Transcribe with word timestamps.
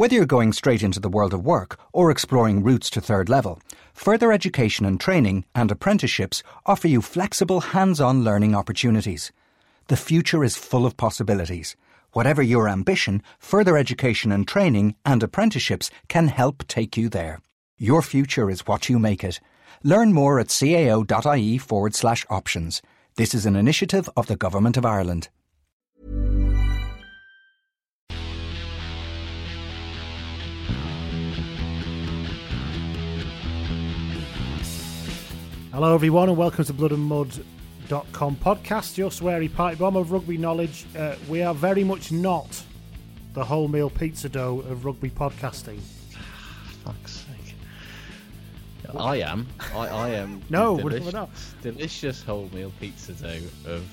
Whether 0.00 0.14
you're 0.14 0.24
going 0.24 0.54
straight 0.54 0.82
into 0.82 0.98
the 0.98 1.10
world 1.10 1.34
of 1.34 1.44
work 1.44 1.78
or 1.92 2.10
exploring 2.10 2.62
routes 2.62 2.88
to 2.88 3.02
third 3.02 3.28
level, 3.28 3.60
further 3.92 4.32
education 4.32 4.86
and 4.86 4.98
training 4.98 5.44
and 5.54 5.70
apprenticeships 5.70 6.42
offer 6.64 6.88
you 6.88 7.02
flexible 7.02 7.60
hands 7.60 8.00
on 8.00 8.24
learning 8.24 8.54
opportunities. 8.54 9.30
The 9.88 9.98
future 9.98 10.42
is 10.42 10.56
full 10.56 10.86
of 10.86 10.96
possibilities. 10.96 11.76
Whatever 12.12 12.40
your 12.40 12.66
ambition, 12.66 13.22
further 13.38 13.76
education 13.76 14.32
and 14.32 14.48
training 14.48 14.94
and 15.04 15.22
apprenticeships 15.22 15.90
can 16.08 16.28
help 16.28 16.66
take 16.66 16.96
you 16.96 17.10
there. 17.10 17.42
Your 17.76 18.00
future 18.00 18.48
is 18.48 18.66
what 18.66 18.88
you 18.88 18.98
make 18.98 19.22
it. 19.22 19.38
Learn 19.82 20.14
more 20.14 20.40
at 20.40 20.46
cao.ie 20.46 21.58
forward 21.58 21.94
slash 21.94 22.24
options. 22.30 22.80
This 23.16 23.34
is 23.34 23.44
an 23.44 23.54
initiative 23.54 24.08
of 24.16 24.28
the 24.28 24.36
Government 24.36 24.78
of 24.78 24.86
Ireland. 24.86 25.28
Hello, 35.72 35.94
everyone, 35.94 36.28
and 36.28 36.36
welcome 36.36 36.64
to 36.64 36.72
Blood 36.72 36.92
and 36.92 37.08
bloodandmud.com 37.10 38.36
podcast, 38.36 38.96
your 38.98 39.10
sweary 39.10 39.52
pipe 39.52 39.78
bomb 39.78 39.96
of 39.96 40.10
rugby 40.10 40.36
knowledge. 40.36 40.84
Uh, 40.96 41.14
we 41.28 41.42
are 41.42 41.54
very 41.54 41.84
much 41.84 42.10
not 42.12 42.62
the 43.34 43.44
wholemeal 43.44 43.94
pizza 43.96 44.28
dough 44.28 44.60
of 44.68 44.84
rugby 44.84 45.10
podcasting. 45.10 45.78
Fuck's 46.84 47.12
sake. 47.26 47.54
I 48.96 49.16
am. 49.18 49.46
I, 49.74 49.86
I 49.86 50.08
am. 50.10 50.42
No, 50.50 50.76
the 50.76 50.82
we're- 50.84 50.98
delish- 51.00 51.04
we're 51.04 51.10
not. 51.12 51.30
Delicious 51.62 52.22
wholemeal 52.24 52.72
pizza 52.80 53.12
dough 53.12 53.38
of 53.66 53.86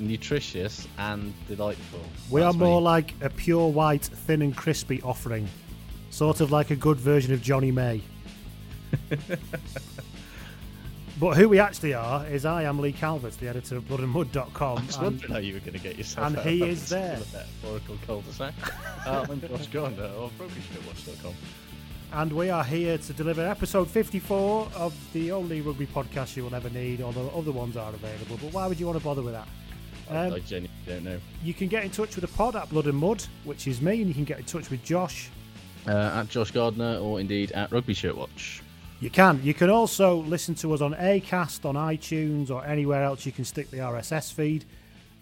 nutritious 0.00 0.86
and 0.98 1.34
delightful. 1.48 2.00
We 2.30 2.40
That's 2.40 2.54
are 2.54 2.58
more 2.58 2.80
me. 2.80 2.84
like 2.84 3.14
a 3.20 3.28
pure 3.30 3.68
white, 3.68 4.04
thin 4.04 4.40
and 4.42 4.56
crispy 4.56 5.02
offering, 5.02 5.48
sort 6.10 6.40
of 6.40 6.52
like 6.52 6.70
a 6.70 6.76
good 6.76 6.98
version 6.98 7.34
of 7.34 7.42
Johnny 7.42 7.72
May. 7.72 8.00
but 11.18 11.36
who 11.36 11.48
we 11.48 11.58
actually 11.58 11.94
are 11.94 12.26
is 12.26 12.44
I 12.44 12.64
am 12.64 12.78
Lee 12.78 12.92
Calvert, 12.92 13.32
the 13.38 13.48
editor 13.48 13.76
of 13.76 13.84
bloodandmud.com. 13.88 14.78
I 14.78 14.82
was 14.86 14.96
and- 14.96 15.04
wondering 15.04 15.32
how 15.32 15.38
you 15.38 15.54
were 15.54 15.60
going 15.60 15.72
to 15.72 15.78
get 15.78 15.96
yourself 15.96 16.26
and 16.26 16.38
he 16.40 16.62
is 16.62 16.88
there. 16.90 17.18
metaphorical 17.18 17.96
cul-de-sac. 18.06 18.54
I'm 19.06 19.40
Josh 19.40 19.66
Gardner 19.68 20.04
of 20.04 20.32
rugbyshirtwatch.com. 20.38 21.34
And 22.12 22.32
we 22.32 22.50
are 22.50 22.62
here 22.64 22.98
to 22.98 23.12
deliver 23.12 23.46
episode 23.46 23.88
54 23.90 24.68
of 24.76 24.94
the 25.12 25.32
only 25.32 25.60
rugby 25.60 25.86
podcast 25.86 26.36
you 26.36 26.44
will 26.44 26.54
ever 26.54 26.70
need, 26.70 27.00
although 27.00 27.28
other 27.30 27.52
ones 27.52 27.76
are 27.76 27.92
available. 27.92 28.38
But 28.42 28.52
why 28.52 28.66
would 28.66 28.78
you 28.78 28.86
want 28.86 28.98
to 28.98 29.04
bother 29.04 29.22
with 29.22 29.34
that? 29.34 29.48
I- 30.10 30.26
Um, 30.26 30.34
I 30.34 30.38
genuinely 30.40 30.70
don't 30.86 31.02
know. 31.04 31.18
You 31.42 31.52
can 31.54 31.66
get 31.68 31.82
in 31.84 31.90
touch 31.90 32.14
with 32.14 32.22
the 32.30 32.36
pod 32.36 32.54
at 32.56 32.68
Blood 32.70 32.86
and 32.86 32.96
Mud, 32.96 33.24
which 33.44 33.66
is 33.66 33.80
me, 33.82 33.98
and 34.00 34.06
you 34.06 34.14
can 34.14 34.24
get 34.24 34.38
in 34.38 34.44
touch 34.44 34.70
with 34.70 34.84
Josh. 34.84 35.30
Uh, 35.88 36.20
at 36.20 36.28
Josh 36.28 36.50
Gardner 36.52 36.98
or 36.98 37.20
indeed 37.20 37.52
at 37.52 37.72
Rugby 37.72 37.94
Shirt 37.94 38.16
Watch. 38.16 38.62
You 39.00 39.10
can. 39.10 39.40
You 39.42 39.52
can 39.54 39.68
also 39.68 40.16
listen 40.22 40.54
to 40.56 40.72
us 40.72 40.80
on 40.80 40.94
Acast, 40.94 41.64
on 41.66 41.74
iTunes, 41.74 42.50
or 42.50 42.64
anywhere 42.64 43.02
else 43.04 43.26
you 43.26 43.32
can 43.32 43.44
stick 43.44 43.70
the 43.70 43.78
RSS 43.78 44.32
feed. 44.32 44.64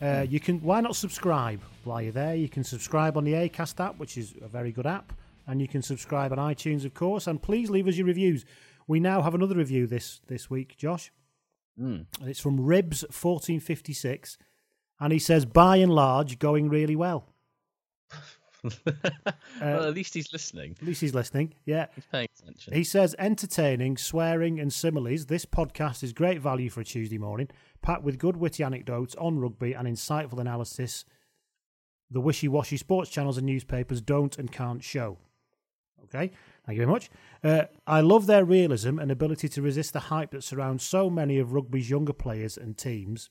Uh, 0.01 0.25
you 0.29 0.39
can. 0.39 0.61
Why 0.61 0.81
not 0.81 0.95
subscribe 0.97 1.61
while 1.83 2.01
you're 2.01 2.13
there? 2.13 2.37
You 2.37 2.49
can 2.49 2.63
subscribe 2.63 3.17
on 3.17 3.25
the 3.25 3.33
Acast 3.33 3.85
app, 3.85 3.99
which 3.99 4.17
is 4.17 4.35
a 4.43 4.49
very 4.49 4.71
good 4.71 4.87
app, 4.87 5.13
and 5.47 5.61
you 5.61 5.67
can 5.67 5.83
subscribe 5.83 6.31
on 6.33 6.39
iTunes, 6.39 6.85
of 6.85 6.95
course. 6.95 7.27
And 7.27 7.43
please 7.43 7.69
leave 7.69 7.89
us 7.89 7.97
your 7.97 8.07
reviews. 8.07 8.45
We 8.87 9.01
now 9.01 9.23
have 9.23 9.35
another 9.35 9.57
review 9.57 9.87
this 9.89 10.21
this 10.29 10.49
week, 10.49 10.77
Josh, 10.77 11.11
Mm. 11.81 12.07
and 12.21 12.29
it's 12.29 12.39
from 12.41 12.61
Ribs 12.61 13.05
fourteen 13.11 13.59
fifty 13.59 13.93
six, 13.93 14.39
and 15.01 15.13
he 15.13 15.19
says, 15.19 15.45
by 15.45 15.79
and 15.79 15.93
large, 15.93 16.39
going 16.39 16.69
really 16.69 16.95
well. 16.95 17.27
well, 19.61 19.85
at 19.85 19.95
least 19.95 20.15
he's 20.15 20.33
listening. 20.33 20.77
At 20.81 20.87
least 20.87 21.01
he's 21.01 21.15
listening. 21.15 21.55
Yeah. 21.65 21.87
He's 21.95 22.07
paying 22.11 22.29
attention. 22.41 22.73
He 22.75 22.85
says, 22.85 23.15
entertaining, 23.19 23.97
swearing, 23.97 24.59
and 24.59 24.73
similes. 24.73 25.27
This 25.27 25.45
podcast 25.45 26.03
is 26.03 26.13
great 26.13 26.41
value 26.41 26.71
for 26.71 26.81
a 26.81 26.85
Tuesday 26.85 27.19
morning, 27.19 27.49
packed 27.83 28.03
with 28.03 28.19
good, 28.19 28.37
witty 28.37 28.63
anecdotes 28.65 29.15
on 29.17 29.39
rugby 29.39 29.73
and 29.73 29.87
insightful 29.87 30.39
analysis. 30.39 31.05
The 32.11 32.21
wishy 32.21 32.49
washy 32.49 32.77
sports 32.77 33.11
channels 33.11 33.37
and 33.39 33.47
newspapers 33.47 34.01
don't 34.01 34.39
and 34.39 34.51
can't 34.51 34.83
show. 34.83 35.19
Okay, 36.05 36.31
thank 36.67 36.77
you 36.77 36.85
very 36.85 36.87
much. 36.93 37.11
Uh, 37.43 37.63
I 37.87 38.01
love 38.03 38.27
their 38.27 38.45
realism 38.45 38.99
and 38.99 39.11
ability 39.11 39.49
to 39.49 39.63
resist 39.63 39.95
the 39.95 40.01
hype 40.01 40.33
that 40.33 40.45
surrounds 40.45 40.85
so 40.85 41.09
many 41.09 41.39
of 41.39 41.55
rugby's 41.55 41.89
younger 41.89 42.13
players 42.13 42.59
and 42.59 42.77
teams. 42.77 43.31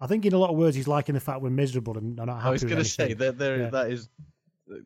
I 0.00 0.06
think, 0.06 0.24
in 0.24 0.32
a 0.32 0.38
lot 0.38 0.50
of 0.50 0.56
words, 0.56 0.74
he's 0.74 0.88
liking 0.88 1.14
the 1.14 1.20
fact 1.20 1.42
we're 1.42 1.50
miserable 1.50 1.98
and 1.98 2.16
not 2.16 2.28
happy 2.28 2.40
I 2.40 2.50
was 2.50 2.62
going 2.62 2.74
going 2.74 2.84
to 2.84 2.88
say 2.88 3.12
that 3.12 3.36
there, 3.36 3.58
Yeah. 3.58 3.70
that 3.70 3.90
is, 3.90 4.08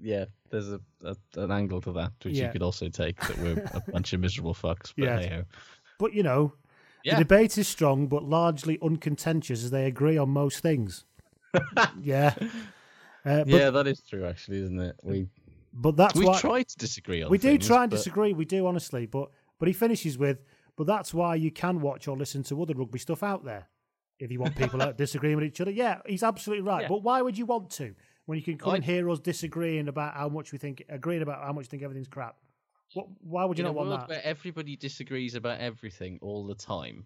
yeah. 0.00 0.25
There's 0.50 0.69
a, 0.72 0.81
a 1.04 1.16
an 1.37 1.50
angle 1.50 1.81
to 1.82 1.93
that 1.93 2.12
which 2.22 2.34
Yeah. 2.34 2.47
you 2.47 2.53
could 2.53 2.62
also 2.62 2.88
take 2.88 3.19
that 3.20 3.38
we're 3.38 3.70
a 3.75 3.81
bunch 3.93 4.12
of 4.12 4.20
miserable 4.20 4.54
fucks. 4.54 4.93
But 4.97 5.04
Yeah. 5.04 5.19
hey-ho. 5.20 5.44
But 5.98 6.12
you 6.15 6.22
know, 6.22 6.54
Yeah. 7.04 7.15
the 7.16 7.25
debate 7.25 7.56
is 7.59 7.69
strong, 7.69 8.06
but 8.09 8.22
largely 8.25 8.78
uncontentious 8.82 9.65
as 9.65 9.71
they 9.71 9.87
agree 9.87 10.19
on 10.19 10.31
most 10.31 10.60
things. 10.60 11.04
yeah, 12.01 12.34
uh, 13.24 13.45
but, 13.45 13.47
yeah, 13.48 13.71
that 13.71 13.86
is 13.86 14.01
true, 14.09 14.24
actually, 14.24 14.62
isn't 14.62 14.80
it? 14.80 14.97
We 15.03 15.28
but 15.74 15.97
that's 15.97 16.15
we 16.15 16.27
why 16.27 16.39
try 16.41 16.62
to 16.62 16.77
disagree 16.78 17.22
on. 17.22 17.30
we 17.30 17.39
do 17.39 17.59
try 17.59 17.83
and 17.83 17.91
but- 17.91 17.97
disagree. 17.98 18.33
We 18.33 18.45
do 18.45 18.66
honestly, 18.66 19.06
but 19.06 19.30
but 19.59 19.68
he 19.68 19.74
finishes 19.74 20.16
with, 20.18 20.42
but 20.77 20.86
that's 20.86 21.12
why 21.15 21.34
you 21.36 21.51
can 21.51 21.80
watch 21.80 22.09
or 22.09 22.16
listen 22.16 22.42
to 22.45 22.60
other 22.62 22.74
rugby 22.74 22.98
stuff 22.98 23.22
out 23.22 23.45
there. 23.45 23.68
If 24.18 24.30
you 24.33 24.39
want 24.41 24.56
people 24.56 24.78
disagreeing 24.97 25.36
with 25.36 25.45
each 25.45 25.60
other, 25.60 25.71
yeah, 25.71 25.98
he's 26.06 26.22
absolutely 26.22 26.62
right. 26.65 26.83
Yeah. 26.83 26.89
But 26.89 27.03
why 27.03 27.21
would 27.22 27.36
you 27.36 27.45
want 27.47 27.71
to 27.72 27.95
when 28.27 28.39
you 28.39 28.45
can 28.45 28.59
come 28.59 28.72
I- 28.72 28.77
and 28.77 28.84
hear 28.84 29.09
us 29.10 29.19
disagreeing 29.21 29.89
about 29.89 30.15
how 30.15 30.28
much 30.28 30.53
we 30.53 30.59
think, 30.59 30.83
agreeing 30.89 31.22
about 31.22 31.42
how 31.45 31.53
much 31.53 31.65
we 31.65 31.69
think 31.69 31.83
everything's 31.83 32.09
crap? 32.09 32.36
What, 32.95 33.07
why 33.21 33.45
would 33.45 33.57
you 33.59 33.65
not 33.65 33.71
a 33.71 33.72
want 33.72 33.89
world 33.89 34.01
that? 34.03 34.09
where 34.09 34.21
everybody 34.24 34.77
disagrees 34.77 35.34
about 35.34 35.60
everything 35.60 36.19
all 36.21 36.47
the 36.47 36.54
time, 36.54 37.04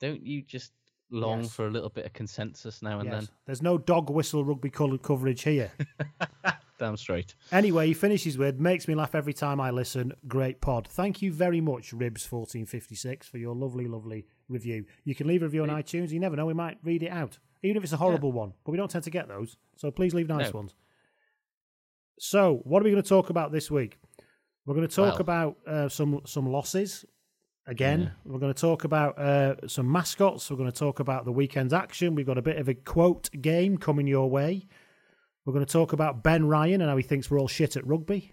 don't 0.00 0.24
you 0.24 0.42
just 0.42 0.72
long 1.10 1.42
Yes. 1.42 1.52
for 1.54 1.66
a 1.66 1.70
little 1.70 1.88
bit 1.88 2.04
of 2.06 2.12
consensus 2.12 2.82
now 2.82 2.98
and 3.00 3.08
Yes. 3.08 3.30
There's 3.46 3.62
no 3.62 3.78
dog 3.78 4.10
whistle 4.10 4.44
rugby 4.44 4.68
coloured 4.70 5.02
coverage 5.02 5.42
here. 5.42 5.72
Damn 6.78 6.96
straight. 6.96 7.34
Anyway, 7.52 7.86
he 7.86 7.94
finishes 7.94 8.36
with 8.36 8.58
makes 8.58 8.88
me 8.88 8.94
laugh 8.96 9.14
every 9.14 9.32
time 9.32 9.60
I 9.60 9.70
listen. 9.70 10.12
Great 10.26 10.60
pod. 10.60 10.88
Thank 10.88 11.22
you 11.22 11.32
very 11.32 11.60
much, 11.60 11.92
Ribs 11.92 12.26
fourteen 12.26 12.66
fifty 12.66 12.96
six, 12.96 13.28
for 13.28 13.38
your 13.38 13.54
lovely, 13.54 13.86
lovely 13.86 14.26
review. 14.48 14.84
You 15.04 15.14
can 15.14 15.28
leave 15.28 15.42
a 15.42 15.46
review 15.46 15.62
on 15.62 15.68
iTunes. 15.68 16.10
You 16.10 16.18
never 16.18 16.34
know, 16.34 16.46
we 16.46 16.52
might 16.54 16.78
read 16.82 17.04
it 17.04 17.10
out, 17.10 17.38
even 17.64 17.78
if 17.78 17.84
it's 17.84 17.92
a 17.92 17.96
horrible 17.96 18.30
one. 18.32 18.52
But 18.64 18.72
we 18.72 18.78
don't 18.78 18.90
tend 18.90 19.04
to 19.04 19.10
get 19.10 19.26
those, 19.28 19.56
so 19.76 19.90
please 19.90 20.14
leave 20.14 20.28
nice 20.28 20.52
No. 20.52 20.58
ones. 20.60 20.74
So, 22.18 22.60
what 22.64 22.80
are 22.80 22.84
we 22.84 22.90
going 22.90 23.02
to 23.02 23.08
talk 23.08 23.30
about 23.30 23.50
this 23.50 23.70
week? 23.70 23.98
We're 24.66 24.74
going 24.74 24.86
to 24.86 24.94
talk 24.94 25.14
Well- 25.14 25.20
about 25.20 25.56
uh, 25.66 25.88
some 25.88 26.20
some 26.26 26.46
losses. 26.46 27.04
Again, 27.66 28.12
we're 28.26 28.38
going 28.38 28.52
to 28.52 28.60
talk 28.60 28.84
about 28.84 29.18
uh, 29.18 29.66
some 29.66 29.90
mascots. 29.90 30.50
We're 30.50 30.58
going 30.58 30.70
to 30.70 30.78
talk 30.78 31.00
about 31.00 31.24
the 31.24 31.32
weekend's 31.32 31.72
action. 31.72 32.14
We've 32.14 32.26
got 32.26 32.36
a 32.36 32.42
bit 32.42 32.58
of 32.58 32.68
a 32.68 32.74
quote 32.74 33.30
game 33.40 33.78
coming 33.78 34.06
your 34.06 34.28
way. 34.28 34.66
We're 35.46 35.54
going 35.54 35.64
to 35.64 35.72
talk 35.72 35.94
about 35.94 36.22
Ben 36.22 36.46
Ryan 36.46 36.82
and 36.82 36.90
how 36.90 36.96
he 36.98 37.02
thinks 37.02 37.30
we're 37.30 37.40
all 37.40 37.48
shit 37.48 37.76
at 37.76 37.86
rugby. 37.86 38.32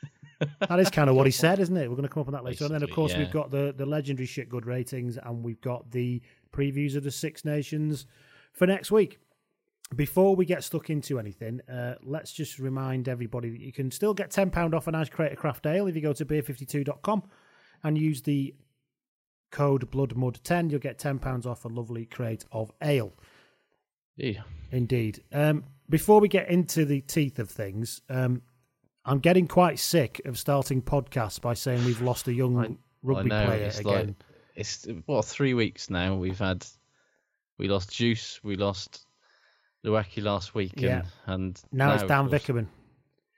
that 0.68 0.80
is 0.80 0.90
kind 0.90 1.08
of 1.08 1.14
what 1.14 1.26
he 1.26 1.30
said, 1.30 1.60
isn't 1.60 1.76
it? 1.76 1.88
We're 1.88 1.94
going 1.94 2.08
to 2.08 2.12
come 2.12 2.22
up 2.22 2.26
on 2.26 2.32
that 2.34 2.44
later. 2.44 2.64
And 2.64 2.74
then, 2.74 2.82
of 2.82 2.90
course, 2.90 3.12
yeah. 3.12 3.18
we've 3.20 3.30
got 3.30 3.52
the, 3.52 3.72
the 3.76 3.86
legendary 3.86 4.26
shit 4.26 4.48
good 4.48 4.66
ratings 4.66 5.18
and 5.18 5.44
we've 5.44 5.60
got 5.60 5.90
the 5.92 6.20
previews 6.52 6.96
of 6.96 7.04
the 7.04 7.12
Six 7.12 7.44
Nations 7.44 8.06
for 8.54 8.66
next 8.66 8.90
week. 8.90 9.18
Before 9.94 10.34
we 10.34 10.46
get 10.46 10.64
stuck 10.64 10.88
into 10.90 11.18
anything, 11.18 11.60
uh, 11.70 11.96
let's 12.02 12.32
just 12.32 12.58
remind 12.58 13.08
everybody 13.08 13.50
that 13.50 13.60
you 13.60 13.72
can 13.72 13.90
still 13.90 14.14
get 14.14 14.30
£10 14.30 14.74
off 14.74 14.86
a 14.86 14.90
nice 14.90 15.10
Creator 15.10 15.36
Craft 15.36 15.66
Ale 15.66 15.86
if 15.86 15.94
you 15.94 16.00
go 16.00 16.14
to 16.14 16.24
beer52.com 16.24 17.22
and 17.84 17.98
use 17.98 18.22
the 18.22 18.54
code 19.52 19.88
BloodMud10. 19.90 20.70
You'll 20.70 20.80
get 20.80 20.98
£10 20.98 21.46
off 21.46 21.64
a 21.64 21.68
lovely 21.68 22.06
crate 22.06 22.44
of 22.50 22.72
ale. 22.82 23.12
Yeah. 24.16 24.42
Indeed. 24.72 25.22
Um, 25.32 25.64
before 25.90 26.18
we 26.20 26.28
get 26.28 26.48
into 26.48 26.84
the 26.86 27.02
teeth 27.02 27.38
of 27.38 27.50
things, 27.50 28.00
um, 28.08 28.42
I'm 29.04 29.18
getting 29.18 29.46
quite 29.46 29.78
sick 29.78 30.20
of 30.24 30.38
starting 30.38 30.80
podcasts 30.80 31.40
by 31.40 31.54
saying 31.54 31.84
we've 31.84 32.00
lost 32.00 32.26
a 32.26 32.32
young 32.32 32.56
I- 32.58 32.76
rugby 33.02 33.30
I 33.30 33.44
player 33.46 33.64
it's 33.66 33.78
again. 33.78 34.06
Like, 34.06 34.16
it's 34.56 34.86
what 35.06 35.24
three 35.26 35.52
weeks 35.52 35.90
now. 35.90 36.14
We've 36.14 36.38
had 36.38 36.66
we 37.58 37.68
lost 37.68 37.92
Juice, 37.92 38.40
we 38.42 38.56
lost 38.56 39.06
Luaki 39.84 40.22
last 40.22 40.54
week, 40.54 40.80
Yeah. 40.80 41.02
and, 41.26 41.56
and 41.60 41.62
now, 41.72 41.94
it's 41.94 42.02
Dan 42.04 42.28
Vickerman, 42.28 42.66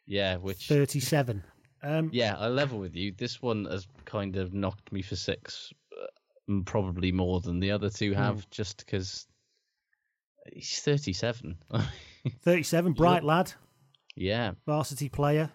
Yeah, 0.06 0.36
which 0.36 0.68
37. 0.68 1.42
Um, 1.82 2.10
yeah, 2.12 2.36
I 2.38 2.48
level 2.48 2.78
with 2.78 2.96
you. 2.96 3.12
This 3.16 3.40
one 3.42 3.66
has 3.66 3.86
kind 4.04 4.36
of 4.36 4.52
knocked 4.54 4.90
me 4.92 5.02
for 5.02 5.14
six, 5.16 5.72
uh, 6.00 6.60
probably 6.64 7.12
more 7.12 7.40
than 7.40 7.60
the 7.60 7.70
other 7.70 7.90
two 7.90 8.12
have, 8.14 8.36
Hmm. 8.40 8.48
just 8.50 8.78
because 8.78 9.26
he's 10.52 10.80
thirty-seven. 10.80 11.56
37, 12.42 12.92
bright 12.94 13.22
lad, 13.24 13.52
yeah, 14.16 14.52
varsity 14.64 15.08
player, 15.08 15.50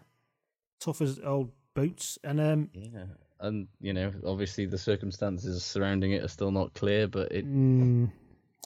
tough 0.80 1.02
as 1.02 1.20
old 1.20 1.52
boots. 1.74 2.18
And 2.24 2.40
um, 2.40 2.70
yeah, 2.74 3.06
and 3.40 3.68
you 3.82 3.92
know, 3.94 4.14
obviously 4.26 4.66
the 4.68 4.78
circumstances 4.78 5.66
surrounding 5.66 6.12
it 6.12 6.24
are 6.24 6.28
still 6.30 6.52
not 6.52 6.74
clear, 6.74 7.08
but 7.08 7.32
it 7.32 7.46
mm, 7.46 8.10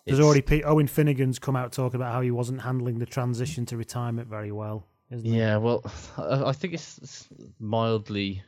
there's 0.05 0.19
already 0.19 0.41
Pete, 0.41 0.63
Owen 0.65 0.87
Finegan's 0.87 1.39
come 1.39 1.55
out 1.55 1.71
talking 1.71 1.95
about 1.95 2.13
how 2.13 2.21
he 2.21 2.31
wasn't 2.31 2.61
handling 2.61 2.99
the 2.99 3.05
transition 3.05 3.65
to 3.67 3.77
retirement 3.77 4.27
very 4.27 4.51
well. 4.51 4.87
Yeah, 5.09 5.57
well, 5.57 5.83
I 6.17 6.51
think 6.51 6.73
it's 6.73 7.27
mildly. 7.59 8.43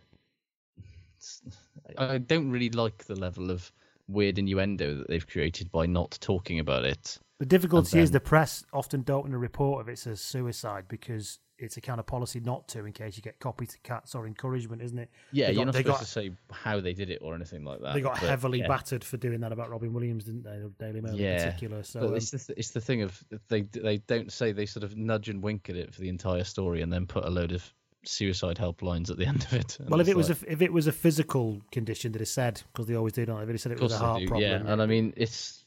I 1.97 2.17
don't 2.17 2.51
really 2.51 2.69
like 2.69 3.05
the 3.05 3.15
level 3.15 3.51
of 3.51 3.71
weird 4.07 4.37
innuendo 4.39 4.95
that 4.95 5.07
they've 5.07 5.27
created 5.27 5.71
by 5.71 5.85
not 5.85 6.17
talking 6.21 6.59
about 6.59 6.85
it. 6.85 7.19
The 7.39 7.45
difficulty 7.45 7.97
And 7.97 8.03
is 8.03 8.11
the 8.11 8.19
press 8.19 8.63
often 8.73 9.03
don't 9.03 9.21
want 9.21 9.31
to 9.31 9.37
report 9.37 9.85
if 9.85 9.89
it's 9.91 10.05
a 10.07 10.15
suicide 10.15 10.85
because 10.87 11.39
it's 11.59 11.75
a 11.77 11.81
kind 11.81 11.99
of 11.99 12.05
policy 12.05 12.39
not 12.39 12.67
to 12.69 12.85
in 12.85 12.93
case 12.93 13.17
you 13.17 13.23
get 13.23 13.39
copycats 13.39 14.13
or 14.15 14.27
encouragement, 14.27 14.81
isn't 14.81 14.99
it? 14.99 15.09
Yeah, 15.31 15.47
They 15.47 15.53
you're 15.53 15.61
got- 15.61 15.65
not 15.65 15.75
supposed 15.75 15.87
got- 15.87 15.99
to 15.99 16.05
say 16.05 16.31
how 16.51 16.79
they 16.79 16.93
did 16.93 17.09
it 17.09 17.19
or 17.21 17.33
anything 17.35 17.63
like 17.63 17.81
that. 17.81 17.93
They 17.95 18.01
got 18.01 18.19
but, 18.19 18.29
heavily 18.29 18.59
yeah. 18.59 18.67
battered 18.67 19.03
for 19.03 19.17
doing 19.17 19.39
that 19.41 19.51
about 19.51 19.69
Robin 19.69 19.91
Williams, 19.93 20.25
didn't 20.25 20.43
they? 20.43 20.57
The 20.59 20.71
Daily 20.77 21.01
Mail 21.01 21.15
Yeah, 21.15 21.37
in 21.37 21.43
particular. 21.45 21.83
So 21.83 22.01
but 22.01 22.09
um, 22.09 22.15
it's 22.15 22.31
the 22.31 22.37
th- 22.39 22.57
it's 22.59 22.71
the 22.71 22.81
thing 22.81 23.01
of 23.01 23.23
they 23.49 23.61
they 23.61 23.97
don't 23.97 24.31
say 24.31 24.51
they 24.51 24.65
sort 24.65 24.83
of 24.83 24.95
nudge 24.95 25.29
and 25.29 25.41
wink 25.41 25.69
at 25.69 25.75
it 25.75 25.93
for 25.93 26.01
the 26.01 26.09
entire 26.09 26.43
story 26.43 26.81
and 26.81 26.93
then 26.93 27.05
put 27.07 27.25
a 27.25 27.29
load 27.29 27.51
of 27.51 27.73
suicide 28.05 28.57
helplines 28.57 29.09
at 29.09 29.17
the 29.17 29.25
end 29.31 29.43
of 29.45 29.53
it. 29.53 29.79
And 29.79 29.89
well, 29.89 29.99
if 29.99 30.07
it 30.07 30.15
was 30.15 30.29
like- 30.29 30.43
a 30.43 30.51
if 30.51 30.61
it 30.61 30.71
was 30.71 30.85
a 30.87 30.91
physical 30.91 31.59
condition 31.71 32.11
that 32.11 32.21
is 32.21 32.29
said 32.31 32.61
because 32.71 32.85
they 32.87 32.95
always 32.95 33.13
do, 33.13 33.25
don't 33.25 33.39
they? 33.45 33.51
They 33.51 33.57
said 33.57 33.71
it 33.71 33.79
was 33.81 33.93
a 33.93 33.97
heart 33.97 34.19
do, 34.21 34.27
problem, 34.27 34.49
yeah. 34.65 34.71
And 34.71 34.81
I 34.81 34.85
mean, 34.85 35.13
it's 35.17 35.65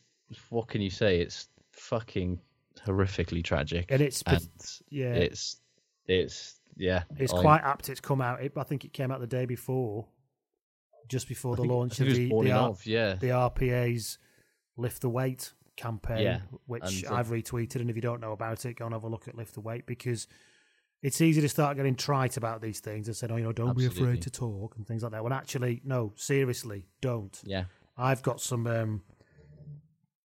what 0.51 0.69
can 0.69 0.81
you 0.81 0.91
say? 0.91 1.21
It's 1.21 1.49
fucking 1.73 2.39
horrifically 2.87 3.43
tragic, 3.45 3.87
And 3.91 4.01
it's 4.01 4.23
and 4.27 4.49
yeah, 4.89 5.13
it's 5.13 5.57
it's 6.11 6.61
yeah. 6.77 7.03
it's 7.19 7.33
quite 7.33 7.63
apt. 7.63 7.89
It's 7.89 8.01
come 8.01 8.21
out. 8.21 8.43
It, 8.43 8.53
I 8.57 8.63
think 8.63 8.85
it 8.85 8.93
came 8.93 9.11
out 9.11 9.21
the 9.21 9.27
day 9.27 9.45
before, 9.47 10.07
just 11.09 11.29
before 11.29 11.53
I 11.53 11.57
the 11.57 11.63
think- 11.63 11.73
launch 11.73 12.01
of 12.01 12.07
the 12.09 12.29
the, 12.29 12.53
R- 12.53 12.75
yeah. 12.85 13.15
the 13.15 13.29
RPA's 13.29 14.19
Lift 14.77 15.03
the 15.03 15.09
Weight 15.11 15.53
campaign, 15.77 16.23
Yeah, 16.23 16.41
which 16.67 17.03
and, 17.05 17.13
uh, 17.13 17.15
I've 17.17 17.29
retweeted. 17.29 17.77
And 17.77 17.91
if 17.91 17.97
you 17.97 18.03
don't 18.03 18.21
know 18.21 18.33
about 18.33 18.65
it, 18.67 18.75
go 18.75 18.85
and 18.87 18.95
have 18.95 19.05
a 19.05 19.09
look 19.09 19.29
at 19.29 19.35
Lift 19.37 19.55
the 19.55 19.61
Weight 19.61 19.87
because 19.87 20.27
it's 21.03 21.21
easy 21.21 21.41
to 21.41 21.49
start 21.49 21.77
getting 21.77 21.95
trite 21.97 22.37
about 22.37 22.61
these 22.61 22.81
things 22.81 23.09
and 23.09 23.17
saying, 23.17 23.33
"Oh, 23.33 23.37
you 23.37 23.45
know, 23.45 23.53
don't 23.53 23.77
be 23.77 23.87
afraid 23.87 24.23
to 24.23 24.31
talk" 24.31 24.77
and 24.77 24.87
things 24.87 25.03
like 25.03 25.13
that. 25.13 25.23
When 25.25 25.33
actually, 25.33 25.81
no, 25.85 26.13
seriously, 26.17 26.87
don't. 27.01 27.39
yeah, 27.45 27.65
I've 27.97 28.23
got 28.23 28.41
some 28.41 28.67
um, 28.67 29.03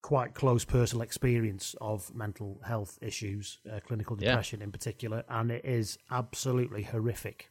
quite 0.01 0.33
close 0.33 0.63
personal 0.65 1.01
experience 1.01 1.75
of 1.81 2.13
mental 2.15 2.61
health 2.65 2.97
issues, 3.01 3.59
uh, 3.71 3.79
clinical 3.85 4.15
Yeah. 4.17 4.29
depression 4.29 4.61
in 4.61 4.71
particular, 4.71 5.23
and 5.29 5.51
it 5.51 5.65
is 5.65 5.97
absolutely 6.09 6.83
horrific. 6.83 7.49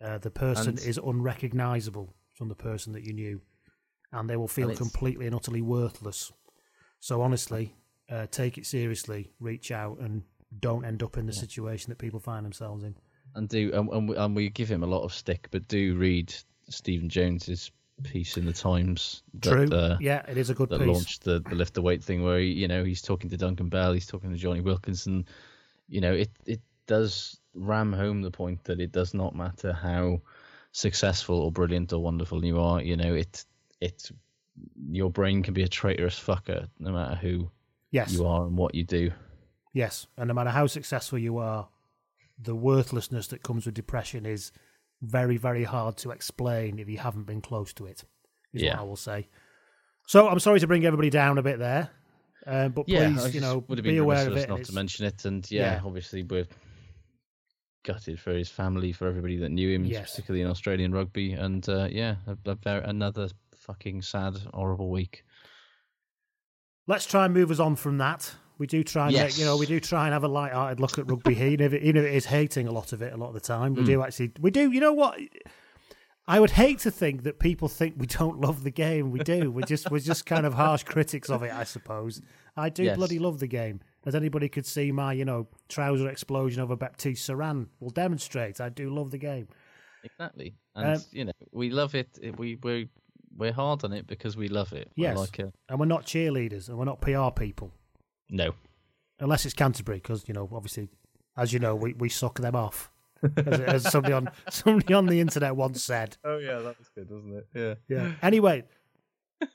Uh, 0.00 0.18
the 0.18 0.30
person 0.30 0.78
is 0.78 0.98
unrecognizable 0.98 2.14
from 2.34 2.48
the 2.48 2.54
person 2.54 2.92
that 2.92 3.04
you 3.04 3.12
knew, 3.12 3.40
and 4.12 4.28
they 4.28 4.36
will 4.36 4.48
feel 4.48 4.68
And 4.68 4.78
completely 4.78 5.26
and 5.26 5.34
utterly 5.34 5.62
worthless. 5.62 6.32
So, 7.00 7.20
honestly, 7.22 7.74
uh, 8.08 8.26
take 8.26 8.56
it 8.58 8.66
seriously, 8.66 9.32
reach 9.40 9.70
out, 9.70 9.98
and 9.98 10.22
don't 10.60 10.84
end 10.84 11.02
up 11.02 11.16
in 11.18 11.26
the 11.26 11.32
situation 11.32 11.90
that 11.90 11.98
people 11.98 12.20
find 12.20 12.44
themselves 12.44 12.84
in. 12.84 12.94
and 13.34 13.48
do 13.48 13.70
and, 13.74 13.88
and, 13.90 14.08
we, 14.08 14.16
and 14.16 14.34
we 14.36 14.48
give 14.48 14.68
him 14.68 14.82
a 14.82 14.86
lot 14.86 15.02
of 15.02 15.12
stick, 15.12 15.48
but 15.50 15.68
do 15.68 15.96
read 15.96 16.32
Stephen 16.70 17.08
Jones's 17.08 17.70
piece 18.02 18.36
in 18.36 18.44
the 18.44 18.52
Times. 18.52 19.22
That, 19.34 19.50
True. 19.68 19.76
Uh, 19.76 19.96
yeah, 20.00 20.22
it 20.28 20.36
is 20.36 20.50
a 20.50 20.54
good 20.54 20.68
that 20.70 20.80
piece. 20.80 20.88
launched 20.88 21.24
the, 21.24 21.40
the 21.48 21.54
lift 21.54 21.74
the 21.74 21.82
weight 21.82 22.02
thing 22.04 22.22
where 22.22 22.38
he, 22.38 22.46
you 22.46 22.68
know 22.68 22.84
he's 22.84 23.02
talking 23.02 23.30
to 23.30 23.36
Duncan 23.36 23.68
Bell, 23.68 23.92
he's 23.92 24.06
talking 24.06 24.30
to 24.30 24.36
Jonny 24.36 24.60
Wilkinson. 24.60 25.26
You 25.88 26.00
know, 26.00 26.12
it 26.12 26.30
it 26.46 26.60
does 26.86 27.38
ram 27.54 27.92
home 27.92 28.22
the 28.22 28.30
point 28.30 28.62
that 28.64 28.80
it 28.80 28.92
does 28.92 29.14
not 29.14 29.34
matter 29.34 29.72
how 29.72 30.20
successful 30.72 31.38
or 31.40 31.50
brilliant 31.50 31.92
or 31.92 32.02
wonderful 32.02 32.44
you 32.44 32.60
are. 32.60 32.82
You 32.82 32.96
know, 32.96 33.14
it 33.14 33.44
it 33.80 34.10
your 34.90 35.10
brain 35.10 35.42
can 35.42 35.54
be 35.54 35.62
a 35.62 35.68
traitorous 35.68 36.18
fucker 36.18 36.68
no 36.78 36.92
matter 36.92 37.14
who 37.16 37.50
Yes. 37.90 38.12
you 38.12 38.26
are 38.26 38.44
and 38.46 38.56
what 38.56 38.74
you 38.74 38.84
do. 38.84 39.10
Yes, 39.72 40.06
and 40.16 40.28
no 40.28 40.34
matter 40.34 40.50
how 40.50 40.66
successful 40.66 41.18
you 41.18 41.38
are, 41.38 41.68
the 42.38 42.54
worthlessness 42.54 43.26
that 43.28 43.42
comes 43.42 43.64
with 43.66 43.74
depression 43.74 44.26
is 44.26 44.52
very, 45.02 45.36
very 45.36 45.64
hard 45.64 45.96
to 45.98 46.10
explain 46.10 46.78
if 46.78 46.88
you 46.88 46.98
haven't 46.98 47.24
been 47.24 47.40
close 47.40 47.72
to 47.74 47.86
it. 47.86 48.04
Is 48.52 48.62
Yeah. 48.62 48.74
what 48.74 48.80
I 48.80 48.82
will 48.84 48.96
say. 48.96 49.28
So 50.06 50.28
I'm 50.28 50.38
sorry 50.40 50.60
to 50.60 50.66
bring 50.66 50.84
everybody 50.86 51.10
down 51.10 51.36
a 51.38 51.42
bit 51.42 51.58
there, 51.58 51.90
uh, 52.46 52.68
but 52.68 52.88
yeah, 52.88 53.12
please, 53.12 53.34
you 53.34 53.40
know, 53.40 53.64
would 53.68 53.78
have 53.78 53.84
be 53.84 53.90
been 53.90 53.98
aware 54.02 54.26
of 54.28 54.36
it. 54.36 54.48
not 54.48 54.64
to 54.64 54.72
mention 54.72 55.04
it. 55.04 55.24
And 55.24 55.48
yeah, 55.50 55.74
Yeah. 55.74 55.80
obviously 55.84 56.22
we're 56.22 56.46
gutted 57.84 58.18
for 58.20 58.32
his 58.32 58.48
family, 58.48 58.92
for 58.92 59.06
everybody 59.08 59.36
that 59.38 59.50
knew 59.50 59.72
him, 59.74 59.84
Yes. 59.84 60.10
particularly 60.10 60.42
in 60.42 60.50
Australian 60.50 60.92
rugby. 60.92 61.32
And 61.32 61.68
uh, 61.68 61.88
yeah, 61.90 62.16
a, 62.26 62.36
a, 62.66 62.80
another 62.82 63.28
fucking 63.56 64.02
sad, 64.02 64.36
horrible 64.54 64.90
week. 64.90 65.24
Let's 66.86 67.06
try 67.06 67.24
and 67.24 67.34
move 67.34 67.50
us 67.50 67.58
on 67.58 67.74
from 67.76 67.98
that. 67.98 68.32
We 68.58 68.66
do 68.66 68.82
try 68.82 69.06
and 69.08 69.16
make, 69.16 69.38
you 69.38 69.44
know, 69.44 69.56
we 69.56 69.66
do 69.66 69.78
try 69.80 70.04
and 70.06 70.12
have 70.12 70.24
a 70.24 70.28
light-hearted 70.28 70.80
look 70.80 70.98
at 70.98 71.10
rugby 71.10 71.34
here, 71.34 71.48
even 71.48 71.66
if, 71.66 71.72
it, 71.74 71.82
even 71.82 71.96
if 72.02 72.04
it 72.06 72.14
is 72.14 72.24
hating 72.26 72.66
a 72.66 72.72
lot 72.72 72.92
of 72.92 73.02
it 73.02 73.12
a 73.12 73.16
lot 73.16 73.28
of 73.28 73.34
the 73.34 73.40
time. 73.40 73.74
Hmm. 73.74 73.80
We 73.80 73.86
do 73.86 74.02
actually, 74.02 74.32
we 74.40 74.50
do. 74.50 74.70
You 74.70 74.80
know 74.80 74.92
what? 74.94 75.18
I 76.28 76.40
would 76.40 76.50
hate 76.50 76.80
to 76.80 76.90
think 76.90 77.22
that 77.22 77.38
people 77.38 77.68
think 77.68 77.94
we 77.98 78.06
don't 78.06 78.40
love 78.40 78.64
the 78.64 78.70
game. 78.70 79.10
We 79.12 79.20
do. 79.20 79.50
We're 79.50 79.66
just 79.66 79.90
we're 79.90 80.00
just 80.00 80.26
kind 80.26 80.44
of 80.46 80.54
harsh 80.54 80.82
critics 80.82 81.30
of 81.30 81.42
it, 81.42 81.52
I 81.52 81.64
suppose. 81.64 82.20
I 82.56 82.68
do 82.68 82.84
Yes. 82.84 82.96
bloody 82.96 83.18
love 83.18 83.38
the 83.38 83.46
game. 83.46 83.80
As 84.04 84.14
anybody 84.14 84.48
could 84.48 84.66
see, 84.66 84.90
my 84.92 85.12
you 85.12 85.24
know 85.24 85.46
trouser 85.68 86.08
explosion 86.08 86.62
over 86.62 86.74
Baptiste 86.76 87.28
Serin 87.28 87.68
will 87.80 87.90
demonstrate. 87.90 88.60
I 88.60 88.70
do 88.70 88.90
love 88.90 89.10
the 89.10 89.18
game. 89.18 89.48
Exactly. 90.02 90.54
And 90.74 90.96
Um, 90.96 91.02
you 91.12 91.24
know, 91.26 91.32
we 91.52 91.70
love 91.70 91.94
it. 91.94 92.18
We 92.36 92.56
we 92.62 92.88
we're 93.36 93.52
hard 93.52 93.84
on 93.84 93.92
it 93.92 94.06
because 94.06 94.36
we 94.36 94.48
love 94.48 94.72
it. 94.72 94.90
We're 94.96 95.08
Yes, 95.08 95.18
Like 95.18 95.38
a, 95.40 95.52
and 95.68 95.78
we're 95.78 95.86
not 95.86 96.06
cheerleaders, 96.06 96.68
and 96.68 96.78
we're 96.78 96.84
not 96.86 97.00
PR 97.00 97.30
people, 97.30 97.72
no. 98.30 98.54
unless 99.20 99.44
it's 99.44 99.54
Canterbury, 99.54 99.98
because 99.98 100.24
you 100.26 100.34
know, 100.34 100.48
obviously, 100.52 100.88
as 101.36 101.52
you 101.52 101.58
know, 101.58 101.74
we, 101.74 101.94
we 101.94 102.08
suck 102.08 102.38
them 102.40 102.54
off. 102.56 102.90
as, 103.46 103.60
as 103.60 103.90
somebody 103.90 104.12
on 104.12 104.30
somebody 104.50 104.92
on 104.94 105.06
the 105.06 105.20
internet 105.20 105.56
once 105.56 105.82
said. 105.82 106.16
Oh 106.24 106.38
yeah, 106.38 106.58
that 106.58 106.78
was 106.78 106.88
good, 106.94 107.10
wasn't 107.10 107.34
it? 107.34 107.46
Yeah. 107.54 107.74
Yeah. 107.88 108.12
Anyway, 108.22 108.64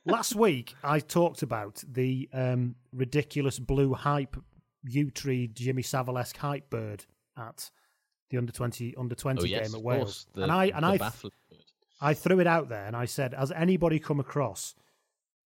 last 0.05 0.35
week 0.35 0.75
I 0.83 0.99
talked 0.99 1.43
about 1.43 1.83
the 1.87 2.27
um, 2.33 2.75
ridiculous 2.91 3.59
blue 3.59 3.93
hype 3.93 4.35
U 4.87 5.11
tree 5.11 5.47
Jimmy 5.47 5.83
Savile 5.83 6.17
esque 6.17 6.37
hype 6.37 6.69
bird 6.71 7.05
at 7.37 7.69
the 8.31 8.37
under 8.37 8.51
twenty 8.51 8.95
under 8.97 9.13
twenty 9.13 9.41
Oh 9.41 9.45
yes, 9.45 9.67
game 9.67 9.75
at 9.75 9.79
of 9.79 9.83
Wales, 9.83 10.03
course. 10.03 10.25
The, 10.33 10.43
and 10.43 10.51
I 10.51 10.65
and 10.75 10.85
I 10.85 10.97
baffling. 10.97 11.33
I 12.01 12.15
threw 12.15 12.39
it 12.39 12.47
out 12.47 12.67
there 12.69 12.85
and 12.85 12.95
I 12.95 13.05
said, 13.05 13.35
has 13.35 13.51
anybody 13.51 13.99
come 13.99 14.19
across 14.19 14.73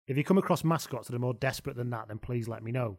If 0.05 0.17
you 0.17 0.23
come 0.25 0.37
across 0.37 0.65
mascots 0.65 1.07
that 1.07 1.15
are 1.15 1.19
more 1.19 1.33
desperate 1.33 1.77
than 1.77 1.91
that, 1.91 2.09
then 2.09 2.17
please 2.17 2.49
let 2.49 2.61
me 2.61 2.73
know. 2.73 2.97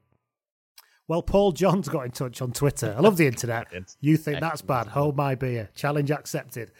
Well, 1.08 1.22
Paul 1.22 1.52
Johns 1.52 1.88
got 1.88 2.04
in 2.04 2.10
touch 2.12 2.40
on 2.40 2.52
Twitter. 2.52 2.94
I 2.96 3.00
love 3.00 3.16
the 3.16 3.26
internet. 3.26 3.66
You 4.00 4.16
think 4.16 4.40
that's 4.40 4.62
bad? 4.62 4.86
Hold 4.88 5.16
my 5.16 5.34
beer. 5.34 5.68
Challenge 5.74 6.10
accepted. 6.10 6.70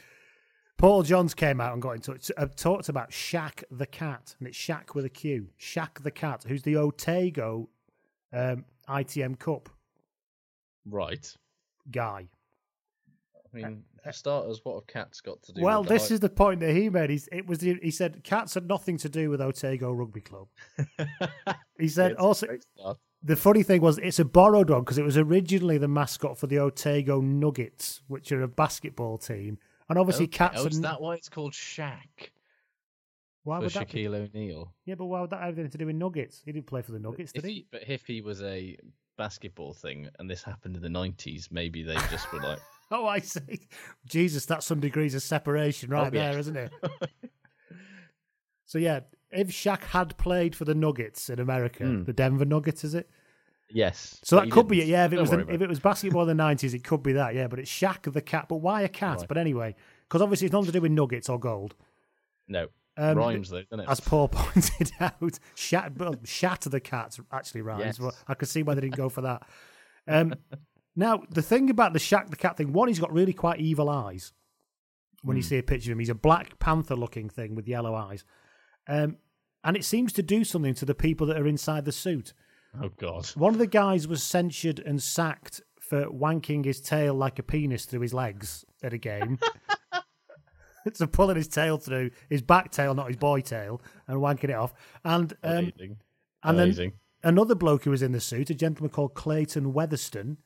Paul 0.79 1.02
Johns 1.02 1.35
came 1.35 1.61
out 1.61 1.73
and 1.75 1.83
got 1.83 1.93
in 1.93 2.00
touch. 2.00 2.31
Uh, 2.37 2.47
talked 2.47 2.88
about 2.88 3.11
Shaq 3.11 3.62
the 3.71 3.87
cat, 3.87 4.35
and 4.38 4.49
it's 4.49 4.57
Shaq 4.59 4.95
with 4.95 5.05
a 5.05 5.09
Q. 5.09 5.49
Shaq 5.61 6.02
the 6.02 6.11
cat, 6.11 6.45
who's 6.47 6.62
the 6.62 6.76
Otago 6.76 7.69
um, 8.33 8.64
ITM 8.88 9.38
Cup 9.38 9.69
Right. 10.85 11.33
guy. 11.91 12.29
I 13.55 13.57
mean, 13.57 13.85
for 14.02 14.12
starters, 14.12 14.61
what 14.64 14.75
have 14.76 14.87
cats 14.87 15.21
got 15.21 15.43
to 15.43 15.52
do? 15.52 15.61
Well, 15.62 15.85
this 15.85 16.11
is 16.11 16.21
the 16.21 16.31
point 16.31 16.61
that 16.61 16.75
he 16.75 16.88
made. 16.88 17.11
He's, 17.11 17.29
it 17.31 17.47
was 17.47 17.61
he 17.61 17.91
said 17.91 18.25
cats 18.25 18.55
had 18.55 18.67
nothing 18.67 18.97
to 18.99 19.09
do 19.09 19.29
with 19.31 19.41
Otago 19.41 19.93
Rugby 19.93 20.23
Club. 20.23 20.49
He 21.79 21.88
said 21.88 22.14
also. 22.14 22.47
The 23.23 23.37
funny 23.37 23.62
thing 23.62 23.81
was 23.81 23.99
it's 23.99 24.19
a 24.19 24.25
borrowed 24.25 24.71
one 24.71 24.81
because 24.81 24.99
it 24.99 25.05
was 25.05 25.17
originally 25.17 25.79
the 25.79 25.88
mascot 25.88 26.38
for 26.38 26.47
the 26.47 26.59
Otago 26.59 27.21
Nuggets, 27.21 28.02
which 28.09 28.33
are 28.33 28.43
a 28.43 28.49
basketball 28.49 29.19
team, 29.19 29.59
and 29.88 29.99
obviously 29.99 30.25
Okay, 30.25 30.38
cats. 30.38 30.61
Oh, 30.61 30.67
is 30.67 30.81
that 30.81 31.00
why 31.00 31.14
it's 31.14 31.29
called 31.29 31.52
Shaq? 31.52 32.31
why 33.45 33.59
for 33.59 33.62
would 33.64 33.73
that? 33.73 33.91
Be? 33.91 34.05
Shaquille 34.05 34.14
O'Neal. 34.35 34.73
Yeah, 34.85 34.95
but 34.95 35.07
why 35.07 35.21
would 35.21 35.31
that 35.31 35.41
have 35.41 35.55
anything 35.59 35.71
to 35.71 35.79
do 35.79 35.87
with 35.87 35.97
Nuggets? 35.97 36.43
He 36.45 36.52
didn't 36.52 36.67
play 36.67 36.83
for 36.83 36.93
the 36.93 36.99
Nuggets, 36.99 37.33
did 37.33 37.45
he? 37.45 37.52
he, 37.52 37.67
but 37.71 37.83
if 37.88 38.07
he 38.07 38.21
was 38.21 38.43
a 38.43 38.76
basketball 39.19 39.73
thing 39.75 40.09
and 40.19 40.31
this 40.31 40.43
happened 40.43 40.76
in 40.76 40.83
the 40.83 40.88
90s, 40.88 41.50
maybe 41.50 41.83
they 41.83 41.95
just 42.11 42.33
were 42.33 42.41
like, 42.41 42.59
Oh, 42.91 43.07
I 43.07 43.21
see. 43.21 43.69
Jesus, 44.07 44.45
that's 44.47 44.67
some 44.67 44.79
degrees 44.81 45.14
of 45.14 45.23
separation 45.23 45.93
oh, 45.93 45.97
right 45.97 46.12
Oh, 46.12 46.17
yeah. 46.17 46.31
there, 46.31 46.38
isn't 46.41 46.57
it? 46.57 46.73
so 48.67 48.79
yeah, 48.79 49.00
if 49.33 49.49
Shaq 49.49 49.83
had 49.85 50.17
played 50.19 50.55
for 50.55 50.65
the 50.65 50.75
Nuggets 50.75 51.29
in 51.31 51.39
America, 51.41 51.85
Hmm. 51.85 52.05
the 52.05 52.12
Denver 52.12 52.45
Nuggets, 52.45 52.85
is 52.85 52.95
it? 52.95 53.09
yes. 53.71 54.21
So 54.23 54.37
that 54.37 54.51
could 54.51 54.69
be 54.69 54.83
it. 54.83 54.87
Yeah, 54.89 55.07
if 55.07 55.12
it 55.12 55.17
Don't 55.17 55.23
was 55.23 55.31
the, 55.31 55.53
if 55.53 55.62
it 55.62 55.69
was 55.69 55.81
basketball 55.81 56.23
in 56.23 56.29
the 56.29 56.35
nineties, 56.35 56.75
it 56.75 56.85
could 56.85 57.03
be 57.03 57.12
that. 57.15 57.35
Yeah, 57.35 57.47
but 57.49 57.59
it's 57.59 57.71
Shaq 57.71 58.12
the 58.12 58.21
cat. 58.21 58.47
But 58.49 58.57
why 58.57 58.83
a 58.83 58.89
cat? 58.89 59.19
Right. 59.19 59.29
But 59.29 59.39
anyway, 59.39 59.75
because 60.09 60.21
obviously 60.21 60.47
it's 60.47 60.53
nothing 60.53 60.67
to 60.67 60.73
do 60.73 60.81
with 60.83 60.93
nuggets 60.93 61.29
or 61.29 61.39
gold. 61.41 61.75
No. 62.49 62.69
Um, 62.99 63.17
Rhymes, 63.17 63.49
though, 63.49 63.62
doesn't 63.62 63.81
it? 63.81 63.89
As 63.89 64.01
Paul 64.01 64.29
pointed 64.33 64.93
out, 65.01 65.15
shat, 65.55 65.97
well, 65.97 66.15
shat 66.25 66.61
the 66.62 66.81
cat 66.81 67.19
actually 67.33 67.62
rhymes. 67.62 67.83
Yes. 67.85 67.99
But 67.99 68.15
I 68.29 68.35
could 68.35 68.49
see 68.49 68.62
why 68.62 68.75
they 68.75 68.83
didn't 68.83 68.97
go 68.97 69.09
for 69.09 69.23
that. 69.23 69.49
Um, 70.07 70.35
now, 70.97 71.23
the 71.31 71.41
thing 71.41 71.71
about 71.71 71.95
the 71.95 71.99
Shaq 71.99 72.29
the 72.29 72.37
cat 72.37 72.59
thing, 72.59 72.75
one, 72.75 72.89
he's 72.89 72.99
got 73.01 73.11
really 73.11 73.33
quite 73.33 73.61
evil 73.61 73.89
eyes. 73.89 74.35
When 75.23 75.35
Hmm. 75.35 75.39
you 75.39 75.43
see 75.43 75.57
a 75.57 75.62
picture 75.62 75.91
of 75.91 75.95
him, 75.95 76.01
he's 76.01 76.11
a 76.11 76.15
Black 76.15 76.59
Panther 76.59 76.95
looking 76.97 77.31
thing 77.31 77.55
with 77.55 77.67
yellow 77.67 77.95
eyes. 77.95 78.25
Um, 78.89 79.17
and 79.65 79.77
it 79.77 79.85
seems 79.85 80.12
to 80.15 80.23
do 80.23 80.45
something 80.45 80.75
to 80.75 80.85
the 80.85 80.95
people 80.95 81.27
that 81.29 81.39
are 81.41 81.47
inside 81.47 81.85
the 81.85 81.93
suit. 81.93 82.33
Oh, 82.81 82.91
God. 82.99 83.27
One 83.37 83.53
of 83.53 83.59
the 83.59 83.67
guys 83.67 84.09
was 84.09 84.23
censured 84.23 84.81
and 84.81 85.03
sacked 85.03 85.61
for 85.81 86.07
wanking 86.07 86.65
his 86.65 86.81
tail 86.81 87.15
like 87.15 87.39
a 87.39 87.43
penis 87.43 87.85
through 87.85 88.01
his 88.01 88.15
legs 88.15 88.65
at 88.83 88.93
a 88.93 88.99
game. 88.99 89.39
so 90.95 91.07
pulling 91.07 91.37
his 91.37 91.49
tail 91.49 91.79
through 91.79 92.11
his 92.29 92.43
back 92.43 92.71
tail, 92.71 92.95
not 92.95 93.09
his 93.09 93.17
boy 93.17 93.41
tail, 93.41 93.81
and 94.09 94.19
wanking 94.19 94.45
it 94.51 94.55
off. 94.55 94.73
And 95.05 95.33
um, 95.43 95.51
Amazing. 95.59 95.97
and 96.43 96.59
then 96.59 96.69
Amazing. 96.69 96.93
another 97.23 97.55
bloke 97.55 97.85
who 97.85 97.91
was 97.91 98.03
in 98.03 98.12
the 98.12 98.21
suit, 98.21 98.51
a 98.51 98.55
gentleman 98.55 98.91
called 98.91 99.15
Clayton 99.15 99.73
Weatherston, 99.73 100.39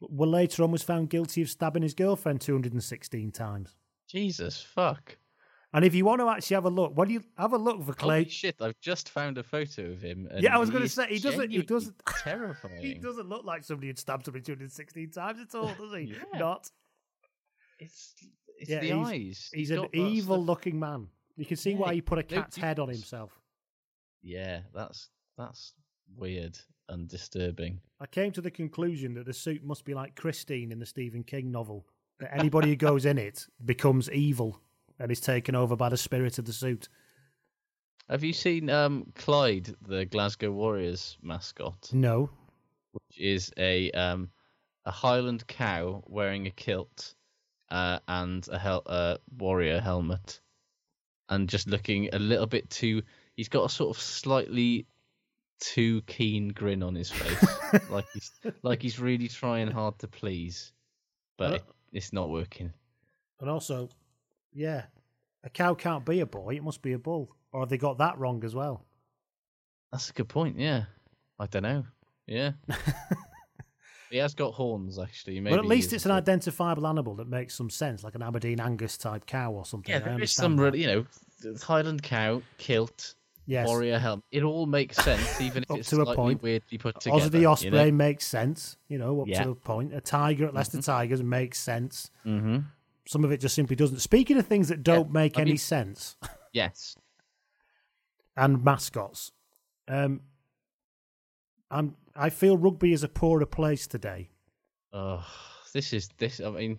well 0.00 0.28
later 0.28 0.62
on 0.62 0.70
was 0.70 0.82
found 0.82 1.08
guilty 1.10 1.42
of 1.42 1.48
stabbing 1.50 1.82
his 1.82 1.94
girlfriend 1.94 2.40
216 2.42 3.32
times. 3.32 3.76
Jesus, 4.08 4.60
fuck. 4.62 5.16
And 5.72 5.84
if 5.84 5.94
you 5.94 6.04
want 6.04 6.20
to 6.20 6.28
actually 6.28 6.54
have 6.54 6.64
a 6.64 6.70
look, 6.70 6.96
what 6.96 7.08
do 7.08 7.14
you 7.14 7.22
have 7.36 7.52
a 7.52 7.58
look 7.58 7.78
for 7.80 7.84
Holy 7.86 7.94
Clay? 7.96 8.24
shit, 8.28 8.56
I've 8.62 8.80
just 8.80 9.10
found 9.10 9.36
a 9.36 9.42
photo 9.42 9.90
of 9.90 10.00
him. 10.00 10.26
and 10.30 10.42
Yeah, 10.42 10.54
I 10.54 10.58
was 10.58 10.70
gonna 10.70 10.88
say, 10.88 11.08
he 11.08 11.18
doesn't- 11.18 11.50
he 11.50 11.62
doesn't- 11.62 12.00
Terrifying. 12.22 12.80
He 12.82 12.94
doesn't 12.94 13.28
look 13.28 13.44
like 13.44 13.62
somebody 13.64 13.88
who'd 13.88 13.98
stabbed 13.98 14.24
somebody 14.24 14.42
216 14.44 15.10
times 15.10 15.40
at 15.40 15.54
all, 15.54 15.74
does 15.74 15.92
he? 15.92 16.14
Yeah. 16.32 16.38
Not. 16.38 16.70
It's, 17.78 18.14
it's 18.58 18.70
Yeah, 18.70 18.80
the 18.80 18.86
he's- 18.86 19.06
eyes. 19.06 19.50
He's 19.52 19.70
got 19.70 19.84
an 19.94 20.00
that 20.00 20.08
evil 20.08 20.36
stuff- 20.36 20.46
looking 20.46 20.78
man. 20.78 21.08
You 21.36 21.44
can 21.44 21.56
see 21.58 21.74
why 21.74 21.92
he 21.94 22.00
put 22.00 22.18
a 22.18 22.22
no 22.34 22.40
cat's 22.42 22.56
head 22.56 22.78
on 22.78 22.88
himself. 22.88 23.38
Yeah, 24.22 24.60
that's 24.74 25.10
that's 25.36 25.74
weird 26.16 26.58
and 26.88 27.06
disturbing. 27.08 27.80
I 28.00 28.06
came 28.06 28.32
to 28.32 28.40
the 28.40 28.50
conclusion 28.50 29.12
that 29.14 29.26
the 29.26 29.34
suit 29.34 29.62
must 29.62 29.84
be 29.84 29.92
like 29.92 30.14
Christine 30.16 30.72
in 30.72 30.78
the 30.78 30.86
Stephen 30.86 31.22
King 31.22 31.50
novel. 31.50 31.86
That 32.20 32.34
anybody 32.34 32.70
who 32.70 32.76
goes 32.76 33.04
in 33.04 33.18
it 33.18 33.46
becomes 33.66 34.10
evil 34.10 34.58
and 34.98 35.10
is 35.10 35.20
taken 35.20 35.54
over 35.54 35.76
by 35.76 35.88
the 35.88 35.96
spirit 35.96 36.38
of 36.38 36.44
the 36.44 36.52
suit. 36.52 36.88
Have 38.08 38.22
you 38.22 38.32
seen 38.32 38.70
um, 38.70 39.12
Clyde, 39.16 39.74
the 39.86 40.04
Glasgow 40.04 40.52
Warriors 40.52 41.18
mascot, 41.22 41.90
No. 41.92 42.30
which 42.92 43.18
is 43.20 43.52
a 43.56 43.90
um, 43.92 44.30
a 44.84 44.90
Highland 44.92 45.46
cow 45.48 46.04
wearing 46.06 46.46
a 46.46 46.50
kilt 46.52 47.14
uh, 47.70 47.98
and 48.06 48.46
a 48.48 48.58
hel- 48.58 48.84
uh, 48.86 49.16
warrior 49.36 49.80
helmet, 49.80 50.40
and 51.28 51.48
just 51.48 51.66
looking 51.66 52.08
a 52.12 52.18
little 52.18 52.46
bit 52.46 52.70
too. 52.70 53.02
He's 53.34 53.48
got 53.48 53.64
a 53.64 53.68
sort 53.68 53.96
of 53.96 54.00
slightly 54.00 54.86
too 55.60 56.02
keen 56.02 56.48
grin 56.50 56.82
on 56.84 56.94
his 56.94 57.10
face, 57.10 57.44
like 57.90 58.06
he's 58.14 58.30
like 58.62 58.82
he's 58.82 59.00
really 59.00 59.26
trying 59.26 59.68
hard 59.68 59.98
to 59.98 60.06
please, 60.06 60.72
but 61.36 61.54
it, 61.54 61.64
it's 61.92 62.12
not 62.12 62.30
working. 62.30 62.72
And 63.40 63.50
also, 63.50 63.88
yeah, 64.56 64.84
a 65.44 65.50
cow 65.50 65.74
can't 65.74 66.04
be 66.04 66.20
a 66.20 66.26
boy, 66.26 66.56
it 66.56 66.62
must 66.64 66.82
be 66.82 66.92
a 66.94 66.98
bull. 66.98 67.30
Or 67.52 67.60
have 67.60 67.68
they 67.68 67.78
got 67.78 67.98
that 67.98 68.18
wrong 68.18 68.42
as 68.44 68.54
well? 68.54 68.84
That's 69.92 70.10
a 70.10 70.12
good 70.12 70.28
point. 70.28 70.58
Yeah, 70.58 70.84
I 71.38 71.46
don't 71.46 71.62
know. 71.62 71.84
Yeah, 72.26 72.52
he 74.10 74.16
has 74.18 74.34
got 74.34 74.52
horns 74.54 74.98
actually. 74.98 75.40
Maybe 75.40 75.54
but 75.56 75.64
at 75.64 75.68
least 75.68 75.92
it's 75.92 76.04
an 76.04 76.10
identifiable 76.12 76.86
animal 76.86 77.14
that 77.16 77.28
makes 77.28 77.54
some 77.54 77.70
sense, 77.70 78.02
like 78.04 78.14
an 78.14 78.22
Aberdeen 78.22 78.60
Angus 78.60 78.96
type 78.98 79.26
cow 79.26 79.52
or 79.52 79.64
something. 79.64 79.92
Yeah, 79.92 80.00
there 80.00 80.20
is 80.20 80.32
some 80.32 80.56
that. 80.56 80.76
you 80.76 80.86
know, 80.86 81.06
Highland 81.62 82.02
cow, 82.02 82.42
kilt, 82.58 83.14
Yes. 83.48 83.68
warrior 83.68 83.98
helmet. 84.00 84.24
It 84.32 84.42
all 84.42 84.66
makes 84.66 84.96
sense, 84.96 85.40
even 85.40 85.62
if 85.62 85.70
it's 85.70 85.90
to 85.90 85.96
a 86.00 86.04
slightly 86.04 86.16
point. 86.16 86.42
weirdly 86.42 86.78
put 86.78 86.98
together. 87.00 87.26
Ozzy 87.26 87.30
the 87.30 87.38
you 87.40 87.46
Osprey 87.48 87.70
know? 87.70 87.90
makes 87.92 88.26
sense, 88.26 88.76
you 88.88 88.98
know, 88.98 89.20
up 89.20 89.28
Yeah. 89.28 89.44
to 89.44 89.50
a 89.50 89.54
point. 89.54 89.94
A 89.94 90.00
tiger 90.00 90.46
at 90.48 90.54
Leicester 90.54 90.82
Tigers 90.82 91.22
makes 91.22 91.60
sense. 91.60 92.10
Mhm. 92.24 92.64
Some 93.06 93.24
of 93.24 93.30
it 93.32 93.40
just 93.40 93.54
simply 93.54 93.76
doesn't. 93.76 94.00
Speaking 94.00 94.36
of 94.36 94.46
things 94.46 94.68
that 94.68 94.82
don't 94.82 95.12
make 95.12 95.38
I 95.38 95.42
any 95.42 95.52
mean- 95.52 95.58
sense 95.58 96.16
Yes. 96.52 96.96
and 98.36 98.64
mascots, 98.64 99.32
um, 99.88 100.20
I'm 101.70 101.96
I 102.14 102.30
feel 102.30 102.56
rugby 102.56 102.92
is 102.92 103.02
a 103.02 103.08
poorer 103.08 103.46
place 103.46 103.86
today. 103.86 104.30
Oh, 104.92 105.24
this 105.72 105.92
is 105.92 106.08
this. 106.18 106.40
I 106.40 106.50
mean, 106.50 106.78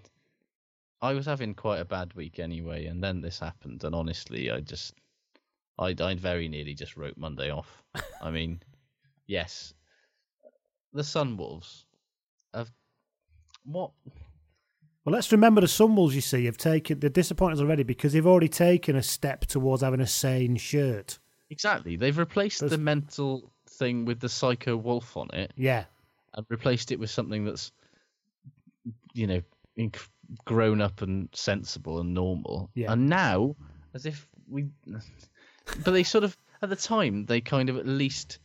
I 1.02 1.14
was 1.14 1.26
having 1.28 1.54
quite 1.54 1.80
a 1.80 1.86
bad 1.86 2.14
week 2.16 2.40
anyway, 2.40 2.86
and 2.86 3.04
then 3.04 3.22
this 3.22 3.40
happened, 3.40 3.84
and 3.84 3.94
honestly, 3.94 4.50
I 4.50 4.62
just, 4.62 4.96
I, 5.78 5.94
I 6.00 6.16
very 6.16 6.48
nearly 6.48 6.74
just 6.74 6.98
wrote 6.98 7.18
Monday 7.18 7.52
off. 7.52 7.84
I 8.22 8.32
mean, 8.32 8.62
yes, 9.28 9.74
the 10.94 11.04
Sunwolves 11.04 11.84
have 12.54 12.72
what? 13.64 13.92
Well, 15.08 15.14
let's 15.14 15.32
remember 15.32 15.62
the 15.62 15.68
Sunwolves. 15.68 16.12
You 16.12 16.20
see, 16.20 16.44
have 16.48 16.58
taken 16.58 17.00
they're 17.00 17.10
disappointed 17.10 17.62
already 17.62 17.84
because 17.84 18.12
they've 18.12 18.28
already 18.28 18.50
taken 18.50 18.98
a 18.98 19.02
step 19.02 19.46
towards 19.46 19.82
having 19.82 20.02
a 20.02 20.06
sane 20.06 20.58
shirt. 20.58 21.18
Exactly, 21.50 21.96
they've 21.96 22.18
replaced 22.18 22.68
the 22.68 22.78
mental 22.78 23.50
thing 23.70 24.04
with 24.04 24.20
the 24.20 24.28
psycho 24.28 24.76
wolf 24.76 25.16
on 25.16 25.30
it, 25.32 25.54
Yeah, 25.56 25.86
and 26.34 26.46
replaced 26.50 26.92
it 26.92 27.00
with 27.00 27.10
something 27.10 27.46
that's, 27.46 27.72
you 29.14 29.28
know, 29.28 29.42
inc- 29.80 30.10
grown 30.44 30.82
up 30.82 31.02
and 31.02 31.30
sensible 31.32 32.02
and 32.02 32.14
normal. 32.14 32.70
Yeah. 32.74 32.92
And 32.92 33.08
now, 33.08 33.56
as 33.94 34.06
if 34.06 34.28
we, 34.50 34.66
but 35.86 35.92
they 35.92 36.04
sort 36.04 36.26
of 36.26 36.38
at 36.62 36.68
the 36.68 36.76
time 36.76 37.26
they 37.28 37.40
kind 37.40 37.70
of 37.70 37.78
at 37.78 37.88
least 37.88 38.40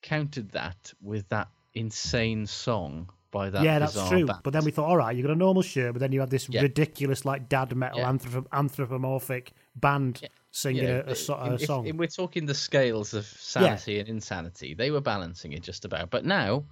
countered 0.00 0.52
that 0.52 0.92
with 1.02 1.28
that 1.30 1.48
insane 1.74 2.46
song 2.46 3.08
by 3.34 3.50
that. 3.50 3.62
yeah, 3.62 3.78
that's 3.78 3.92
true. 4.08 4.24
band. 4.24 4.38
But 4.42 4.52
then 4.54 4.64
we 4.64 4.70
thought, 4.70 4.86
all 4.86 4.96
right, 4.96 5.14
you 5.14 5.22
got 5.22 5.32
a 5.32 5.36
normal 5.36 5.60
shirt, 5.62 5.92
but 5.92 6.00
then 6.00 6.12
you 6.12 6.20
have 6.20 6.30
this 6.30 6.48
Yeah. 6.48 6.62
ridiculous, 6.62 7.26
like 7.26 7.48
dad 7.50 7.74
metal 7.76 7.98
Yeah. 7.98 8.08
anthrop- 8.10 8.46
anthropomorphic 8.52 9.52
band 9.76 10.22
singing 10.52 10.84
You 10.84 11.02
a, 11.06 11.10
a, 11.10 11.14
so- 11.14 11.34
a 11.34 11.54
if- 11.54 11.62
song. 11.62 11.86
if 11.86 11.96
we're 11.96 12.06
talking 12.06 12.46
the 12.46 12.54
scales 12.54 13.12
of 13.12 13.26
sanity 13.26 13.98
and 13.98 14.08
insanity. 14.08 14.72
They 14.72 14.90
were 14.90 15.00
balancing 15.02 15.52
it 15.52 15.62
just 15.62 15.84
about. 15.84 16.08
But 16.10 16.24
now 16.24 16.64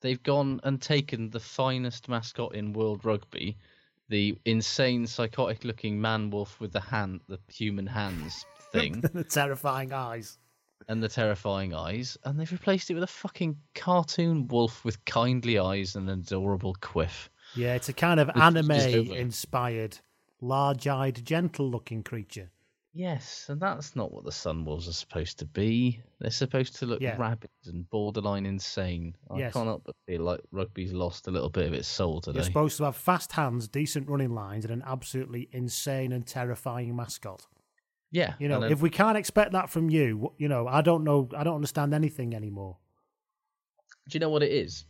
they've 0.00 0.22
gone 0.22 0.60
and 0.62 0.80
taken 0.80 1.28
the 1.30 1.40
finest 1.40 2.08
mascot 2.08 2.54
in 2.54 2.72
world 2.72 3.04
rugby, 3.04 3.56
the 4.08 4.38
insane, 4.44 5.06
psychotic 5.06 5.64
looking 5.64 6.00
man 6.00 6.30
wolf 6.30 6.58
with 6.60 6.72
the 6.72 6.80
hand, 6.80 7.20
the 7.28 7.38
human 7.52 7.86
hands 7.86 8.44
thing, 8.72 9.00
the 9.12 9.24
terrifying 9.24 9.92
eyes. 9.92 10.38
And 10.86 11.02
the 11.02 11.08
terrifying 11.08 11.74
eyes, 11.74 12.16
and 12.24 12.38
they've 12.38 12.50
replaced 12.52 12.90
it 12.90 12.94
with 12.94 13.02
a 13.02 13.06
fucking 13.08 13.58
cartoon 13.74 14.46
wolf 14.48 14.84
with 14.84 15.04
kindly 15.04 15.58
eyes 15.58 15.96
and 15.96 16.08
an 16.08 16.20
adorable 16.20 16.74
quiff. 16.80 17.30
Yeah, 17.56 17.74
it's 17.74 17.88
a 17.88 17.92
kind 17.92 18.20
of 18.20 18.28
Which 18.28 18.36
is 18.36 18.42
just 18.42 18.70
anime 18.70 19.12
inspired, 19.12 19.98
large 20.40 20.86
eyed, 20.86 21.24
gentle 21.24 21.68
looking 21.70 22.02
creature. 22.02 22.50
Yes, 22.94 23.46
and 23.48 23.60
that's 23.60 23.94
not 23.94 24.12
what 24.12 24.24
the 24.24 24.30
Sunwolves 24.30 24.88
are 24.88 24.92
supposed 24.92 25.38
to 25.40 25.44
be. 25.44 26.00
They're 26.20 26.30
supposed 26.30 26.74
to 26.76 26.86
look 26.86 27.00
Yeah. 27.00 27.16
rabid 27.18 27.50
and 27.66 27.88
borderline 27.90 28.44
insane. 28.46 29.14
I 29.30 29.38
Yes. 29.38 29.52
can't 29.52 29.66
help 29.66 29.84
but 29.84 29.94
feel 30.06 30.22
like 30.22 30.40
rugby's 30.50 30.92
lost 30.92 31.28
a 31.28 31.30
little 31.30 31.50
bit 31.50 31.66
of 31.66 31.74
its 31.74 31.86
soul 31.86 32.20
today. 32.20 32.36
You're 32.38 32.44
supposed 32.44 32.76
to 32.78 32.84
have 32.84 32.96
fast 32.96 33.32
hands, 33.32 33.68
decent 33.68 34.08
running 34.08 34.34
lines, 34.34 34.64
and 34.64 34.72
an 34.72 34.82
absolutely 34.84 35.48
insane 35.52 36.12
and 36.12 36.26
terrifying 36.26 36.96
mascot. 36.96 37.46
Yeah, 38.10 38.34
You 38.38 38.48
know, 38.48 38.62
if 38.62 38.80
we 38.80 38.88
can't 38.90 39.18
expect 39.18 39.52
that 39.52 39.68
from 39.68 39.90
you, 39.90 40.32
you 40.38 40.48
know, 40.48 40.66
I 40.66 40.80
don't 40.80 41.04
know, 41.04 41.28
I 41.36 41.44
don't 41.44 41.56
understand 41.56 41.92
anything 41.92 42.34
anymore. 42.34 42.78
do 44.08 44.16
you 44.16 44.20
know 44.20 44.30
what 44.30 44.42
it 44.42 44.50
is? 44.50 44.84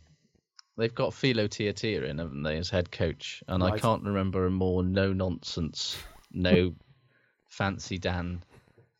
They've 0.77 0.95
got 0.95 1.13
Filo 1.13 1.47
Tiatia 1.47 2.03
in, 2.03 2.19
haven't 2.19 2.43
they, 2.43 2.57
as 2.57 2.69
head 2.69 2.89
coach? 2.89 3.43
And 3.49 3.61
I 3.61 3.77
can't 3.77 4.03
remember 4.03 4.45
a 4.45 4.49
more 4.49 4.81
no 4.81 5.11
nonsense, 5.11 5.97
no 6.31 6.73
fancy 7.49 7.97
Dan 7.97 8.41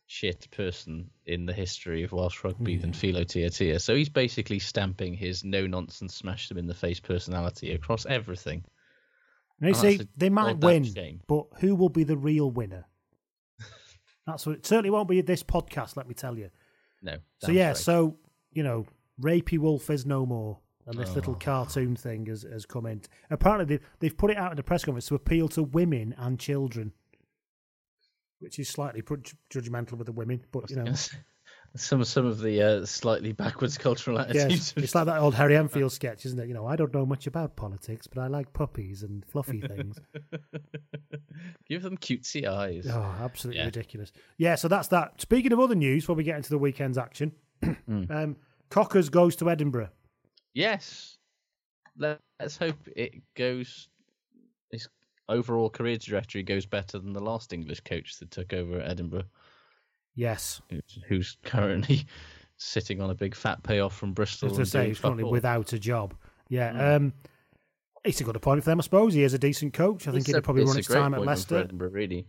shit 0.06 0.50
person 0.50 1.08
in 1.24 1.46
the 1.46 1.52
history 1.52 2.02
of 2.02 2.12
Welsh 2.12 2.42
rugby 2.44 2.74
hmm. 2.74 2.80
than 2.82 2.92
Filo 2.92 3.24
Tiatia. 3.24 3.78
So 3.80 3.94
he's 3.94 4.08
basically 4.10 4.58
stamping 4.58 5.14
his 5.14 5.44
no 5.44 5.66
nonsense, 5.66 6.14
smash 6.14 6.48
them 6.48 6.58
in 6.58 6.66
the 6.66 6.74
face 6.74 7.00
personality 7.00 7.72
across 7.72 8.04
everything. 8.04 8.64
Now, 9.60 9.68
you 9.68 9.74
Oh, 9.74 9.80
see, 9.80 10.00
a 10.00 10.08
they 10.16 10.28
might 10.28 10.58
win, 10.58 11.20
but 11.26 11.46
who 11.60 11.74
will 11.74 11.88
be 11.88 12.04
the 12.04 12.16
real 12.16 12.50
winner? 12.50 12.86
That's 14.26 14.46
what 14.46 14.56
it 14.56 14.66
certainly 14.66 14.90
won't 14.90 15.08
be 15.08 15.20
this 15.20 15.42
podcast. 15.42 15.96
Let 15.96 16.08
me 16.08 16.14
tell 16.14 16.36
you. 16.38 16.50
No. 17.02 17.16
So 17.38 17.50
yeah, 17.52 17.72
straight. 17.72 17.84
so 17.84 18.16
you 18.52 18.62
know, 18.62 18.86
rapey 19.20 19.58
wolf 19.58 19.90
is 19.90 20.04
no 20.06 20.26
more, 20.26 20.58
and 20.86 20.98
this 20.98 21.10
Oh. 21.10 21.14
little 21.14 21.34
cartoon 21.34 21.96
thing 21.96 22.26
has, 22.26 22.42
has 22.42 22.66
come 22.66 22.86
in. 22.86 23.00
Apparently, 23.30 23.76
they, 23.76 23.82
they've 24.00 24.16
put 24.16 24.30
it 24.30 24.36
out 24.36 24.50
in 24.52 24.56
the 24.56 24.62
press 24.62 24.84
conference 24.84 25.06
to 25.06 25.14
appeal 25.14 25.48
to 25.48 25.62
women 25.62 26.14
and 26.18 26.38
children, 26.38 26.92
which 28.40 28.58
is 28.58 28.68
slightly 28.68 29.02
judgmental 29.02 29.92
with 29.92 30.06
the 30.06 30.12
women, 30.12 30.44
but 30.52 30.68
you 30.70 30.76
know, 30.76 30.92
some 31.76 32.02
some 32.04 32.26
of 32.26 32.40
the 32.40 32.62
uh, 32.62 32.86
slightly 32.86 33.32
backwards 33.32 33.78
cultural 33.78 34.18
attitudes. 34.18 34.74
yes, 34.76 34.84
it's 34.84 34.94
like 34.94 35.06
that 35.06 35.18
old 35.18 35.34
Harry 35.34 35.56
Enfield 35.56 35.92
sketch, 35.92 36.26
isn't 36.26 36.38
it? 36.38 36.48
You 36.48 36.54
know, 36.54 36.66
I 36.66 36.76
don't 36.76 36.92
know 36.92 37.06
much 37.06 37.26
about 37.26 37.56
politics, 37.56 38.06
but 38.06 38.20
I 38.20 38.26
like 38.26 38.52
puppies 38.52 39.02
and 39.02 39.24
fluffy 39.26 39.60
things. 39.60 39.98
Give 41.68 41.82
them 41.82 41.96
cutesy 41.96 42.46
eyes. 42.46 42.86
Oh, 42.90 43.14
absolutely 43.20 43.60
Yeah. 43.60 43.66
ridiculous. 43.66 44.12
Yeah, 44.38 44.56
so 44.56 44.68
that's 44.68 44.88
that. 44.88 45.20
Speaking 45.20 45.52
of 45.52 45.60
other 45.60 45.74
news, 45.74 46.02
before 46.02 46.16
we 46.16 46.24
get 46.24 46.36
into 46.36 46.50
the 46.50 46.58
weekend's 46.58 46.98
action, 46.98 47.32
Hmm. 47.86 48.04
um, 48.10 48.36
Cockers 48.70 49.08
goes 49.08 49.36
to 49.36 49.50
Edinburgh. 49.50 49.90
Yes. 50.54 51.18
Let's 51.96 52.56
hope 52.56 52.76
it 52.96 53.14
goes. 53.36 53.88
His 54.70 54.88
overall 55.28 55.68
career 55.70 55.96
trajectory 55.98 56.42
goes 56.42 56.66
better 56.66 56.98
than 56.98 57.12
the 57.12 57.20
last 57.22 57.52
English 57.52 57.80
coach 57.80 58.18
that 58.18 58.30
took 58.30 58.52
over 58.52 58.80
at 58.80 58.90
Edinburgh, 58.90 59.24
Yes. 60.14 60.60
who's- 61.08 61.36
currently 61.44 62.06
sitting 62.56 63.00
on 63.00 63.10
a 63.10 63.14
big 63.14 63.34
fat 63.34 63.62
payoff 63.62 63.96
from 63.96 64.12
Bristol. 64.12 64.50
As 64.50 64.58
I 64.58 64.64
say, 64.64 64.88
he's 64.88 65.00
currently 65.00 65.24
without 65.24 65.72
a 65.72 65.78
job. 65.78 66.14
Yeah. 66.48 66.72
Mm. 66.72 66.96
Um, 66.96 67.12
it's 68.04 68.20
a 68.20 68.24
good 68.24 68.36
appointment 68.36 68.64
for 68.64 68.70
them, 68.70 68.80
I 68.80 68.82
suppose. 68.82 69.14
He 69.14 69.22
is 69.22 69.34
a 69.34 69.38
decent 69.38 69.72
coach. 69.74 70.08
I 70.08 70.10
think 70.10 70.20
It's 70.22 70.26
he'd 70.28 70.36
a- 70.36 70.42
probably 70.42 70.64
run 70.64 70.76
his 70.76 70.86
time 70.86 71.14
at 71.14 71.20
Leicester. 71.22 71.58
Edinburgh, 71.58 71.90
really. 71.90 72.26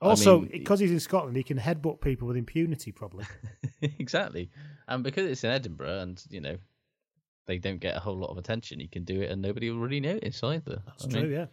I 0.00 0.06
Also, 0.06 0.40
mean- 0.40 0.50
because 0.50 0.80
he's 0.80 0.90
in 0.90 1.00
Scotland, 1.00 1.36
he 1.36 1.42
can 1.44 1.58
headbutt 1.58 2.00
people 2.00 2.26
with 2.28 2.36
impunity, 2.36 2.90
probably. 2.92 3.24
exactly, 3.82 4.50
and 4.88 5.04
because 5.04 5.26
it's 5.30 5.44
in 5.44 5.50
Edinburgh, 5.50 6.00
and 6.00 6.22
you 6.28 6.40
know 6.40 6.58
they 7.46 7.58
don't 7.58 7.78
get 7.80 7.96
a 7.96 8.00
whole 8.00 8.16
lot 8.16 8.30
of 8.30 8.36
attention, 8.38 8.80
he 8.80 8.88
can 8.88 9.04
do 9.04 9.20
it, 9.22 9.30
and 9.30 9.40
nobody 9.40 9.70
will 9.70 9.78
really 9.78 10.00
notice 10.00 10.42
either. 10.42 10.82
That's 10.86 11.04
I 11.06 11.08
true, 11.08 11.22
mean, 11.22 11.30
yeah. 11.30 11.46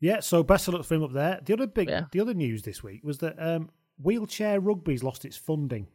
Yeah, 0.00 0.20
so 0.20 0.42
best 0.42 0.68
of 0.68 0.74
luck 0.74 0.84
for 0.84 0.94
him 0.94 1.04
up 1.04 1.12
there. 1.12 1.40
The 1.42 1.54
other 1.54 1.66
big, 1.66 1.88
Yeah. 1.88 2.04
the 2.12 2.20
other 2.20 2.34
news 2.34 2.62
this 2.62 2.82
week 2.82 3.00
was 3.02 3.18
that 3.18 3.36
um, 3.42 3.70
wheelchair 4.02 4.60
rugby's 4.60 5.02
lost 5.02 5.24
its 5.24 5.36
funding 5.36 5.86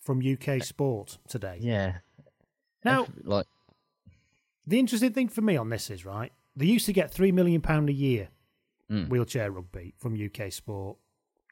from 0.00 0.20
UK 0.20 0.62
Sport 0.62 1.18
today. 1.28 1.58
Yeah. 1.60 1.98
Now, 2.84 3.06
like 3.24 3.46
the 4.66 4.78
interesting 4.78 5.12
thing 5.12 5.28
for 5.28 5.40
me 5.42 5.56
on 5.56 5.68
this 5.70 5.90
is 5.90 6.04
right. 6.04 6.32
They 6.56 6.66
used 6.66 6.86
to 6.86 6.92
get 6.92 7.10
three 7.12 7.32
million 7.32 7.60
pound 7.60 7.88
a 7.88 7.92
year 7.92 8.28
Mm. 8.90 9.08
wheelchair 9.08 9.50
rugby 9.50 9.94
from 9.96 10.14
UK 10.14 10.52
Sport. 10.52 10.98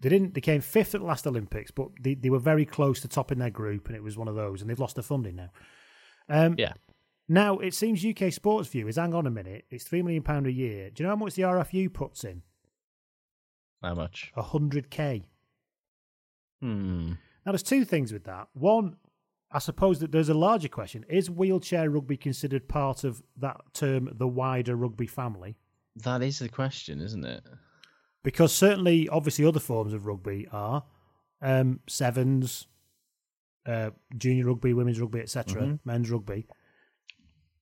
They 0.03 0.11
didn't. 0.11 0.35
They 0.35 0.43
came 0.43 0.61
fifth 0.61 0.95
at 0.95 1.01
the 1.01 1.07
last 1.07 1.27
Olympics, 1.27 1.71
but 1.71 1.89
they, 1.99 2.15
they 2.15 2.29
were 2.29 2.39
very 2.39 2.67
close 2.67 3.01
to 3.01 3.09
topping 3.09 3.39
their 3.39 3.49
group, 3.51 3.87
and 3.87 3.97
it 3.97 4.03
was 4.03 4.19
one 4.19 4.29
of 4.29 4.35
those. 4.35 4.61
And 4.61 4.69
they've 4.69 4.79
lost 4.81 4.97
their 4.97 5.03
funding 5.03 5.37
now. 5.37 5.51
Um, 6.29 6.55
yeah, 6.59 6.73
Now 7.29 7.57
it 7.59 7.73
seems 7.73 8.05
UK 8.05 8.31
Sports 8.33 8.69
View 8.69 8.89
is 8.89 8.97
hang 8.97 9.15
on 9.15 9.27
a 9.27 9.31
minute. 9.31 9.65
It's 9.71 9.85
three 9.85 10.03
million 10.03 10.23
pound 10.23 10.47
a 10.47 10.53
year. 10.53 10.91
Do 10.91 11.03
you 11.03 11.07
know 11.07 11.13
how 11.17 11.25
much 11.25 11.35
the 11.35 11.43
RFU 11.43 11.91
puts 11.93 12.25
in? 12.25 12.43
How 13.83 13.95
much? 13.95 14.33
A 14.37 14.43
hundred 14.43 14.91
k. 14.91 15.25
Hmm. 16.61 17.13
Now 17.47 17.53
there's 17.53 17.63
two 17.63 17.85
things 17.85 18.13
with 18.13 18.25
that. 18.25 18.49
One, 18.53 18.97
I 19.51 19.59
suppose 19.59 19.99
that 20.01 20.13
there's 20.13 20.29
a 20.29 20.35
larger 20.35 20.69
question: 20.69 21.05
Is 21.09 21.31
wheelchair 21.31 21.89
rugby 21.91 22.17
considered 22.17 22.69
part 22.69 23.05
of 23.05 23.23
that 23.39 23.61
term, 23.73 24.11
the 24.13 24.29
wider 24.29 24.77
rugby 24.77 25.07
family? 25.07 25.57
That 25.97 26.23
is 26.23 26.39
the 26.39 26.49
question, 26.49 27.01
isn't 27.01 27.25
it? 27.25 27.43
because 28.23 28.53
certainly, 28.53 29.09
obviously, 29.09 29.47
other 29.47 29.59
forms 29.61 29.95
of 29.95 30.05
rugby 30.07 30.47
are 30.53 30.85
um, 31.41 31.81
sevens, 31.89 32.67
uh, 33.65 33.89
junior 34.19 34.45
rugby, 34.45 34.75
women's 34.75 35.01
rugby, 35.01 35.21
etc., 35.21 35.63
Mhm. 35.63 35.81
men's 35.87 36.11
rugby. 36.11 36.47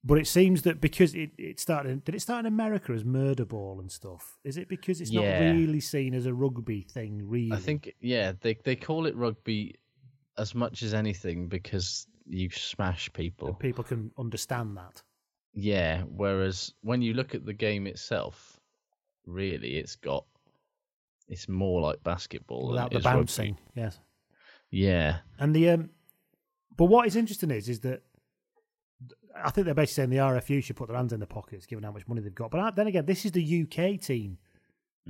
But 0.05 0.19
it 0.19 0.27
seems 0.29 0.63
that 0.63 0.81
because 0.81 1.15
it, 1.15 1.33
it 1.39 1.59
started, 1.59 2.05
did 2.05 2.15
it 2.15 2.21
start 2.21 2.41
in 2.41 2.47
America 2.47 2.93
as 2.93 3.05
murder 3.05 3.45
ball 3.45 3.81
and 3.81 3.91
stuff? 3.91 4.39
Is 4.45 4.57
it 4.57 4.69
because 4.69 5.01
it's 5.01 5.11
Yeah. 5.11 5.41
not 5.41 5.53
really 5.55 5.81
seen 5.81 6.15
as 6.15 6.25
a 6.27 6.33
rugby 6.33 6.83
thing? 6.83 7.29
Really, 7.29 7.53
I 7.53 7.59
think 7.59 7.93
yeah, 8.01 8.33
they 8.41 8.55
they 8.65 8.77
call 8.77 9.07
it 9.07 9.17
rugby 9.17 9.75
as 10.37 10.55
much 10.55 10.83
as 10.85 10.95
anything 10.95 11.49
because 11.49 12.07
you 12.27 12.49
smash 12.51 13.13
people. 13.13 13.49
that 13.49 13.59
people 13.59 13.83
can 13.83 14.13
understand 14.19 14.77
that. 14.77 15.03
Yeah, 15.53 16.03
whereas 16.03 16.73
when 16.83 17.03
you 17.03 17.15
look 17.15 17.35
at 17.35 17.45
the 17.45 17.53
game 17.55 17.87
itself, 17.89 18.61
really, 19.27 19.79
it's 19.79 19.97
got 19.97 20.25
it's 21.27 21.49
more 21.49 21.81
like 21.81 22.03
basketball 22.05 22.69
Without 22.69 22.87
it 22.87 22.93
the 22.93 22.99
is 23.01 23.05
rugby. 23.05 23.19
bouncing, 23.19 23.59
yes. 23.75 23.99
Yeah, 24.71 25.19
And 25.41 25.55
the 25.55 25.71
um, 25.71 25.91
but 26.77 26.85
what 26.85 27.07
is 27.09 27.17
interesting 27.17 27.51
is 27.51 27.69
is 27.69 27.81
that 27.81 28.03
I 29.45 29.51
think 29.51 29.65
they're 29.67 29.75
basically 29.75 29.95
saying 29.95 30.11
the 30.11 30.17
RFU 30.19 30.63
should 30.63 30.77
put 30.77 30.89
their 30.89 30.97
hands 30.97 31.13
in 31.13 31.21
their 31.21 31.27
pockets, 31.27 31.67
given 31.67 31.85
how 31.85 31.93
much 31.93 32.07
money 32.09 32.21
they've 32.21 32.35
got. 32.35 32.51
But 32.51 32.75
then 32.77 32.87
again, 32.87 33.07
this 33.07 33.25
is 33.25 33.33
the 33.33 33.43
UK 33.43 33.97
team, 34.01 34.39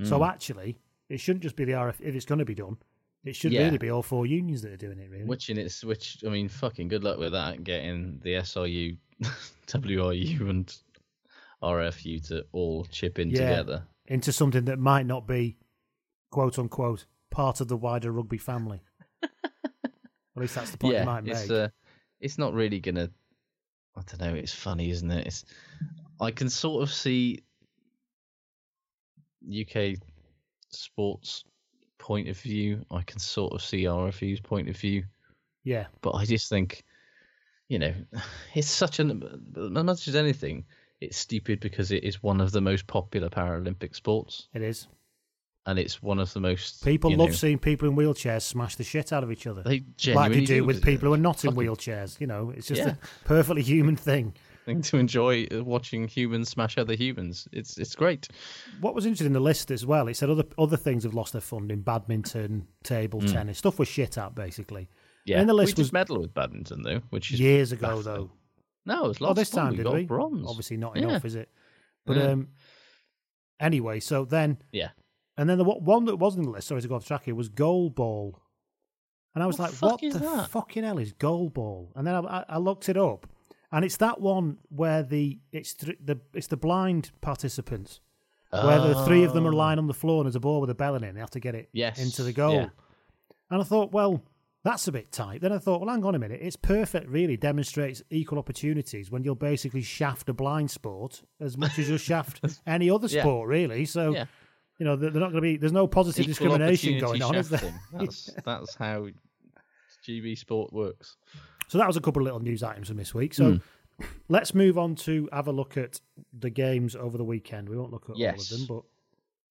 so 0.03 0.19
Mm. 0.19 0.27
actually, 0.29 0.79
it 1.09 1.19
shouldn't 1.19 1.43
just 1.43 1.55
be 1.55 1.65
the 1.65 1.73
RF. 1.73 1.99
If 2.01 2.15
it's 2.15 2.25
going 2.25 2.39
to 2.39 2.45
be 2.45 2.55
done, 2.55 2.77
it 3.23 3.35
should 3.35 3.51
Yeah. 3.51 3.63
really 3.65 3.77
be 3.77 3.89
all 3.89 4.01
four 4.03 4.25
unions 4.25 4.61
that 4.61 4.71
are 4.71 4.77
doing 4.77 4.99
it. 4.99 5.09
Really, 5.09 5.25
which 5.25 5.49
in 5.49 5.57
its 5.57 5.83
which 5.83 6.23
I 6.25 6.29
mean, 6.29 6.47
fucking 6.49 6.87
good 6.87 7.03
luck 7.03 7.17
with 7.17 7.31
that. 7.33 7.63
Getting 7.63 8.19
the 8.23 8.35
SRU, 8.35 8.97
WRU, 9.67 10.49
and 10.49 10.77
RFU 11.61 12.25
to 12.27 12.45
all 12.51 12.85
chip 12.85 13.19
in 13.19 13.29
Yeah. 13.29 13.41
together. 13.41 13.87
into 14.07 14.31
something 14.31 14.65
that 14.65 14.79
might 14.79 15.05
not 15.05 15.27
be 15.27 15.57
quote 16.31 16.57
unquote 16.57 17.05
part 17.29 17.61
of 17.61 17.67
the 17.67 17.77
wider 17.77 18.11
rugby 18.11 18.37
family. 18.39 18.81
At 19.23 19.91
least 20.35 20.55
that's 20.55 20.71
the 20.71 20.77
point 20.77 20.93
yeah, 20.93 20.99
they 21.01 21.05
might 21.05 21.23
make. 21.23 21.35
it's 21.35 21.49
uh, 21.51 21.69
it's 22.19 22.37
not 22.37 22.53
really 22.53 22.79
gonna. 22.79 23.09
I 23.95 24.01
don't 24.01 24.21
know. 24.21 24.35
It's 24.37 24.53
funny, 24.53 24.89
isn't 24.91 25.11
it? 25.11 25.27
It's. 25.27 25.45
I 26.21 26.31
can 26.31 26.49
sort 26.49 26.83
of 26.83 26.93
see 26.93 27.39
UK 29.49 29.95
sports 30.69 31.43
point 31.97 32.29
of 32.29 32.37
view. 32.37 32.85
I 32.91 33.01
can 33.01 33.19
sort 33.19 33.53
of 33.53 33.61
see 33.61 33.83
RFU's 33.83 34.39
point 34.39 34.69
of 34.69 34.77
view, 34.77 35.03
yeah, 35.63 35.87
but 36.01 36.11
I 36.11 36.25
just 36.25 36.49
think, 36.49 36.83
you 37.67 37.79
know, 37.79 37.93
it's 38.55 38.69
such 38.69 38.99
an 38.99 39.23
as 39.55 39.83
much 39.83 40.07
as 40.07 40.15
anything, 40.15 40.65
it's 40.99 41.17
stupid 41.17 41.59
because 41.59 41.91
it 41.91 42.03
is 42.03 42.23
one 42.23 42.41
of 42.41 42.51
the 42.51 42.61
most 42.61 42.87
popular 42.87 43.29
Paralympic 43.29 43.95
sports, 43.95 44.47
it 44.53 44.61
is. 44.61 44.87
And 45.65 45.77
it's 45.77 46.01
one 46.01 46.19
of 46.19 46.31
the 46.33 46.39
most 46.39 46.83
People 46.83 47.11
love 47.15 47.29
know, 47.29 47.35
seeing 47.35 47.59
people 47.59 47.87
in 47.89 47.95
wheelchairs 47.95 48.41
smash 48.43 48.75
the 48.75 48.83
shit 48.83 49.11
out 49.13 49.23
of 49.23 49.31
each 49.31 49.45
other. 49.47 49.61
They 49.63 49.83
like 50.13 50.31
they 50.31 50.45
do 50.45 50.63
with 50.63 50.83
people 50.83 51.07
who 51.07 51.13
are 51.13 51.17
not 51.17 51.43
in 51.45 51.51
wheelchairs. 51.55 52.19
You 52.19 52.27
know, 52.27 52.51
it's 52.55 52.67
just 52.67 52.81
Yeah. 52.81 52.89
a 52.95 53.25
perfectly 53.25 53.61
human 53.61 53.95
thing. 53.95 54.33
thing 54.65 54.81
to 54.83 54.97
enjoy 54.97 55.45
uh, 55.51 55.63
watching 55.63 56.07
humans 56.07 56.49
smash 56.49 56.77
other 56.77 56.93
humans. 56.95 57.47
It's 57.51 57.77
it's 57.77 57.95
great. 57.95 58.27
What 58.81 58.93
was 58.95 59.05
interesting 59.05 59.27
in 59.27 59.33
the 59.33 59.39
list 59.39 59.71
as 59.71 59.85
well, 59.85 60.07
it 60.07 60.15
said 60.15 60.29
other 60.29 60.45
other 60.57 60.77
things 60.77 61.03
have 61.03 61.13
lost 61.13 61.33
their 61.33 61.41
funding: 61.41 61.81
badminton, 61.81 62.67
table 62.83 63.21
tennis, 63.21 63.57
stuff 63.57 63.79
was 63.79 63.87
shit 63.87 64.17
at 64.17 64.35
basically. 64.35 64.83
Mm. 64.83 64.87
Yeah, 65.25 65.39
And 65.41 65.49
the 65.49 65.53
list 65.53 65.77
we 65.77 65.81
was 65.81 65.91
medal 65.93 66.19
with 66.21 66.33
badminton 66.33 66.81
though, 66.83 67.01
which 67.09 67.31
is 67.31 67.39
years 67.39 67.71
ago 67.71 67.97
baffling. 67.97 68.03
though. 68.05 68.31
No, 68.85 69.05
it 69.05 69.07
was 69.09 69.21
Oh, 69.21 69.25
last 69.25 69.35
this 69.35 69.49
time 69.49 69.71
we 69.71 69.77
did 69.77 69.83
got 69.83 69.93
we? 69.93 70.05
bronze. 70.05 70.45
Obviously 70.47 70.77
not 70.77 70.95
Yeah. 70.95 71.03
enough, 71.03 71.25
is 71.25 71.35
it? 71.35 71.49
But 72.05 72.17
Yeah. 72.17 72.23
um, 72.31 72.47
anyway, 73.59 73.99
so 73.99 74.25
then 74.25 74.57
Yeah, 74.71 74.89
and 75.39 75.49
then 75.49 75.57
the 75.57 75.63
one- 75.63 75.83
one 75.83 76.05
that 76.05 76.17
wasn't 76.17 76.43
in 76.45 76.51
the 76.51 76.55
list, 76.55 76.67
sorry 76.67 76.81
to 76.81 76.87
go 76.87 76.95
off 76.95 77.05
track 77.05 77.23
here, 77.25 77.35
was 77.35 77.49
goal 77.49 77.89
ball. 77.89 78.39
And 79.35 79.43
I 79.43 79.47
was 79.47 79.57
What 79.59 79.71
like, 79.81 79.81
what 79.81 80.01
the 80.01 80.19
that? 80.19 80.49
fucking 80.49 80.83
hell 80.83 80.97
is 80.97 81.13
goal 81.13 81.49
ball? 81.49 81.91
And 81.95 82.05
then 82.05 82.15
I, 82.15 82.19
I, 82.19 82.45
I 82.49 82.57
looked 82.57 82.89
it 82.89 82.97
up, 82.97 83.27
and 83.71 83.85
it's 83.85 83.97
that 83.97 84.19
one 84.19 84.57
where 84.69 85.03
the 85.03 85.39
it's 85.51 85.73
th- 85.75 85.97
the 86.03 86.19
it's 86.33 86.47
the 86.47 86.57
blind 86.57 87.11
participants 87.21 88.01
where 88.51 88.79
the 88.79 89.05
three 89.05 89.23
of 89.23 89.33
them 89.33 89.45
are 89.45 89.53
Oh. 89.53 89.57
lying 89.57 89.77
on 89.77 89.85
the 89.85 89.93
floor 89.93 90.21
and 90.21 90.25
there's 90.25 90.35
a 90.35 90.39
ball 90.39 90.59
with 90.59 90.71
a 90.71 90.75
bell 90.75 90.95
in 90.95 91.03
it 91.03 91.09
and 91.09 91.15
they 91.15 91.19
have 91.21 91.29
to 91.29 91.39
get 91.39 91.53
it 91.53 91.69
Yes, 91.71 91.99
into 91.99 92.23
the 92.23 92.33
goal. 92.33 92.53
yeah. 92.55 92.69
And 93.51 93.61
I 93.61 93.63
thought, 93.63 93.91
well, 93.91 94.23
that's 94.63 94.87
a 94.87 94.91
bit 94.91 95.11
tight. 95.11 95.41
Then 95.41 95.51
I 95.53 95.59
thought, 95.59 95.81
well, 95.81 95.89
hang 95.91 96.03
on 96.03 96.15
a 96.15 96.19
minute. 96.19 96.39
It's 96.41 96.55
perfect, 96.55 97.07
really, 97.09 97.37
demonstrates 97.37 98.01
equal 98.09 98.39
opportunities 98.39 99.11
when 99.11 99.23
you'll 99.23 99.35
basically 99.35 99.83
shaft 99.83 100.29
a 100.29 100.33
blind 100.33 100.71
sport 100.71 101.21
as 101.39 101.57
much 101.59 101.77
as 101.77 101.87
you'll 101.89 101.99
shaft 101.99 102.41
any 102.65 102.89
other 102.89 103.07
Yeah. 103.07 103.21
sport, 103.21 103.47
really. 103.47 103.85
So, 103.85 104.15
Yeah. 104.15 104.25
You 104.79 104.85
know, 104.85 104.95
they're 104.95 105.11
they're 105.11 105.19
not 105.21 105.31
going 105.31 105.35
to 105.35 105.41
be, 105.41 105.57
there's 105.57 105.71
no 105.71 105.85
positive 105.85 106.21
Equal 106.23 106.29
discrimination 106.57 106.99
going 106.99 107.21
on, 107.21 107.35
is 107.35 107.49
there? 107.49 107.79
That's 107.93 108.29
that's 108.45 108.73
how 108.75 109.07
GB 110.07 110.37
sport 110.37 110.73
works. 110.73 111.17
So 111.67 111.77
that 111.77 111.85
was 111.85 111.97
a 111.97 112.01
couple 112.01 112.21
of 112.21 112.25
little 112.25 112.39
news 112.39 112.63
items 112.63 112.87
from 112.87 112.97
this 112.97 113.13
week. 113.13 113.33
So 113.33 113.59
Hmm. 113.99 114.05
let's 114.29 114.55
move 114.55 114.77
on 114.77 114.95
to 114.95 115.29
have 115.31 115.47
a 115.47 115.51
look 115.51 115.77
at 115.77 115.99
the 116.39 116.49
games 116.49 116.95
over 116.95 117.17
the 117.17 117.23
weekend. 117.23 117.69
We 117.69 117.77
won't 117.77 117.91
look 117.91 118.09
at 118.09 118.15
all 118.15 118.29
of 118.41 118.49
them, 118.49 118.65
but 118.67 118.83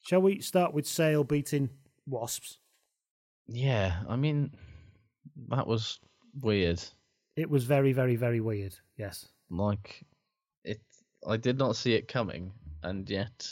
shall 0.05 0.23
we 0.23 0.41
start 0.41 0.73
with 0.73 0.87
Sale 0.87 1.25
beating 1.25 1.69
Wasps? 2.07 2.59
Yeah, 3.47 4.01
I 4.09 4.17
mean, 4.17 4.51
that 5.49 5.67
was 5.67 6.01
weird. 6.41 6.83
It 7.37 7.49
was 7.49 7.65
very, 7.65 7.93
very, 7.93 8.17
very 8.17 8.41
weird. 8.41 8.75
Yes. 8.97 9.29
Like, 9.51 10.05
it. 10.65 10.81
I 11.27 11.37
did 11.37 11.59
not 11.59 11.77
see 11.77 11.95
it 11.95 12.09
coming, 12.09 12.53
and 12.83 13.09
yet, 13.09 13.49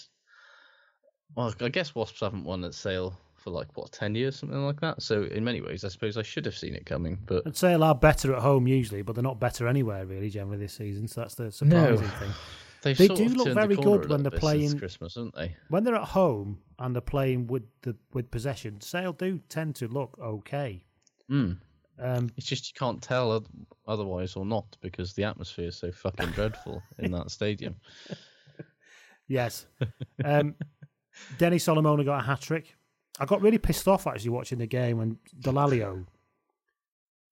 well, 1.36 1.54
I 1.60 1.68
guess 1.68 1.94
Wasps 1.94 2.20
haven't 2.20 2.44
won 2.44 2.64
at 2.64 2.74
Sale 2.74 3.16
for 3.36 3.50
like 3.50 3.68
what 3.76 3.92
ten 3.92 4.14
years, 4.14 4.36
something 4.36 4.64
like 4.64 4.80
that. 4.80 5.02
So 5.02 5.24
in 5.24 5.44
many 5.44 5.60
ways, 5.60 5.84
I 5.84 5.88
suppose 5.88 6.16
I 6.16 6.22
should 6.22 6.44
have 6.46 6.56
seen 6.56 6.74
it 6.74 6.86
coming, 6.86 7.18
but 7.26 7.56
Sale 7.56 7.84
are 7.84 7.94
better 7.94 8.34
at 8.34 8.42
home 8.42 8.66
usually, 8.66 9.02
but 9.02 9.14
they're 9.14 9.22
not 9.22 9.38
better 9.38 9.68
anywhere 9.68 10.04
really 10.06 10.30
generally 10.30 10.58
this 10.58 10.72
season. 10.72 11.06
So 11.06 11.20
that's 11.20 11.34
the 11.36 11.52
surprising 11.52 12.08
thing. 12.08 12.30
they've 12.82 12.98
They 12.98 13.06
sort 13.06 13.18
do 13.18 13.28
look 13.28 13.54
very 13.54 13.76
good 13.76 14.08
when 14.08 14.22
they're 14.22 14.30
playing- 14.30 14.78
Christmas, 14.78 15.14
haven't 15.14 15.34
they? 15.34 15.54
When 15.68 15.84
they're 15.84 15.94
at 15.94 16.08
home 16.08 16.58
and 16.78 16.94
they're 16.94 17.02
playing 17.02 17.46
with 17.46 17.62
the 17.82 17.94
with 18.14 18.30
possession, 18.30 18.80
Sale 18.80 19.12
do 19.12 19.38
tend 19.48 19.76
to 19.76 19.88
look 19.88 20.18
okay. 20.20 20.82
Mm. 21.30 21.58
Um, 21.98 22.30
It's 22.36 22.46
just 22.46 22.68
you 22.68 22.74
can't 22.78 23.00
tell 23.02 23.44
otherwise 23.86 24.36
or 24.36 24.44
not 24.44 24.76
because 24.80 25.12
the 25.12 25.24
atmosphere 25.24 25.68
is 25.68 25.76
so 25.76 25.92
fucking 25.92 26.30
dreadful 26.30 26.82
in 26.98 27.12
that 27.12 27.30
stadium. 27.30 27.76
Yes. 29.28 29.66
Um, 30.24 30.54
Denny 31.38 31.58
Solomona 31.58 32.04
got 32.04 32.20
a 32.20 32.22
hat 32.26 32.40
trick. 32.40 32.74
I 33.18 33.24
got 33.24 33.40
really 33.40 33.58
pissed 33.58 33.88
off 33.88 34.06
actually 34.06 34.30
watching 34.30 34.58
the 34.58 34.66
game 34.66 34.98
when 34.98 35.18
Dallaglio. 35.40 36.06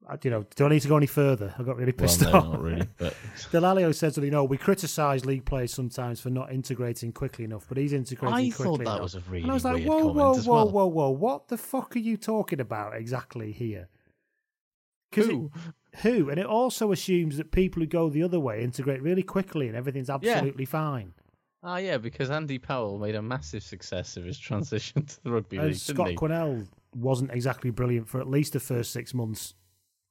Uh, 0.06 0.18
you 0.22 0.30
know, 0.30 0.44
do 0.54 0.66
I 0.66 0.68
need 0.68 0.80
to 0.82 0.88
go 0.88 0.98
any 0.98 1.06
further? 1.06 1.54
I 1.58 1.62
got 1.62 1.76
really 1.76 1.92
Well, 1.96 2.06
pissed 2.06 2.20
no, 2.22 2.32
off. 2.32 2.44
not 2.44 2.60
really, 2.62 2.86
but 2.98 3.14
Dallaglio 3.52 3.94
says 3.94 4.14
that 4.16 4.24
you 4.24 4.30
know 4.30 4.44
we 4.44 4.58
criticise 4.58 5.24
league 5.24 5.46
players 5.46 5.72
sometimes 5.72 6.20
for 6.20 6.28
not 6.28 6.52
integrating 6.52 7.10
quickly 7.10 7.44
enough, 7.46 7.64
but 7.68 7.78
he's 7.78 7.94
integrating 7.94 8.34
I 8.34 8.50
quickly 8.50 8.64
thought 8.64 8.78
that 8.78 8.82
enough. 8.82 9.00
was 9.00 9.14
a 9.14 9.20
really 9.20 9.42
and 9.42 9.50
I 9.50 9.54
was 9.54 9.64
like, 9.64 9.76
weird 9.76 9.88
whoa, 9.88 10.12
whoa, 10.12 10.36
as 10.36 10.46
whoa, 10.46 10.54
well. 10.66 10.70
whoa, 10.70 10.86
whoa! 10.86 11.10
What 11.10 11.48
the 11.48 11.56
fuck 11.56 11.96
are 11.96 12.00
you 12.00 12.18
talking 12.18 12.60
about 12.60 12.94
exactly 12.94 13.52
here? 13.52 13.88
Who? 15.14 15.50
It, 15.92 15.98
who? 16.00 16.28
And 16.28 16.38
it 16.38 16.46
also 16.46 16.92
assumes 16.92 17.36
that 17.38 17.50
people 17.52 17.80
who 17.80 17.86
go 17.86 18.10
the 18.10 18.22
other 18.24 18.40
way 18.40 18.62
integrate 18.62 19.00
really 19.00 19.22
quickly 19.22 19.68
and 19.68 19.76
everything's 19.76 20.10
absolutely 20.10 20.64
fine. 20.66 21.14
Ah, 21.66 21.79
yeah, 21.79 21.96
because 21.96 22.31
Andy 22.31 22.59
Powell 22.59 22.98
made 22.98 23.14
a 23.14 23.22
massive 23.22 23.62
success 23.62 24.16
of 24.18 24.24
his 24.24 24.38
transition 24.38 25.07
to 25.07 25.24
the 25.24 25.31
rugby 25.33 25.57
And 25.57 25.66
league, 25.68 25.74
didn't 25.77 25.96
Scott 25.96 26.11
he? 26.11 26.16
Quinnell 26.16 26.66
wasn't 26.94 27.31
exactly 27.33 27.70
brilliant 27.70 28.07
for 28.09 28.20
at 28.20 28.29
least 28.29 28.53
the 28.53 28.61
first 28.61 28.92
six 28.92 29.14
months 29.14 29.55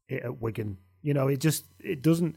at 0.10 0.42
Wigan. 0.42 0.78
You 1.04 1.14
know, 1.14 1.28
it 1.28 1.40
just 1.40 1.66
it 1.80 2.02
doesn't. 2.02 2.36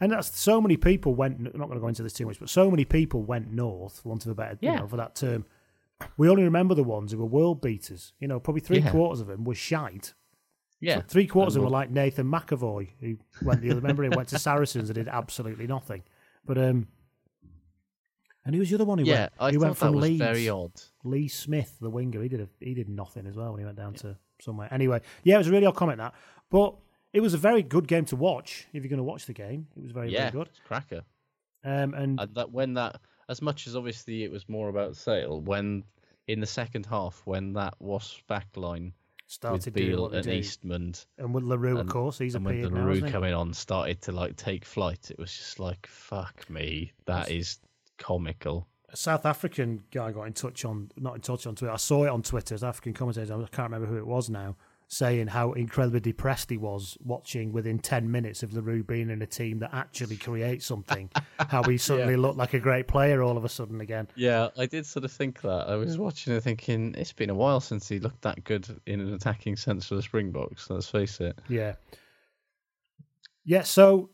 And 0.00 0.10
that's 0.10 0.38
so 0.38 0.60
many 0.60 0.76
people 0.76 1.14
went. 1.14 1.36
I'm 1.38 1.44
not 1.44 1.66
going 1.66 1.74
to 1.74 1.80
go 1.80 1.88
into 1.88 2.02
this 2.02 2.12
too 2.14 2.26
much, 2.26 2.40
but 2.40 2.48
so 2.48 2.70
many 2.70 2.84
people 2.84 3.22
went 3.22 3.52
north, 3.52 4.00
for 4.00 4.08
want 4.08 4.24
of 4.24 4.32
a 4.32 4.34
better, 4.34 4.58
you 4.60 4.70
Yeah. 4.70 4.76
know, 4.80 4.88
for 4.88 4.96
that 4.96 5.14
term. 5.14 5.44
We 6.16 6.28
only 6.28 6.42
remember 6.42 6.74
the 6.74 6.82
ones 6.84 7.12
who 7.12 7.18
were 7.18 7.26
world 7.26 7.60
beaters. 7.60 8.12
You 8.18 8.28
know, 8.28 8.40
probably 8.40 8.60
three 8.62 8.78
Yeah. 8.80 8.90
quarters 8.90 9.20
of 9.20 9.26
them 9.28 9.44
were 9.44 9.54
shite. 9.54 10.14
Yeah, 10.80 11.00
Three 11.02 11.26
quarters 11.26 11.54
of 11.56 11.60
them 11.62 11.70
were 11.70 11.70
like 11.78 11.90
Nathan 11.90 12.26
McAvoy, 12.30 12.90
who 13.00 13.16
went 13.42 13.62
the 13.62 13.70
other. 13.70 13.80
Remember, 13.80 14.02
he 14.02 14.08
went 14.10 14.28
to 14.30 14.38
Saracens 14.38 14.90
and 14.90 14.94
did 14.96 15.08
absolutely 15.08 15.66
nothing. 15.66 16.02
But 16.44 16.58
um, 16.58 16.88
and 18.44 18.54
who 18.54 18.60
was 18.60 18.68
the 18.68 18.76
other 18.76 18.84
one 18.84 18.98
who 18.98 19.04
yeah. 19.04 19.20
went? 19.20 19.32
I 19.40 19.50
he 19.50 19.56
thought 19.56 19.62
went 19.62 19.76
from 19.76 19.88
that 19.88 19.96
was 19.96 20.02
Leeds. 20.02 20.20
very 20.20 20.48
odd. 20.48 20.72
Lee 21.02 21.28
Smith, 21.28 21.76
the 21.80 21.90
winger, 21.90 22.22
he 22.22 22.28
did 22.28 22.40
a, 22.40 22.48
he 22.60 22.74
did 22.74 22.88
nothing 22.88 23.26
as 23.26 23.36
well 23.36 23.52
when 23.52 23.60
he 23.60 23.64
went 23.64 23.76
down 23.78 23.94
to 23.94 24.16
somewhere. 24.40 24.68
Anyway, 24.70 25.00
yeah, 25.22 25.36
it 25.36 25.38
was 25.38 25.48
a 25.48 25.52
really 25.52 25.66
odd 25.66 25.76
comment 25.76 25.98
that, 25.98 26.14
but 26.50 26.74
it 27.12 27.20
was 27.20 27.34
a 27.34 27.38
very 27.38 27.62
good 27.62 27.86
game 27.86 28.04
to 28.06 28.16
watch. 28.16 28.66
If 28.72 28.82
you're 28.82 28.90
going 28.90 28.98
to 28.98 29.04
watch 29.04 29.26
the 29.26 29.32
game, 29.32 29.66
it 29.76 29.82
was 29.82 29.92
very 29.92 30.10
yeah, 30.10 30.30
very 30.30 30.32
good. 30.32 30.48
it's 30.48 30.60
cracker. 30.66 31.02
Um, 31.64 31.94
and 31.94 32.20
And 32.20 32.34
that 32.34 32.50
when 32.50 32.74
that, 32.74 33.00
as 33.28 33.40
much 33.40 33.66
as 33.66 33.76
obviously 33.76 34.24
it 34.24 34.30
was 34.30 34.48
more 34.48 34.68
about 34.68 34.96
Sale, 34.96 35.40
when 35.40 35.84
in 36.26 36.40
the 36.40 36.46
second 36.46 36.86
half 36.86 37.22
when 37.24 37.52
that 37.54 37.74
Wasps 37.78 38.22
back 38.28 38.48
line 38.56 38.92
started 39.26 39.64
with 39.64 39.74
Beale 39.74 40.08
and 40.08 40.24
do. 40.24 40.30
Eastmond 40.32 41.06
and 41.18 41.34
with 41.34 41.44
le 41.44 41.56
Roux, 41.56 41.78
of 41.78 41.88
course, 41.88 42.18
he's 42.18 42.34
and 42.34 42.44
when 42.44 42.56
appeared 42.56 42.72
now. 42.72 42.80
Le 42.80 42.86
Roux 42.86 42.94
hasn't 42.94 43.12
coming 43.12 43.34
on 43.34 43.54
started 43.54 44.00
to 44.02 44.12
like 44.12 44.36
take 44.36 44.64
flight, 44.64 45.10
it 45.10 45.18
was 45.18 45.34
just 45.34 45.58
like 45.58 45.86
fuck 45.86 46.48
me, 46.50 46.92
that 47.06 47.30
is 47.30 47.58
comical. 47.98 48.68
A 48.92 48.96
South 48.96 49.26
African 49.26 49.82
guy 49.90 50.12
got 50.12 50.24
in 50.24 50.32
touch 50.32 50.64
on, 50.64 50.90
not 50.96 51.16
in 51.16 51.20
touch 51.20 51.46
on 51.46 51.56
Twitter. 51.56 51.72
I 51.72 51.78
saw 51.78 52.04
it 52.04 52.10
on 52.10 52.22
Twitter. 52.22 52.54
As 52.54 52.62
African 52.62 52.92
commentator, 52.92 53.34
I 53.34 53.38
can't 53.48 53.70
remember 53.70 53.86
who 53.86 53.96
it 53.96 54.06
was 54.06 54.30
now, 54.30 54.56
saying 54.86 55.26
how 55.26 55.52
incredibly 55.52 55.98
depressed 55.98 56.48
he 56.48 56.56
was 56.56 56.96
watching 57.04 57.52
within 57.52 57.80
ten 57.80 58.08
minutes 58.08 58.44
of 58.44 58.52
le 58.52 58.62
Roux 58.62 58.84
being 58.84 59.10
in 59.10 59.20
a 59.20 59.26
team 59.26 59.58
that 59.58 59.70
actually 59.72 60.16
creates 60.16 60.64
something. 60.64 61.10
how 61.48 61.64
he 61.64 61.76
suddenly 61.76 62.14
looked 62.14 62.38
like 62.38 62.54
a 62.54 62.60
great 62.60 62.86
player 62.86 63.20
all 63.20 63.36
of 63.36 63.44
a 63.44 63.48
sudden 63.48 63.80
again. 63.80 64.06
Yeah, 64.14 64.50
I 64.56 64.66
did 64.66 64.86
sort 64.86 65.04
of 65.04 65.10
think 65.10 65.40
that. 65.40 65.68
I 65.68 65.74
was 65.74 65.98
watching 65.98 66.32
it 66.32 66.42
thinking 66.42 66.94
it's 66.96 67.12
been 67.12 67.30
a 67.30 67.34
while 67.34 67.58
since 67.58 67.88
he 67.88 67.98
looked 67.98 68.22
that 68.22 68.44
good 68.44 68.80
in 68.86 69.00
an 69.00 69.12
attacking 69.12 69.56
sense 69.56 69.88
for 69.88 69.96
the 69.96 70.02
Springboks. 70.02 70.70
Let's 70.70 70.88
face 70.88 71.20
it. 71.20 71.36
Yeah. 71.48 71.74
Yeah, 73.44 73.62
so 73.62 74.10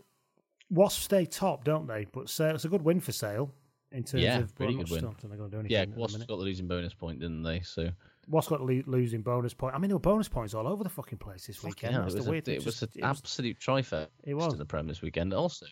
Wasps 0.70 1.04
stay 1.04 1.26
top, 1.26 1.64
don't 1.64 1.86
they? 1.86 2.06
But 2.10 2.30
Sale, 2.30 2.54
it's 2.54 2.64
a 2.64 2.68
good 2.68 2.82
win 2.82 3.00
for 3.00 3.12
Sale 3.12 3.52
in 3.92 4.04
terms 4.04 4.22
Yeah, 4.22 4.38
of 4.38 4.54
pretty 4.54 4.76
well, 4.76 4.84
good 4.84 5.02
win. 5.02 5.14
They're 5.22 5.36
going 5.36 5.50
to 5.50 5.56
do 5.56 5.60
anything 5.60 5.90
Yeah, 5.90 5.96
Wasps 5.96 6.18
got 6.18 6.36
the 6.38 6.44
losing 6.44 6.68
bonus 6.68 6.94
point, 6.94 7.20
didn't 7.20 7.42
they? 7.42 7.60
So 7.60 7.90
Wasps 8.28 8.50
got 8.50 8.60
lo- 8.60 8.82
losing 8.86 9.22
bonus 9.22 9.54
point. 9.54 9.74
I 9.74 9.78
mean, 9.78 9.88
there 9.88 9.96
were 9.96 10.00
bonus 10.00 10.28
points 10.28 10.54
all 10.54 10.68
over 10.68 10.84
the 10.84 10.90
fucking 10.90 11.18
place 11.18 11.46
this 11.46 11.62
weekend. 11.62 11.94
That's 11.96 12.14
it 12.14 12.18
was, 12.18 12.26
a, 12.28 12.52
it 12.52 12.64
was 12.64 12.82
an 12.82 12.88
absolute 13.02 13.58
trifecta 13.58 14.08
It 14.24 14.34
was. 14.34 14.52
in 14.52 14.58
the 14.58 14.64
Prem 14.64 14.86
this 14.86 15.02
weekend. 15.02 15.34
Also, 15.34 15.66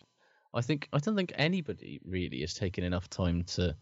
I 0.55 0.61
think 0.63 0.89
I 0.93 0.99
don't 0.99 1.17
think 1.17 1.33
anybody 1.37 2.01
really 2.05 2.41
has 2.41 2.55
taken 2.55 2.85
enough 2.85 3.09
time 3.09 3.45
to 3.45 3.77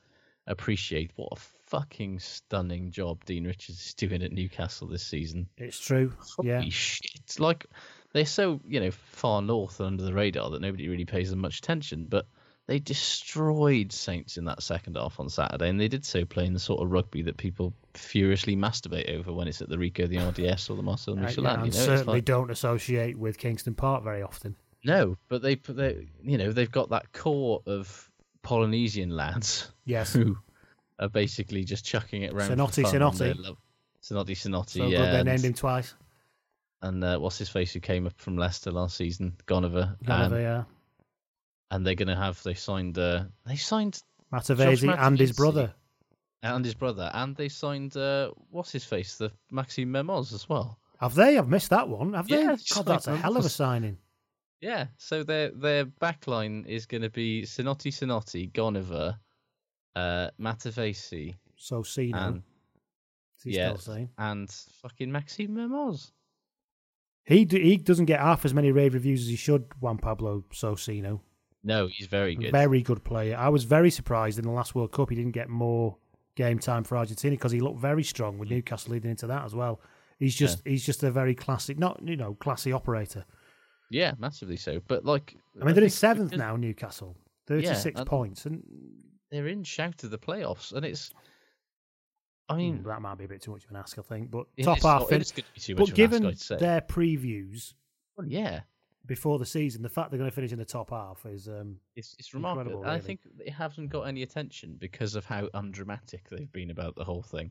appreciate 0.47 1.11
what 1.17 1.29
a 1.33 1.37
fucking 1.67 2.21
stunning 2.21 2.91
job 2.91 3.25
Dean 3.25 3.45
Richards 3.45 3.85
is 3.85 3.95
doing 3.95 4.23
at 4.23 4.33
Newcastle 4.33 4.87
this 4.87 5.03
season. 5.05 5.49
It's 5.57 5.79
true. 5.79 6.13
Yeah. 6.43 6.59
Holy 6.59 6.71
shit! 6.71 7.39
Like 7.39 7.67
they're 8.13 8.27
so 8.27 8.61
you 8.67 8.81
know 8.81 8.91
far 8.91 9.43
north 9.43 9.81
and 9.81 9.87
under 9.87 10.05
the 10.05 10.15
radar 10.15 10.51
that 10.51 10.61
nobody 10.61 10.89
really 10.89 11.05
pays 11.05 11.31
them 11.31 11.41
much 11.41 11.59
attention, 11.59 12.07
but 12.09 12.27
they 12.67 12.79
destroyed 12.81 13.93
Saints 13.93 14.37
in 14.39 14.45
that 14.47 14.63
second 14.63 14.97
half 14.97 15.21
on 15.21 15.29
Saturday, 15.29 15.69
and 15.69 15.81
they 15.81 15.89
did 15.89 16.05
so 16.05 16.25
playing 16.25 16.53
the 16.53 16.59
sort 16.59 16.83
of 16.83 16.91
rugby 16.91 17.23
that 17.23 17.37
people 17.37 17.73
furiously 17.95 18.57
masturbate 18.57 19.09
over 19.17 19.33
when 19.33 19.47
it's 19.49 19.63
at 19.63 19.69
the 19.69 19.77
Ricoh, 19.77 20.09
the 20.09 20.19
RDS, 20.19 20.69
or 20.71 20.77
the 20.77 20.83
Marcel 20.83 21.15
Uh, 21.19 21.23
Michelin. 21.23 21.45
yeah, 21.45 21.65
you 21.65 21.71
know, 21.71 21.77
certainly 21.77 22.15
like- 22.15 22.25
don't 22.25 22.51
associate 22.51 23.17
with 23.19 23.39
Kingston 23.39 23.75
Park 23.75 24.03
very 24.05 24.23
often. 24.23 24.57
no, 24.85 25.17
but 25.29 25.43
they, 25.43 25.55
they, 25.57 26.07
you 26.23 26.39
know, 26.39 26.53
they've 26.53 26.71
got 26.71 26.91
that 26.91 27.13
core 27.13 27.63
of 27.67 28.11
Polynesian 28.43 29.11
lads 29.11 29.71
Yes. 29.85 30.13
who 30.13 30.37
are 30.99 31.09
basically 31.09 31.65
just 31.65 31.85
chucking 31.85 32.23
it 32.23 32.33
around. 32.33 32.51
Sinoti, 32.51 32.83
for 32.83 32.91
fun, 32.91 33.03
and 33.03 33.17
they 33.19 33.33
Sinoti. 33.33 33.45
love- 33.45 33.57
Sinoti, 34.03 34.31
Sinoti, 34.33 34.69
So 34.71 34.87
yeah. 34.87 34.99
good 34.99 35.13
they 35.27 35.31
named 35.31 35.45
him 35.45 35.55
twice. 35.55 35.95
and 36.83 37.03
uh, 37.03 37.19
what's 37.19 37.39
his 37.39 37.49
face 37.49 37.73
who 37.73 37.81
came 37.81 38.07
up 38.07 38.13
from 38.19 38.37
Leicester 38.37 38.71
last 38.71 38.97
season, 38.97 39.35
Goneva, 39.47 39.97
Gallagher, 40.05 40.35
and, 40.37 40.43
yeah. 40.45 40.65
And 41.71 41.85
they're 41.87 41.95
gonna 41.97 42.17
have 42.17 42.43
they 42.43 42.55
signed 42.55 42.97
uh, 42.99 43.25
they 43.45 43.57
signed 43.57 44.01
Matavesi 44.33 44.97
and 44.99 45.19
his 45.19 45.33
brother. 45.33 45.75
and 46.43 46.65
his 46.65 46.75
brother, 46.75 47.11
and 47.15 47.35
they 47.37 47.49
signed 47.49 47.97
uh, 47.97 48.31
what's 48.51 48.71
his 48.73 48.85
face, 48.85 49.17
the 49.17 49.33
Maxime 49.51 49.93
Mermoz 49.93 50.33
as 50.33 50.49
well. 50.49 50.79
Have 51.01 51.15
they? 51.15 51.37
I've 51.39 51.49
missed 51.49 51.71
that 51.71 51.89
one. 51.89 52.15
Have 52.15 52.29
Yeah, 52.29 52.55
they? 52.57 52.63
God, 52.75 52.87
that's 52.87 53.07
a 53.09 53.17
hell 53.17 53.37
of 53.37 53.45
a 53.45 53.49
signing. 53.49 53.99
Yeah, 54.61 54.87
so 54.97 55.23
their 55.25 55.51
their 55.51 55.85
backline 55.87 56.67
is 56.67 56.87
going 56.87 57.03
to 57.03 57.11
be 57.11 57.43
Sinoti, 57.43 57.93
Sinoti, 57.93 58.51
Goneva, 58.51 59.19
uh, 59.95 60.31
Matavesi, 60.41 61.35
So 61.57 61.83
Sino. 61.83 62.17
and 62.17 62.43
yeah, 63.45 63.77
and 64.19 64.51
fucking 64.83 65.13
Maxime 65.13 65.49
Mermoz. 65.51 66.11
He 67.25 67.45
d- 67.45 67.63
he 67.63 67.77
doesn't 67.77 68.07
get 68.07 68.21
half 68.21 68.45
as 68.45 68.55
many 68.55 68.73
rave 68.73 68.95
reviews 68.95 69.23
as 69.23 69.29
he 69.29 69.37
should. 69.37 69.67
Juan 69.81 69.99
Pablo 69.99 70.45
Socino, 70.53 71.21
No, 71.67 71.89
he's 71.89 72.07
very 72.07 72.37
good. 72.37 72.53
very 72.53 72.81
good 72.81 73.03
player. 73.03 73.37
I 73.37 73.49
was 73.49 73.65
very 73.65 73.91
surprised 73.91 74.39
in 74.39 74.45
the 74.45 74.53
last 74.53 74.77
World 74.77 74.93
Cup 74.93 75.11
he 75.11 75.17
didn't 75.17 75.33
get 75.33 75.49
more 75.49 75.97
game 76.37 76.61
time 76.61 76.85
for 76.85 76.97
Argentina 76.97 77.35
because 77.35 77.51
he 77.51 77.61
looked 77.61 77.81
very 77.81 78.05
strong 78.05 78.39
with 78.39 78.49
Newcastle 78.51 78.93
leading 78.93 79.11
into 79.11 79.27
that 79.27 79.45
as 79.45 79.55
well. 79.55 79.81
He's 80.21 80.35
just 80.35 80.63
he's 80.65 80.87
just 80.87 81.03
a 81.03 81.11
very 81.11 81.35
classic, 81.35 81.77
not 81.77 82.01
you 82.03 82.17
know 82.17 82.35
classy 82.35 82.73
operator. 82.73 83.25
Yeah, 83.91 84.13
massively 84.19 84.57
so. 84.57 84.81
But 84.87 85.05
like, 85.05 85.37
I 85.61 85.65
mean 85.65 85.75
they're 85.75 85.85
in 85.85 85.91
seventh 85.91 86.31
because 86.31 86.39
now, 86.39 86.57
Newcastle, 86.57 87.17
thirty 87.49 87.75
six 87.75 87.99
and- 87.99 88.09
points, 88.09 88.47
and 88.47 88.63
They're 89.33 89.49
in 89.49 89.65
shout 89.65 90.05
of 90.05 90.11
the 90.11 90.19
playoffs, 90.19 90.73
and 90.73 90.87
it's 90.87 91.11
I 92.49 92.55
hmm, 92.55 92.59
mean, 92.59 92.83
that 92.85 93.03
might 93.03 93.19
be 93.19 93.25
a 93.25 93.29
bit 93.29 93.43
too 93.43 93.51
much 93.51 93.65
of 93.65 93.71
an 93.71 93.77
ask, 93.77 93.99
I 93.99 94.03
think. 94.03 94.31
But 94.31 94.47
top 94.63 94.83
half, 94.83 95.11
it 95.11 95.21
is 95.21 95.33
going 95.33 95.45
to 95.45 95.53
be 95.55 95.61
too 95.61 95.75
much 95.75 95.89
but 95.89 95.95
given 95.97 96.27
ask, 96.27 96.49
their 96.49 96.81
previews 96.81 97.75
Well, 98.17 98.29
yeah, 98.29 98.61
before 99.07 99.39
the 99.39 99.47
season, 99.47 99.83
the 99.83 99.89
fact 99.89 100.11
they're 100.11 100.19
going 100.19 100.31
to 100.31 100.35
finish 100.35 100.53
in 100.53 100.59
the 100.59 100.65
top 100.65 100.91
half 100.91 101.25
is 101.27 101.49
um, 101.49 101.77
it's 101.95 102.15
it's 102.19 102.35
remarkable. 102.35 102.79
Incredible, 102.79 102.85
And 102.85 102.91
I 102.93 102.99
think 103.05 103.21
it 103.39 103.53
hasn't 103.53 103.91
got 103.91 104.03
any 104.03 104.23
attention 104.23 104.77
because 104.79 105.15
of 105.15 105.25
how 105.25 105.49
undramatic 105.55 106.29
they've 106.31 106.51
been 106.53 106.71
about 106.71 106.97
the 106.97 107.05
whole 107.05 107.23
thing. 107.23 107.51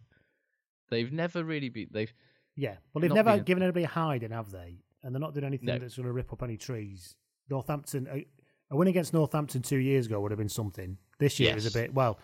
They've 0.89 1.12
never 1.12 1.44
really 1.44 1.70
been. 1.70 1.88
They've 1.91 2.13
yeah. 2.56 2.76
Well, 2.94 3.02
they've 3.02 3.12
never 3.12 3.39
given 3.39 3.63
anybody 3.63 3.86
a 3.86 3.89
hiding, 3.89 4.32
have 4.32 4.52
they? 4.52 4.80
And 5.04 5.13
they're 5.13 5.20
not 5.20 5.34
doing 5.34 5.46
anything 5.46 5.68
No. 5.68 5.78
that's 5.78 5.96
going 5.96 6.08
to 6.08 6.12
rip 6.13 6.32
up 6.34 6.41
any 6.41 6.58
trees. 6.58 7.15
Northampton, 7.50 8.08
a, 8.12 8.26
a 8.72 8.78
win 8.78 8.88
against 8.88 9.13
Northampton 9.13 9.62
two 9.62 9.78
years 9.78 10.08
ago 10.08 10.20
would 10.22 10.32
have 10.32 10.39
been 10.39 10.50
something. 10.50 10.98
This 11.20 11.39
year 11.39 11.56
is 11.56 11.65
a 11.65 11.72
bit 11.72 11.94
well. 11.94 12.18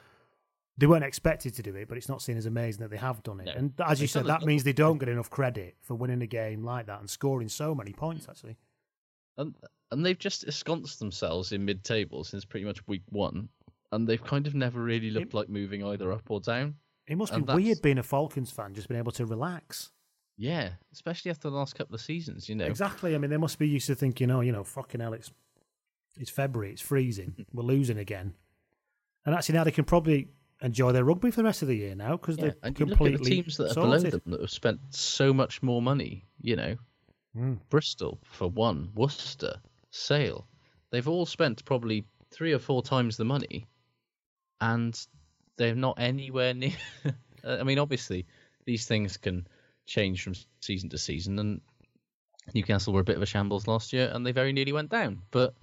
They 0.77 0.87
weren't 0.87 1.03
expected 1.03 1.53
to 1.55 1.61
do 1.61 1.75
it, 1.75 1.87
but 1.87 1.97
it's 1.97 2.09
not 2.09 2.21
seen 2.21 2.37
as 2.37 2.45
amazing 2.47 2.81
that 2.81 2.89
they 2.89 2.97
have 2.97 3.21
done 3.23 3.39
it. 3.41 3.45
No. 3.47 3.51
And 3.51 3.73
as 3.85 4.01
you 4.01 4.07
said, 4.07 4.25
that 4.25 4.43
means 4.43 4.63
they 4.63 4.73
don't 4.73 4.97
get 4.97 5.09
enough 5.09 5.29
credit 5.29 5.75
for 5.81 5.93
winning 5.95 6.21
a 6.21 6.27
game 6.27 6.63
like 6.63 6.87
that 6.87 6.99
and 7.01 7.09
scoring 7.09 7.49
so 7.49 7.75
many 7.75 7.91
points. 7.91 8.27
Actually, 8.27 8.57
and 9.41 9.55
and 9.91 10.05
they've 10.05 10.17
just 10.17 10.43
ensconced 10.45 10.99
themselves 10.99 11.51
in 11.51 11.65
mid-table 11.65 12.23
since 12.23 12.45
pretty 12.45 12.65
much 12.65 12.85
week 12.87 13.03
one, 13.09 13.49
and 13.91 14.07
they've 14.07 14.23
kind 14.23 14.47
of 14.47 14.55
never 14.55 14.81
really 14.81 15.09
looked 15.11 15.33
like 15.33 15.49
moving 15.49 15.83
either 15.83 16.11
up 16.13 16.29
or 16.31 16.39
down. 16.39 16.75
it 17.07 17.17
must 17.17 17.33
And 17.33 17.45
be 17.45 17.53
weird 17.53 17.81
being 17.81 17.97
a 17.97 18.03
Falcons 18.03 18.51
fan, 18.51 18.73
just 18.73 18.87
being 18.87 18.99
able 18.99 19.11
to 19.13 19.25
relax. 19.25 19.91
Yeah, 20.37 20.69
especially 20.93 21.29
after 21.29 21.49
the 21.49 21.55
last 21.55 21.75
couple 21.75 21.93
of 21.93 22.01
seasons, 22.01 22.47
you 22.49 22.55
know. 22.55 22.65
Exactly. 22.65 23.13
I 23.13 23.17
mean, 23.17 23.29
they 23.29 23.37
must 23.37 23.59
be 23.59 23.67
used 23.67 23.87
to 23.87 23.95
thinking, 23.95 24.31
oh, 24.31 24.39
you 24.41 24.51
know, 24.51 24.63
fucking 24.63 25.01
hell, 25.01 25.13
it's 25.13 25.31
it's 26.17 26.29
February, 26.31 26.71
it's 26.71 26.81
freezing, 26.81 27.45
we're 27.53 27.63
losing 27.63 27.97
again, 27.97 28.33
and 29.25 29.35
actually 29.35 29.55
now 29.55 29.63
they 29.65 29.71
can 29.71 29.83
probably 29.85 30.29
enjoy 30.61 30.91
their 30.91 31.03
rugby 31.03 31.31
for 31.31 31.37
the 31.37 31.43
rest 31.43 31.63
of 31.63 31.67
the 31.67 31.75
year 31.75 31.95
now 31.95 32.11
because 32.11 32.37
Yeah, 32.37 32.51
they're 32.61 32.71
completely 32.71 33.11
look 33.11 33.19
at 33.19 33.23
the 33.23 33.29
teams 33.29 33.57
that 33.57 33.71
are 33.71 33.81
below 33.81 33.97
them 33.99 34.21
that 34.27 34.41
have 34.41 34.51
spent 34.51 34.79
so 34.89 35.33
much 35.33 35.61
more 35.61 35.81
money. 35.81 36.25
You 36.41 36.55
know, 36.55 36.75
Mm. 37.35 37.59
Bristol 37.69 38.19
for 38.23 38.49
one, 38.49 38.89
Worcester, 38.95 39.61
Sale. 39.91 40.47
They've 40.91 41.07
all 41.07 41.25
spent 41.25 41.63
probably 41.63 42.05
three 42.31 42.53
or 42.53 42.59
four 42.59 42.81
times 42.81 43.17
the 43.17 43.25
money, 43.25 43.67
and 44.59 44.99
they're 45.57 45.75
not 45.75 45.99
anywhere 45.99 46.53
near. 46.53 46.75
I 47.43 47.63
mean, 47.63 47.79
obviously, 47.79 48.25
these 48.65 48.85
things 48.85 49.17
can 49.17 49.47
change 49.85 50.23
from 50.23 50.35
season 50.59 50.89
to 50.89 50.97
season, 50.97 51.39
and 51.39 51.61
Newcastle 52.53 52.93
were 52.93 53.01
a 53.01 53.05
bit 53.05 53.15
of 53.15 53.21
a 53.21 53.27
shambles 53.27 53.67
last 53.67 53.93
year, 53.93 54.11
and 54.13 54.25
they 54.25 54.31
very 54.31 54.51
nearly 54.51 54.73
went 54.73 54.89
down. 54.89 55.21
But 55.31 55.53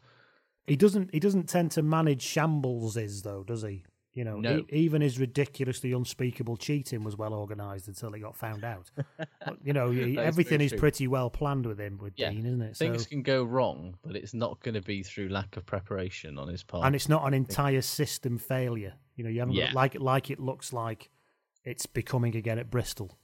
He 0.66 0.76
doesn't. 0.76 1.12
He 1.12 1.20
doesn't 1.20 1.48
tend 1.48 1.70
to 1.72 1.82
manage 1.82 2.22
shambles, 2.22 2.96
is 2.96 3.22
though, 3.22 3.44
does 3.44 3.62
he? 3.62 3.84
You 4.18 4.24
know, 4.24 4.40
No. 4.40 4.58
e- 4.58 4.66
even 4.72 5.00
his 5.00 5.20
ridiculously 5.20 5.92
unspeakable 5.92 6.56
cheating 6.56 7.04
was 7.04 7.16
well 7.16 7.32
organised 7.32 7.86
until 7.86 8.12
it 8.14 8.18
got 8.18 8.36
found 8.36 8.64
out. 8.64 8.90
But, 9.44 9.58
you 9.64 9.72
know, 9.72 9.92
is 9.92 10.18
everything 10.18 10.58
very 10.58 10.66
is 10.66 10.72
pretty 10.72 11.06
well 11.06 11.30
planned 11.30 11.66
with 11.66 11.78
him, 11.78 11.98
with 11.98 12.14
yeah, 12.16 12.30
Dean, 12.30 12.44
isn't 12.44 12.62
it? 12.62 12.76
things 12.76 13.04
So, 13.04 13.08
can 13.10 13.22
go 13.22 13.44
wrong, 13.44 13.96
but 14.04 14.16
it's 14.16 14.34
not 14.34 14.58
going 14.60 14.74
to 14.74 14.82
be 14.82 15.04
through 15.04 15.28
lack 15.28 15.56
of 15.56 15.64
preparation 15.66 16.36
on 16.36 16.48
his 16.48 16.64
part. 16.64 16.84
and 16.84 16.96
it's 16.96 17.08
not 17.08 17.24
an 17.28 17.32
entire 17.32 17.80
system 17.80 18.38
failure. 18.38 18.94
You 19.14 19.22
know, 19.22 19.30
you 19.30 19.38
haven't 19.38 19.54
got- 19.54 19.72
like 19.74 19.94
like 20.00 20.30
it 20.32 20.40
looks 20.40 20.72
like 20.72 21.10
it's 21.64 21.86
becoming 21.86 22.34
again 22.34 22.58
at 22.58 22.70
Bristol. 22.72 23.16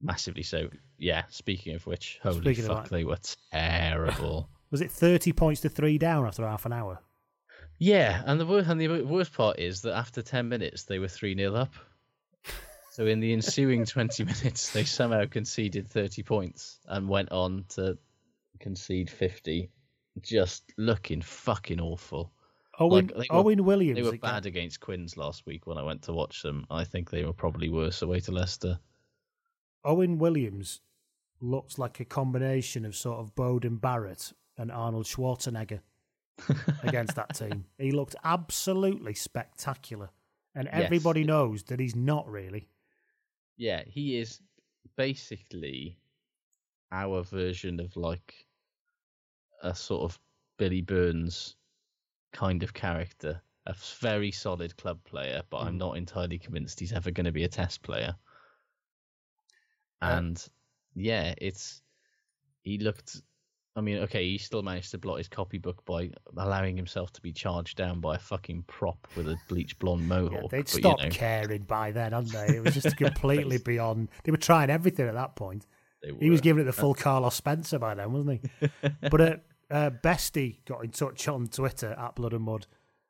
Massively 0.00 0.44
so. 0.44 0.68
Yeah. 0.98 1.24
Speaking 1.30 1.74
of 1.74 1.84
which, 1.86 2.20
holy 2.22 2.40
Speaking 2.42 2.64
of 2.66 2.70
fuck, 2.70 2.84
that- 2.84 2.90
they 2.90 3.02
were 3.04 3.18
terrible. 3.50 4.48
Was 4.70 4.80
it 4.80 4.90
thirty 4.92 5.32
points 5.32 5.60
to 5.62 5.68
three 5.68 5.98
down 5.98 6.26
after 6.26 6.46
half 6.46 6.64
an 6.66 6.72
hour? 6.72 7.00
Yeah, 7.78 8.22
and 8.24 8.40
the 8.40 8.46
worst 8.46 8.68
and 8.68 8.80
the 8.80 9.02
worst 9.02 9.32
part 9.34 9.58
is 9.58 9.82
that 9.82 9.94
after 9.94 10.22
ten 10.22 10.48
minutes 10.48 10.84
they 10.84 10.98
were 10.98 11.08
three 11.08 11.36
0 11.36 11.54
up. 11.54 11.74
So 12.92 13.06
in 13.06 13.20
the 13.20 13.32
ensuing 13.32 13.84
twenty 13.94 14.24
minutes, 14.24 14.72
they 14.72 14.84
somehow 14.84 15.26
conceded 15.26 15.88
thirty 15.88 16.22
points 16.22 16.78
and 16.86 17.08
went 17.08 17.30
on 17.32 17.64
to 17.70 17.98
concede 18.60 19.10
fifty, 19.10 19.70
just 20.22 20.64
looking 20.78 21.20
fucking 21.20 21.80
awful. 21.80 22.32
Owen 22.78 23.06
Like, 23.08 23.28
they 23.28 23.34
were- 23.34 23.40
Owen 23.42 23.64
Williams. 23.64 23.96
They 23.96 24.02
were 24.02 24.08
again. 24.10 24.20
bad 24.20 24.46
against 24.46 24.80
Quins 24.80 25.16
last 25.16 25.44
week 25.46 25.66
when 25.66 25.78
I 25.78 25.82
went 25.82 26.02
to 26.02 26.12
watch 26.12 26.42
them. 26.42 26.66
I 26.70 26.84
think 26.84 27.10
they 27.10 27.24
were 27.24 27.32
probably 27.32 27.68
worse 27.68 28.02
away 28.02 28.20
to 28.20 28.32
Leicester. 28.32 28.78
Owen 29.84 30.18
Williams 30.18 30.80
looks 31.40 31.78
like 31.78 32.00
a 32.00 32.04
combination 32.04 32.84
of 32.84 32.96
sort 32.96 33.18
of 33.20 33.34
Beauden 33.34 33.80
Barrett 33.80 34.32
and 34.58 34.70
Arnold 34.72 35.04
Schwarzenegger 35.06 35.80
against 36.82 37.16
that 37.16 37.34
team. 37.34 37.64
He 37.78 37.90
looked 37.92 38.16
absolutely 38.24 39.14
spectacular. 39.14 40.10
And 40.54 40.68
Yes. 40.68 40.84
everybody 40.84 41.24
knows 41.24 41.64
that 41.64 41.80
he's 41.80 41.94
not 41.94 42.26
really. 42.28 42.68
Yeah, 43.56 43.82
he 43.86 44.18
is 44.18 44.40
basically 44.96 45.98
our 46.92 47.22
version 47.22 47.80
of 47.80 47.96
like 47.96 48.46
a 49.62 49.74
sort 49.74 50.04
of 50.10 50.18
Billy 50.56 50.80
Burns 50.82 51.56
kind 52.32 52.62
of 52.62 52.72
character. 52.72 53.42
A 53.66 53.74
very 54.00 54.30
solid 54.30 54.76
club 54.76 55.02
player, 55.04 55.42
but 55.50 55.58
I'm 55.58 55.74
Mm. 55.74 55.78
not 55.78 55.96
entirely 55.96 56.38
convinced 56.38 56.78
he's 56.80 56.92
ever 56.92 57.10
going 57.10 57.24
to 57.24 57.32
be 57.32 57.44
a 57.44 57.48
test 57.48 57.82
player. 57.82 58.14
Uh, 60.00 60.20
And 60.20 60.48
yeah, 60.94 61.34
it's 61.38 61.82
he 62.62 62.78
looked. 62.78 63.22
I 63.76 63.82
mean, 63.82 63.98
okay, 63.98 64.24
he 64.24 64.38
still 64.38 64.62
managed 64.62 64.90
to 64.92 64.98
blot 64.98 65.18
his 65.18 65.28
copybook 65.28 65.84
by 65.84 66.10
allowing 66.38 66.78
himself 66.78 67.12
to 67.12 67.20
be 67.20 67.30
charged 67.30 67.76
down 67.76 68.00
by 68.00 68.16
a 68.16 68.18
fucking 68.18 68.64
prop 68.66 69.06
with 69.14 69.28
a 69.28 69.36
bleach 69.48 69.78
blonde 69.78 70.08
mohawk. 70.08 70.32
Yeah, 70.32 70.48
they'd 70.50 70.64
but, 70.64 70.74
you 70.82 71.04
know, 71.04 71.10
caring 71.10 71.62
by 71.64 71.92
then, 71.92 72.12
hadn't 72.12 72.32
they? 72.32 72.56
It 72.56 72.64
was 72.64 72.72
just 72.72 72.96
completely 72.96 73.58
beyond. 73.58 74.08
They 74.24 74.30
were 74.30 74.38
trying 74.38 74.70
everything 74.70 75.06
at 75.06 75.14
that 75.14 75.36
point. 75.36 75.66
they 76.02 76.10
He 76.18 76.30
was 76.30 76.40
giving 76.40 76.62
it 76.62 76.64
the 76.64 76.72
full 76.72 76.94
Carlos 76.94 77.34
Spencer 77.34 77.78
by 77.78 77.94
then, 77.94 78.12
wasn't 78.12 78.40
he? 78.60 78.68
but 79.10 79.20
uh, 79.20 79.36
uh, 79.70 79.90
Bestie 79.90 80.64
got 80.64 80.82
in 80.82 80.90
touch 80.90 81.28
on 81.28 81.46
Twitter 81.46 81.94
at 81.98 82.14
Blood 82.16 82.32
and 82.32 82.44
Mud, 82.44 82.66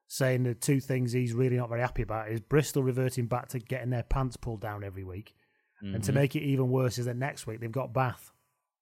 saying 0.09 0.43
the 0.43 0.55
two 0.55 0.81
things 0.81 1.13
he's 1.13 1.33
really 1.33 1.57
not 1.57 1.69
very 1.69 1.81
happy 1.81 2.03
about 2.03 2.29
is 2.29 2.41
Bristol 2.41 2.83
reverting 2.83 3.27
back 3.27 3.49
to 3.51 3.61
getting 3.61 3.91
their 3.91 4.03
pants 4.03 4.37
pulled 4.37 4.63
down 4.63 4.83
every 4.83 5.05
week, 5.05 5.33
and 5.81 6.03
to 6.03 6.11
Mhm. 6.11 6.15
make 6.17 6.35
it 6.35 6.43
even 6.43 6.71
worse 6.71 6.99
is 6.99 7.05
that 7.07 7.17
next 7.17 7.47
week 7.47 7.61
they've 7.61 7.71
got 7.71 7.93
Bath. 7.93 8.33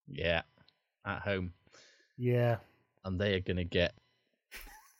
yeah, 0.09 0.42
at 1.05 1.20
home. 1.20 1.53
Yeah, 2.16 2.57
and 3.05 3.20
they 3.20 3.35
are 3.35 3.40
going 3.40 3.57
to 3.57 3.64
get 3.64 3.94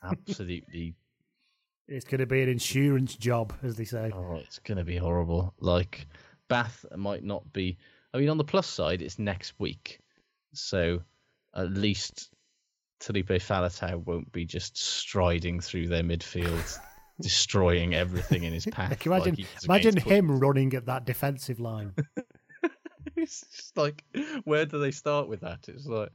absolutely 0.03 0.95
it's 1.87 2.07
going 2.07 2.21
to 2.21 2.27
be 2.27 2.43
an 2.43 2.49
insurance 2.49 3.15
job, 3.15 3.53
as 3.63 3.77
they 3.77 3.85
say. 3.85 4.11
oh 4.15 4.37
it's 4.37 4.59
going 4.59 4.79
to 4.79 4.85
be 4.85 4.97
horrible. 4.97 5.55
Like 5.61 6.07
bath 6.49 6.85
might 6.95 7.25
not 7.25 7.51
be 7.55 7.79
i 8.13 8.19
mean 8.19 8.29
on 8.29 8.37
the 8.37 8.45
plus 8.45 8.67
side 8.67 9.03
it's 9.03 9.19
next 9.19 9.55
week. 9.59 10.01
So 10.53 11.03
at 11.55 11.71
least 11.73 12.31
Felipe 13.01 13.29
Faletau 13.29 14.05
won't 14.05 14.31
be 14.33 14.45
just 14.45 14.77
striding 14.77 15.61
through 15.61 15.89
their 15.89 16.03
midfield 16.03 16.79
destroying 17.21 17.95
everything 17.95 18.45
in 18.45 18.53
his 18.53 18.67
path 18.67 19.07
imagine, 19.07 19.37
like 19.37 19.47
imagine 19.65 19.97
him 19.97 20.39
running 20.39 20.75
at 20.75 20.87
that 20.87 21.05
defensive 21.05 21.61
line. 21.61 21.93
it's 23.17 23.47
just 23.55 23.77
like 23.77 24.05
where 24.45 24.65
do 24.67 24.79
they 24.79 24.91
start 24.91 25.29
with 25.29 25.41
that? 25.41 25.67
It's 25.69 25.87
like 25.87 26.11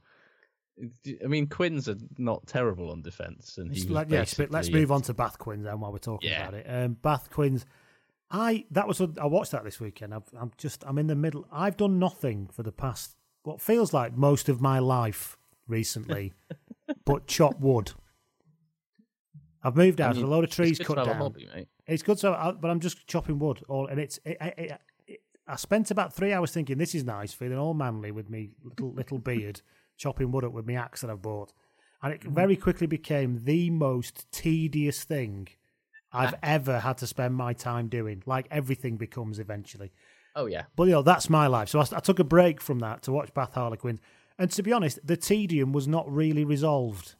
I 1.22 1.26
mean, 1.26 1.46
Quins 1.46 1.88
are 1.88 1.96
not 2.18 2.46
terrible 2.46 2.90
on 2.90 3.02
defence, 3.02 3.58
and 3.58 3.74
he 3.74 3.82
like- 3.88 4.10
yeah, 4.10 4.24
but 4.36 4.50
let's 4.50 4.70
move 4.70 4.90
on 4.92 5.02
to 5.02 5.14
Bath 5.14 5.38
Quins 5.38 5.64
then 5.64 5.80
while 5.80 5.92
we're 5.92 5.98
talking 5.98 6.30
Yeah. 6.30 6.48
about 6.48 6.54
it. 6.54 6.66
Um, 6.68 6.94
Bath 6.94 7.30
Quins, 7.30 7.66
I 8.30 8.64
that 8.70 8.86
was 8.88 9.00
I 9.00 9.26
watched 9.26 9.52
that 9.52 9.64
this 9.64 9.80
weekend. 9.80 10.14
I've, 10.14 10.22
I'm 10.38 10.52
just 10.56 10.84
I'm 10.86 10.98
in 10.98 11.06
the 11.08 11.14
middle. 11.16 11.46
I've 11.52 11.76
done 11.76 11.98
nothing 11.98 12.48
for 12.52 12.62
the 12.62 12.72
past 12.72 13.16
what 13.42 13.60
feels 13.60 13.92
like 13.92 14.16
most 14.16 14.48
of 14.48 14.60
my 14.60 14.78
life 14.78 15.36
recently, 15.66 16.32
but 17.04 17.26
chop 17.26 17.58
wood. 17.60 17.92
I've 19.62 19.76
moved 19.76 20.00
I 20.00 20.04
out. 20.06 20.08
mean, 20.14 20.22
There's 20.22 20.28
a 20.30 20.34
load 20.34 20.44
of 20.44 20.50
trees 20.50 20.78
cut 20.78 20.94
to 20.94 21.00
have 21.00 21.06
a 21.08 21.10
down. 21.12 21.18
hobby, 21.22 21.48
mate. 21.54 21.68
It's 21.86 22.02
good, 22.02 22.18
so 22.18 22.56
but 22.60 22.70
I'm 22.70 22.80
just 22.80 23.06
chopping 23.06 23.38
wood. 23.38 23.60
All 23.68 23.86
and 23.88 24.00
it's 24.00 24.18
it, 24.24 24.36
it, 24.40 24.54
it, 24.56 24.80
it, 25.06 25.20
I 25.46 25.56
spent 25.56 25.90
about 25.90 26.14
three 26.14 26.32
hours 26.32 26.52
thinking 26.52 26.78
this 26.78 26.94
is 26.94 27.04
nice, 27.04 27.32
feeling 27.32 27.58
all 27.58 27.74
manly 27.74 28.10
with 28.12 28.30
me 28.30 28.50
little 28.62 28.92
little 28.92 29.18
beard, 29.18 29.60
chopping 30.00 30.32
wood 30.32 30.44
up 30.44 30.52
with 30.52 30.66
my 30.66 30.74
axe 30.74 31.02
that 31.02 31.10
I've 31.10 31.22
bought, 31.22 31.52
and 32.02 32.12
it 32.14 32.22
very 32.24 32.56
quickly 32.56 32.86
became 32.86 33.44
the 33.44 33.68
most 33.70 34.26
tedious 34.32 35.04
thing 35.04 35.48
I've 36.12 36.34
ever 36.42 36.80
had 36.80 36.96
to 36.98 37.06
spend 37.06 37.34
my 37.34 37.52
time 37.52 37.88
doing. 37.88 38.22
Like 38.26 38.46
everything 38.50 38.96
becomes 38.96 39.38
eventually. 39.38 39.92
Oh 40.34 40.46
yeah, 40.46 40.64
But 40.76 40.84
you 40.84 40.92
know 40.92 41.02
that's 41.02 41.28
my 41.28 41.46
life. 41.46 41.68
So 41.68 41.80
I, 41.80 41.86
I 41.94 42.00
took 42.00 42.18
a 42.18 42.24
break 42.24 42.60
from 42.60 42.78
that 42.80 43.02
to 43.02 43.12
watch 43.12 43.32
Bath 43.34 43.54
Harlequins, 43.54 44.00
and 44.38 44.50
to 44.52 44.62
be 44.62 44.72
honest, 44.72 44.98
the 45.04 45.16
tedium 45.16 45.72
was 45.72 45.86
not 45.86 46.10
really 46.10 46.44
resolved 46.44 47.14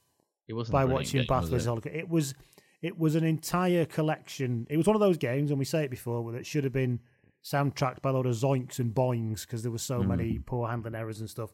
it 0.48 0.54
wasn't 0.54 0.72
by 0.72 0.84
watching 0.86 1.20
game, 1.20 1.26
Bath 1.28 1.50
was 1.50 1.66
it? 1.66 1.86
It 1.86 2.08
was 2.08 2.34
it 2.82 2.98
was 2.98 3.14
an 3.14 3.24
entire 3.24 3.84
collection. 3.84 4.66
It 4.70 4.78
was 4.78 4.86
one 4.86 4.96
of 4.96 5.00
those 5.00 5.18
games, 5.18 5.50
and 5.50 5.58
we 5.58 5.66
say 5.66 5.84
it 5.84 5.90
before, 5.90 6.32
that 6.32 6.46
should 6.46 6.64
have 6.64 6.72
been 6.72 7.00
soundtracked 7.44 8.00
by 8.02 8.10
a 8.10 8.12
lot 8.12 8.26
of 8.26 8.34
zoinks 8.34 8.78
and 8.78 8.94
boings 8.94 9.42
because 9.42 9.62
there 9.62 9.72
were 9.72 9.78
so 9.78 10.02
many 10.02 10.38
Mm. 10.38 10.46
poor 10.46 10.68
handling 10.68 10.94
errors 10.94 11.20
and 11.20 11.28
stuff. 11.28 11.50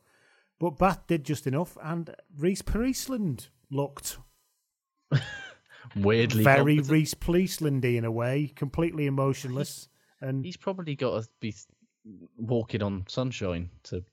But 0.59 0.79
Bath 0.79 1.07
did 1.07 1.25
just 1.25 1.47
enough, 1.47 1.77
and 1.83 2.15
Rhys 2.37 2.63
Priestland 2.63 3.49
looked 3.71 4.19
Weirdly 5.95 6.43
very 6.43 6.77
competent. 6.77 6.91
Reese 6.91 7.15
Priestlandy 7.15 7.97
in 7.97 8.05
a 8.05 8.11
way, 8.11 8.53
completely 8.55 9.07
emotionless 9.07 9.89
And 10.21 10.45
He's 10.45 10.57
probably 10.57 10.97
got 10.97 11.23
to 11.23 11.29
be 11.41 11.55
walking 12.37 12.83
on 12.83 13.05
sunshine 13.09 13.71
to 13.85 14.05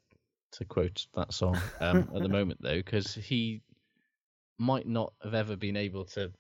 to 0.54 0.66
quote 0.66 1.08
that 1.16 1.34
song 1.34 1.58
um, 1.80 2.08
at 2.16 2.22
the 2.22 2.30
moment 2.30 2.60
though, 2.62 2.78
because 2.78 3.16
he 3.16 3.62
might 4.60 4.88
not 4.88 5.14
have 5.24 5.34
ever 5.34 5.56
been 5.56 5.76
able 5.76 6.06
to 6.06 6.32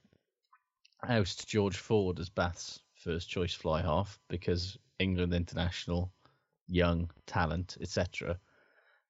oust 1.09 1.47
George 1.47 1.77
Ford 1.77 2.19
as 2.19 2.29
Bath's 2.29 2.79
first 2.93 3.27
choice 3.27 3.55
fly 3.55 3.81
half 3.81 4.19
because 4.29 4.77
England 4.99 5.33
international, 5.33 6.11
young 6.67 7.09
talent, 7.25 7.75
etc. 7.81 8.37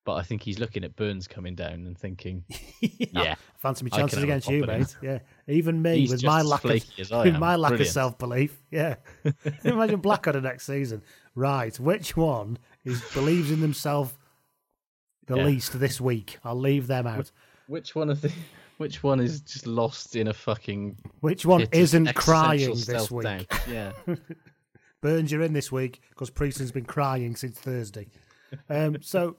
But 0.05 0.15
I 0.15 0.23
think 0.23 0.41
he's 0.41 0.59
looking 0.59 0.83
at 0.83 0.95
Burns 0.97 1.27
coming 1.27 1.55
down 1.55 1.85
and 1.85 1.97
thinking, 1.97 2.43
yeah, 2.81 3.35
fancy 3.57 3.85
me 3.85 3.91
chances 3.91 4.21
against 4.21 4.49
you, 4.49 4.65
mate. 4.65 4.97
Yeah, 5.01 5.19
even 5.47 5.81
me 5.81 5.99
He's 5.99 6.11
with 6.11 6.23
my 6.23 6.41
lack 6.41 6.63
of 6.65 6.71
flaky 6.71 7.01
as 7.01 7.11
I 7.13 7.23
with 7.23 7.37
my 7.37 7.55
lack 7.55 7.79
of 7.79 7.87
self 7.87 8.17
belief. 8.17 8.61
Yeah, 8.69 8.95
imagine 9.63 10.01
Blackadder 10.01 10.41
next 10.41 10.65
season. 10.65 11.01
Right, 11.35 11.77
which 11.79 12.17
one 12.17 12.57
is 12.83 13.01
believes 13.13 13.49
in 13.49 13.61
themselves 13.61 14.13
the 15.27 15.37
Yeah. 15.37 15.45
least 15.45 15.79
this 15.79 16.01
week? 16.01 16.37
I'll 16.43 16.59
leave 16.59 16.87
them 16.87 17.07
out. 17.07 17.31
which 17.67 17.95
one 17.95 18.09
of 18.09 18.19
the 18.19 18.31
which 18.77 19.03
one 19.03 19.21
is 19.21 19.39
just 19.39 19.65
lost 19.65 20.17
in 20.17 20.27
a 20.27 20.33
fucking 20.33 20.97
Which 21.21 21.45
one 21.45 21.65
isn't 21.71 22.13
crying 22.15 22.71
this 22.71 23.09
week? 23.09 23.25
self-doubt? 23.25 23.67
Yeah. 23.69 23.93
Burns, 24.99 25.31
you're 25.31 25.41
in 25.43 25.53
this 25.53 25.71
week 25.71 26.01
because 26.09 26.29
Priestley's 26.29 26.71
been 26.73 26.85
crying 26.85 27.35
since 27.37 27.57
Thursday. 27.59 28.07
Um, 28.69 28.97
so, 29.01 29.37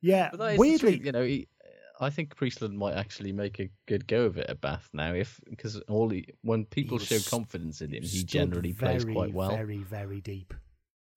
yeah, 0.00 0.28
But 0.30 0.38
that 0.38 0.46
is 0.46 0.54
the 0.56 0.60
weirdly, 0.60 0.92
truth, 0.96 1.06
you 1.06 1.12
know, 1.12 1.24
he, 1.24 1.48
I 2.00 2.10
think 2.10 2.34
Priestland 2.36 2.78
might 2.78 2.94
actually 2.94 3.32
make 3.32 3.58
a 3.60 3.68
good 3.86 4.06
go 4.06 4.24
of 4.24 4.38
it 4.38 4.48
at 4.48 4.60
Bath 4.60 4.88
now, 4.92 5.12
if 5.12 5.40
because 5.48 5.76
all 5.88 6.08
he, 6.08 6.26
when 6.42 6.64
people 6.64 6.98
He 6.98 7.04
show 7.04 7.18
confidence 7.30 7.80
in 7.82 7.92
him, 7.92 8.02
he 8.02 8.24
generally 8.24 8.72
plays 8.72 9.02
very, 9.04 9.14
quite 9.14 9.32
well. 9.34 9.50
Very, 9.50 9.78
very 9.78 10.20
deep. 10.20 10.54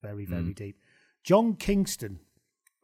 Very, 0.02 0.26
very 0.26 0.42
Mm. 0.52 0.54
deep. 0.54 0.78
John 1.22 1.54
Kingston, 1.56 2.20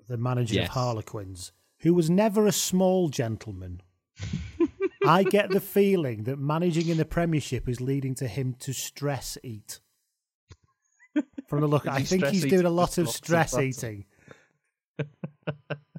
the 0.09 0.17
manager 0.17 0.55
Yes. 0.55 0.69
of 0.69 0.75
Harlequins, 0.75 1.53
who 1.81 1.93
was 1.93 2.09
never 2.09 2.47
a 2.47 2.53
small 2.53 3.09
gentleman. 3.11 3.83
I 5.05 5.23
get 5.25 5.51
the 5.51 5.61
feeling 5.61 6.25
that 6.25 6.39
managing 6.39 6.89
in 6.89 6.97
the 6.97 7.05
Premiership 7.05 7.69
is 7.69 7.81
leading 7.81 8.15
to 8.17 8.27
him 8.29 8.55
to 8.61 8.73
stress 8.73 9.37
eat. 9.43 9.81
From 11.49 11.61
the 11.61 11.67
look, 11.67 11.87
I 11.89 12.03
think 12.03 12.25
he's 12.27 12.45
doing 12.47 12.65
a 12.67 12.71
lot 12.71 12.97
of 12.99 13.09
stress 13.11 13.59
eating. 13.59 14.07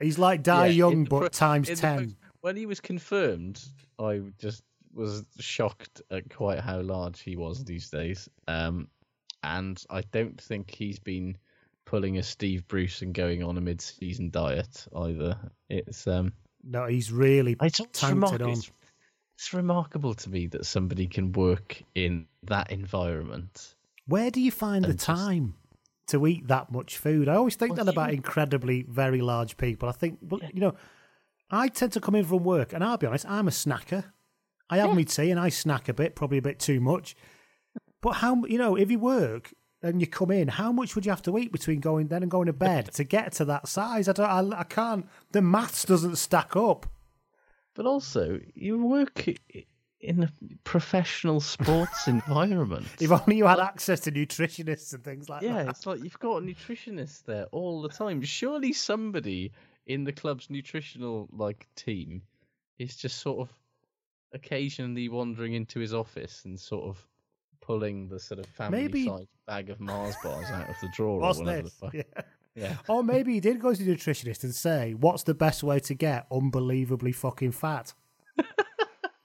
He's 0.00 0.18
like 0.18 0.42
Die 0.42 0.66
Yeah, 0.66 0.72
Young, 0.72 1.04
but 1.04 1.18
pro- 1.18 1.28
times 1.28 1.68
in 1.68 1.74
the 1.76 1.80
10. 1.80 1.98
post- 1.98 2.16
when 2.40 2.56
he 2.56 2.66
was 2.66 2.80
confirmed, 2.80 3.62
I 3.98 4.20
just 4.38 4.62
was 4.94 5.24
shocked 5.40 6.00
at 6.10 6.28
quite 6.30 6.60
how 6.60 6.80
large 6.80 7.20
he 7.20 7.36
was 7.36 7.64
these 7.64 7.90
days. 7.90 8.28
Um, 8.48 8.88
and 9.42 9.82
I 9.90 10.02
don't 10.12 10.40
think 10.40 10.70
he's 10.70 10.98
been 10.98 11.36
pulling 11.84 12.18
a 12.18 12.22
Steve 12.22 12.66
Bruce 12.68 13.02
and 13.02 13.14
going 13.14 13.42
on 13.42 13.56
a 13.56 13.60
mid-season 13.60 14.30
diet 14.30 14.86
either. 14.96 15.38
It's 15.68 16.06
um, 16.06 16.32
No, 16.64 16.86
he's 16.86 17.12
really 17.12 17.56
it's, 17.62 17.78
tanked 17.78 18.02
remarkable. 18.02 18.46
on. 18.46 18.52
It's, 18.52 18.70
it's 19.36 19.52
remarkable 19.52 20.14
to 20.14 20.30
me 20.30 20.46
that 20.48 20.64
somebody 20.66 21.06
can 21.06 21.32
work 21.32 21.82
in 21.94 22.26
that 22.44 22.70
environment. 22.72 23.74
Where 24.06 24.30
do 24.30 24.40
you 24.40 24.50
find 24.50 24.84
the 24.84 24.94
just- 24.94 25.04
time 25.06 25.54
to 26.08 26.26
eat 26.26 26.48
that 26.48 26.70
much 26.70 26.98
food? 26.98 27.28
I 27.28 27.34
always 27.34 27.56
think 27.56 27.76
Well, 27.76 27.84
that 27.84 27.92
about 27.92 28.12
incredibly 28.12 28.82
very 28.82 29.20
large 29.20 29.56
people. 29.56 29.88
I 29.88 29.92
think, 29.92 30.18
well, 30.22 30.40
you 30.52 30.60
know, 30.60 30.74
I 31.50 31.68
tend 31.68 31.92
to 31.92 32.00
come 32.00 32.14
in 32.14 32.24
from 32.24 32.44
work, 32.44 32.72
and 32.72 32.82
I'll 32.82 32.96
be 32.96 33.06
honest, 33.06 33.26
I'm 33.28 33.48
a 33.48 33.52
snacker. 33.52 34.04
I 34.68 34.78
have 34.78 34.94
my 34.94 35.04
tea 35.04 35.30
and 35.30 35.38
I 35.38 35.48
snack 35.48 35.88
a 35.88 35.94
bit, 35.94 36.16
probably 36.16 36.38
a 36.38 36.42
bit 36.42 36.58
too 36.58 36.80
much. 36.80 37.14
But 38.02 38.14
how, 38.14 38.44
you 38.46 38.58
know, 38.58 38.76
if 38.76 38.90
you 38.90 38.98
work 38.98 39.52
and 39.82 40.00
you 40.00 40.06
come 40.06 40.30
in, 40.30 40.48
how 40.48 40.72
much 40.72 40.94
would 40.94 41.06
you 41.06 41.10
have 41.10 41.22
to 41.22 41.38
eat 41.38 41.52
between 41.52 41.80
going 41.80 42.08
then 42.08 42.22
and 42.22 42.30
going 42.30 42.46
to 42.46 42.52
bed 42.52 42.92
to 42.94 43.04
get 43.04 43.32
to 43.34 43.44
that 43.44 43.68
size? 43.68 44.08
I 44.08 44.12
don't, 44.12 44.52
I, 44.52 44.60
I 44.60 44.64
can't. 44.64 45.06
The 45.32 45.42
maths 45.42 45.84
doesn't 45.84 46.16
stack 46.16 46.56
up. 46.56 46.86
But 47.74 47.86
also, 47.86 48.40
you 48.54 48.84
work 48.84 49.28
in 50.00 50.22
a 50.24 50.30
professional 50.64 51.40
sports 51.40 52.06
environment. 52.08 52.86
If 53.00 53.10
only 53.10 53.36
you 53.36 53.46
had 53.46 53.60
access 53.60 54.00
to 54.00 54.12
nutritionists 54.12 54.92
and 54.94 55.02
things 55.02 55.28
like 55.28 55.42
yeah, 55.42 55.54
that. 55.54 55.64
Yeah, 55.64 55.70
it's 55.70 55.86
like 55.86 56.02
you've 56.02 56.18
got 56.18 56.38
a 56.38 56.40
nutritionist 56.40 57.24
there 57.24 57.44
all 57.52 57.82
the 57.82 57.88
time. 57.88 58.22
Surely 58.22 58.72
somebody 58.72 59.52
in 59.86 60.04
the 60.04 60.12
club's 60.12 60.50
nutritional 60.50 61.28
like 61.32 61.66
team 61.76 62.22
is 62.78 62.96
just 62.96 63.18
sort 63.20 63.40
of 63.40 63.54
occasionally 64.32 65.08
wandering 65.08 65.54
into 65.54 65.78
his 65.80 65.94
office 65.94 66.42
and 66.44 66.58
sort 66.58 66.84
of 66.88 67.06
pulling 67.60 68.08
the 68.08 68.20
sort 68.20 68.38
of 68.40 68.46
family 68.46 68.82
Maybe- 68.82 69.06
size 69.06 69.26
bag 69.46 69.70
of 69.70 69.80
Mars 69.80 70.16
bars 70.22 70.50
out 70.50 70.68
of 70.68 70.74
the 70.82 70.88
drawer 70.88 71.20
What's 71.20 71.38
or 71.38 71.44
whatever 71.44 71.62
this? 71.62 71.74
the 71.74 71.78
fuck. 71.78 71.94
Yeah. 71.94 72.02
Yeah. 72.54 72.76
Or 72.88 73.04
maybe 73.04 73.34
he 73.34 73.40
did 73.40 73.60
go 73.60 73.74
to 73.74 73.82
the 73.84 73.94
nutritionist 73.94 74.42
and 74.42 74.54
say, 74.54 74.94
"What's 74.94 75.22
the 75.24 75.34
best 75.34 75.62
way 75.62 75.78
to 75.80 75.94
get 75.94 76.26
unbelievably 76.32 77.12
fucking 77.12 77.52
fat?" 77.52 77.92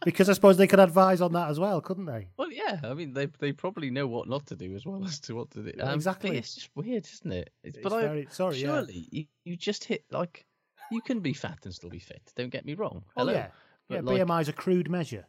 because 0.05 0.29
I 0.29 0.33
suppose 0.33 0.57
they 0.57 0.67
could 0.67 0.79
advise 0.79 1.21
on 1.21 1.33
that 1.33 1.49
as 1.49 1.59
well, 1.59 1.81
couldn't 1.81 2.05
they? 2.05 2.27
Well, 2.37 2.51
yeah. 2.51 2.79
I 2.83 2.93
mean, 2.93 3.13
they 3.13 3.27
they 3.39 3.51
probably 3.51 3.89
know 3.91 4.07
what 4.07 4.27
not 4.27 4.45
to 4.47 4.55
do 4.55 4.75
as 4.75 4.85
well 4.85 5.03
as 5.05 5.19
to 5.21 5.33
what 5.35 5.51
to 5.51 5.63
do. 5.63 5.71
Um, 5.81 5.93
exactly. 5.95 6.37
It's 6.37 6.55
just 6.55 6.69
weird, 6.75 7.05
isn't 7.11 7.31
it? 7.31 7.49
It's, 7.63 7.77
It's 7.77 7.83
but 7.83 7.93
I, 7.93 8.01
very- 8.01 8.27
sorry, 8.31 8.57
yeah. 8.57 8.67
surely 8.67 9.07
you, 9.11 9.25
you 9.45 9.55
just 9.55 9.83
hit 9.83 10.03
like 10.11 10.45
you 10.91 11.01
can 11.01 11.19
be 11.19 11.33
fat 11.33 11.59
and 11.63 11.73
still 11.73 11.89
be 11.89 11.99
fit. 11.99 12.21
Don't 12.35 12.49
get 12.49 12.65
me 12.65 12.73
wrong. 12.73 13.03
Oh 13.15 13.21
Hello. 13.21 13.33
yeah, 13.33 13.47
yeah. 13.89 14.01
But, 14.01 14.05
like, 14.05 14.21
BMI 14.27 14.41
is 14.41 14.49
a 14.49 14.53
crude 14.53 14.89
measure, 14.89 15.25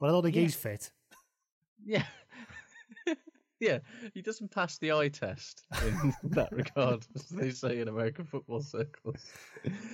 but 0.00 0.06
I 0.08 0.12
don't 0.12 0.22
think 0.22 0.36
Yeah. 0.36 0.42
he's 0.42 0.54
fit. 0.54 0.90
Yeah. 1.84 2.04
yeah, 3.60 3.78
he 4.14 4.22
doesn't 4.22 4.50
pass 4.50 4.78
the 4.78 4.92
eye 4.92 5.08
test 5.08 5.64
in 5.86 6.14
that 6.30 6.52
regard, 6.52 7.06
as 7.14 7.28
they 7.28 7.50
say 7.50 7.80
in 7.80 7.88
American 7.88 8.24
football 8.24 8.60
circles. 8.60 9.24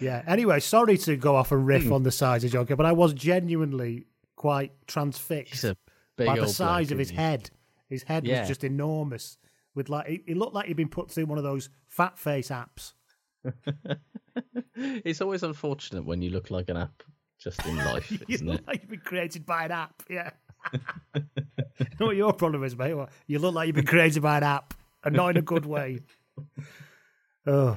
Yeah. 0.01 0.23
Anyway, 0.27 0.61
sorry 0.61 0.99
to 0.99 1.17
go 1.17 1.37
off 1.37 1.53
and 1.53 1.67
riff 1.67 1.85
Hmm. 1.85 1.93
on 1.93 2.03
the 2.03 2.11
size 2.13 2.45
of 2.45 2.51
Jonker, 2.53 2.77
but 2.77 2.87
I 2.87 2.93
was 2.93 3.13
genuinely 3.15 4.07
quite 4.37 4.73
transfixed 4.87 5.65
a 5.65 5.77
by 6.17 6.39
the 6.39 6.49
size 6.49 6.89
bloke, 6.89 6.93
of 6.95 6.99
his 6.99 7.11
he? 7.11 7.17
head. 7.17 7.51
His 7.89 8.03
head 8.03 8.27
Yeah. 8.27 8.41
was 8.41 8.49
just 8.49 8.65
enormous. 8.65 9.39
With 9.75 9.89
like, 9.89 10.07
he, 10.07 10.23
he 10.27 10.35
looked 10.35 10.55
like 10.55 10.67
he'd 10.67 10.77
been 10.77 10.89
put 10.89 11.11
through 11.11 11.27
one 11.27 11.39
of 11.39 11.45
those 11.45 11.71
fat 11.89 12.19
face 12.19 12.49
apps. 12.51 12.93
It's 14.75 15.21
always 15.21 15.43
unfortunate 15.43 16.05
when 16.05 16.23
you 16.23 16.31
look 16.31 16.51
like 16.51 16.69
an 16.71 16.77
app 16.79 17.03
just 17.39 17.65
in 17.67 17.77
life, 17.93 18.11
isn't 18.29 18.49
it? 18.49 18.67
like 18.67 18.81
you've 18.81 18.91
been 18.91 19.01
created 19.01 19.45
by 19.45 19.65
an 19.65 19.71
app. 19.71 20.03
Yeah. 20.09 20.31
You 20.75 20.81
know 22.01 22.07
what 22.07 22.17
your 22.17 22.33
problem 22.33 22.65
is, 22.65 22.77
mate? 22.77 22.95
What? 22.95 23.11
You 23.27 23.39
look 23.39 23.55
like 23.55 23.67
you've 23.67 23.77
been 23.77 23.87
created 23.87 24.23
by 24.23 24.39
an 24.39 24.43
app, 24.45 24.75
and 25.05 25.15
not 25.15 25.29
in 25.31 25.37
a 25.37 25.43
good 25.43 25.67
way. 25.67 26.01
Oh. 27.45 27.77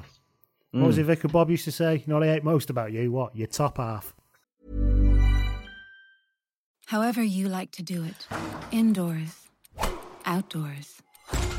What 0.70 0.82
Mm. 0.82 0.86
was 0.86 0.98
it 0.98 1.04
Vic 1.04 1.24
and 1.24 1.32
Bob 1.32 1.50
used 1.50 1.64
to 1.64 1.72
say? 1.72 1.96
You 1.96 2.02
know 2.06 2.14
what 2.16 2.28
I 2.28 2.32
hate 2.34 2.44
most 2.44 2.70
about 2.70 2.92
you? 2.92 3.10
What? 3.10 3.34
Your 3.34 3.46
top 3.48 3.78
half. 3.78 4.14
However, 6.86 7.22
you 7.22 7.48
like 7.48 7.70
to 7.72 7.82
do 7.82 8.04
it 8.04 8.26
indoors, 8.70 9.48
outdoors, 10.24 11.02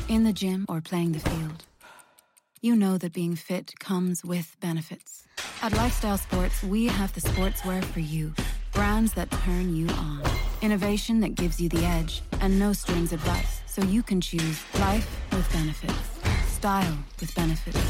in 0.08 0.24
the 0.24 0.32
gym, 0.32 0.64
or 0.68 0.80
playing 0.80 1.12
the 1.12 1.18
field. 1.20 1.64
You 2.62 2.74
know 2.76 2.96
that 2.98 3.12
being 3.12 3.34
fit 3.36 3.74
comes 3.78 4.24
with 4.24 4.56
benefits. 4.60 5.24
At 5.62 5.72
Lifestyle 5.74 6.16
Sports, 6.18 6.62
we 6.62 6.86
have 6.86 7.12
the 7.12 7.20
sportswear 7.20 7.84
for 7.84 8.00
you 8.00 8.34
brands 8.72 9.12
that 9.14 9.30
turn 9.30 9.74
you 9.76 9.88
on, 9.88 10.22
innovation 10.62 11.20
that 11.20 11.34
gives 11.34 11.60
you 11.60 11.68
the 11.68 11.84
edge, 11.84 12.22
and 12.40 12.58
no 12.58 12.72
strings 12.72 13.12
advice, 13.12 13.60
so 13.66 13.82
you 13.82 14.02
can 14.02 14.20
choose 14.20 14.62
life 14.80 15.08
with 15.32 15.50
benefits, 15.52 15.94
style 16.46 16.98
with 17.20 17.34
benefits, 17.34 17.80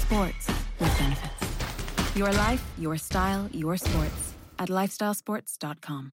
sports 0.00 0.46
with 0.80 0.98
benefits. 0.98 2.16
Your 2.16 2.32
life, 2.32 2.64
your 2.78 2.96
style, 2.96 3.48
your 3.52 3.76
sports 3.76 4.34
at 4.58 4.68
lifestylesports.com. 4.68 6.12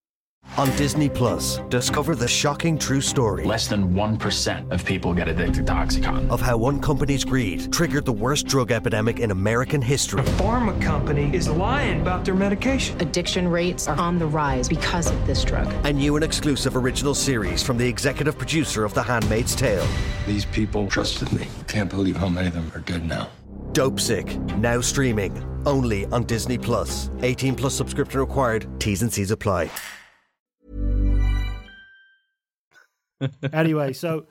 On 0.58 0.74
Disney 0.78 1.10
Plus, 1.10 1.60
discover 1.68 2.16
the 2.16 2.28
shocking 2.28 2.78
true 2.78 3.02
story 3.02 3.44
Less 3.44 3.68
than 3.68 3.94
1% 3.94 4.72
of 4.72 4.86
people 4.86 5.14
get 5.14 5.28
addicted 5.28 5.68
to 5.68 5.74
Oxycontin. 5.74 6.30
of 6.30 6.40
how 6.40 6.56
one 6.56 6.80
company's 6.80 7.26
greed 7.26 7.74
triggered 7.74 8.06
the 8.06 8.14
worst 8.14 8.48
drug 8.48 8.72
epidemic 8.72 9.20
in 9.20 9.32
American 9.32 9.82
history. 9.82 10.22
A 10.22 10.24
pharma 10.24 10.82
company 10.82 11.30
is 11.36 11.50
lying 11.50 12.00
about 12.00 12.24
their 12.24 12.36
medication. 12.36 12.98
Addiction 13.02 13.50
rates 13.50 13.90
are 13.90 13.98
on 14.00 14.18
the 14.18 14.26
rise 14.28 14.70
because 14.70 15.12
of 15.12 15.28
this 15.28 15.44
drug. 15.44 15.68
A 15.86 15.92
new 15.92 16.16
and 16.16 16.24
exclusive 16.24 16.78
original 16.78 17.14
series 17.14 17.62
from 17.62 17.78
the 17.78 17.88
executive 17.88 18.38
producer 18.38 18.86
of 18.86 18.94
The 18.94 19.04
Handmaid's 19.04 19.56
Tale. 19.58 19.86
These 20.26 20.46
people 20.46 20.88
trusted 20.88 21.34
me. 21.34 21.48
Can't 21.68 21.90
believe 21.90 22.16
how 22.16 22.30
many 22.30 22.48
of 22.48 22.54
them 22.54 22.72
are 22.74 22.80
good 22.80 23.04
now. 23.04 23.28
Dope 23.74 24.00
Sick, 24.00 24.38
now 24.56 24.80
streaming, 24.80 25.44
only 25.66 26.06
on 26.06 26.24
Disney 26.24 26.58
Plus. 26.58 27.10
18 27.24 27.56
plus 27.56 27.76
subscription 27.76 28.22
required, 28.22 28.68
T's 28.80 29.02
and 29.02 29.12
C's 29.12 29.32
apply. 29.32 29.70
Anyway, 33.54 33.94
so 33.94 34.26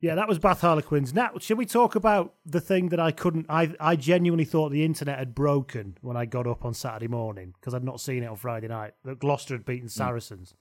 yeah, 0.00 0.14
that 0.14 0.28
was 0.28 0.38
Bath 0.38 0.60
Harlequins. 0.60 1.14
Now, 1.14 1.30
should 1.38 1.58
we 1.58 1.66
talk 1.66 1.94
about 1.94 2.34
the 2.44 2.60
thing 2.60 2.90
that 2.90 3.00
I 3.00 3.12
couldn't? 3.12 3.46
I 3.48 3.74
I 3.80 3.96
genuinely 3.96 4.44
thought 4.44 4.70
the 4.70 4.84
internet 4.84 5.18
had 5.18 5.34
broken 5.34 5.96
when 6.00 6.16
I 6.16 6.26
got 6.26 6.46
up 6.46 6.64
on 6.64 6.74
Saturday 6.74 7.08
morning 7.08 7.54
because 7.58 7.74
I'd 7.74 7.84
not 7.84 8.00
seen 8.00 8.22
it 8.22 8.26
on 8.26 8.36
Friday 8.36 8.68
night. 8.68 8.94
That 9.04 9.18
Gloucester 9.18 9.54
had 9.54 9.64
beaten 9.64 9.88
hmm. 9.88 9.88
Saracens. 9.88 10.54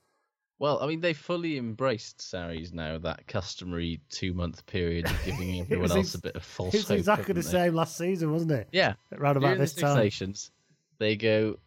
Well, 0.58 0.80
I 0.82 0.88
mean, 0.88 1.02
they 1.02 1.12
fully 1.12 1.58
embraced 1.58 2.22
Sarries 2.22 2.72
now. 2.72 2.98
That 2.98 3.28
customary 3.28 4.00
two-month 4.10 4.66
period 4.68 5.06
of 5.06 5.26
giving 5.26 5.60
everyone 5.62 5.92
else 5.92 5.98
ex- 5.98 6.16
a 6.16 6.22
bit 6.22 6.36
of 6.36 6.44
false 6.44 6.74
It's 6.74 6.88
hope. 6.88 6.98
exactly 6.98 7.34
the 7.34 7.42
they? 7.42 7.50
same 7.50 7.74
last 7.76 7.98
season, 7.98 8.32
wasn't 8.32 8.52
it? 8.52 8.70
Yeah, 8.72 8.94
Around 9.12 9.36
about 9.38 9.48
During 9.48 9.60
this 9.60 9.74
the 9.74 9.82
time. 9.82 9.98
Nations, 9.98 10.52
they 10.98 11.18
go, 11.18 11.60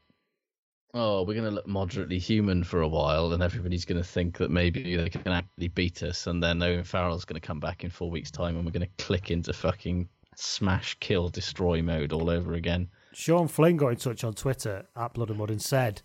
"Oh, 0.95 1.22
we're 1.22 1.34
going 1.34 1.45
to 1.45 1.51
look 1.51 1.66
moderately 1.66 2.18
human 2.18 2.64
for 2.64 2.80
a 2.80 2.89
while, 2.89 3.32
and 3.32 3.43
everybody's 3.43 3.84
going 3.84 4.01
to 4.01 4.09
think 4.09 4.39
that 4.39 4.51
maybe 4.51 4.97
they 4.97 5.11
can 5.11 5.28
actually 5.28 5.68
beat 5.68 6.03
us, 6.03 6.26
and 6.26 6.43
then 6.43 6.62
Owen 6.62 6.84
Farrell's 6.84 7.24
going 7.24 7.41
to 7.41 7.47
come 7.47 7.61
back 7.61 7.84
in 7.84 7.91
four 7.91 8.11
weeks' 8.11 8.30
time, 8.30 8.57
and 8.57 8.64
we're 8.64 8.72
going 8.72 8.86
to 8.86 9.05
click 9.05 9.30
into 9.30 9.53
fucking 9.53 10.09
smash, 10.34 10.97
kill, 11.01 11.28
destroy 11.28 11.82
mode 11.82 12.12
all 12.12 12.30
over 12.30 12.55
again." 12.55 12.89
Sean 13.12 13.49
Flynn 13.49 13.76
got 13.76 13.89
in 13.89 13.97
touch 13.97 14.24
on 14.24 14.34
Twitter 14.34 14.86
at 14.97 15.14
Blood 15.14 15.30
and 15.30 15.39
Mud 15.39 15.51
and 15.51 15.61
said, 15.61 16.03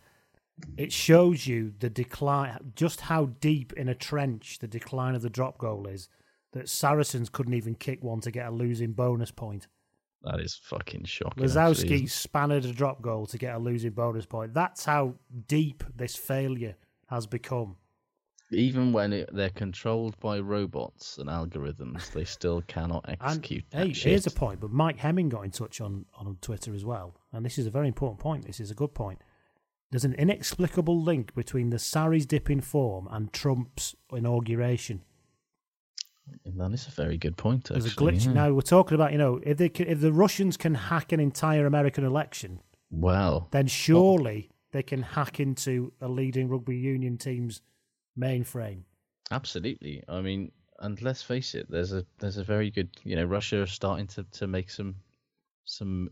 "It 0.77 0.91
shows 0.91 1.47
you 1.47 1.73
the 1.79 1.89
decline, 1.89 2.73
just 2.75 3.01
how 3.01 3.27
deep 3.39 3.71
in 3.73 3.87
a 3.87 3.95
trench 3.95 4.59
the 4.59 4.67
decline 4.67 5.15
of 5.15 5.21
the 5.21 5.29
drop 5.29 5.57
goal 5.57 5.87
is. 5.87 6.09
That 6.51 6.69
Saracens 6.69 7.29
couldn't 7.29 7.55
even 7.55 7.73
kick 7.73 8.03
one 8.03 8.19
to 8.21 8.31
get 8.31 8.47
a 8.47 8.51
losing 8.51 8.93
bonus 8.93 9.31
point. 9.31 9.67
That 10.23 10.39
is 10.39 10.55
fucking 10.63 11.03
shocking. 11.05 11.43
Lozowski 11.43 12.09
spanned 12.09 12.53
a 12.53 12.61
drop 12.71 13.01
goal 13.01 13.25
to 13.27 13.37
get 13.37 13.55
a 13.55 13.59
losing 13.59 13.91
bonus 13.91 14.25
point. 14.25 14.53
That's 14.53 14.85
how 14.85 15.15
deep 15.47 15.83
this 15.95 16.15
failure 16.15 16.75
has 17.07 17.27
become. 17.27 17.75
Even 18.51 18.93
when 18.93 19.13
it, 19.13 19.29
they're 19.33 19.49
controlled 19.49 20.17
by 20.19 20.39
robots 20.39 21.17
and 21.17 21.27
algorithms, 21.27 22.11
they 22.11 22.23
still 22.23 22.61
cannot 22.67 23.03
And 23.07 23.17
execute 23.19 23.65
that 23.71 23.87
hey, 23.87 23.93
shit. 23.93 24.09
here's 24.11 24.27
a 24.27 24.31
point. 24.31 24.59
But 24.59 24.71
Mike 24.71 24.99
Hemming 24.99 25.29
got 25.29 25.41
in 25.41 25.51
touch 25.51 25.81
on, 25.81 26.05
on 26.13 26.37
Twitter 26.39 26.73
as 26.73 26.85
well, 26.85 27.15
and 27.31 27.43
this 27.43 27.57
is 27.57 27.65
a 27.65 27.71
very 27.71 27.87
important 27.87 28.19
point. 28.19 28.45
This 28.45 28.59
is 28.59 28.69
a 28.69 28.75
good 28.75 28.93
point. 28.93 29.19
There's 29.89 30.05
an 30.05 30.13
inexplicable 30.13 31.01
link 31.01 31.35
between 31.35 31.69
the 31.69 31.77
Sarries 31.79 32.25
dip 32.25 32.49
in 32.49 32.61
form 32.61 33.07
and 33.11 33.31
Trump's 33.33 33.95
inauguration. 34.11 35.01
That 36.45 36.71
is 36.71 36.87
a 36.87 36.91
very 36.91 37.17
good 37.17 37.37
point. 37.37 37.65
There's 37.65 37.85
a 37.85 37.89
actually, 37.89 38.13
glitch. 38.13 38.25
yeah. 38.25 38.33
Now 38.33 38.51
we're 38.53 38.61
talking 38.61 38.95
about, 38.95 39.11
you 39.11 39.17
know, 39.17 39.39
if 39.43 39.57
they 39.57 39.69
can, 39.69 39.87
if 39.87 39.99
the 40.01 40.13
Russians 40.13 40.57
can 40.57 40.75
hack 40.75 41.11
an 41.11 41.19
entire 41.19 41.65
American 41.65 42.03
election, 42.05 42.59
Well, 42.91 43.47
then 43.51 43.67
surely 43.67 44.49
they 44.71 44.83
can 44.83 45.01
hack 45.01 45.39
into 45.39 45.91
a 46.01 46.07
leading 46.07 46.47
rugby 46.49 46.77
union 46.77 47.17
team's 47.17 47.61
mainframe. 48.17 48.83
Absolutely. 49.31 50.03
I 50.07 50.21
mean, 50.21 50.51
and 50.79 51.01
let's 51.01 51.21
face 51.23 51.55
it, 51.55 51.67
there's 51.69 51.93
a 51.93 52.05
there's 52.19 52.37
a 52.37 52.43
very 52.43 52.69
good 52.71 52.89
you 53.03 53.15
know 53.15 53.25
Russia 53.25 53.61
are 53.61 53.67
starting 53.67 54.07
to, 54.07 54.23
to 54.23 54.47
make 54.47 54.69
some 54.69 54.95
some 55.65 56.09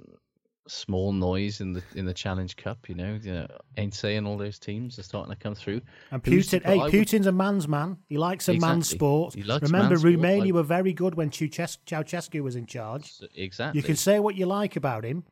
small 0.68 1.12
noise 1.12 1.60
in 1.62 1.74
the 1.74 1.82
in 1.96 2.06
the 2.06 2.14
Challenge 2.14 2.56
Cup. 2.56 2.88
You 2.88 2.96
know, 2.96 3.20
you 3.22 3.34
know, 3.34 3.48
Enisei 3.78 4.18
and 4.18 4.28
all 4.28 4.38
those 4.38 4.60
teams 4.60 5.00
are 5.00 5.04
starting 5.04 5.34
to 5.34 5.38
come 5.40 5.56
through. 5.56 5.82
And 6.12 6.24
Putin, 6.24 6.64
hey, 6.64 6.74
I 6.74 6.84
would- 6.84 6.94
Putin's 6.94 7.28
a 7.28 7.32
man's 7.32 7.68
man. 7.68 7.98
He 8.08 8.18
likes 8.18 8.48
a 8.48 8.54
man's 8.54 8.90
sport. 8.90 9.36
Remember, 9.36 9.68
man's 9.70 10.00
sport, 10.00 10.04
Romania 10.16 10.44
like- 10.46 10.54
were 10.54 10.64
very 10.64 10.94
good 10.94 11.16
when 11.16 11.30
Ceausescu 11.30 11.78
Ceausescu 11.86 12.42
was 12.42 12.56
in 12.56 12.66
charge. 12.66 13.12
exactly. 13.36 13.80
You 13.80 13.84
can 13.84 13.96
say 13.96 14.20
what 14.20 14.36
you 14.36 14.46
like 14.46 14.76
about 14.76 15.04
him, 15.04 15.24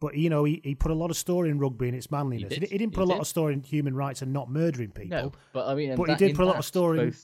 but 0.00 0.16
you 0.16 0.30
know 0.30 0.44
he, 0.44 0.60
he 0.64 0.74
put 0.74 0.90
a 0.90 0.94
lot 0.94 1.10
of 1.10 1.16
store 1.16 1.46
in 1.46 1.58
rugby 1.58 1.88
and 1.88 1.96
its 1.96 2.10
manliness. 2.10 2.52
He, 2.52 2.60
did. 2.60 2.70
he 2.70 2.78
didn't 2.78 2.92
He 2.92 2.96
put 2.96 3.04
a 3.04 3.12
lot 3.12 3.20
of 3.20 3.26
store 3.26 3.52
in 3.52 3.62
human 3.62 3.94
rights 3.94 4.22
and 4.22 4.32
not 4.32 4.50
murdering 4.50 4.90
people. 4.90 5.16
no, 5.16 5.32
but 5.52 5.66
I 5.68 5.74
mean, 5.74 5.94
but 5.96 6.08
he 6.08 6.14
did 6.16 6.34
put 6.36 6.42
a 6.42 6.46
lot 6.46 6.52
of 6.56 6.58
that, 6.58 6.62
store 6.64 6.96
in. 6.96 7.14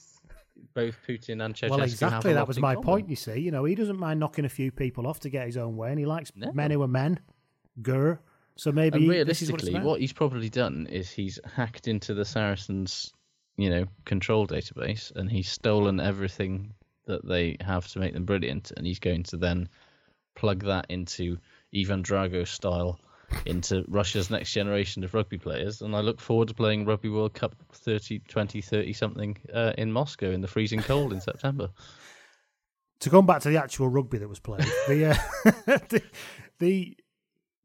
Both 0.73 0.97
Putin 1.07 1.43
and 1.43 1.55
Ceausescu 1.55 1.69
Well, 1.69 1.79
have 1.79 1.89
exactly. 1.89 2.33
That 2.33 2.47
was 2.47 2.59
my 2.59 2.75
common. 2.75 2.85
point. 2.85 3.09
You 3.09 3.15
see, 3.15 3.39
you 3.39 3.51
know, 3.51 3.63
he 3.65 3.75
doesn't 3.75 3.97
mind 3.99 4.19
knocking 4.19 4.45
a 4.45 4.49
few 4.49 4.71
people 4.71 5.07
off 5.07 5.19
to 5.21 5.29
get 5.29 5.45
his 5.45 5.57
own 5.57 5.77
way, 5.77 5.89
and 5.89 5.99
he 5.99 6.05
likes 6.05 6.31
No. 6.35 6.51
men 6.53 6.71
who 6.71 6.81
are 6.81 6.87
men. 6.87 7.19
Gur. 7.81 8.19
So 8.55 8.71
maybe 8.71 8.97
and 9.19 9.29
this 9.29 9.41
is 9.41 9.51
what 9.51 9.61
realistically, 9.61 9.87
what 9.87 9.99
he's 10.01 10.13
probably 10.13 10.49
done 10.49 10.87
is 10.89 11.11
he's 11.11 11.39
hacked 11.45 11.87
into 11.87 12.13
the 12.15 12.25
Saracens, 12.25 13.13
you 13.55 13.69
know, 13.69 13.85
control 14.05 14.47
database, 14.47 15.11
and 15.15 15.29
he's 15.31 15.49
stolen 15.49 15.99
everything 15.99 16.73
that 17.05 17.25
they 17.27 17.57
have 17.61 17.87
to 17.89 17.99
make 17.99 18.13
them 18.13 18.25
brilliant, 18.25 18.71
and 18.75 18.85
he's 18.87 18.99
going 18.99 19.23
to 19.23 19.37
then 19.37 19.69
plug 20.35 20.63
that 20.63 20.87
into 20.89 21.37
Ivan 21.75 22.01
Drago 22.03 22.47
style 22.47 22.99
into 23.45 23.83
Russia's 23.87 24.29
next 24.29 24.53
generation 24.53 25.03
of 25.03 25.13
rugby 25.13 25.37
players. 25.37 25.81
And 25.81 25.95
I 25.95 25.99
look 26.01 26.19
forward 26.21 26.47
to 26.49 26.53
playing 26.53 26.85
Rugby 26.85 27.09
World 27.09 27.33
Cup 27.33 27.55
30, 27.73 28.19
20, 28.19 28.61
30 28.61 28.93
something 28.93 29.37
uh, 29.53 29.73
in 29.77 29.91
Moscow 29.91 30.31
in 30.31 30.41
the 30.41 30.47
freezing 30.47 30.79
cold 30.81 31.11
in 31.13 31.21
September. 31.21 31.69
to 32.99 33.09
come 33.09 33.25
back 33.25 33.41
to 33.41 33.49
the 33.49 33.57
actual 33.61 33.89
rugby 33.89 34.17
that 34.17 34.27
was 34.29 34.39
played, 34.39 34.65
the, 34.87 35.05
uh, 35.11 35.77
the 35.89 36.01
the 36.59 36.97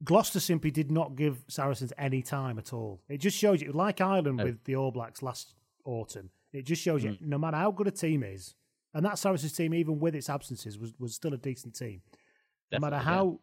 Gloucester 0.05 0.41
simply 0.41 0.71
did 0.73 0.91
not 0.91 1.15
give 1.17 1.45
Saracens 1.49 1.93
any 1.97 2.23
time 2.23 2.59
at 2.59 2.73
all. 2.73 3.01
It 3.09 3.19
just 3.19 3.39
shows 3.39 3.63
you, 3.63 3.71
like 3.73 4.01
Ireland 4.01 4.39
No. 4.39 4.45
with 4.45 4.65
the 4.65 4.75
All 4.77 4.91
Blacks 4.91 5.23
last 5.23 5.55
autumn, 5.85 6.31
it 6.53 6.67
just 6.67 6.83
shows 6.83 7.03
Mm. 7.05 7.21
you 7.21 7.27
no 7.29 7.39
matter 7.39 7.57
how 7.57 7.71
good 7.71 7.87
a 7.87 7.93
team 7.93 8.23
is, 8.25 8.55
and 8.95 9.05
that 9.07 9.17
Saracens 9.19 9.53
team, 9.53 9.73
even 9.73 10.01
with 10.01 10.15
its 10.17 10.29
absences, 10.29 10.77
was, 10.77 10.93
was 10.99 11.15
still 11.15 11.33
a 11.35 11.39
decent 11.39 11.77
team. 11.77 12.03
no 12.73 12.81
matter 12.81 12.97
Definitely, 12.97 13.15
how 13.15 13.41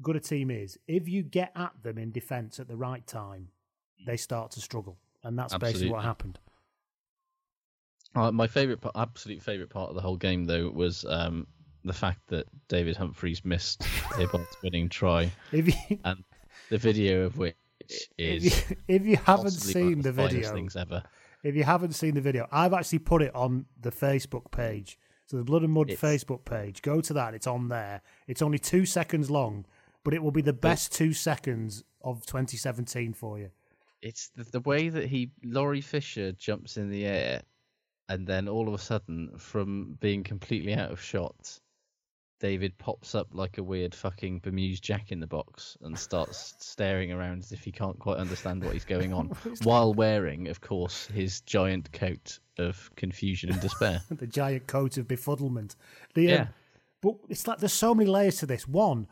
good 0.00 0.16
a 0.16 0.20
team 0.20 0.50
is, 0.50 0.78
if 0.86 1.08
you 1.08 1.22
get 1.22 1.52
at 1.56 1.72
them 1.82 1.98
in 1.98 2.12
defence 2.12 2.58
at 2.58 2.68
the 2.68 2.76
right 2.76 3.06
time, 3.06 3.48
they 4.06 4.16
start 4.16 4.52
to 4.52 4.60
struggle. 4.60 4.98
And 5.24 5.38
that's 5.38 5.56
basically 5.56 5.90
what 5.90 6.04
happened. 6.04 6.38
Uh, 8.14 8.30
my 8.30 8.46
favorite, 8.46 8.80
absolute 8.94 9.42
favorite 9.42 9.70
part 9.70 9.88
of 9.88 9.94
the 9.94 10.02
whole 10.02 10.16
game, 10.16 10.44
though, 10.44 10.68
was 10.68 11.04
um, 11.08 11.46
the 11.84 11.92
fact 11.92 12.20
that 12.28 12.46
David 12.68 12.96
Humphreys 12.96 13.44
missed 13.44 13.82
Hibbard's 14.16 14.56
winning 14.62 14.88
try, 14.88 15.30
If 15.50 15.68
you, 15.68 15.98
and 16.04 16.22
the 16.68 16.78
video 16.78 17.22
of 17.22 17.38
which 17.38 17.56
if 18.18 18.44
is 18.44 18.70
you, 18.70 18.76
if 18.88 19.06
you 19.06 19.16
haven't 19.16 19.50
seen 19.50 19.98
of 19.98 20.02
the 20.02 20.12
video, 20.12 20.52
things 20.52 20.76
ever. 20.76 21.02
If 21.42 21.56
you 21.56 21.64
haven't 21.64 21.92
seen 21.92 22.14
the 22.14 22.20
video, 22.20 22.46
I've 22.52 22.72
actually 22.72 23.00
put 23.00 23.22
it 23.22 23.34
on 23.34 23.66
the 23.80 23.90
Facebook 23.90 24.50
page. 24.50 24.98
So 25.26 25.38
the 25.38 25.44
Blood 25.44 25.62
and 25.62 25.72
Mud 25.72 25.90
It's- 25.90 26.00
Facebook 26.00 26.44
page. 26.44 26.82
Go 26.82 27.00
to 27.00 27.12
that. 27.14 27.34
It's 27.34 27.46
on 27.46 27.68
there. 27.68 28.02
It's 28.26 28.42
only 28.42 28.58
two 28.58 28.84
seconds 28.84 29.30
long, 29.30 29.64
but 30.04 30.14
it 30.14 30.22
will 30.22 30.30
be 30.30 30.42
the 30.42 30.52
best 30.52 30.92
two 30.92 31.12
seconds 31.12 31.84
of 32.02 32.26
2017 32.26 33.12
for 33.12 33.38
you. 33.38 33.50
It's 34.00 34.30
the, 34.34 34.44
the 34.44 34.60
way 34.60 34.88
that 34.88 35.06
he 35.06 35.30
Laurie 35.44 35.80
Fisher 35.80 36.32
jumps 36.32 36.76
in 36.76 36.90
the 36.90 37.06
air, 37.06 37.42
and 38.08 38.26
then 38.26 38.48
all 38.48 38.68
of 38.68 38.74
a 38.74 38.78
sudden, 38.78 39.30
from 39.38 39.96
being 40.00 40.24
completely 40.24 40.74
out 40.74 40.90
of 40.90 41.00
shot, 41.00 41.60
David 42.40 42.76
pops 42.76 43.14
up 43.14 43.28
like 43.32 43.58
a 43.58 43.62
weird 43.62 43.94
fucking 43.94 44.40
bemused 44.40 44.82
Jack 44.82 45.12
in 45.12 45.20
the 45.20 45.28
box 45.28 45.76
and 45.82 45.96
starts 45.96 46.56
staring 46.58 47.12
around 47.12 47.44
as 47.44 47.52
if 47.52 47.62
he 47.62 47.70
can't 47.70 47.98
quite 48.00 48.16
understand 48.16 48.64
what 48.64 48.74
is 48.74 48.84
going 48.84 49.12
on, 49.12 49.28
while 49.62 49.94
wearing, 49.94 50.48
of 50.48 50.60
course, 50.60 51.06
his 51.06 51.40
giant 51.42 51.92
coat 51.92 52.40
of 52.58 52.90
confusion 52.96 53.52
and 53.52 53.60
despair. 53.60 54.02
the 54.10 54.26
giant 54.26 54.66
coat 54.66 54.98
of 54.98 55.06
befuddlement. 55.06 55.76
The, 56.14 56.32
um, 56.32 56.38
Yeah. 56.38 56.46
But 57.00 57.14
it's 57.28 57.46
like 57.46 57.58
there's 57.58 57.72
so 57.72 57.94
many 57.94 58.10
layers 58.10 58.38
to 58.38 58.46
this. 58.46 58.66
One, 58.66 59.06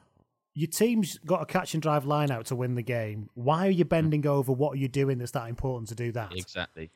your 0.60 0.68
team's 0.68 1.16
got 1.24 1.40
a 1.40 1.46
catch 1.46 1.72
and 1.72 1.82
drive 1.82 2.04
line 2.04 2.30
out 2.30 2.44
to 2.46 2.54
win 2.54 2.74
the 2.74 2.82
game. 2.82 3.30
Why 3.32 3.66
are 3.66 3.70
you 3.70 3.84
hmm. 3.84 3.88
bending 3.88 4.26
over? 4.26 4.52
What 4.52 4.74
are 4.74 4.76
you 4.76 4.88
doing 4.88 5.16
that's 5.16 5.32
that 5.32 5.48
important 5.48 5.88
to 5.88 5.94
do 5.94 6.12
that? 6.12 6.36
Exactly. 6.36 6.90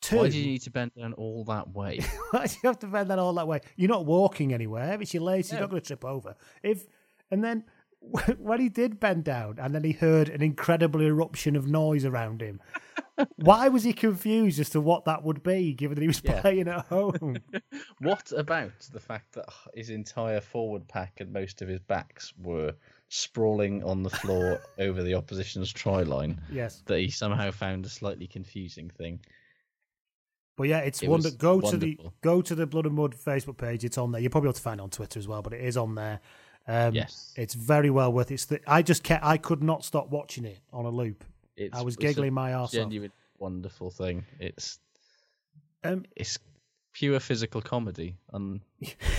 Two, 0.00 0.16
Why 0.16 0.28
do 0.30 0.38
you 0.38 0.46
need 0.46 0.62
to 0.62 0.70
bend 0.70 0.92
down 0.98 1.12
all 1.12 1.44
that 1.44 1.68
way? 1.74 2.00
Why 2.30 2.46
do 2.46 2.54
you 2.62 2.66
have 2.66 2.78
to 2.78 2.86
bend 2.86 3.10
that 3.10 3.18
all 3.18 3.34
that 3.34 3.46
way? 3.46 3.60
You're 3.76 3.90
not 3.90 4.06
walking 4.06 4.54
anywhere. 4.54 4.96
If 4.98 5.12
you're 5.12 5.22
lazy, 5.22 5.52
you're 5.52 5.60
not 5.60 5.68
going 5.68 5.82
to 5.82 5.86
trip 5.86 6.06
over. 6.06 6.34
If 6.62 6.86
and 7.30 7.44
then 7.44 7.64
when 8.38 8.58
he 8.58 8.70
did 8.70 8.98
bend 8.98 9.24
down, 9.24 9.58
and 9.58 9.74
then 9.74 9.84
he 9.84 9.92
heard 9.92 10.30
an 10.30 10.40
incredible 10.40 11.02
eruption 11.02 11.56
of 11.56 11.66
noise 11.66 12.06
around 12.06 12.40
him. 12.40 12.60
Why 13.36 13.68
was 13.68 13.84
he 13.84 13.92
confused 13.92 14.58
as 14.58 14.70
to 14.70 14.80
what 14.80 15.04
that 15.04 15.22
would 15.22 15.42
be, 15.42 15.74
given 15.74 15.96
that 15.96 16.00
he 16.00 16.06
was 16.06 16.22
Yeah. 16.24 16.40
playing 16.40 16.68
at 16.68 16.86
home? 16.86 17.36
What 17.98 18.32
about 18.32 18.80
the 18.90 19.00
fact 19.00 19.34
that 19.34 19.44
his 19.74 19.90
entire 19.90 20.40
forward 20.40 20.88
pack 20.88 21.20
and 21.20 21.30
most 21.30 21.60
of 21.60 21.68
his 21.68 21.80
backs 21.80 22.32
were 22.38 22.74
sprawling 23.12 23.82
on 23.84 24.02
the 24.02 24.08
floor 24.10 24.60
over 24.78 25.02
the 25.02 25.14
opposition's 25.14 25.70
try 25.72 26.02
line? 26.02 26.40
yes, 26.50 26.82
That 26.86 27.00
he 27.00 27.10
somehow 27.10 27.50
found 27.50 27.84
a 27.84 27.88
slightly 27.88 28.26
confusing 28.26 28.88
thing. 28.88 29.20
but 30.56 30.64
yeah, 30.68 30.78
it's 30.78 31.02
It 31.02 31.08
wonder. 31.08 31.26
was 31.28 31.34
Go 31.36 31.60
to 31.60 31.76
the 31.76 31.98
go 32.22 32.40
to 32.40 32.54
the 32.54 32.66
Blood 32.66 32.86
and 32.86 32.94
Mud 32.94 33.14
Facebook 33.14 33.58
page. 33.58 33.84
It's 33.84 33.98
on 33.98 34.12
there. 34.12 34.20
You'll 34.20 34.30
probably 34.30 34.48
able 34.48 34.54
to 34.54 34.62
find 34.62 34.80
it 34.80 34.82
on 34.84 34.90
Twitter 34.90 35.18
as 35.18 35.26
well, 35.28 35.42
but 35.42 35.52
it 35.52 35.60
is 35.60 35.76
on 35.76 35.94
there. 35.94 36.20
Um, 36.68 36.94
Yes. 36.94 37.32
it's 37.36 37.54
very 37.54 37.90
well 37.90 38.12
worth 38.12 38.30
it. 38.30 38.34
It's 38.34 38.44
the, 38.46 38.60
I 38.66 38.82
just 38.82 39.02
kept, 39.02 39.24
I 39.24 39.36
could 39.38 39.62
not 39.62 39.84
stop 39.84 40.10
watching 40.10 40.44
it 40.44 40.58
on 40.72 40.84
a 40.84 40.90
loop. 40.90 41.24
It's, 41.56 41.76
I 41.76 41.82
was 41.82 41.96
giggling 41.96 42.32
my 42.32 42.54
arse 42.54 42.70
off. 42.70 42.74
Genuine 42.74 43.12
wonderful 43.38 43.90
thing. 43.90 44.24
It's 44.38 44.78
Um, 45.82 46.04
it's 46.14 46.38
pure 46.92 47.18
physical 47.20 47.62
comedy, 47.62 48.16
and 48.32 48.60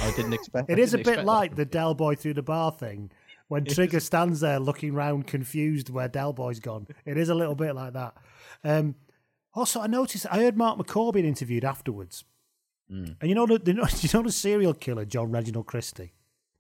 I 0.04 0.14
didn't 0.16 0.34
expect. 0.40 0.70
it 0.70 0.80
is 0.80 0.94
a 0.94 1.00
bit 1.00 1.26
like 1.26 1.56
the. 1.56 1.66
Del 1.66 1.94
Boy 1.96 2.16
through 2.16 2.36
the 2.36 2.44
bar 2.44 2.72
thing. 2.72 3.12
When 3.52 3.66
Trigger 3.66 4.00
stands 4.00 4.40
there 4.40 4.60
looking 4.60 4.94
round, 4.94 5.28
confused 5.28 5.90
where 5.90 6.08
Del 6.08 6.32
Boy's 6.32 6.62
gone. 6.62 6.88
It 7.06 7.18
is 7.18 7.28
a 7.28 7.36
little 7.36 7.54
bit 7.54 7.76
like 7.76 7.92
that. 7.92 8.16
Um, 8.64 8.96
also, 9.54 9.82
I 9.82 9.88
noticed 9.88 10.26
I 10.32 10.38
heard 10.38 10.56
Mark 10.56 10.78
being 11.14 11.26
interviewed 11.26 11.66
afterwards, 11.66 12.24
Mm. 12.90 13.16
and 13.20 13.30
you 13.30 13.36
know 13.36 13.46
the, 13.46 13.58
the 13.60 13.72
you 14.02 14.10
know 14.14 14.24
the 14.24 14.32
serial 14.32 14.74
killer 14.74 15.04
John 15.04 15.32
Reginald 15.32 15.66
Christie. 15.66 16.14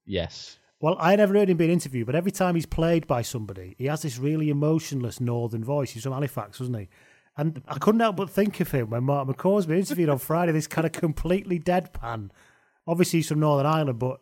Yes. 0.05 0.59
Well, 0.81 0.97
I 0.99 1.15
never 1.15 1.33
heard 1.33 1.49
him 1.49 1.55
being 1.57 1.71
interviewed, 1.71 2.07
but 2.07 2.15
every 2.15 2.31
time 2.31 2.55
he's 2.55 2.65
played 2.65 3.07
by 3.07 3.21
somebody, 3.21 3.75
he 3.77 3.85
has 3.85 4.01
this 4.01 4.17
really 4.17 4.49
emotionless 4.49 5.21
northern 5.21 5.63
voice. 5.63 5.91
He's 5.91 6.03
from 6.03 6.11
Halifax, 6.13 6.59
wasn't 6.59 6.77
he? 6.79 6.89
And 7.37 7.61
I 7.69 7.75
couldn't 7.77 8.01
help 8.01 8.17
but 8.17 8.29
think 8.29 8.59
of 8.59 8.71
him 8.71 8.89
when 8.89 9.03
Mark 9.05 9.27
McCall's 9.29 9.65
been 9.65 9.77
interviewed 9.77 10.09
on 10.09 10.17
Friday. 10.17 10.51
This 10.51 10.67
kind 10.67 10.85
of 10.85 10.91
completely 10.91 11.57
deadpan. 11.59 12.31
Obviously, 12.85 13.19
he's 13.19 13.29
from 13.29 13.39
Northern 13.39 13.65
Ireland, 13.65 13.99
but 13.99 14.19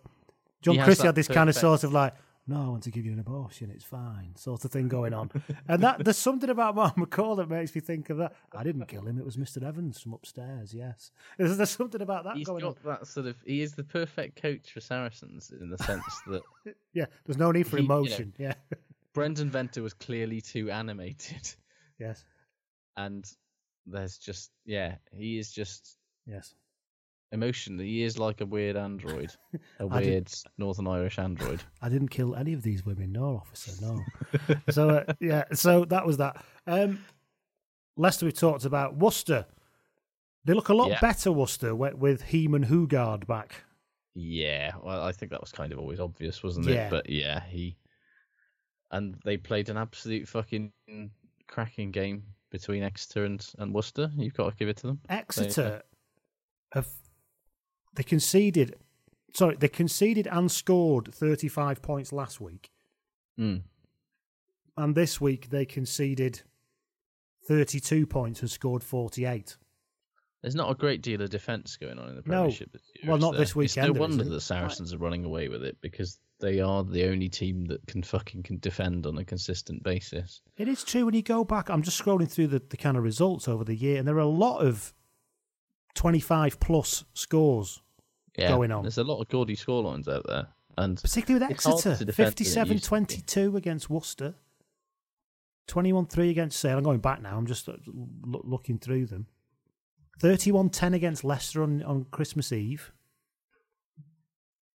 John 0.61 0.78
Christie 0.84 1.07
had 1.07 1.15
this 1.15 1.28
kind 1.28 1.49
of 1.49 1.55
sort 1.55 1.84
of 1.84 1.93
like, 1.93 2.13
"No, 2.50 2.62
I 2.62 2.68
want 2.70 2.84
to 2.84 2.91
give 2.91 3.06
you 3.06 3.14
an 3.14 3.20
abortion. 3.20 3.70
It's 3.70 3.84
fine," 3.86 4.36
sort 4.36 4.66
of 4.66 4.72
thing 4.72 4.88
going 4.97 5.14
on. 5.14 5.32
and 5.68 5.82
that 5.84 6.04
there's 6.04 6.18
something 6.18 6.50
about 6.50 6.76
Mark 6.76 6.95
McCall 6.95 7.38
that 7.38 7.50
makes 7.50 7.74
me 7.74 7.82
think 7.82 8.10
of 8.10 8.18
that. 8.18 8.34
I 8.54 8.64
didn't 8.64 8.86
kill 8.88 9.06
him. 9.06 9.18
It 9.18 9.26
was 9.26 9.38
Mister 9.38 9.64
Evans 9.66 10.00
from 10.02 10.14
upstairs. 10.14 10.74
Yes, 10.74 11.12
there's, 11.38 11.56
there's 11.58 11.70
something 11.70 12.02
about 12.02 12.24
that 12.26 12.36
He's 12.36 12.47
going 12.47 12.64
on. 12.66 12.76
that 12.86 13.08
sort 13.08 13.28
of. 13.28 13.38
He 13.45 13.62
is 13.62 13.74
the 13.74 13.84
perfect 13.84 14.41
coach 14.41 14.72
for 14.74 14.82
Saracens 14.82 15.52
in 15.52 15.70
the 15.70 15.78
sense 15.78 16.04
that 16.28 16.41
Yeah, 16.93 17.06
there's 17.26 17.38
no 17.38 17.52
need 17.52 17.68
for 17.68 17.78
he- 17.78 17.84
you 17.84 17.89
know, 17.89 17.97
emotion. 18.00 18.34
yeah, 18.38 18.54
Brendan 19.14 19.50
Venter 19.50 19.82
was 19.82 19.93
clearly 19.93 20.41
too 20.41 20.70
animated, 20.72 21.54
yes, 22.00 22.24
and 22.97 23.26
there's 23.86 24.18
just 24.18 24.52
yeah, 24.66 24.95
he 25.12 25.38
is 25.39 25.52
just 25.52 25.97
yes. 26.28 26.54
Emotionally. 27.32 27.86
He 27.88 28.03
is 28.03 28.17
like 28.17 28.41
a 28.41 28.45
weird 28.45 28.75
android, 28.75 29.32
a 29.80 29.88
I 29.89 29.99
did- 30.01 30.07
weird 30.09 30.32
Northern 30.57 30.88
Irish 30.88 31.19
android. 31.19 31.61
I 31.82 31.89
didn't 31.89 32.09
kill 32.09 32.36
any 32.36 32.53
of 32.53 32.61
these 32.61 32.86
women, 32.86 33.11
no, 33.11 33.38
officer, 33.38 33.73
no. 33.86 34.01
so 34.69 34.89
uh, 34.89 35.13
yeah, 35.19 35.43
so 35.53 35.86
that 35.86 36.05
was 36.05 36.17
that. 36.17 36.43
Um, 36.67 36.99
Leicester, 37.97 38.25
we 38.25 38.32
talked 38.32 38.65
about 38.65 38.95
Worcester. 38.97 39.45
They 40.45 40.53
look 40.53 40.69
a 40.69 40.73
lot 40.73 40.89
Yeah. 40.89 40.99
better, 41.01 41.32
Worcester, 41.32 41.75
with, 41.75 41.95
with 41.95 42.23
Heeman 42.23 42.65
Hugard 42.65 43.27
back. 43.27 43.55
Yeah, 44.15 44.71
well, 44.82 45.03
I 45.03 45.11
think 45.11 45.32
that 45.32 45.41
was 45.41 45.51
kind 45.51 45.71
of 45.73 45.80
always 45.80 45.99
obvious, 45.99 46.41
wasn't 46.41 46.67
it? 46.67 46.73
Yeah. 46.75 46.88
it? 46.88 46.89
But 46.91 47.09
yeah, 47.09 47.41
he 47.49 47.77
and 48.91 49.15
they 49.23 49.38
played 49.38 49.69
an 49.69 49.77
absolute 49.77 50.27
fucking 50.27 50.71
cracking 51.47 51.91
game 51.91 52.23
between 52.51 52.82
Exeter 52.84 53.25
and, 53.25 53.45
and 53.59 53.73
Worcester. 53.73 54.09
You've 54.17 54.34
got 54.34 54.49
to 54.49 54.55
give 54.55 54.67
it 54.69 54.77
to 54.77 54.88
them. 54.88 54.99
They- 55.07 55.15
Exeter 55.15 55.84
have 56.73 56.88
they 58.00 58.04
conceded. 58.04 58.76
Sorry, 59.34 59.58
they 59.58 59.68
conceded 59.68 60.26
and 60.26 60.50
scored 60.50 61.14
thirty-five 61.14 61.82
points 61.82 62.14
last 62.14 62.39
week, 62.39 62.72
Mm. 63.38 63.64
and 64.78 64.95
this 64.95 65.20
week 65.20 65.50
they 65.50 65.66
conceded 65.66 66.41
thirty-two 67.45 68.08
points 68.08 68.39
and 68.39 68.50
scored 68.50 68.84
forty-eight. 68.86 69.58
There's 70.41 70.56
not 70.56 70.72
a 70.72 70.76
great 70.76 71.02
deal 71.02 71.22
of 71.22 71.30
defence 71.30 71.76
going 71.76 72.00
on 72.00 72.08
in 72.08 72.16
the 72.16 72.22
No. 72.22 72.43
Premiership. 72.43 72.72
this 72.72 72.82
year, 72.95 73.10
Well, 73.12 73.18
not 73.20 73.32
there? 73.34 73.39
this 73.41 73.50
It's 73.50 73.56
weekend, 73.58 73.88
no 73.89 73.93
is 73.95 74.00
wonder 74.00 74.24
it? 74.24 74.30
the 74.30 74.39
Saracens 74.39 74.93
are 74.93 74.97
running 74.97 75.26
away 75.26 75.50
with 75.50 75.66
it 75.66 75.78
because 75.82 76.18
they 76.39 76.62
are 76.62 76.86
the 76.86 77.04
only 77.04 77.28
team 77.28 77.66
that 77.66 77.86
can 77.86 78.02
fucking 78.02 78.43
can 78.43 78.60
defend 78.60 79.06
on 79.06 79.18
a 79.18 79.26
consistent 79.26 79.84
basis. 79.84 80.39
It 80.56 80.70
is 80.70 80.86
true 80.86 81.04
when 81.06 81.16
you 81.16 81.22
go 81.22 81.43
back. 81.43 81.70
I'm 81.70 81.82
just 81.84 82.02
scrolling 82.02 82.32
through 82.32 82.47
the, 82.47 82.60
the 82.60 82.78
kind 82.78 82.95
of 82.95 83.04
results 83.04 83.50
over 83.50 83.66
the 83.66 83.76
year, 83.76 84.00
and 84.00 84.08
there 84.08 84.16
are 84.16 84.20
a 84.20 84.26
lot 84.26 84.60
of 84.66 84.93
25 85.95 86.62
plus 86.62 87.04
scores 87.14 87.82
Yeah, 88.40 88.50
going 88.50 88.72
on. 88.72 88.84
There's 88.84 88.98
a 88.98 89.04
lot 89.04 89.22
of 89.22 89.28
gaudy 89.30 89.56
scorelines 89.56 90.08
out 90.08 90.26
there, 90.28 90.48
and 90.78 91.02
Particularly 91.02 91.46
with 91.46 91.52
Exeter. 91.52 91.96
to 91.98 92.06
defend 92.06 92.08
than 92.08 92.10
it 92.10 92.16
57 92.16 92.74
used 92.74 92.84
to 92.86 92.90
be. 92.90 93.06
22 93.06 93.58
against 93.58 93.90
Worcester. 93.90 94.36
21 95.68 96.08
3 96.08 96.30
against 96.30 96.60
Sale. 96.60 96.78
I'm 96.78 96.84
going 96.84 97.00
back 97.00 97.22
now. 97.22 97.38
I'm 97.38 97.46
just 97.46 97.70
uh, 97.70 97.74
looking 97.86 98.80
through 98.80 99.06
them. 99.06 99.28
31 100.20 100.70
10 100.70 100.94
against 100.94 101.24
Leicester 101.24 101.64
on, 101.64 101.84
on 101.84 102.06
Christmas 102.12 102.52
Eve. 102.52 102.92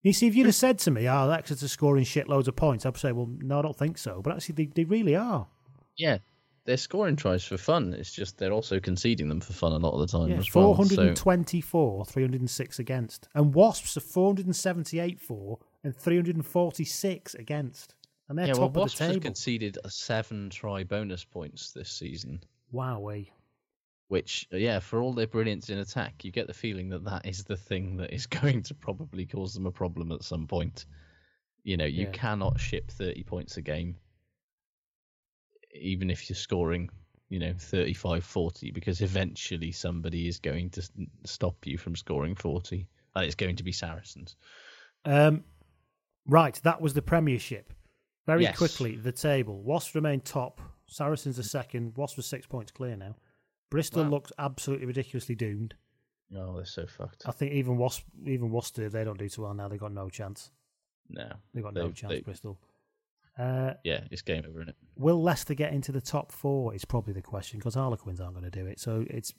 You 0.03 0.13
see, 0.13 0.27
if 0.27 0.35
you'd 0.35 0.45
have 0.47 0.55
said 0.55 0.79
to 0.79 0.91
me, 0.91 1.07
oh, 1.07 1.29
Exeter's 1.29 1.71
scoring 1.71 2.03
shitloads 2.03 2.47
of 2.47 2.55
points, 2.57 2.85
I'd 2.85 2.97
say, 2.97 3.13
well, 3.13 3.29
no, 3.39 3.59
I 3.59 3.61
don't 3.61 3.77
think 3.77 3.97
so. 3.97 4.21
But 4.21 4.35
actually, 4.35 4.55
they, 4.55 4.65
they 4.65 4.83
really 4.83 5.15
are. 5.15 5.47
Yeah, 5.95 6.17
they're 6.65 6.77
scoring 6.77 7.15
tries 7.15 7.43
for 7.43 7.57
fun. 7.57 7.93
It's 7.93 8.13
just 8.13 8.37
they're 8.37 8.53
also 8.53 8.79
conceding 8.79 9.27
them 9.29 9.41
for 9.41 9.53
fun 9.53 9.73
a 9.73 9.77
lot 9.77 9.93
of 9.93 9.99
the 9.99 10.17
time 10.17 10.29
Yeah, 10.29 10.37
as 10.37 10.53
well. 10.53 10.73
So 10.75 10.85
424, 10.85 12.05
306 12.05 12.79
against. 12.79 13.27
And 13.35 13.53
Wasps 13.53 13.97
are 13.97 14.01
478 14.01 15.19
for 15.19 15.59
and 15.83 15.95
346 15.95 17.35
against. 17.35 17.95
And 18.29 18.37
they're 18.37 18.47
yeah, 18.47 18.53
top 18.53 18.59
well, 18.59 18.67
of 18.67 18.73
the 18.73 18.79
Wasps 18.81 18.99
have 18.99 19.21
conceded 19.21 19.77
a 19.83 19.89
seven 19.89 20.49
try 20.49 20.83
bonus 20.83 21.25
points 21.25 21.71
this 21.71 21.89
season. 21.91 22.41
Wowee. 22.73 23.29
Which, 24.07 24.47
uh, 24.53 24.57
yeah, 24.57 24.79
for 24.79 25.01
all 25.01 25.13
their 25.13 25.27
brilliance 25.27 25.69
in 25.69 25.79
attack, 25.79 26.23
you 26.23 26.31
get 26.31 26.47
the 26.47 26.53
feeling 26.53 26.89
that 26.89 27.03
that 27.05 27.25
is 27.25 27.43
the 27.43 27.57
thing 27.57 27.97
that 27.97 28.13
is 28.13 28.25
going 28.41 28.61
to 28.63 28.73
probably 28.73 29.25
cause 29.25 29.53
them 29.53 29.65
a 29.65 29.71
problem 29.71 30.11
at 30.11 30.23
some 30.23 30.47
point. 30.47 30.85
You 31.63 31.77
know, 31.77 31.85
you 31.85 32.05
Yeah. 32.05 32.11
cannot 32.11 32.59
ship 32.59 32.91
30 32.91 33.23
points 33.23 33.57
a 33.57 33.61
game, 33.61 33.97
even 35.73 36.09
if 36.09 36.29
you're 36.29 36.35
scoring, 36.35 36.89
you 37.29 37.39
know, 37.39 37.53
35 37.57 38.23
40, 38.23 38.71
because 38.71 39.01
eventually 39.01 39.71
somebody 39.71 40.27
is 40.27 40.39
going 40.39 40.69
to 40.71 40.87
stop 41.25 41.55
you 41.65 41.77
from 41.77 41.95
scoring 41.95 42.35
40. 42.35 42.87
And 43.15 43.25
it's 43.25 43.35
going 43.35 43.55
to 43.57 43.63
be 43.63 43.71
Saracens. 43.71 44.35
Um, 45.05 45.43
right, 46.25 46.59
that 46.63 46.81
was 46.81 46.93
the 46.93 47.01
Premiership. 47.01 47.71
Very 48.25 48.43
Yes. 48.43 48.57
quickly, 48.57 48.95
the 48.95 49.11
table. 49.11 49.61
Wasps 49.61 49.93
remain 49.95 50.21
top. 50.21 50.61
Saracens 50.87 51.37
are 51.37 51.43
second. 51.43 51.95
Wasps 51.97 52.19
are 52.19 52.23
six 52.23 52.45
points 52.47 52.71
clear 52.71 52.95
now. 52.95 53.15
Bristol 53.69 54.03
Wow. 54.03 54.09
looks 54.09 54.31
absolutely 54.39 54.85
ridiculously 54.87 55.35
doomed. 55.35 55.75
Oh, 56.35 56.55
they're 56.55 56.65
so 56.65 56.87
fucked. 56.87 57.23
I 57.27 57.31
think 57.31 57.51
even 57.53 57.77
Wasp, 57.77 58.05
even 58.25 58.49
Worcester, 58.49 58.89
they 58.89 59.03
don't 59.03 59.19
do 59.19 59.29
too 59.29 59.43
well 59.43 59.53
now. 59.53 59.67
They've 59.67 59.79
got 59.79 59.91
no 59.91 60.09
chance. 60.09 60.49
No. 61.09 61.31
They've 61.53 61.63
got 61.63 61.73
no 61.75 61.91
chance, 61.91 62.11
they- 62.13 62.21
Bristol. 62.21 62.57
Uh, 63.37 63.73
Yeah, 63.83 64.01
it's 64.11 64.21
game 64.21 64.43
over, 64.47 64.59
isn't 64.59 64.69
it? 64.69 64.75
Will 64.95 65.21
Leicester 65.21 65.53
get 65.53 65.73
into 65.73 65.91
the 65.91 66.01
top 66.01 66.31
four? 66.31 66.73
Is 66.75 66.85
probably 66.85 67.13
the 67.13 67.21
question 67.21 67.59
because 67.59 67.75
Harlequins 67.75 68.19
aren't 68.21 68.35
going 68.35 68.49
to 68.49 68.51
do 68.51 68.65
it. 68.67 68.79
So 68.79 69.05
it's 69.09 69.33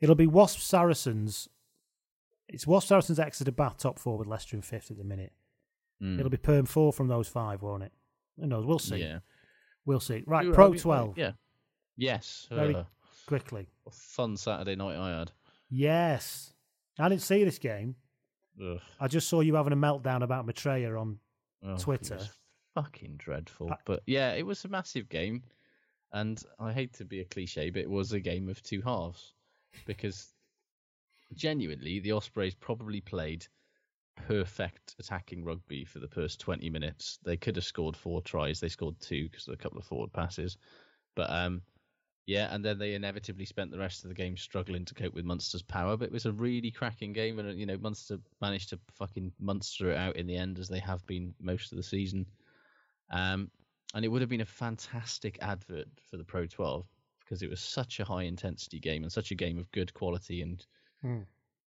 it'll 0.00 0.14
be 0.14 0.26
Wasp 0.26 0.58
Saracens. 0.60 1.48
It's 2.48 2.66
Wasp 2.66 2.88
Saracens 2.88 3.18
Exeter 3.20 3.52
Bath 3.52 3.76
top 3.78 3.98
four 3.98 4.18
with 4.18 4.26
Leicester 4.26 4.56
in 4.56 4.62
fifth 4.62 4.90
at 4.90 4.96
the 4.98 5.04
minute. 5.04 5.32
Mm. 6.02 6.18
It'll 6.18 6.30
be 6.30 6.36
Perm 6.36 6.66
four 6.66 6.92
from 6.92 7.08
those 7.08 7.28
five, 7.28 7.62
won't 7.62 7.82
it? 7.82 7.92
Who 8.40 8.46
knows? 8.46 8.66
We'll 8.66 8.78
see. 8.78 8.96
Yeah. 8.96 9.18
We'll 9.84 10.00
see. 10.00 10.22
Right, 10.26 10.52
Pro 10.52 10.74
twelve. 10.74 11.16
Yeah. 11.18 11.32
Yes. 11.96 12.46
Very 12.50 12.74
uh, 12.74 12.84
quickly. 13.26 13.68
fun 13.90 14.36
Saturday 14.36 14.76
night 14.76 14.96
I 14.96 15.18
had. 15.18 15.32
Yes, 15.70 16.52
I 16.98 17.08
didn't 17.08 17.22
see 17.22 17.44
this 17.44 17.58
game. 17.58 17.96
Ugh. 18.62 18.80
I 19.00 19.08
just 19.08 19.28
saw 19.28 19.40
you 19.40 19.54
having 19.54 19.72
a 19.72 19.76
meltdown 19.76 20.22
about 20.22 20.46
Mitrea 20.46 20.98
on 21.00 21.18
Oh, 21.64 21.72
it 21.74 21.80
Twitter. 21.80 22.18
Fucking 22.74 23.16
dreadful. 23.18 23.72
But 23.84 24.02
yeah, 24.06 24.32
it 24.32 24.46
was 24.46 24.64
a 24.64 24.68
massive 24.68 25.08
game, 25.08 25.42
and 26.12 26.42
I 26.58 26.72
hate 26.72 26.94
to 26.94 27.04
be 27.04 27.20
a 27.20 27.24
cliche, 27.24 27.70
but 27.70 27.82
it 27.82 27.90
was 27.90 28.12
a 28.12 28.20
game 28.20 28.48
of 28.48 28.62
two 28.62 28.80
halves 28.82 29.34
because 29.86 30.32
genuinely 31.34 32.00
the 32.00 32.12
Ospreys 32.12 32.54
probably 32.54 33.00
played 33.00 33.46
perfect 34.26 34.96
attacking 34.98 35.44
rugby 35.44 35.84
for 35.84 36.00
the 36.00 36.08
first 36.08 36.40
20 36.40 36.70
minutes. 36.70 37.18
They 37.24 37.36
could 37.36 37.56
have 37.56 37.64
scored 37.64 37.96
four 37.96 38.22
tries. 38.22 38.60
They 38.60 38.68
scored 38.68 39.00
two 39.00 39.28
because 39.28 39.46
of 39.46 39.54
a 39.54 39.58
couple 39.58 39.78
of 39.78 39.84
forward 39.84 40.12
passes. 40.12 40.56
But 41.14 41.30
um, 41.30 41.62
yeah, 42.26 42.52
and 42.54 42.64
then 42.64 42.78
they 42.78 42.94
inevitably 42.94 43.46
spent 43.46 43.70
the 43.70 43.78
rest 43.78 44.04
of 44.04 44.08
the 44.08 44.14
game 44.14 44.36
struggling 44.36 44.84
to 44.84 44.94
cope 44.94 45.14
with 45.14 45.24
Munster's 45.24 45.62
power. 45.62 45.96
But 45.96 46.06
it 46.08 46.12
was 46.12 46.26
a 46.26 46.32
really 46.32 46.70
cracking 46.70 47.12
game, 47.12 47.38
and 47.38 47.58
you 47.58 47.66
know 47.66 47.78
Munster 47.78 48.18
managed 48.40 48.70
to 48.70 48.78
fucking 48.94 49.32
Munster 49.40 49.92
it 49.92 49.96
out 49.96 50.16
in 50.16 50.26
the 50.26 50.36
end, 50.36 50.58
as 50.58 50.68
they 50.68 50.78
have 50.78 51.06
been 51.06 51.34
most 51.40 51.72
of 51.72 51.76
the 51.76 51.82
season. 51.82 52.26
Um, 53.10 53.50
and 53.94 54.04
it 54.04 54.08
would 54.08 54.20
have 54.20 54.28
been 54.30 54.42
a 54.42 54.46
fantastic 54.46 55.38
advert 55.40 55.88
for 56.10 56.16
the 56.18 56.24
Pro 56.24 56.46
12 56.46 56.86
because 57.20 57.42
it 57.42 57.48
was 57.50 57.60
such 57.60 58.00
a 58.00 58.04
high 58.04 58.22
intensity 58.24 58.78
game 58.78 59.02
and 59.02 59.12
such 59.12 59.30
a 59.30 59.34
game 59.34 59.58
of 59.58 59.70
good 59.72 59.92
quality. 59.94 60.42
And 60.42 60.64
Hmm. 61.02 61.22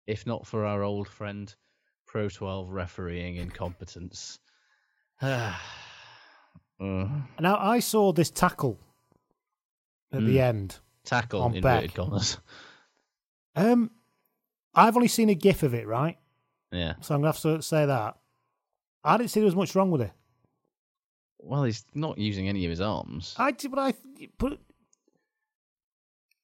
if 0.07 0.25
not 0.25 0.45
for 0.45 0.65
our 0.65 0.83
old 0.83 1.07
friend 1.07 1.53
Pro 2.05 2.29
12 2.29 2.69
refereeing 2.69 3.37
incompetence, 3.37 4.39
uh, 5.21 5.57
Now 6.79 7.57
I 7.57 7.79
saw 7.79 8.11
this 8.13 8.29
tackle 8.29 8.79
at 10.11 10.19
the 10.25 10.37
Mm. 10.37 10.41
end. 10.41 10.79
tackle 11.05 11.41
On 11.41 11.55
inverted 11.55 11.89
Beck. 11.91 11.95
commas. 11.95 12.37
Um, 13.55 13.91
I've 14.73 14.95
only 14.95 15.07
seen 15.07 15.29
a 15.29 15.35
GIF 15.35 15.61
of 15.61 15.75
it, 15.75 15.85
right? 15.85 16.17
Yeah. 16.71 16.95
So 17.01 17.13
I'm 17.13 17.21
gonna 17.21 17.33
have 17.33 17.41
to 17.41 17.61
say 17.61 17.85
that. 17.85 18.17
I 19.03 19.15
didn't 19.17 19.29
see 19.29 19.41
there 19.41 19.45
was 19.45 19.55
much 19.55 19.75
wrong 19.75 19.91
with 19.91 20.01
it. 20.01 20.11
Well, 21.45 21.63
he's 21.63 21.83
not 21.93 22.17
using 22.17 22.47
any 22.47 22.63
of 22.65 22.69
his 22.69 22.81
arms. 22.81 23.35
I 23.37 23.51
did, 23.51 23.71
but 23.71 23.79
I 23.79 23.93
but 24.37 24.59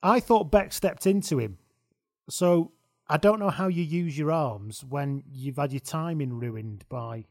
I 0.03 0.19
thought 0.19 0.51
Beck 0.51 0.73
stepped 0.73 1.07
into 1.07 1.39
him. 1.39 1.57
So 2.29 2.73
I 3.07 3.17
don't 3.17 3.39
know 3.39 3.49
how 3.49 3.67
you 3.67 3.83
use 3.83 4.17
your 4.17 4.31
arms 4.31 4.83
when 4.83 5.23
you've 5.31 5.57
had 5.57 5.71
your 5.71 5.79
timing 5.79 6.33
ruined 6.33 6.85
by 6.89 7.25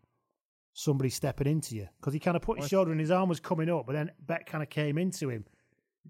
somebody 0.73 1.11
stepping 1.11 1.47
into 1.47 1.75
you 1.77 1.89
because 2.01 2.12
he 2.14 2.21
kind 2.21 2.37
of 2.37 2.43
put 2.43 2.59
his 2.61 2.69
shoulder 2.69 2.91
and 2.91 3.01
his 3.01 3.11
arm 3.11 3.29
was 3.29 3.41
coming 3.41 3.69
up, 3.69 3.87
but 3.87 3.93
then 3.93 4.11
Beck 4.27 4.47
kind 4.47 4.62
of 4.62 4.71
came 4.71 4.97
into 4.97 5.29
him. 5.29 5.45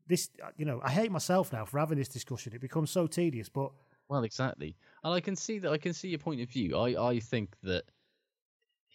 This, 0.06 0.30
you 0.56 0.64
know, 0.64 0.80
I 0.82 0.90
hate 0.90 1.10
myself 1.10 1.52
now 1.52 1.64
for 1.64 1.78
having 1.78 1.98
this 1.98 2.08
discussion. 2.08 2.52
It 2.54 2.60
becomes 2.60 2.90
so 2.90 3.06
tedious, 3.06 3.48
but 3.48 3.72
Well, 4.08 4.22
exactly, 4.22 4.76
and 5.02 5.12
I 5.12 5.20
can 5.20 5.36
see 5.36 5.58
that. 5.58 5.72
I 5.72 5.78
can 5.78 5.92
see 5.92 6.08
your 6.08 6.18
point 6.18 6.40
of 6.40 6.48
view. 6.48 6.76
I, 6.76 7.10
I 7.10 7.18
think 7.18 7.56
that 7.62 7.84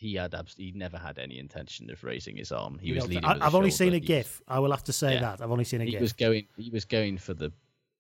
he 0.03 0.15
had 0.15 0.35
abs- 0.35 0.55
he 0.57 0.71
never 0.75 0.97
had 0.97 1.17
any 1.17 1.39
intention 1.39 1.89
of 1.89 2.03
raising 2.03 2.35
his 2.37 2.51
arm. 2.51 2.77
He 2.79 2.89
you 2.89 2.95
was 2.95 3.05
know, 3.05 3.09
leading. 3.09 3.25
I, 3.25 3.31
I've 3.33 3.43
his 3.45 3.55
only 3.55 3.71
seen 3.71 3.93
a 3.93 3.95
He- 3.95 3.99
GIF. 4.01 4.41
I 4.47 4.59
will 4.59 4.71
have 4.71 4.83
to 4.83 4.93
say 4.93 5.13
Yeah. 5.13 5.21
that 5.21 5.41
I've 5.41 5.51
only 5.51 5.63
seen 5.63 5.81
a 5.81 5.85
He 5.85 5.91
GIF. 5.91 6.01
was 6.01 6.13
going. 6.13 6.47
He 6.57 6.69
was 6.69 6.85
going 6.85 7.17
for 7.17 7.33
the 7.33 7.51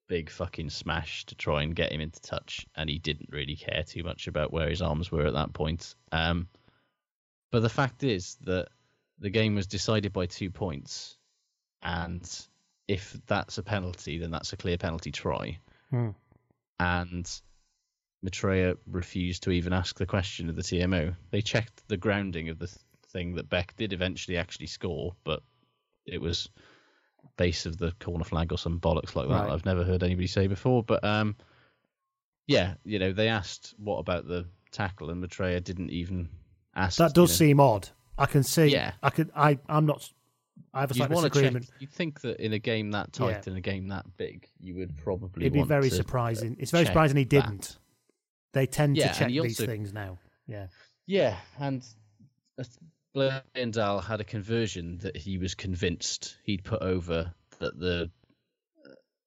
big 0.07 0.29
fucking 0.29 0.69
smash 0.69 1.25
to 1.25 1.35
try 1.35 1.63
and 1.63 1.75
get 1.75 1.91
him 1.91 2.01
into 2.01 2.21
touch, 2.21 2.65
and 2.75 2.89
he 2.89 2.99
didn't 2.99 3.29
really 3.31 3.55
care 3.55 3.83
too 3.83 4.03
much 4.03 4.27
about 4.27 4.51
where 4.53 4.69
his 4.69 4.81
arms 4.81 5.11
were 5.11 5.25
at 5.25 5.33
that 5.33 5.53
point. 5.53 5.95
Um, 6.11 6.47
but 7.51 7.61
the 7.61 7.69
fact 7.69 8.03
is 8.03 8.35
that 8.41 8.67
the 9.19 9.29
game 9.29 9.55
was 9.55 9.65
decided 9.67 10.11
by 10.13 10.25
two 10.25 10.49
points, 10.51 11.17
and 11.81 12.29
if 12.87 13.17
that's 13.27 13.57
a 13.57 13.63
penalty, 13.63 14.17
then 14.17 14.29
that's 14.31 14.51
a 14.53 14.57
clear 14.57 14.77
penalty 14.77 15.11
try. 15.11 15.57
Hmm. 15.89 16.09
And 16.79 17.29
Mitrea 18.23 18.77
refused 18.87 19.43
to 19.43 19.51
even 19.51 19.73
ask 19.73 19.97
the 19.97 20.05
question 20.05 20.49
of 20.49 20.55
the 20.55 20.61
TMO. 20.61 21.15
They 21.31 21.41
checked 21.41 21.87
the 21.87 21.97
grounding 21.97 22.49
of 22.49 22.59
the 22.59 22.73
thing 23.09 23.35
that 23.35 23.49
Beck 23.49 23.75
did 23.75 23.93
eventually 23.93 24.37
actually 24.37 24.67
score, 24.67 25.15
but 25.23 25.41
it 26.05 26.21
was 26.21 26.49
base 27.37 27.65
of 27.65 27.77
the 27.77 27.91
corner 27.99 28.23
flag 28.23 28.51
or 28.51 28.57
some 28.57 28.79
bollocks 28.79 29.15
like 29.15 29.27
that. 29.27 29.43
Right. 29.45 29.51
I've 29.51 29.65
never 29.65 29.83
heard 29.83 30.03
anybody 30.03 30.27
say 30.27 30.47
before. 30.47 30.83
But 30.83 31.03
um, 31.03 31.35
yeah, 32.47 32.75
you 32.83 32.99
know, 32.99 33.11
they 33.13 33.27
asked 33.29 33.73
what 33.77 33.97
about 33.97 34.27
the 34.27 34.45
tackle, 34.71 35.09
and 35.09 35.23
Mitrea 35.23 35.63
didn't 35.63 35.89
even 35.91 36.29
ask. 36.75 36.97
That 36.97 37.13
does 37.13 37.39
you 37.39 37.45
know, 37.45 37.49
seem 37.49 37.59
odd. 37.59 37.89
I 38.17 38.25
can 38.25 38.43
see. 38.43 38.67
Yeah. 38.67 38.93
I 39.01 39.09
could. 39.09 39.31
I. 39.35 39.59
I'm 39.67 39.85
not. 39.85 40.09
I 40.73 40.81
have 40.81 40.91
a 40.91 40.93
slight 40.93 41.09
disagreement. 41.09 41.65
check. 41.65 41.75
You'd 41.79 41.91
think 41.91 42.21
that 42.21 42.39
in 42.39 42.53
a 42.53 42.59
game 42.59 42.91
that 42.91 43.11
tight 43.13 43.29
Yeah. 43.29 43.41
and 43.47 43.57
a 43.57 43.61
game 43.61 43.87
that 43.87 44.05
big, 44.17 44.47
you 44.59 44.75
would 44.75 44.95
probably. 44.97 45.45
It'd 45.45 45.53
be 45.53 45.63
very 45.63 45.89
to, 45.89 45.95
surprising. 45.95 46.53
uh, 46.53 46.55
It's 46.59 46.71
very 46.71 46.85
surprising 46.85 47.17
he 47.17 47.25
didn't. 47.25 47.61
that. 47.61 47.77
They 48.53 48.65
tend 48.67 48.95
Yeah, 48.97 49.11
to 49.11 49.19
check 49.19 49.27
these 49.29 49.59
also- 49.59 49.65
things 49.65 49.93
now. 49.93 50.19
Yeah. 50.47 50.67
Yeah, 51.05 51.37
and 51.59 51.83
Blaendal 53.15 54.03
had 54.03 54.21
a 54.21 54.23
conversion 54.23 54.97
that 54.99 55.15
he 55.17 55.37
was 55.37 55.53
convinced 55.55 56.37
he'd 56.43 56.63
put 56.63 56.81
over 56.81 57.33
that 57.59 57.77
the 57.77 58.09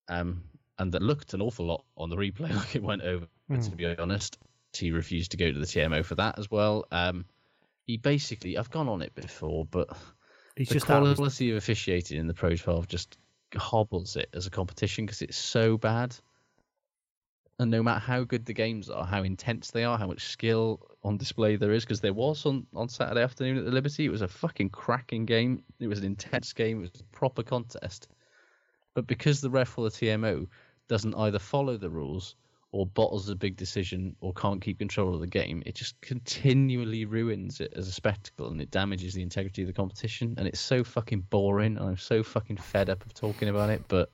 um 0.09 0.43
and 0.79 0.93
that 0.93 1.03
looked 1.03 1.33
an 1.35 1.41
awful 1.41 1.67
lot 1.67 1.85
on 1.97 2.11
the 2.11 2.17
replay 2.17 2.51
like 2.55 2.77
it 2.77 2.83
went 2.83 3.03
over. 3.03 3.27
But 3.49 3.63
to 3.63 3.71
Hmm. 3.71 3.77
be 3.77 3.97
honest, 3.99 4.39
he 4.73 4.91
refused 4.91 5.31
to 5.33 5.37
go 5.37 5.51
to 5.53 5.59
the 5.59 5.67
TMO 5.67 6.05
for 6.05 6.17
that 6.17 6.39
as 6.39 6.51
well. 6.51 6.85
Um, 6.91 7.25
he 7.87 7.97
basically 7.97 8.59
I've 8.59 8.71
gone 8.71 8.89
on 8.89 9.03
it 9.03 9.15
before, 9.15 9.65
but 9.67 9.89
He's 10.57 10.69
the 10.69 10.75
just 10.75 10.87
quality 10.87 11.51
of 11.51 11.57
officiating 11.57 12.19
in 12.19 12.27
the 12.27 12.35
Pro 12.35 12.55
12 12.57 12.89
just 12.89 13.19
hobbles 13.55 14.17
it 14.17 14.29
as 14.35 14.47
a 14.47 14.51
competition 14.51 15.07
because 15.07 15.23
it's 15.23 15.37
so 15.37 15.77
bad. 15.79 16.17
And 17.59 17.71
no 17.71 17.83
matter 17.83 18.01
how 18.01 18.23
good 18.25 18.45
the 18.45 18.53
games 18.53 18.91
are, 18.91 19.07
how 19.07 19.23
intense 19.23 19.71
they 19.71 19.85
are, 19.85 19.97
how 19.97 20.07
much 20.07 20.27
skill 20.27 20.81
on 21.03 21.17
display 21.17 21.57
there 21.57 21.73
is, 21.73 21.85
because 21.85 22.03
there 22.03 22.13
was 22.13 22.45
on, 22.45 22.67
on 22.75 22.89
Saturday 22.89 23.23
afternoon 23.23 23.57
at 23.57 23.65
the 23.65 23.71
Liberty, 23.71 24.05
it 24.05 24.11
was 24.11 24.21
a 24.21 24.29
fucking 24.29 24.69
cracking 24.69 25.25
game. 25.25 25.63
It 25.81 25.87
was 25.87 26.01
an 26.01 26.05
intense 26.05 26.53
game. 26.53 26.79
It 26.79 26.93
was 26.93 27.01
a 27.01 27.17
proper 27.17 27.43
contest. 27.43 28.09
But 28.95 29.07
because 29.07 29.41
the 29.41 29.49
ref 29.49 29.79
or 29.79 29.85
the 29.85 29.91
TMO 29.91 30.47
doesn't 30.89 31.15
either 31.15 31.39
follow 31.39 31.79
the 31.79 31.89
rules 31.89 32.35
or 32.73 32.87
bottles 32.87 33.31
a 33.31 33.35
big 33.35 33.57
decision 33.57 34.15
or 34.21 34.35
can't 34.35 34.61
keep 34.61 34.79
control 34.79 35.15
of 35.15 35.21
the 35.21 35.27
game, 35.27 35.63
it 35.65 35.75
just 35.75 35.99
continually 36.03 37.07
ruins 37.07 37.61
it 37.61 37.73
as 37.75 37.89
a 37.89 37.93
spectacle 37.93 38.49
and 38.49 38.61
it 38.61 38.71
damages 38.71 39.15
the 39.15 39.23
integrity 39.23 39.63
of 39.63 39.69
the 39.69 39.73
competition. 39.73 40.35
And 40.37 40.47
it's 40.47 40.61
so 40.61 40.85
fucking 40.85 41.23
boring. 41.31 41.79
And 41.79 41.89
I'm 41.89 41.97
so 41.97 42.23
fucking 42.23 42.59
fed 42.59 42.91
up 42.91 43.05
of 43.07 43.15
talking 43.15 43.49
about 43.49 43.71
it. 43.71 43.83
But 43.89 44.11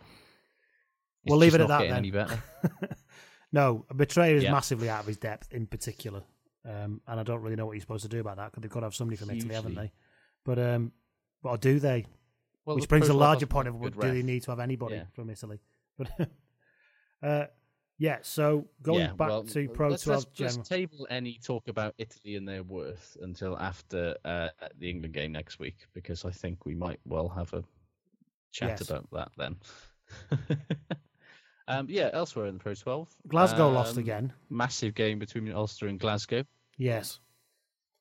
it's 1.24 1.30
We'll 1.30 1.38
leave 1.38 1.55
it 1.55 1.61
at 1.61 1.68
not 1.68 1.80
that 1.80 1.88
then. 1.88 2.28
No, 3.53 3.84
Betrayer 3.94 4.36
is 4.36 4.44
Yeah. 4.44 4.50
massively 4.53 4.88
out 4.88 5.00
of 5.00 5.07
his 5.07 5.18
depth 5.18 5.53
in 5.53 5.66
particular, 5.66 6.22
um, 6.64 7.00
and 7.07 7.20
I 7.20 7.22
don't 7.22 7.42
really 7.42 7.57
know 7.57 7.66
what 7.66 7.72
he's 7.72 7.82
supposed 7.82 8.03
to 8.05 8.09
do 8.09 8.20
about 8.20 8.36
that 8.38 8.50
because 8.50 8.62
they've 8.62 8.70
got 8.70 8.80
to 8.80 8.86
have 8.86 8.94
somebody 8.94 9.16
from 9.16 9.30
Italy, 9.30 9.55
haven't 9.55 9.74
they? 9.74 9.92
But 10.44 10.59
um, 10.59 10.92
or 11.42 11.59
do 11.59 11.78
they? 11.78 12.07
Well, 12.64 12.76
Which 12.76 12.88
brings 12.88 13.09
a 13.09 13.14
larger 13.14 13.46
point 13.46 13.68
of 13.68 13.82
a 13.82 13.90
do 13.90 14.00
they 14.00 14.22
need 14.22 14.42
to 14.44 14.53
have 14.53 14.61
anybody 14.61 14.96
Yeah. 14.96 15.05
from 15.12 15.28
Italy? 15.30 15.61
But 15.98 16.11
uh, 17.22 17.46
yeah, 17.98 18.18
so 18.22 18.68
going 18.80 19.00
Yeah, 19.05 19.12
back 19.12 19.28
well, 19.28 19.44
to 19.44 19.68
Pro 19.68 19.90
let's, 19.90 20.05
12 20.05 20.24
let's 20.24 20.32
just 20.38 20.64
table 20.64 21.07
any 21.11 21.38
talk 21.44 21.68
about 21.68 21.94
Italy 21.98 22.36
and 22.36 22.48
their 22.48 22.62
worth 22.62 23.16
until 23.20 23.59
after 23.59 24.16
uh, 24.24 24.48
the 24.78 24.88
England 24.88 25.14
game 25.14 25.32
next 25.32 25.59
week 25.59 25.76
because 25.92 26.24
I 26.24 26.30
think 26.30 26.64
we 26.64 26.74
might 26.74 27.00
well 27.05 27.28
have 27.28 27.53
a 27.53 27.62
chat 28.53 28.80
Yes. 28.80 28.88
about 28.88 29.09
that 29.12 29.30
then. 29.36 29.57
um, 31.68 31.86
yeah, 31.88 32.10
elsewhere 32.12 32.46
in 32.46 32.54
the 32.54 32.60
Pro 32.60 32.74
12, 32.74 33.08
Glasgow 33.28 33.70
lost 33.70 33.96
um, 33.96 34.02
again. 34.02 34.32
Massive 34.50 34.94
game 34.94 35.18
between 35.18 35.50
Ulster 35.52 35.86
and 35.86 35.98
Glasgow. 35.98 36.44
Yes. 36.76 37.20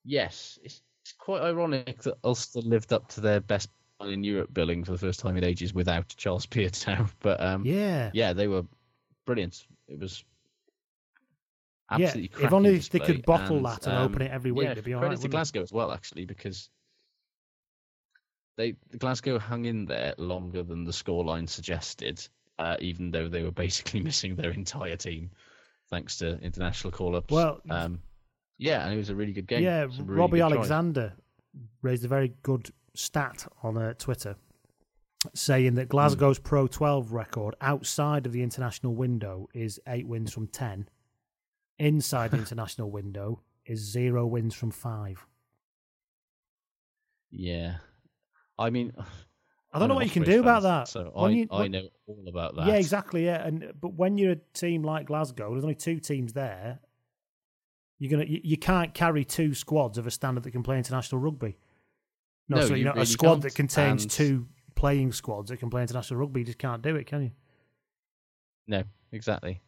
Yes, 0.04 0.58
it's, 0.62 0.82
it's 1.04 1.12
quite 1.12 1.42
ironic 1.42 2.02
that 2.02 2.16
Ulster 2.24 2.60
lived 2.60 2.92
up 2.92 3.08
to 3.08 3.20
their 3.20 3.40
best 3.40 3.68
in 4.00 4.24
Europe 4.24 4.52
billing 4.52 4.82
for 4.84 4.92
the 4.92 4.98
first 4.98 5.20
time 5.20 5.36
in 5.36 5.44
ages 5.44 5.72
without 5.72 6.08
Charles 6.16 6.46
Piutau. 6.46 7.08
But 7.20 7.40
um, 7.40 7.64
Yeah. 7.64 8.10
yeah, 8.12 8.32
they 8.32 8.48
were 8.48 8.64
brilliant. 9.26 9.64
It 9.88 10.00
was 10.00 10.24
Yeah, 11.90 12.06
absolutely 12.06 12.24
if 12.24 12.32
cracking 12.32 12.54
only 12.56 12.78
they 12.78 12.98
could 12.98 13.24
bottle 13.24 13.56
and, 13.58 13.66
that 13.66 13.86
and 13.86 13.96
um, 13.96 14.04
open 14.06 14.22
it 14.22 14.30
every 14.32 14.50
week, 14.50 14.64
yeah, 14.64 14.74
they'd 14.74 14.84
be 14.84 14.90
credit 14.92 15.06
right, 15.06 15.10
to 15.16 15.18
wouldn't 15.18 15.24
it? 15.26 15.30
Glasgow 15.30 15.62
as 15.62 15.72
well, 15.72 15.92
actually, 15.92 16.24
because 16.24 16.68
they 18.56 18.72
Glasgow 18.98 19.38
hung 19.38 19.64
in 19.64 19.86
there 19.86 20.14
longer 20.18 20.62
than 20.62 20.84
the 20.84 20.92
scoreline 20.92 21.48
suggested, 21.48 22.26
uh, 22.62 22.76
even 22.80 23.10
though 23.10 23.28
they 23.28 23.42
were 23.42 23.50
basically 23.50 24.00
missing 24.08 24.36
their 24.36 24.50
entire 24.50 24.96
team 24.96 25.30
thanks 25.90 26.16
to 26.18 26.38
international 26.40 26.90
call-ups. 26.92 27.30
Well, 27.32 27.60
um, 27.68 28.00
yeah, 28.58 28.84
and 28.84 28.94
it 28.94 28.96
was 28.96 29.10
a 29.10 29.14
really 29.14 29.32
good 29.32 29.46
game. 29.46 29.62
Yeah, 29.62 29.82
really 29.82 30.04
Robbie. 30.04 30.40
Alexander 30.40 31.12
raised 31.82 32.04
a 32.04 32.08
very 32.08 32.32
good 32.42 32.70
stat 32.94 33.46
on 33.62 33.76
uh, 33.76 33.94
Twitter 33.94 34.36
saying 35.34 35.74
that 35.74 35.88
Glasgow's 35.88 36.38
Hmm. 36.38 36.44
Pro 36.44 36.66
12 36.66 37.12
record 37.12 37.54
outside 37.60 38.26
of 38.26 38.32
the 38.32 38.42
international 38.42 38.94
window 38.94 39.48
is 39.54 39.80
eight 39.88 40.06
wins 40.06 40.32
from 40.32 40.46
10. 40.46 40.88
Inside 41.78 42.30
the 42.30 42.36
international 42.46 42.90
window 42.90 43.40
is 43.66 43.80
zero 43.80 44.26
wins 44.26 44.54
from 44.54 44.70
five. 44.70 45.26
Yeah, 47.30 47.76
I 48.58 48.70
mean, 48.70 48.92
I 49.72 49.78
don't 49.78 49.88
know 49.88 49.94
what 49.94 50.04
you 50.04 50.10
can 50.10 50.22
do 50.24 50.40
about 50.40 50.62
that. 50.64 50.88
So 50.88 51.10
When 51.14 51.30
I, 51.30 51.34
you- 51.34 51.48
I 51.50 51.68
know 51.68 51.88
all 52.06 52.24
about 52.28 52.56
that. 52.56 52.66
Yeah, 52.66 52.74
exactly. 52.74 53.24
Yeah, 53.24 53.46
and 53.46 53.72
but 53.80 53.94
when 53.94 54.18
you're 54.18 54.32
a 54.32 54.40
team 54.54 54.82
like 54.82 55.06
Glasgow, 55.06 55.50
there's 55.52 55.64
only 55.64 55.74
two 55.74 55.98
teams 55.98 56.32
there. 56.34 56.78
You're 57.98 58.10
gonna 58.10 58.24
you, 58.24 58.40
you 58.44 58.56
can't 58.58 58.92
carry 58.92 59.24
two 59.24 59.54
squads 59.54 59.96
of 59.96 60.06
a 60.06 60.10
standard 60.10 60.42
that 60.44 60.50
can 60.50 60.62
play 60.62 60.76
international 60.76 61.20
rugby. 61.20 61.56
No, 62.48 62.56
No, 62.58 62.66
so 62.66 62.74
you 62.74 62.80
you 62.80 62.84
know 62.84 62.92
a 63.00 63.06
squad 63.06 63.30
can't, 63.30 63.42
that 63.42 63.54
contains 63.54 64.02
and- 64.02 64.10
two 64.10 64.46
playing 64.74 65.12
squads 65.12 65.48
that 65.50 65.58
can 65.58 65.70
play 65.70 65.82
international 65.82 66.20
rugby. 66.20 66.40
You 66.40 66.46
just 66.46 66.58
can't 66.58 66.82
do 66.82 66.96
it, 66.96 67.06
can 67.06 67.22
you? 67.22 67.30
No, 68.66 68.82
exactly. 69.12 69.60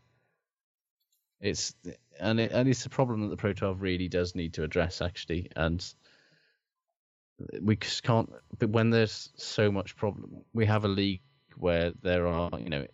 It's 1.40 1.74
and 2.20 2.40
it, 2.40 2.52
and 2.52 2.68
it's 2.68 2.86
a 2.86 2.90
problem 2.90 3.22
that 3.22 3.28
the 3.28 3.36
Pro 3.36 3.52
12 3.52 3.80
really 3.82 4.08
does 4.08 4.34
need 4.34 4.54
to 4.54 4.62
address 4.64 5.00
actually, 5.00 5.48
and 5.56 5.84
we 7.60 7.76
just 7.76 8.02
can't. 8.02 8.32
But 8.58 8.70
when 8.70 8.90
there's 8.90 9.30
so 9.36 9.70
much 9.70 9.96
problem, 9.96 10.44
we 10.52 10.66
have 10.66 10.84
a 10.84 10.88
league 10.88 11.22
where 11.56 11.92
there 12.02 12.26
are 12.26 12.50
you 12.58 12.68
know, 12.68 12.86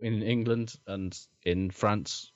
in 0.00 0.22
England 0.22 0.74
and 0.86 1.16
in 1.44 1.70
France, 1.70 2.32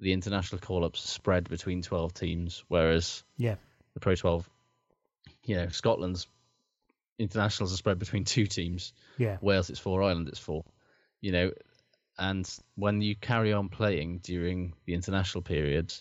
the 0.00 0.12
international 0.12 0.60
call-ups 0.60 1.00
spread 1.00 1.48
between 1.48 1.82
12 1.82 2.14
teams, 2.14 2.64
whereas 2.68 3.24
Yeah. 3.36 3.56
the 3.94 4.00
Pro 4.00 4.14
12, 4.14 4.48
you 5.44 5.56
know, 5.56 5.68
Scotland's 5.68 6.26
internationals 7.18 7.72
are 7.72 7.76
spread 7.76 7.98
between 7.98 8.24
two 8.24 8.46
teams. 8.46 8.92
Yeah. 9.18 9.38
Wales 9.40 9.70
it's 9.70 9.78
four, 9.80 10.02
Ireland 10.02 10.28
it's 10.28 10.38
four. 10.38 10.64
You 11.20 11.32
know, 11.32 11.52
and 12.16 12.48
when 12.76 13.00
you 13.02 13.16
carry 13.16 13.52
on 13.52 13.68
playing 13.68 14.18
during 14.18 14.74
the 14.84 14.94
international 14.94 15.42
period, 15.42 15.92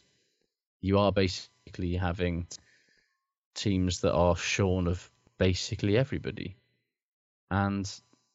you 0.80 1.00
are 1.00 1.12
basically 1.12 1.96
having 1.96 2.48
teams 3.58 4.02
that 4.02 4.14
are 4.14 4.36
shorn 4.38 4.88
of 4.88 5.10
basically 5.38 5.98
everybody. 5.98 6.56
And 7.52 7.90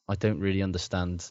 I 0.09 0.15
don't 0.17 0.41
really 0.41 0.63
understand 0.63 1.31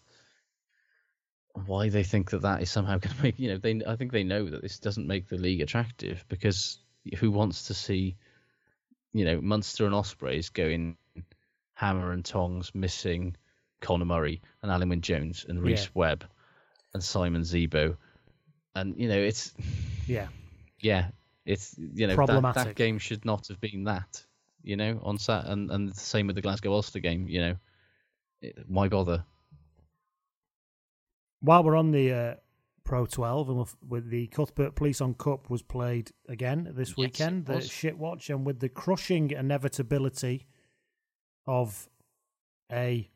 why 1.66 1.90
they 1.90 2.04
think 2.04 2.32
that 2.32 2.44
that 2.44 2.62
is 2.62 2.72
somehow 2.72 2.98
going 2.98 3.16
to 3.16 3.24
make 3.24 3.40
you 3.40 3.50
know 3.50 3.58
they 3.58 3.82
I 3.86 3.96
think 3.96 4.12
they 4.12 4.24
know 4.24 4.50
that 4.50 4.62
this 4.62 4.80
doesn't 4.80 5.08
make 5.08 5.28
the 5.28 5.38
league 5.38 5.62
attractive 5.62 6.24
because 6.30 6.80
who 7.18 7.32
wants 7.32 7.68
to 7.68 7.74
see 7.74 8.16
you 9.14 9.26
know 9.26 9.42
Munster 9.42 9.86
and 9.86 9.94
Ospreys 9.94 10.50
going 10.50 10.98
hammer 11.74 12.12
and 12.12 12.24
tongs 12.24 12.74
missing 12.74 13.36
Conor 13.82 14.06
Murray 14.06 14.42
and 14.62 14.72
Alun 14.72 14.90
Wyn 14.90 15.02
Jones 15.02 15.46
and 15.48 15.62
Rhys 15.62 15.86
Yeah. 15.86 15.90
Webb 15.94 16.26
and 16.94 17.04
Simon 17.04 17.42
Zebo 17.42 17.98
and 18.76 18.96
you 18.98 19.10
know 19.10 19.18
it's 19.18 19.52
Yeah. 20.08 20.28
yeah 20.80 21.10
it's 21.46 21.76
you 21.78 22.08
know 22.08 22.16
that, 22.26 22.54
that 22.56 22.76
game 22.76 22.98
should 23.00 23.26
not 23.26 23.48
have 23.48 23.60
been 23.60 23.84
that 23.86 24.24
you 24.64 24.76
know 24.76 25.00
on 25.04 25.18
sat 25.18 25.46
and 25.48 25.72
and 25.72 25.90
the 25.90 26.00
same 26.00 26.28
with 26.28 26.36
the 26.36 26.42
Glasgow 26.42 26.74
Ulster 26.74 27.00
game 27.00 27.28
you 27.28 27.42
know. 27.42 27.56
It, 28.42 28.58
why 28.68 28.88
bother? 28.88 29.24
While 31.42 31.64
we're 31.64 31.76
on 31.76 31.92
the 31.92 32.12
uh, 32.12 32.36
Pro 32.84 33.06
12 33.06 33.50
and 33.50 33.66
with, 33.88 34.10
the 34.10 34.28
Cuthbert 34.28 34.76
Police 34.76 35.02
on 35.02 35.14
Cup 35.14 35.50
was 35.50 35.62
played 35.62 36.12
again 36.28 36.72
this 36.76 36.90
Yes, 36.90 36.98
weekend, 36.98 37.46
the 37.46 37.62
shit 37.62 37.98
watch, 37.98 38.30
and 38.30 38.46
with 38.46 38.60
the 38.60 38.70
crushing 38.70 39.32
inevitability 39.32 40.48
of 41.48 41.88
a 42.72 43.10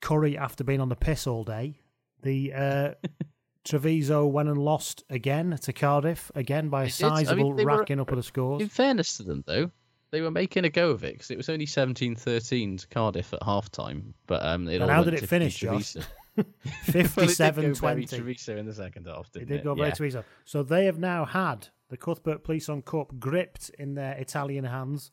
Curry 0.00 0.36
after 0.36 0.64
being 0.64 0.80
on 0.80 0.88
the 0.88 0.96
piss 0.96 1.26
all 1.26 1.44
day. 1.44 1.78
The 2.22 2.52
uh, 2.52 2.90
Treviso 3.64 4.26
went 4.26 4.48
and 4.48 4.58
lost 4.58 5.04
again 5.10 5.56
to 5.62 5.72
Cardiff, 5.72 6.30
again 6.34 6.68
by 6.68 6.84
a 6.84 6.86
did. 6.86 7.02
I 7.04 7.08
mean, 7.08 7.16
sizable 7.24 7.52
were- 7.52 7.64
racking 7.64 8.00
up 8.00 8.10
of 8.10 8.16
the 8.16 8.22
scores. 8.22 8.60
In 8.62 8.68
fairness 8.68 9.16
to 9.18 9.22
them, 9.22 9.44
though, 9.46 9.70
they 10.10 10.20
were 10.20 10.30
making 10.30 10.64
a 10.64 10.70
go 10.70 10.90
of 10.90 11.04
it 11.04 11.14
because 11.14 11.30
it 11.30 11.36
was 11.36 11.48
only 11.48 11.66
17-13 11.66 12.80
to 12.80 12.88
Cardiff 12.88 13.32
at 13.32 13.42
half 13.42 13.70
time. 13.70 14.14
But 14.26 14.44
um, 14.44 14.68
it 14.68 14.74
And 14.74 14.84
all 14.84 14.88
how 14.90 15.04
did 15.04 15.14
it 15.14 15.28
finish, 15.28 15.56
Josh? 15.58 15.92
Treviso. 15.92 16.02
well, 16.36 16.46
it 16.64 16.92
did 16.92 17.02
go 17.02 17.08
57 17.08 17.74
20. 17.74 18.06
Treviso 18.06 18.56
in 18.56 18.66
the 18.66 18.72
second 18.74 19.06
half, 19.06 19.26
It 19.34 19.40
didn't 19.40 19.48
did 19.48 19.60
it? 19.60 19.64
go 19.64 19.74
very 19.74 19.88
Yeah. 19.88 19.94
Treviso. 19.94 20.24
So 20.44 20.62
they 20.62 20.86
have 20.86 20.98
now 20.98 21.24
had 21.24 21.68
the 21.90 21.96
Cuthbert 21.98 22.42
Police 22.42 22.68
on 22.70 22.80
Cup 22.82 23.18
gripped 23.18 23.70
in 23.78 23.94
their 23.94 24.14
Italian 24.14 24.64
hands 24.64 25.10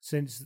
since 0.00 0.44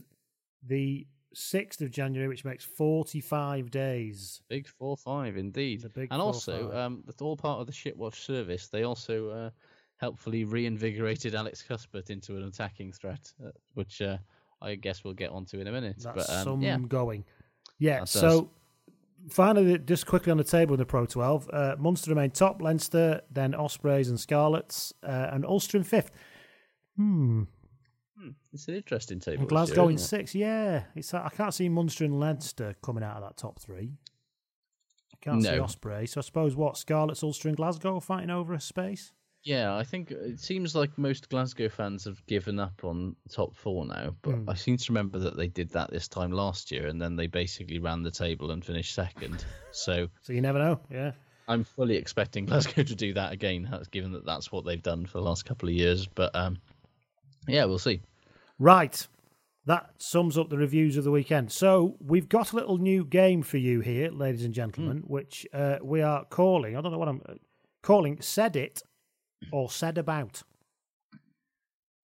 the 0.65 1.05
6th 1.35 1.81
of 1.81 1.91
January, 1.91 2.27
which 2.27 2.45
makes 2.45 2.63
45 2.63 3.69
days. 3.69 4.41
Big 4.49 4.67
four 4.67 4.97
five 4.97 5.37
indeed. 5.37 5.81
The 5.81 5.89
big 5.89 6.07
and 6.11 6.21
4-5. 6.21 6.25
also, 6.25 6.71
um, 6.71 7.03
that's 7.05 7.21
all 7.21 7.37
part 7.37 7.59
of 7.59 7.67
the 7.67 7.73
Shipwatch 7.73 8.15
service. 8.15 8.67
They 8.67 8.83
also 8.83 9.29
uh, 9.29 9.49
helpfully 9.97 10.45
reinvigorated 10.45 11.35
Alex 11.35 11.61
Cuthbert 11.61 12.09
into 12.09 12.37
an 12.37 12.43
attacking 12.43 12.93
threat, 12.93 13.31
uh, 13.45 13.51
which 13.73 14.01
uh, 14.01 14.17
I 14.61 14.75
guess 14.75 15.03
we'll 15.03 15.13
get 15.13 15.31
onto 15.31 15.59
in 15.59 15.67
a 15.67 15.71
minute. 15.71 15.97
That's 15.99 16.27
but 16.27 16.35
um, 16.35 16.43
some 16.43 16.61
yeah, 16.61 16.77
going. 16.87 17.25
Yeah, 17.77 17.99
That 18.01 18.07
so 18.07 18.51
finally, 19.29 19.77
just 19.79 20.05
quickly 20.05 20.31
on 20.31 20.37
the 20.37 20.43
table 20.43 20.73
in 20.73 20.79
the 20.79 20.85
Pro 20.85 21.05
12, 21.05 21.49
uh, 21.51 21.75
Munster 21.77 22.11
remain 22.11 22.31
top, 22.31 22.61
Leinster, 22.61 23.21
then 23.31 23.53
Ospreys 23.53 24.09
and 24.09 24.19
Scarlets, 24.19 24.93
uh, 25.03 25.29
and 25.31 25.45
Ulster 25.45 25.77
in 25.77 25.83
fifth. 25.83 26.11
Hmm. 26.95 27.43
It's 28.55 28.67
an 28.69 28.75
interesting 28.75 29.19
table. 29.19 29.41
And 29.41 29.49
Glasgow 29.49 29.83
year, 29.83 29.91
in 29.91 29.97
six. 29.97 30.33
Yeah, 30.33 30.83
it's 30.95 31.13
I 31.13 31.29
can't 31.29 31.53
see 31.53 31.67
Munster 31.69 32.05
and 32.05 32.19
Leinster 32.19 32.73
coming 32.81 33.03
out 33.03 33.17
of 33.17 33.23
that 33.23 33.35
top 33.37 33.59
three. 33.59 33.91
I 35.13 35.17
can't 35.21 35.43
see 35.43 35.59
Osprey. 35.59 36.07
So 36.07 36.19
I 36.19 36.21
suppose 36.21 36.55
what 36.55 36.77
Scarlets, 36.77 37.21
Ulster, 37.21 37.49
and 37.49 37.57
Glasgow 37.57 37.99
fighting 37.99 38.29
over 38.29 38.53
a 38.53 38.61
space. 38.61 39.11
Yeah, 39.43 39.75
I 39.75 39.83
think 39.83 40.09
it 40.09 40.39
seems 40.39 40.73
like 40.73 40.97
most 40.97 41.29
Glasgow 41.29 41.67
fans 41.69 42.05
have 42.05 42.25
given 42.27 42.59
up 42.59 42.83
on 42.83 43.15
top 43.29 43.55
four 43.55 43.85
now. 43.85 44.15
But 44.21 44.35
Hmm. 44.35 44.49
I 44.49 44.55
seem 44.55 44.77
to 44.77 44.85
remember 44.91 45.19
that 45.19 45.35
they 45.37 45.47
did 45.47 45.69
that 45.71 45.91
this 45.91 46.07
time 46.07 46.31
last 46.31 46.71
year, 46.71 46.87
and 46.87 46.99
then 46.99 47.15
they 47.15 47.27
basically 47.27 47.77
ran 47.79 48.01
the 48.03 48.09
table 48.09 48.51
and 48.51 48.63
finished 48.65 48.95
second. 48.95 49.43
so 49.71 50.07
So 50.21 50.31
you 50.33 50.41
never 50.41 50.59
know. 50.59 50.79
Yeah. 50.89 51.11
I'm 51.47 51.63
fully 51.65 51.95
expecting 51.97 52.45
Glasgow 52.45 52.83
to 52.83 52.95
do 52.95 53.13
that 53.13 53.33
again, 53.33 53.69
given 53.91 54.13
that 54.13 54.25
that's 54.25 54.51
what 54.51 54.65
they've 54.65 54.81
done 54.81 55.05
for 55.05 55.19
the 55.19 55.23
last 55.25 55.43
couple 55.45 55.67
of 55.69 55.75
years. 55.75 56.07
But 56.07 56.33
um, 56.35 56.57
yeah, 57.47 57.65
we'll 57.65 57.77
see. 57.77 58.01
Right. 58.59 59.07
That 59.65 59.89
sums 59.97 60.37
up 60.37 60.49
the 60.49 60.57
reviews 60.57 60.95
of 60.95 61.03
the 61.03 61.11
weekend. 61.11 61.51
So 61.51 61.97
we've 61.99 62.29
got 62.29 62.51
a 62.51 62.55
little 62.55 62.77
new 62.77 63.03
game 63.03 63.41
for 63.41 63.57
you 63.57 63.79
here, 63.79 64.11
ladies 64.11 64.45
and 64.45 64.53
gentlemen, 64.53 64.97
which 65.07 65.47
uh, 65.53 65.77
we 65.81 66.01
are 66.03 66.23
calling. 66.25 66.77
I 66.77 66.81
don't 66.81 66.91
know 66.91 66.99
what 66.99 67.07
I'm 67.07 67.21
calling. 67.81 68.21
Said 68.21 68.55
it 68.55 68.83
or 69.51 69.71
said 69.71 69.97
about. 69.97 70.43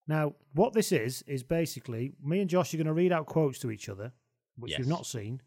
Now, 0.08 0.34
what 0.54 0.72
this 0.72 0.90
is 0.90 1.22
is 1.28 1.44
basically 1.44 2.12
me 2.22 2.40
and 2.40 2.50
Josh 2.50 2.74
are 2.74 2.78
going 2.78 2.86
to 2.88 2.92
read 2.92 3.12
out 3.12 3.26
quotes 3.26 3.60
to 3.60 3.70
each 3.70 3.88
other, 3.88 4.12
which 4.58 4.72
you've 4.78 4.88
not 4.88 5.06
seen, 5.06 5.40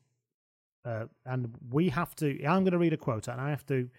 uh, 0.86 1.06
and 1.26 1.54
we 1.70 1.90
have 1.90 2.16
to. 2.16 2.42
I'm 2.46 2.64
going 2.64 2.72
to 2.72 2.78
read 2.78 2.94
a 2.94 2.98
quote, 2.98 3.28
and 3.28 3.42
I 3.42 3.50
have 3.50 3.66
to 3.68 3.90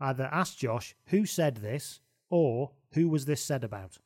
either 0.00 0.28
ask 0.30 0.56
Josh 0.56 0.94
who 1.06 1.26
said 1.26 1.56
this 1.56 2.00
or 2.30 2.70
who 2.92 3.08
was 3.08 3.24
this 3.24 3.42
said 3.42 3.64
about. 3.64 3.98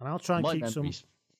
And 0.00 0.08
I'll 0.08 0.18
try 0.18 0.36
and 0.36 0.42
My 0.42 0.54
keep 0.54 0.66
some. 0.68 0.90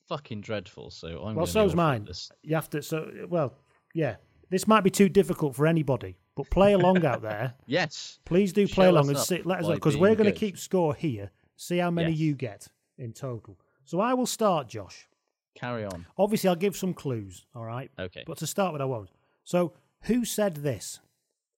Fucking 0.07 0.41
dreadful, 0.41 0.89
so 0.91 1.07
I'm. 1.23 1.35
Well, 1.35 1.45
so's 1.45 1.75
mine. 1.75 2.05
this. 2.05 2.31
You 2.41 2.55
have 2.55 2.69
to. 2.71 2.81
So, 2.81 3.09
well, 3.29 3.53
yeah. 3.93 4.15
This 4.49 4.67
might 4.67 4.81
be 4.81 4.91
too 4.91 5.09
difficult 5.09 5.55
for 5.55 5.65
anybody, 5.65 6.15
but 6.35 6.49
play 6.51 6.73
along 6.73 7.03
out 7.05 7.21
there. 7.31 7.53
Yes. 7.65 8.19
Please 8.25 8.53
do 8.53 8.67
play 8.67 8.85
Show 8.85 8.91
along 8.91 9.09
and 9.09 9.17
see. 9.17 9.41
Let 9.43 9.59
us 9.59 9.65
know 9.67 9.73
because 9.73 9.97
we're 9.97 10.15
going 10.15 10.31
to 10.31 10.37
keep 10.39 10.57
score 10.59 10.93
here. 10.93 11.31
See 11.55 11.77
how 11.77 11.89
many 11.91 12.11
Yes. 12.11 12.19
you 12.19 12.35
get 12.35 12.67
in 12.97 13.13
total. 13.13 13.57
So 13.85 13.99
I 13.99 14.13
will 14.13 14.25
start, 14.27 14.67
Josh. 14.69 15.07
Carry 15.55 15.85
on. 15.85 16.05
Obviously, 16.17 16.49
I'll 16.49 16.55
give 16.55 16.75
some 16.75 16.93
clues. 16.93 17.45
All 17.55 17.63
right. 17.63 17.89
Okay. 17.97 18.23
But 18.27 18.37
to 18.39 18.47
start 18.47 18.73
with, 18.73 18.81
I 18.81 18.85
won't. 18.85 19.09
So, 19.43 19.73
who 20.03 20.25
said 20.25 20.57
this? 20.57 20.99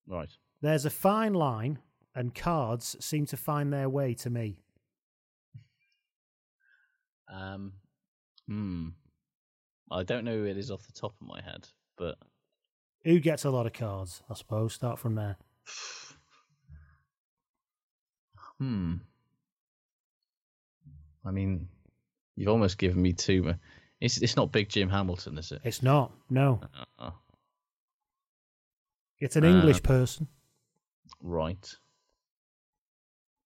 Right. 0.08 0.30
There's 0.62 0.86
a 0.86 0.90
fine 0.90 1.34
line, 1.34 1.80
and 2.14 2.34
cards 2.36 2.96
seem 3.00 3.26
to 3.28 3.38
find 3.38 3.72
their 3.74 3.90
way 3.90 4.14
to 4.16 4.30
me. 4.30 4.58
Um. 7.34 7.74
Hmm. 8.48 8.90
I 9.92 10.04
don't 10.04 10.26
know 10.26 10.36
who 10.38 10.46
it 10.46 10.58
is 10.58 10.72
off 10.72 10.86
the 10.86 10.94
top 10.94 11.14
of 11.22 11.28
my 11.28 11.42
head, 11.42 11.68
but 11.98 12.18
Who 13.04 13.20
gets 13.20 13.46
a 13.46 13.50
lot 13.52 13.66
of 13.68 13.74
cards? 13.74 14.22
I 14.30 14.34
suppose. 14.34 14.74
Start 14.74 15.00
from 15.00 15.16
there. 15.16 15.38
hmm. 18.60 18.96
I 21.26 21.32
mean, 21.32 21.68
you've 22.36 22.50
almost 22.50 22.78
given 22.78 23.02
me 23.02 23.14
two. 23.14 23.54
It's 24.00 24.18
it's 24.18 24.36
not 24.36 24.52
Big 24.52 24.70
Jim 24.70 24.90
Hamilton, 24.90 25.38
is 25.38 25.52
it? 25.52 25.62
It's 25.64 25.82
not. 25.82 26.12
No. 26.30 26.62
Uh, 27.00 27.12
It's 29.20 29.36
an 29.36 29.44
English 29.46 29.78
Um, 29.78 29.82
person. 29.84 30.28
right. 31.22 31.76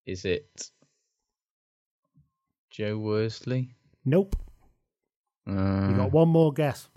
Is 0.06 0.26
it 0.26 0.72
Joe 2.72 2.98
Worsley? 2.98 3.76
Nope. 4.06 4.36
Uh, 5.50 5.90
You 5.90 5.96
got 5.98 6.12
one 6.12 6.30
more 6.30 6.54
guess. 6.54 6.88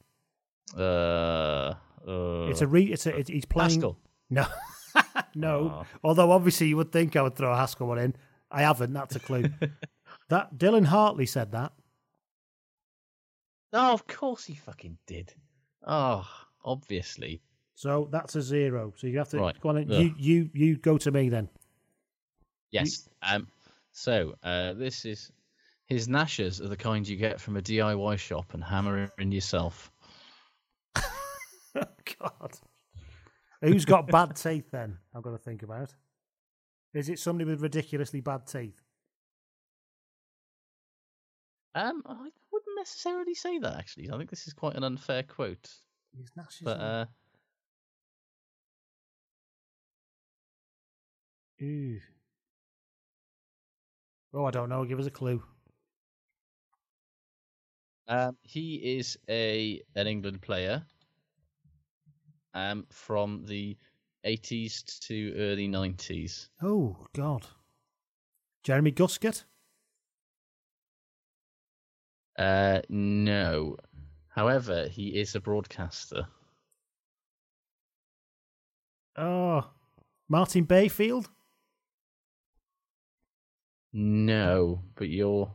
Uh, 0.76 1.74
uh, 2.06 2.46
It's 2.50 2.60
a 2.60 2.66
re. 2.66 2.84
It's 2.84 3.06
a. 3.06 3.16
It's, 3.16 3.30
he's 3.30 3.44
playing. 3.44 3.70
Haskell. 3.70 3.98
No, 4.30 4.46
no. 5.34 5.82
Oh. 5.82 5.86
Although 6.04 6.30
obviously 6.32 6.68
you 6.68 6.76
would 6.76 6.92
think 6.92 7.16
I 7.16 7.22
would 7.22 7.34
throw 7.36 7.52
a 7.52 7.56
Haskell 7.56 7.86
one 7.88 7.98
in. 7.98 8.14
I 8.50 8.62
haven't. 8.62 8.92
That's 8.92 9.16
a 9.16 9.20
clue. 9.20 9.44
that 10.28 10.56
Dylan 10.56 10.84
Hartley 10.86 11.26
said 11.26 11.52
that. 11.52 11.72
Oh, 13.72 13.92
of 13.92 14.06
course 14.06 14.44
he 14.44 14.54
fucking 14.54 14.98
did. 15.06 15.34
Oh, 15.86 16.26
obviously. 16.64 17.40
So 17.74 18.08
that's 18.12 18.36
a 18.36 18.42
zero. 18.42 18.92
So 18.96 19.06
you 19.06 19.18
have 19.18 19.30
to 19.30 19.38
Right. 19.38 19.58
go 19.60 19.70
on. 19.70 19.78
and- 19.78 19.90
You 19.90 20.14
you 20.18 20.50
you 20.52 20.76
go 20.76 20.98
to 20.98 21.10
me 21.10 21.28
then. 21.30 21.48
Yes. 22.70 23.08
Um. 23.22 23.48
So, 23.94 24.34
uh, 24.42 24.72
this 24.74 25.04
is 25.04 25.30
his 25.92 26.08
gnashers 26.08 26.60
are 26.60 26.68
the 26.68 26.76
kind 26.76 27.06
you 27.06 27.16
get 27.16 27.40
from 27.40 27.56
a 27.56 27.62
DIY 27.62 28.18
shop 28.18 28.54
and 28.54 28.64
hammer 28.64 29.10
in 29.18 29.30
yourself. 29.30 29.90
God. 31.74 32.52
Who's 33.60 33.84
got 33.84 34.08
bad 34.08 34.36
teeth 34.36 34.70
then? 34.70 34.98
I've 35.14 35.22
got 35.22 35.30
to 35.30 35.38
think 35.38 35.62
about. 35.62 35.94
Is 36.94 37.08
it 37.08 37.18
somebody 37.18 37.48
with 37.48 37.62
ridiculously 37.62 38.20
bad 38.20 38.46
teeth? 38.46 38.80
Um, 41.74 42.02
I 42.04 42.28
wouldn't 42.52 42.76
necessarily 42.76 43.34
say 43.34 43.58
that 43.58 43.76
actually. 43.76 44.10
I 44.10 44.18
think 44.18 44.30
this 44.30 44.46
is 44.46 44.52
quite 44.52 44.76
an 44.76 44.84
unfair 44.84 45.22
quote. 45.22 45.70
His 46.16 46.28
gnashers 46.36 46.64
But 46.64 46.80
uh, 46.80 47.06
Ooh. 51.62 52.00
Oh, 54.34 54.44
I 54.44 54.50
don't 54.50 54.68
know. 54.68 54.84
Give 54.84 54.98
us 54.98 55.06
a 55.06 55.10
clue. 55.10 55.42
Um, 58.08 58.36
he 58.42 58.98
is 58.98 59.16
a 59.28 59.82
an 59.94 60.06
England 60.06 60.42
player. 60.42 60.84
Um, 62.54 62.86
from 62.90 63.46
the 63.46 63.78
80s 64.26 64.98
to 65.06 65.32
early 65.38 65.68
90s. 65.68 66.48
Oh 66.62 66.96
God. 67.14 67.46
Jeremy 68.62 68.92
Guscott. 68.92 69.44
Uh, 72.38 72.80
no. 72.88 73.76
However, 74.28 74.88
he 74.88 75.08
is 75.08 75.34
a 75.34 75.40
broadcaster. 75.40 76.26
Oh, 79.16 79.68
Martin 80.28 80.64
Bayfield. 80.64 81.28
No, 83.92 84.82
but 84.94 85.08
you're 85.10 85.52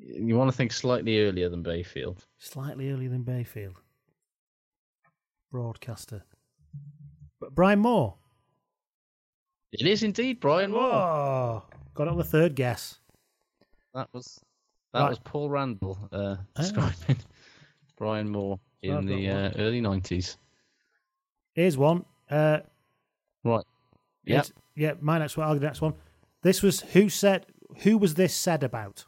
you 0.00 0.36
want 0.36 0.50
to 0.50 0.56
think 0.56 0.72
slightly 0.72 1.22
earlier 1.24 1.48
than 1.48 1.62
Bayfield. 1.62 2.24
Slightly 2.38 2.90
earlier 2.90 3.08
than 3.08 3.22
Bayfield. 3.22 3.76
Broadcaster. 5.50 6.22
But 7.40 7.54
Brian 7.54 7.78
Moore. 7.78 8.14
It 9.72 9.86
is 9.86 10.02
indeed 10.02 10.40
Brian 10.40 10.70
Moore. 10.70 10.82
Oh, 10.94 11.62
got 11.94 12.06
it 12.06 12.10
on 12.10 12.18
the 12.18 12.24
third 12.24 12.54
guess. 12.54 12.98
That 13.94 14.08
was 14.12 14.40
that 14.92 15.00
Right. 15.02 15.08
was 15.10 15.18
Paul 15.20 15.50
Rendall 15.50 15.98
uh, 16.12 16.36
Ah. 16.38 16.60
describing 16.60 17.16
Brian 17.98 18.28
Moore 18.28 18.58
in 18.82 19.04
the 19.06 19.28
uh, 19.28 19.50
early 19.56 19.80
nineties. 19.80 20.36
Here's 21.54 21.76
one. 21.76 22.04
Uh, 22.30 22.60
Right. 23.44 23.64
It's- 24.26 24.52
Yeah, 24.74 24.94
my 25.00 25.18
next 25.18 25.36
one. 25.36 25.46
I'll 25.46 25.54
do 25.54 25.60
the 25.60 25.66
next 25.66 25.80
one. 25.80 25.94
This 26.42 26.62
was 26.62 26.80
who 26.80 27.08
said. 27.08 27.46
Who 27.82 27.98
was 27.98 28.14
this 28.14 28.34
said 28.34 28.62
about? 28.62 29.04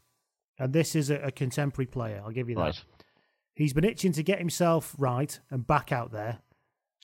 And 0.60 0.72
this 0.74 0.94
is 0.94 1.08
a, 1.10 1.16
a 1.16 1.30
contemporary 1.32 1.86
player. 1.86 2.20
I'll 2.22 2.30
give 2.30 2.50
you 2.50 2.54
that. 2.56 2.60
Right. 2.60 2.84
He's 3.54 3.72
been 3.72 3.84
itching 3.84 4.12
to 4.12 4.22
get 4.22 4.38
himself 4.38 4.94
right 4.98 5.40
and 5.50 5.66
back 5.66 5.90
out 5.90 6.12
there. 6.12 6.40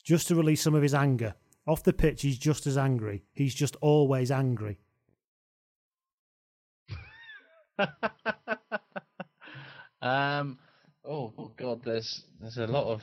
just 0.04 0.28
to 0.28 0.36
release 0.36 0.62
some 0.62 0.74
of 0.74 0.82
his 0.82 0.94
anger. 0.94 1.34
Off 1.66 1.82
the 1.82 1.92
pitch, 1.92 2.22
he's 2.22 2.38
just 2.38 2.66
as 2.66 2.78
angry. 2.78 3.24
He's 3.32 3.54
just 3.54 3.74
always 3.80 4.30
angry. 4.30 4.78
um. 10.00 10.58
Oh, 11.04 11.32
oh 11.38 11.52
God, 11.56 11.82
there's 11.84 12.24
there's 12.40 12.58
a 12.58 12.66
lot 12.66 12.86
of. 12.86 13.02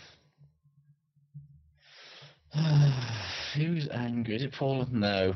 Who's 3.55 3.89
angry? 3.89 4.35
Is 4.35 4.43
it 4.43 4.53
Paul? 4.53 4.87
No. 4.91 5.33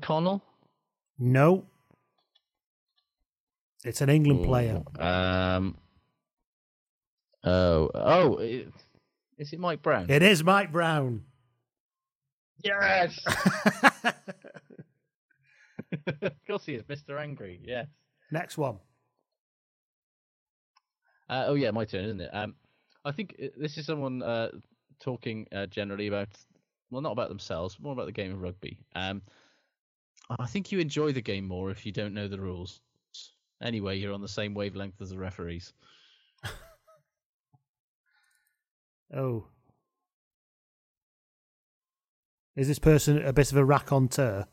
Connell? 0.00 0.42
No. 1.18 1.66
It's 3.84 4.00
an 4.00 4.10
England 4.10 4.44
player. 4.44 4.82
Um. 4.98 5.76
Oh, 7.44 7.90
oh, 7.94 8.38
is 9.38 9.52
it 9.52 9.60
Mike 9.60 9.82
Brown? 9.82 10.06
It 10.10 10.22
is 10.22 10.42
Mike 10.42 10.72
Brown. 10.72 11.22
Yes. 12.64 13.18
of 16.22 16.32
course 16.46 16.66
he 16.66 16.74
is, 16.74 16.82
Mr. 16.82 17.20
Angry. 17.20 17.60
Yes. 17.64 17.86
Next 18.32 18.58
one. 18.58 18.78
Uh, 21.30 21.44
oh 21.46 21.54
yeah, 21.54 21.70
my 21.70 21.84
turn, 21.84 22.04
isn't 22.04 22.20
it? 22.20 22.30
Um, 22.32 22.54
I 23.04 23.12
think 23.12 23.36
uh, 23.42 23.46
this 23.56 23.78
is 23.78 23.86
someone 23.86 24.22
uh, 24.22 24.50
talking 25.00 25.46
uh, 25.54 25.66
generally 25.66 26.08
about, 26.08 26.28
well, 26.90 27.02
not 27.02 27.12
about 27.12 27.28
themselves, 27.28 27.78
more 27.80 27.92
about 27.92 28.06
the 28.06 28.12
game 28.12 28.32
of 28.32 28.42
rugby. 28.42 28.78
Um, 28.96 29.22
I 30.38 30.46
think 30.46 30.72
you 30.72 30.80
enjoy 30.80 31.12
the 31.12 31.22
game 31.22 31.46
more 31.46 31.70
if 31.70 31.86
you 31.86 31.92
don't 31.92 32.14
know 32.14 32.26
the 32.28 32.40
rules. 32.40 32.80
Anyway, 33.60 33.98
you're 33.98 34.14
on 34.14 34.20
the 34.20 34.28
same 34.28 34.54
wavelength 34.54 35.00
as 35.00 35.10
the 35.10 35.18
referees. 35.18 35.72
Oh. 39.14 39.46
Is 42.54 42.68
this 42.68 42.78
person 42.78 43.24
a 43.24 43.32
bit 43.32 43.50
of 43.52 43.56
a 43.56 43.64
raconteur? 43.64 44.46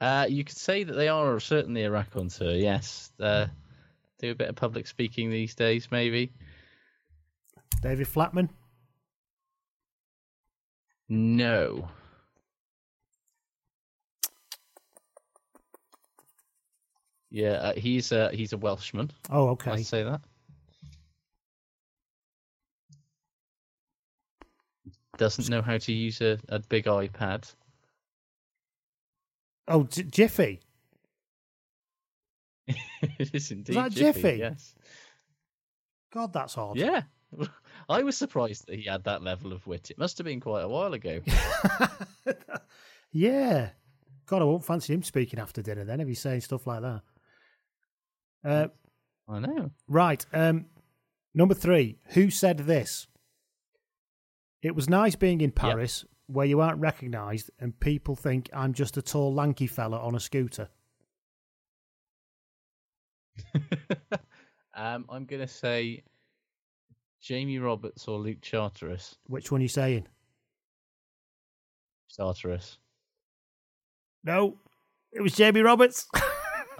Uh, 0.00 0.26
you 0.28 0.42
could 0.42 0.56
say 0.56 0.82
that 0.82 0.94
they 0.94 1.08
are 1.08 1.38
certainly 1.38 1.84
a 1.84 1.90
raconteur. 1.90 2.56
Yes, 2.56 3.12
uh, 3.20 3.46
do 4.18 4.30
a 4.30 4.34
bit 4.34 4.48
of 4.48 4.56
public 4.56 4.86
speaking 4.86 5.30
these 5.30 5.54
days, 5.54 5.88
maybe. 5.90 6.32
David 7.82 8.08
Flatman? 8.08 8.48
No. 11.08 11.88
Yeah, 17.30 17.52
uh, 17.52 17.72
he's 17.74 18.12
a 18.12 18.30
he's 18.32 18.52
a 18.52 18.58
Welshman. 18.58 19.10
Oh, 19.30 19.50
okay. 19.50 19.72
I'd 19.72 19.86
say 19.86 20.02
that. 20.02 20.20
Doesn't 25.16 25.48
know 25.48 25.62
how 25.62 25.78
to 25.78 25.92
use 25.92 26.20
a, 26.20 26.38
a 26.48 26.60
big 26.60 26.86
iPad. 26.86 27.52
Oh, 29.68 29.84
J- 29.84 30.04
Jiffy. 30.04 30.60
it 32.66 33.34
is 33.34 33.50
indeed. 33.50 33.76
that 33.76 33.92
Jiffy? 33.92 34.38
Yes. 34.38 34.74
God, 36.12 36.32
that's 36.32 36.56
odd. 36.56 36.76
Yeah. 36.76 37.02
I 37.88 38.02
was 38.02 38.16
surprised 38.16 38.66
that 38.66 38.78
he 38.78 38.88
had 38.88 39.04
that 39.04 39.22
level 39.22 39.52
of 39.52 39.66
wit. 39.66 39.90
It 39.90 39.98
must 39.98 40.18
have 40.18 40.24
been 40.24 40.40
quite 40.40 40.62
a 40.62 40.68
while 40.68 40.94
ago. 40.94 41.20
Yeah. 43.12 43.70
God, 44.26 44.42
I 44.42 44.44
won't 44.44 44.64
fancy 44.64 44.94
him 44.94 45.02
speaking 45.02 45.40
after 45.40 45.62
dinner 45.62 45.84
then 45.84 46.00
if 46.00 46.08
he's 46.08 46.20
saying 46.20 46.42
stuff 46.42 46.66
like 46.66 46.82
that. 46.82 47.02
Uh, 48.44 48.68
I 49.28 49.38
know. 49.40 49.70
right. 49.88 50.24
Um, 50.32 50.66
number 51.34 51.54
three. 51.54 51.98
Who 52.14 52.30
said 52.30 52.58
this? 52.58 53.06
It 54.62 54.74
was 54.74 54.88
nice 54.88 55.16
being 55.16 55.40
in 55.40 55.52
Paris 55.52 56.04
where 56.26 56.46
you 56.46 56.60
aren't 56.60 56.80
recognised 56.80 57.50
and 57.58 57.78
people 57.80 58.14
think 58.14 58.50
I'm 58.52 58.72
just 58.72 58.96
a 58.96 59.02
tall, 59.02 59.34
lanky 59.34 59.66
fella 59.66 59.98
on 59.98 60.14
a 60.14 60.20
scooter. 60.20 60.68
um, 64.74 65.06
I'm 65.08 65.24
going 65.24 65.40
to 65.40 65.48
say 65.48 66.02
Jamie 67.20 67.58
Roberts 67.58 68.06
or 68.06 68.18
Luke 68.18 68.40
Charteris. 68.42 69.16
Which 69.26 69.50
one 69.50 69.60
are 69.60 69.62
you 69.62 69.68
saying? 69.68 70.06
Charteris. 72.14 72.78
No, 74.24 74.58
it 75.12 75.22
was 75.22 75.32
Jamie 75.32 75.62
Roberts. 75.62 76.06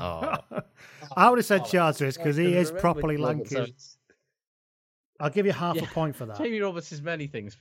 Oh. 0.00 0.36
I 1.16 1.28
would 1.28 1.38
have 1.38 1.46
said 1.46 1.66
Charteris 1.66 2.16
because 2.16 2.36
he 2.36 2.54
is 2.56 2.70
properly 2.72 3.16
lanky. 3.16 3.74
I'll 5.18 5.30
give 5.30 5.44
you 5.46 5.52
half 5.52 5.76
Yeah. 5.76 5.84
a 5.84 5.86
point 5.86 6.16
for 6.16 6.26
that. 6.26 6.38
Jamie 6.38 6.60
Roberts 6.60 6.92
is 6.92 7.02
many 7.02 7.26
things. 7.26 7.56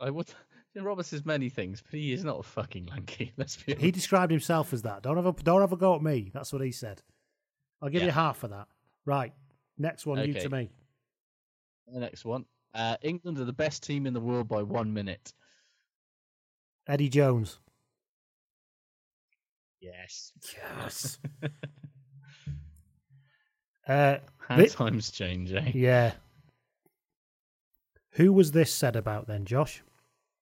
I 0.00 0.10
would. 0.10 0.26
Jamie 0.74 0.86
Roberts 0.86 1.12
is 1.12 1.24
many 1.24 1.48
things, 1.48 1.80
but 1.82 1.98
he 1.98 2.12
is 2.12 2.24
not 2.24 2.40
a 2.40 2.42
fucking 2.42 2.86
lanky. 2.86 3.32
Let's 3.36 3.56
be 3.56 3.72
honest. 3.72 3.84
He 3.84 3.90
described 3.92 4.32
himself 4.32 4.72
as 4.72 4.82
that. 4.82 5.02
Don't 5.02 5.16
have 5.16 5.26
a 5.26 5.32
don't 5.32 5.60
have 5.60 5.72
a 5.72 5.76
go 5.76 5.94
at 5.94 6.02
me. 6.02 6.30
That's 6.34 6.52
what 6.52 6.62
he 6.62 6.72
said. 6.72 7.02
I'll 7.80 7.88
give 7.90 8.00
Yeah. 8.02 8.06
you 8.06 8.12
half 8.12 8.38
for 8.38 8.48
that. 8.48 8.66
Right. 9.04 9.32
Next 9.78 10.04
one, 10.06 10.18
you 10.26 10.34
to 10.34 10.48
me. 10.48 10.68
The 11.86 12.00
next 12.00 12.24
one. 12.24 12.44
Uh, 12.74 12.96
England 13.02 13.38
are 13.38 13.44
the 13.44 13.52
best 13.52 13.82
team 13.84 14.06
in 14.06 14.12
the 14.12 14.20
world 14.20 14.48
by 14.48 14.62
one 14.62 14.92
minute. 14.92 15.32
Eddie 16.88 17.08
Jones. 17.08 17.58
Yes. 19.80 20.32
Yes. 20.56 21.18
uh, 23.88 24.16
How 24.46 24.56
thi- 24.56 24.68
times 24.68 25.10
change, 25.10 25.52
eh? 25.52 25.70
yeah. 25.74 26.12
Who 28.12 28.32
was 28.32 28.50
this 28.52 28.72
said 28.72 28.96
about 28.96 29.26
then, 29.28 29.44
Josh? 29.44 29.82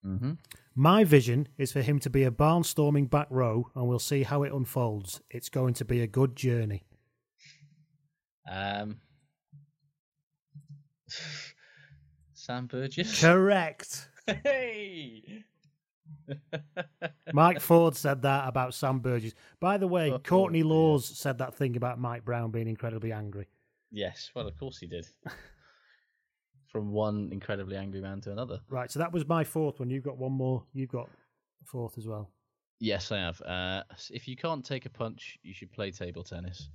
Mm-hmm. 0.04 0.32
My 0.74 1.04
vision 1.04 1.48
is 1.58 1.72
for 1.72 1.82
him 1.82 1.98
to 2.00 2.10
be 2.10 2.24
a 2.24 2.30
barnstorming 2.30 3.10
back 3.10 3.26
row, 3.30 3.70
and 3.74 3.86
we'll 3.88 3.98
see 3.98 4.22
how 4.22 4.42
it 4.42 4.52
unfolds. 4.52 5.20
It's 5.30 5.48
going 5.48 5.74
to 5.74 5.84
be 5.84 6.00
a 6.00 6.06
good 6.06 6.36
journey. 6.36 6.84
Um. 8.50 8.98
Sam 12.34 12.66
Burgess. 12.66 13.20
Correct. 13.20 14.08
Hey. 14.42 15.44
Mike 17.32 17.60
Ford 17.60 17.94
said 17.96 18.22
that 18.22 18.48
about 18.48 18.74
Sam 18.74 18.98
Burgess. 18.98 19.34
By 19.60 19.76
the 19.78 19.86
way, 19.86 20.10
Oh, 20.10 20.18
Courtney 20.18 20.60
dear. 20.60 20.68
Lawes 20.68 21.06
said 21.06 21.38
that 21.38 21.54
thing 21.54 21.76
about 21.76 21.98
Mike 22.00 22.24
Brown 22.24 22.50
being 22.50 22.68
incredibly 22.68 23.12
angry. 23.12 23.46
Yes, 23.92 24.30
well, 24.34 24.46
of 24.48 24.58
course 24.58 24.78
he 24.78 24.86
did. 24.86 25.06
From 26.66 26.92
one 26.92 27.28
incredibly 27.32 27.76
angry 27.76 28.00
man 28.00 28.20
to 28.22 28.32
another. 28.32 28.60
Right, 28.68 28.90
so 28.90 28.98
that 28.98 29.12
was 29.12 29.26
my 29.26 29.44
fourth 29.44 29.78
one. 29.78 29.88
You've 29.88 30.04
got 30.04 30.18
one 30.18 30.32
more. 30.32 30.64
You've 30.74 30.90
got 30.90 31.08
fourth 31.64 31.96
as 31.96 32.06
well. 32.06 32.30
Yes, 32.80 33.10
I 33.12 33.18
have. 33.18 33.40
Uh, 33.42 33.82
if 34.10 34.28
you 34.28 34.36
can't 34.36 34.64
take 34.64 34.84
a 34.84 34.90
punch, 34.90 35.38
you 35.42 35.54
should 35.54 35.72
play 35.72 35.90
table 35.90 36.22
tennis. 36.22 36.68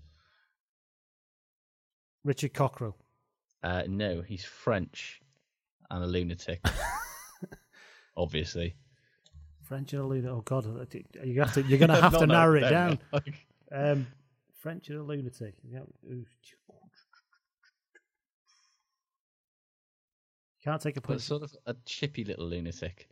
Richard 2.24 2.54
Cockerill. 2.54 2.94
Uh, 3.64 3.84
no, 3.88 4.22
he's 4.22 4.44
French 4.44 5.22
and 5.92 6.04
a 6.04 6.08
lunatic. 6.08 6.64
Obviously. 8.18 8.76
French 9.72 9.94
and 9.94 10.02
a 10.02 10.06
lunatic. 10.06 10.30
Oh 10.30 10.42
God, 10.42 10.94
you 11.24 11.40
have 11.40 11.54
to. 11.54 11.62
You're 11.62 11.80
going 11.80 11.88
to 11.96 12.02
have 12.02 12.18
to 12.18 12.28
narrow 12.28 12.56
it 12.56 12.70
down. 12.70 13.00
Um, 13.72 14.06
French 14.60 14.90
and 14.90 15.00
a 15.00 15.02
lunatic. 15.02 15.54
Yeah. 15.64 15.80
Can't 20.62 20.82
take 20.82 20.98
a 20.98 21.02
But 21.02 21.22
sort 21.22 21.44
of 21.44 21.56
a 21.66 21.74
chippy 21.86 22.26
little 22.26 22.50
lunatic. 22.50 23.08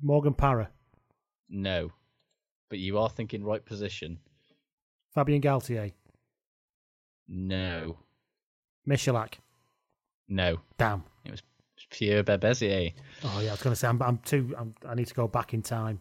Morgan 0.00 0.32
Parra. 0.32 0.70
No. 1.50 1.90
But 2.70 2.78
you 2.78 2.96
are 2.96 3.10
thinking 3.10 3.44
right 3.44 3.66
position. 3.66 4.18
Fabien 5.14 5.42
Galthié. 5.42 5.92
No. 7.28 7.98
Michalak. 8.88 9.34
No. 10.26 10.60
Damn. 10.78 11.04
Pierre 11.90 12.22
Berbizier. 12.24 12.92
Oh 13.24 13.40
yeah, 13.40 13.48
I 13.48 13.52
was 13.52 13.62
going 13.62 13.72
to 13.72 13.76
say 13.76 13.88
I'm, 13.88 14.00
I'm 14.02 14.18
too. 14.18 14.54
I'm, 14.58 14.74
I 14.86 14.94
need 14.94 15.06
to 15.06 15.14
go 15.14 15.28
back 15.28 15.54
in 15.54 15.62
time. 15.62 16.00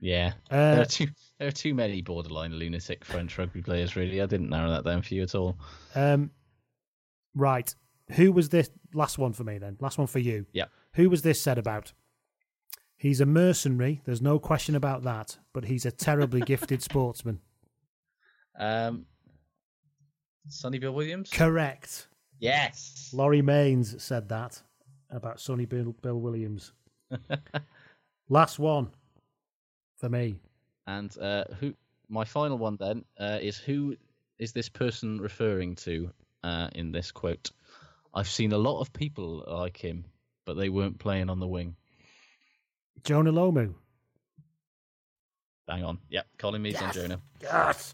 Yeah. 0.00 0.32
there, 0.50 0.78
Uh, 0.78 0.82
are 0.82 0.84
too, 0.84 1.08
there 1.38 1.48
are 1.48 1.52
too 1.52 1.74
many 1.74 2.02
borderline 2.02 2.54
lunatic 2.54 3.04
French 3.04 3.36
rugby 3.36 3.62
players, 3.62 3.96
really. 3.96 4.22
I 4.22 4.26
didn't 4.26 4.48
narrow 4.48 4.70
that 4.70 4.84
down 4.84 5.02
for 5.02 5.12
you 5.14 5.22
at 5.24 5.34
all. 5.34 5.58
Um, 5.96 6.30
right. 7.34 7.74
Who 8.12 8.30
was 8.32 8.48
this 8.48 8.70
last 8.94 9.18
one 9.18 9.32
for 9.32 9.42
me 9.44 9.58
then? 9.58 9.76
Last 9.80 9.98
one 9.98 10.06
for 10.06 10.20
you. 10.20 10.46
Yeah. 10.52 10.66
Who 10.94 11.10
was 11.10 11.22
this 11.22 11.40
said 11.40 11.58
about? 11.58 11.92
He's 12.96 13.20
a 13.20 13.26
mercenary. 13.26 14.00
There's 14.04 14.22
no 14.22 14.38
question 14.38 14.76
about 14.76 15.02
that. 15.02 15.38
But 15.52 15.64
he's 15.64 15.84
a 15.84 15.90
terribly 15.90 16.40
gifted 16.46 16.80
sportsman. 16.82 17.40
Um, 18.58 19.04
Sonny 20.48 20.78
Bill 20.78 20.92
Williams? 20.92 21.30
Correct. 21.30 22.06
Yes. 22.38 23.10
Laurie 23.12 23.42
Mains 23.42 24.00
said 24.02 24.28
that 24.28 24.62
about 25.10 25.40
Sonny 25.40 25.64
Bill, 25.64 25.94
Bill 26.02 26.20
Williams. 26.20 26.72
Last 28.28 28.58
one 28.58 28.90
for 29.96 30.08
me. 30.08 30.38
And 30.86 31.16
uh, 31.18 31.44
who? 31.60 31.74
My 32.08 32.24
final 32.24 32.56
one 32.56 32.76
then 32.80 33.04
uh, 33.18 33.38
is 33.40 33.58
who 33.58 33.96
is 34.38 34.52
this 34.52 34.68
person 34.68 35.20
referring 35.20 35.74
to 35.76 36.10
uh, 36.42 36.68
in 36.74 36.92
this 36.92 37.12
quote? 37.12 37.50
I've 38.14 38.28
seen 38.28 38.52
a 38.52 38.58
lot 38.58 38.80
of 38.80 38.92
people 38.92 39.44
like 39.46 39.76
him, 39.76 40.04
but 40.46 40.54
they 40.54 40.70
weren't 40.70 40.98
playing 40.98 41.28
on 41.28 41.40
the 41.40 41.46
wing. 41.46 41.76
Jonah 43.04 43.32
Lomu. 43.32 43.74
Bang 45.66 45.84
on. 45.84 45.98
Yep, 46.08 46.26
Colin 46.38 46.62
Meads 46.62 46.80
on 46.80 46.92
Jonah. 46.92 47.20
Yes. 47.42 47.92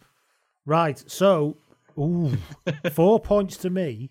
Right. 0.64 1.02
So, 1.10 1.56
ooh, 1.98 2.32
four 2.92 3.18
points 3.18 3.56
to 3.58 3.70
me, 3.70 4.10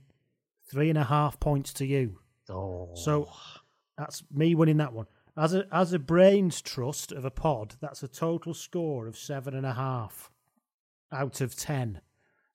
three 0.69 0.89
and 0.89 0.97
a 0.97 1.05
half 1.05 1.39
points 1.39 1.71
to 1.73 1.85
you. 1.85 2.19
Oh. 2.49 2.89
So 2.95 3.29
that's 3.97 4.23
me 4.31 4.55
winning 4.55 4.77
that 4.77 4.93
one. 4.93 5.05
As 5.37 5.53
a 5.55 5.65
as 5.71 5.93
a 5.93 5.99
brains 5.99 6.61
trust 6.61 7.11
of 7.11 7.25
a 7.25 7.31
pod, 7.31 7.75
that's 7.81 8.03
a 8.03 8.07
total 8.07 8.53
score 8.53 9.07
of 9.07 9.17
seven 9.17 9.55
and 9.55 9.65
a 9.65 9.73
half 9.73 10.31
out 11.11 11.41
of 11.41 11.55
ten. 11.55 12.01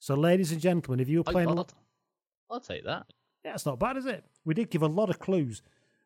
So, 0.01 0.15
ladies 0.15 0.53
and 0.53 0.61
gentlemen, 0.61 1.01
if 1.01 1.09
you 1.09 1.19
were 1.19 1.25
playing, 1.25 1.49
I'll, 1.49 1.69
I'll 2.51 2.61
take 2.61 2.85
that. 2.85 3.07
yeah, 3.45 3.55
it's 3.55 3.67
not 3.67 3.81
bad, 3.81 3.97
is 3.97 4.07
it? 4.07 4.25
We 4.45 4.55
did 4.55 4.71
give 4.71 4.83
a 4.83 4.87
lot 4.87 5.11
of 5.11 5.19
clues, 5.19 5.61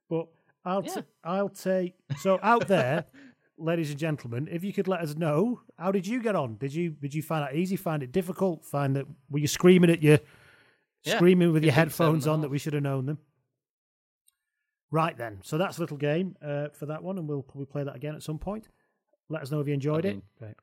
but 0.09 0.29
I'll 0.65 0.83
Yeah. 0.83 0.95
t- 0.95 1.03
I'll 1.25 1.51
take 1.51 1.95
so 2.19 2.39
out 2.43 2.69
there, 2.69 3.05
ladies 3.59 3.91
and 3.91 3.99
gentlemen, 3.99 4.49
if 4.51 4.65
you 4.65 4.73
could 4.73 4.89
let 4.89 5.01
us 5.01 5.15
know, 5.15 5.61
how 5.79 5.93
did 5.93 6.07
you 6.07 6.23
get 6.23 6.35
on? 6.37 6.57
Did 6.57 6.73
you 6.73 6.91
did 6.93 7.13
you 7.13 7.23
find 7.23 7.47
it 7.53 7.57
easy? 7.59 7.77
Find 7.77 8.03
it 8.03 8.13
difficult? 8.13 8.65
Find 8.65 8.97
that 8.97 9.05
were 9.29 9.41
you 9.41 9.47
screaming 9.49 9.91
at 9.91 10.03
your 10.03 10.21
Yeah, 11.05 11.17
screaming 11.17 11.53
with 11.53 11.65
your 11.65 11.73
give 11.75 11.89
it 11.89 11.91
seven 11.93 12.07
headphones 12.15 12.27
on 12.27 12.41
that 12.41 12.49
we 12.49 12.57
should 12.59 12.73
have 12.73 12.83
known 12.83 13.05
them? 13.05 13.19
Right 14.93 15.17
then, 15.17 15.41
so 15.43 15.57
that's 15.59 15.79
a 15.79 15.81
little 15.81 15.97
game 15.97 16.37
uh, 16.45 16.69
for 16.69 16.87
that 16.87 17.03
one, 17.03 17.19
and 17.19 17.27
we'll 17.27 17.43
probably 17.43 17.65
play 17.67 17.83
that 17.83 17.97
again 17.97 18.15
at 18.15 18.23
some 18.23 18.39
point. 18.39 18.69
Let 19.31 19.43
us 19.43 19.51
know 19.51 19.59
if 19.61 19.67
you 19.67 19.73
enjoyed 19.73 20.05
I 20.07 20.11
it. 20.11 20.13
mean- 20.13 20.23
Right. 20.41 20.57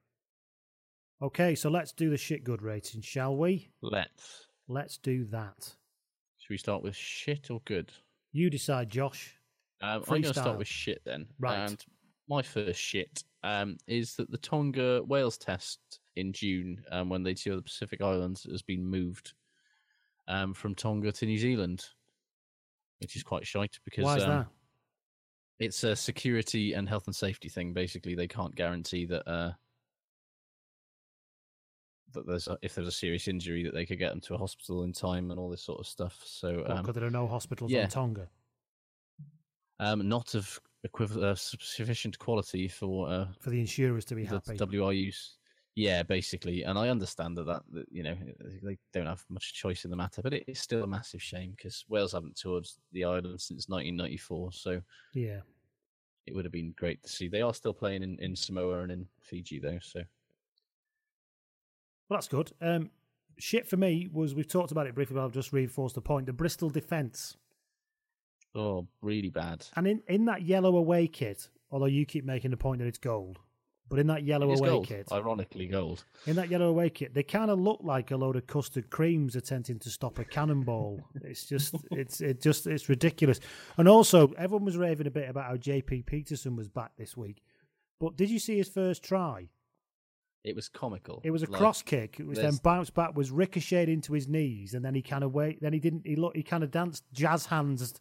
Okay, 1.21 1.55
so 1.55 1.69
let's 1.69 1.91
do 1.91 2.09
the 2.09 2.17
shit 2.17 2.43
good 2.45 2.61
rating, 2.61 3.01
shall 3.01 3.36
we? 3.36 3.69
Let's. 3.82 4.45
Let's 4.69 4.97
do 4.97 5.25
that. 5.32 5.75
Should 6.38 6.49
we 6.51 6.57
start 6.57 6.84
with 6.84 6.95
shit 6.95 7.49
or 7.51 7.59
good? 7.65 7.91
You 8.32 8.49
decide, 8.49 8.89
Josh. 8.89 9.36
Um, 9.82 10.03
I'm 10.07 10.21
going 10.21 10.23
to 10.23 10.34
start 10.34 10.57
with 10.57 10.67
shit 10.67 11.01
then. 11.05 11.25
Right. 11.39 11.57
And 11.57 11.84
my 12.30 12.41
first 12.41 12.80
shit 12.80 13.23
um, 13.43 13.77
is 13.88 14.15
that 14.15 14.30
the 14.32 14.38
Tonga 14.38 15.01
Wales 15.03 15.38
test 15.38 15.80
in 16.15 16.32
June, 16.32 16.84
um, 16.91 17.09
when 17.09 17.23
they 17.23 17.34
tour 17.34 17.55
the 17.55 17.61
Pacific 17.63 18.01
Islands, 18.01 18.45
has 18.49 18.61
been 18.61 18.86
moved 18.86 19.34
um, 20.27 20.53
from 20.53 20.75
Tonga 20.75 21.11
to 21.11 21.25
New 21.25 21.38
Zealand, 21.38 21.86
which 23.00 23.16
is 23.16 23.24
quite 23.24 23.45
shite 23.45 23.80
because 23.86 24.04
Why 24.06 24.18
is 24.18 24.24
um, 24.24 24.30
that? 24.30 24.47
it's 25.60 25.84
a 25.84 25.95
security 25.95 26.74
and 26.74 26.88
health 26.88 27.08
and 27.08 27.16
safety 27.16 27.50
thing. 27.50 27.74
Basically, 27.74 28.16
they 28.16 28.28
can't 28.28 28.56
guarantee 28.56 29.06
that 29.06 29.28
uh, 29.30 29.52
that 32.14 32.26
there's 32.26 32.47
a, 32.47 32.58
if 32.62 32.76
there's 32.76 32.88
a 32.88 32.91
serious 32.91 33.28
injury 33.28 33.64
that 33.64 33.74
they 33.74 33.86
could 33.86 34.00
get 34.00 34.10
them 34.10 34.22
to 34.22 34.36
a 34.36 34.38
hospital 34.38 34.84
in 34.84 34.93
time 34.93 35.32
and 35.32 35.39
all 35.39 35.50
this 35.50 35.62
sort 35.64 35.80
of 35.80 35.88
stuff. 35.88 36.20
So 36.26 36.64
um, 36.68 36.82
Because 36.82 36.95
there 36.95 37.06
are 37.06 37.12
no 37.12 37.28
hospitals 37.28 37.72
yeah. 37.72 37.84
on 37.84 37.89
Tonga. 37.89 38.28
um, 39.80 40.08
not 40.08 40.34
of 40.36 40.60
equivalent 40.84 41.24
uh, 41.26 41.36
sufficient 41.36 42.18
quality 42.20 42.68
for 42.68 43.10
uh, 43.10 43.26
For 43.39 43.50
the 43.50 43.60
insurers 43.60 44.06
to 44.06 44.16
be 44.16 44.24
the 44.24 44.36
happy. 44.36 44.58
WRUs. 44.58 45.36
Yeah, 45.80 46.03
basically, 46.03 46.63
and 46.63 46.77
I 46.77 46.89
understand 46.89 47.38
that, 47.38 47.45
that 47.45 47.61
that 47.71 47.86
you 47.89 48.03
know 48.03 48.17
they 48.63 48.77
don't 48.91 49.05
have 49.05 49.23
much 49.30 49.53
choice 49.53 49.86
in 49.86 49.91
the 49.91 49.95
matter, 49.97 50.21
but 50.21 50.34
it 50.34 50.43
is 50.47 50.59
still 50.59 50.84
a 50.84 50.88
massive 50.88 51.21
shame 51.21 51.51
because 51.55 51.86
Wales 51.88 52.11
haven't 52.11 52.36
toured 52.36 52.67
the 52.91 53.05
island 53.05 53.39
since 53.39 53.69
1994, 53.69 54.51
so 54.51 54.82
Yeah. 55.13 55.39
it 56.25 56.36
would 56.36 56.43
have 56.43 56.51
been 56.51 56.73
great 56.77 57.01
to 57.03 57.09
see. 57.09 57.30
They 57.30 57.41
are 57.41 57.53
still 57.53 57.73
playing 57.73 58.03
in, 58.03 58.17
in 58.19 58.36
Samoa 58.36 58.82
and 58.82 58.91
in 58.91 59.07
Fiji 59.21 59.59
though, 59.59 59.80
so 59.82 59.99
Well, 62.09 62.17
that's 62.17 62.27
good. 62.27 62.51
Um, 62.59 62.89
shit 63.38 63.67
for 63.67 63.77
me 63.77 64.09
was 64.11 64.36
we've 64.36 64.47
talked 64.47 64.71
about 64.71 64.88
it 64.88 64.95
briefly, 64.95 65.15
but 65.15 65.21
I'll 65.21 65.30
just 65.30 65.53
reinforce 65.53 65.93
the 65.93 66.01
point. 66.01 66.25
The 66.25 66.34
Bristol 66.34 66.69
defence. 66.69 67.38
oh, 68.55 68.88
really 69.01 69.30
bad. 69.30 69.65
And 69.77 69.88
in, 69.88 70.01
in 70.07 70.25
that 70.25 70.41
yellow 70.41 70.75
away 70.75 71.07
kit, 71.07 71.47
although 71.71 71.86
you 71.86 72.05
keep 72.05 72.25
making 72.25 72.51
the 72.51 72.57
point 72.57 72.80
that 72.80 72.88
it's 72.88 72.97
gold, 72.97 73.39
but 73.90 74.00
in 74.00 74.08
that 74.08 74.24
yellow 74.24 74.52
away 74.52 74.70
gold, 74.70 74.88
kit, 74.88 75.08
ironically 75.12 75.68
gold. 75.68 76.06
in 76.26 76.36
that 76.36 76.50
yellow 76.50 76.70
away 76.70 76.90
kit, 76.90 77.14
they 77.14 77.24
kind 77.24 77.50
of 77.50 77.60
look 77.60 77.80
like 77.84 78.12
a 78.12 78.18
load 78.18 78.36
of 78.36 78.46
custard 78.48 78.90
creams 78.90 79.36
attempting 79.36 79.80
to 79.80 79.90
stop 79.90 80.20
a 80.20 80.24
cannonball. 80.24 81.02
it's 81.24 81.46
just, 81.46 81.76
it's, 81.92 82.22
it 82.22 82.42
just, 82.42 82.68
it's 82.68 82.88
ridiculous. 82.88 83.40
And 83.78 83.88
also, 83.88 84.32
everyone 84.38 84.66
was 84.66 84.78
raving 84.78 85.08
a 85.08 85.12
bit 85.12 85.30
about 85.30 85.46
how 85.46 85.56
JP 85.56 86.06
Pietersen 86.06 86.56
was 86.56 86.70
back 86.70 86.92
this 86.98 87.18
week. 87.18 87.42
But 88.00 88.16
did 88.16 88.30
you 88.30 88.40
see 88.40 88.58
his 88.58 88.70
first 88.70 89.04
try? 89.04 89.50
It 90.44 90.56
was 90.56 90.70
comical. 90.70 91.22
It 91.24 91.32
was 91.32 91.44
a 91.44 91.52
Like, 91.52 91.60
cross 91.60 91.82
kick. 91.82 92.20
It 92.20 92.26
was 92.26 92.38
then 92.38 92.56
bounced 92.64 92.94
back, 92.94 93.16
was 93.16 93.30
ricocheted 93.30 93.90
into 93.90 94.14
his 94.14 94.28
knees, 94.28 94.74
and 94.74 94.86
then 94.86 94.96
he 94.96 95.02
kind 95.02 95.24
of 95.24 95.34
wait. 95.34 95.62
Then 95.62 95.74
he 95.74 95.80
didn't. 95.80 96.06
He 96.06 96.16
look. 96.16 96.36
He 96.36 96.44
kind 96.44 96.64
of 96.64 96.72
danced 96.72 97.04
jazz 97.12 97.48
hands, 97.48 98.00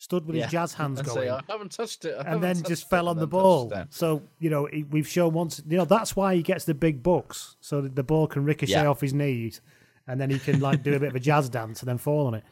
stood 0.00 0.26
with 0.26 0.34
Yeah. 0.34 0.44
his 0.44 0.52
jazz 0.52 0.72
hands 0.72 1.02
going, 1.02 1.14
say, 1.14 1.28
I 1.28 1.40
haven't 1.46 1.72
touched 1.72 2.06
it. 2.06 2.14
I 2.14 2.20
and 2.20 2.26
haven't 2.28 2.40
then 2.40 2.62
just 2.64 2.88
fell 2.88 3.06
on 3.06 3.18
the 3.18 3.26
ball. 3.26 3.70
So 3.90 4.22
you 4.38 4.48
know 4.48 4.66
we've 4.90 5.06
shown 5.06 5.34
once. 5.34 5.62
You 5.68 5.76
know 5.76 5.84
that's 5.84 6.16
why 6.16 6.34
he 6.34 6.42
gets 6.42 6.64
the 6.64 6.72
big 6.74 7.02
bucks, 7.02 7.56
so 7.60 7.82
that 7.82 7.94
the 7.94 8.02
ball 8.02 8.26
can 8.26 8.42
ricochet 8.44 8.72
Yeah. 8.72 8.86
off 8.86 9.00
his 9.02 9.12
knees, 9.12 9.60
and 10.08 10.18
then 10.18 10.30
he 10.30 10.38
can 10.38 10.58
like 10.58 10.82
do 10.82 10.94
a 10.94 10.98
bit 10.98 11.10
of 11.10 11.14
a 11.16 11.20
jazz 11.20 11.48
dance 11.50 11.80
and 11.80 11.88
then 11.88 11.98
fall 11.98 12.26
on 12.26 12.34
it. 12.34 12.44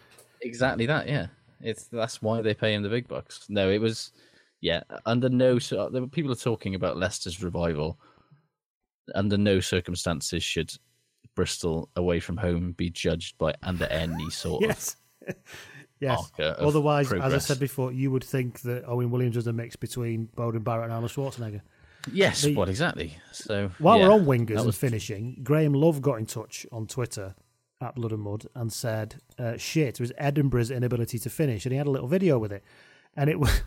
Exactly 0.42 0.84
that, 0.86 1.08
yeah. 1.08 1.28
It's 1.60 1.84
that's 1.84 2.20
why 2.22 2.42
they 2.42 2.52
pay 2.54 2.74
him 2.74 2.82
the 2.82 2.88
big 2.90 3.08
bucks. 3.08 3.46
No, 3.48 3.70
it 3.70 3.80
was, 3.80 4.12
yeah. 4.60 4.82
Under 5.06 5.28
no, 5.30 5.58
cir- 5.58 5.88
there 5.90 6.02
were 6.02 6.06
people 6.06 6.30
are 6.30 6.36
talking 6.36 6.74
about 6.76 6.98
Leicester's 6.98 7.42
revival. 7.42 7.98
Under 9.14 9.38
no 9.38 9.58
circumstances 9.60 10.42
should 10.44 10.70
Bristol 11.34 11.88
away 11.96 12.20
from 12.20 12.36
home 12.36 12.72
be 12.72 12.90
judged 12.90 13.38
by 13.38 13.54
under 13.62 13.86
any 13.86 14.28
sort 14.42 14.62
Yes. 14.62 14.96
Yes. 16.00 16.30
of 16.38 16.56
Otherwise, 16.66 17.12
as 17.12 17.34
I 17.34 17.38
said 17.38 17.58
before, 17.60 17.92
you 17.92 18.10
would 18.10 18.24
think 18.24 18.60
that 18.62 18.84
Owen 18.86 19.10
Williams 19.10 19.36
was 19.36 19.46
a 19.46 19.52
mix 19.52 19.76
between 19.76 20.28
Beauden 20.36 20.62
Barrett 20.64 20.84
and 20.84 20.92
Arnold 20.92 21.10
Schwarzenegger. 21.12 21.60
Yes, 22.12 22.42
the- 22.42 22.54
well, 22.54 22.68
exactly. 22.68 23.16
So 23.32 23.70
While 23.78 23.98
yeah, 23.98 24.08
we're 24.08 24.14
on 24.14 24.24
wingers 24.26 24.56
that 24.56 24.64
and 24.64 24.74
finishing, 24.74 25.40
Graham 25.42 25.72
Love 25.74 26.00
got 26.00 26.14
in 26.18 26.26
touch 26.26 26.64
on 26.72 26.86
Twitter 26.86 27.34
at 27.80 27.94
Blood 27.96 28.12
and 28.12 28.22
Mud 28.22 28.46
and 28.54 28.72
said, 28.72 29.16
uh, 29.38 29.56
"Shit, 29.56 29.94
it 29.94 30.00
was 30.00 30.12
Edinburgh's 30.16 30.70
inability 30.70 31.18
to 31.18 31.30
finish," 31.30 31.66
and 31.66 31.72
he 31.72 31.78
had 31.78 31.86
a 31.86 31.90
little 31.90 32.08
video 32.08 32.38
with 32.38 32.52
it, 32.52 32.62
and 33.16 33.28
it 33.28 33.38
was, 33.40 33.62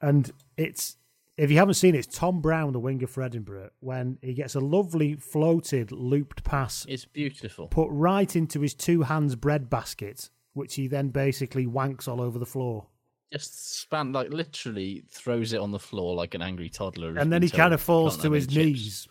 and 0.00 0.30
it's 0.56 0.96
if 1.36 1.50
you 1.50 1.58
haven't 1.58 1.74
seen 1.74 1.94
it, 1.94 1.98
it's 1.98 2.16
Tom 2.18 2.40
Brown, 2.40 2.72
the 2.72 2.80
winger 2.80 3.06
for 3.06 3.22
Edinburgh, 3.22 3.68
when 3.80 4.18
he 4.22 4.32
gets 4.32 4.54
a 4.54 4.60
lovely 4.60 5.16
floated 5.16 5.92
looped 5.92 6.44
pass 6.44 6.86
It's 6.88 7.04
beautiful. 7.04 7.66
put 7.68 7.88
right 7.90 8.34
into 8.34 8.60
his 8.62 8.72
two 8.74 9.02
hands 9.02 9.34
bread 9.34 9.68
basket, 9.68 10.30
which 10.56 10.74
he 10.74 10.88
then 10.88 11.10
basically 11.10 11.66
wanks 11.66 12.08
all 12.08 12.20
over 12.20 12.38
the 12.38 12.46
floor. 12.46 12.86
Just 13.32 13.80
span 13.80 14.12
like 14.12 14.30
literally 14.32 15.04
throws 15.10 15.52
it 15.52 15.60
on 15.60 15.70
the 15.70 15.78
floor 15.78 16.14
like 16.14 16.34
an 16.34 16.42
angry 16.42 16.68
toddler. 16.70 17.16
and 17.18 17.32
then 17.32 17.42
he 17.42 17.50
kind 17.50 17.74
of 17.74 17.80
falls 17.80 18.16
to 18.18 18.30
his 18.32 18.46
chips. 18.46 18.56
knees 18.56 19.08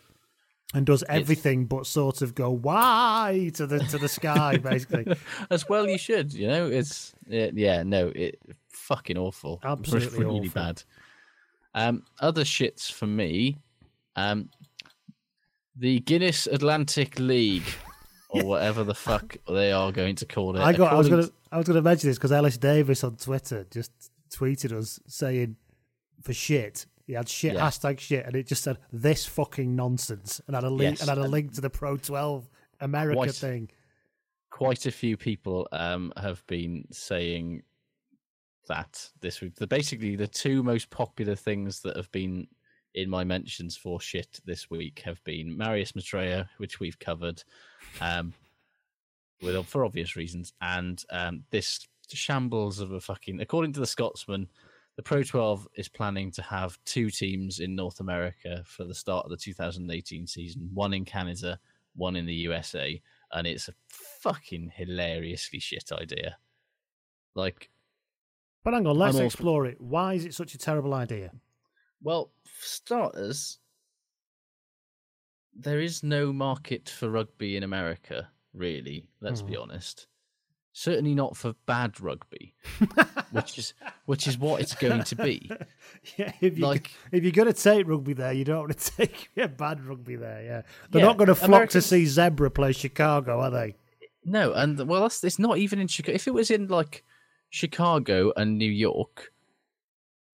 and 0.74 0.84
does 0.86 1.04
everything 1.08 1.66
but 1.66 1.86
sort 1.86 2.22
of 2.22 2.34
go 2.34 2.50
why 2.50 3.50
to 3.54 3.66
the 3.66 3.78
to 3.78 3.98
the 3.98 4.08
sky 4.08 4.56
basically 4.62 5.06
As 5.50 5.68
well, 5.68 5.88
you 5.88 5.98
should. 5.98 6.32
You 6.32 6.48
know, 6.48 6.66
it's 6.66 7.14
it, 7.28 7.54
yeah, 7.56 7.82
no, 7.84 8.08
it 8.08 8.40
fucking 8.70 9.16
awful, 9.18 9.60
Absolutely 9.62 10.18
really 10.18 10.48
awful. 10.48 10.50
bad. 10.62 10.82
Um, 11.74 12.02
other 12.20 12.42
shits 12.44 12.90
for 12.90 13.06
me, 13.06 13.58
um, 14.16 14.48
the 15.76 16.00
Guinness 16.00 16.46
Atlantic 16.46 17.18
League 17.18 17.68
or 18.30 18.44
whatever 18.44 18.82
the 18.82 18.94
fuck 18.94 19.36
they 19.48 19.70
are 19.72 19.92
going 19.92 20.16
to 20.16 20.26
call 20.26 20.56
it. 20.56 20.60
i 20.62 20.72
got 20.72 20.92
i 20.92 20.96
was 20.96 21.06
According 21.06 21.26
gonna 21.28 21.35
i 21.52 21.56
was 21.58 21.66
gonna 21.66 21.82
mention 21.82 22.08
this 22.08 22.16
because 22.18 22.32
ellis 22.32 22.56
davis 22.58 23.02
on 23.04 23.16
twitter 23.16 23.66
just 23.70 23.92
tweeted 24.34 24.72
us 24.72 24.98
saying 25.06 25.56
for 26.22 26.32
shit 26.32 26.86
he 27.06 27.12
had 27.12 27.28
shit 27.28 27.54
Yeah. 27.54 27.68
hashtag 27.68 28.00
shit 28.00 28.26
and 28.26 28.34
it 28.34 28.46
just 28.46 28.62
said 28.64 28.78
this 28.92 29.24
fucking 29.26 29.76
nonsense 29.76 30.40
and 30.46 30.54
had 30.56 30.64
a 30.64 30.70
link 30.70 30.98
Yes, 30.98 31.00
and 31.00 31.08
had 31.08 31.18
a 31.24 31.28
link 31.28 31.54
to 31.54 31.60
the 31.60 31.70
pro 31.70 31.96
12 31.96 32.48
america 32.80 33.16
Quite- 33.16 33.34
thing 33.34 33.70
quite 34.50 34.86
a 34.86 34.90
few 34.90 35.16
people 35.18 35.68
um, 35.72 36.12
have 36.16 36.42
been 36.46 36.84
saying 36.90 37.62
that 38.68 39.10
this 39.20 39.40
week. 39.42 39.54
The 39.56 39.66
basically 39.66 40.16
the 40.16 40.26
two 40.26 40.62
most 40.62 40.88
popular 40.88 41.34
things 41.34 41.82
that 41.82 41.94
have 41.96 42.10
been 42.10 42.46
in 42.94 43.10
my 43.10 43.22
mentions 43.22 43.76
for 43.76 44.00
shit 44.00 44.40
this 44.46 44.70
week 44.70 45.02
have 45.04 45.22
been 45.24 45.56
Marius 45.56 45.92
Mitrea, 45.92 46.48
which 46.56 46.80
we've 46.80 46.98
covered, 46.98 47.42
um, 48.00 48.32
with 49.42 49.66
for 49.66 49.84
obvious 49.84 50.16
reasons, 50.16 50.52
and 50.60 51.02
um, 51.10 51.44
this 51.50 51.86
shambles 52.08 52.80
of 52.80 52.92
a 52.92 53.00
fucking. 53.00 53.40
According 53.40 53.72
to 53.74 53.80
the 53.80 53.86
Scotsman, 53.86 54.48
the 54.96 55.02
Pro 55.02 55.22
12 55.22 55.68
is 55.76 55.88
planning 55.88 56.30
to 56.32 56.42
have 56.42 56.78
two 56.84 57.10
teams 57.10 57.60
in 57.60 57.74
North 57.74 58.00
America 58.00 58.62
for 58.66 58.84
the 58.84 58.94
start 58.94 59.24
of 59.24 59.30
the 59.30 59.36
2018 59.36 60.26
season, 60.26 60.70
one 60.72 60.94
in 60.94 61.04
Canada, 61.04 61.58
one 61.94 62.16
in 62.16 62.26
the 62.26 62.34
USA, 62.34 63.00
and 63.32 63.46
it's 63.46 63.68
a 63.68 63.74
fucking 63.88 64.72
hilariously 64.74 65.58
shit 65.58 65.90
idea. 65.92 66.36
Like, 67.34 67.70
but 68.64 68.74
hang 68.74 68.86
on 68.86 68.96
let's 68.96 69.16
I'm 69.16 69.22
all 69.22 69.26
explore 69.26 69.66
it 69.66 69.80
why 69.80 70.14
is 70.14 70.24
it 70.24 70.34
such 70.34 70.54
a 70.54 70.58
terrible 70.58 70.92
idea 70.94 71.30
well, 72.02 72.32
for 72.44 72.66
starters, 72.66 73.58
there 75.54 75.80
is 75.80 76.02
no 76.02 76.32
market 76.32 76.88
for 76.88 77.10
rugby 77.10 77.56
in 77.56 77.62
America, 77.62 78.28
really. 78.56 79.06
Let's 79.20 79.42
be 79.42 79.54
mm. 79.54 79.62
honest. 79.62 80.06
Certainly 80.72 81.14
not 81.14 81.36
for 81.36 81.54
bad 81.64 82.00
rugby, 82.02 82.54
which 83.30 83.56
is 83.56 83.72
which 84.04 84.26
is 84.26 84.36
what 84.36 84.60
it's 84.60 84.74
going 84.74 85.04
to 85.04 85.16
be. 85.16 85.50
Yeah, 86.18 86.32
if 86.42 86.58
you 86.58 86.66
Like- 86.66 86.90
if 87.12 87.22
you're 87.22 87.32
going 87.32 87.50
to 87.50 87.54
take 87.54 87.88
rugby 87.88 88.12
there, 88.12 88.32
you 88.32 88.44
don't 88.44 88.58
want 88.58 88.78
to 88.78 88.92
take 88.96 89.30
yeah, 89.34 89.46
bad 89.46 89.82
rugby 89.84 90.16
there. 90.16 90.42
Yeah, 90.42 90.62
they're 90.90 91.00
Yeah, 91.00 91.06
not 91.06 91.16
going 91.16 91.28
to 91.28 91.34
flock 91.34 91.48
Americans- 91.48 91.72
to 91.72 91.88
see 91.88 92.04
Zebre 92.04 92.52
play 92.52 92.72
Chicago, 92.72 93.40
are 93.40 93.50
they? 93.50 93.76
No, 94.24 94.52
and 94.52 94.86
well, 94.86 95.02
that's 95.02 95.24
it's 95.24 95.38
not 95.38 95.56
even 95.56 95.78
in 95.78 95.86
Chicago. 95.86 96.14
If 96.14 96.26
it 96.26 96.34
was 96.34 96.50
in 96.50 96.68
like 96.68 97.04
Chicago 97.48 98.32
and 98.36 98.58
New 98.58 98.70
York, 98.70 99.32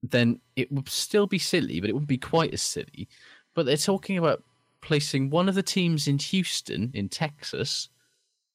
then 0.02 0.40
it 0.56 0.72
would 0.72 0.88
still 0.88 1.26
be 1.28 1.38
silly, 1.38 1.80
but 1.80 1.88
it 1.88 1.92
wouldn't 1.92 2.08
be 2.08 2.18
quite 2.18 2.52
as 2.52 2.62
silly. 2.62 3.08
But 3.54 3.66
they're 3.66 3.76
talking 3.76 4.18
about 4.18 4.42
placing 4.80 5.30
one 5.30 5.48
of 5.48 5.54
the 5.54 5.62
teams 5.62 6.08
in 6.08 6.18
Houston, 6.18 6.90
in 6.94 7.08
Texas, 7.08 7.88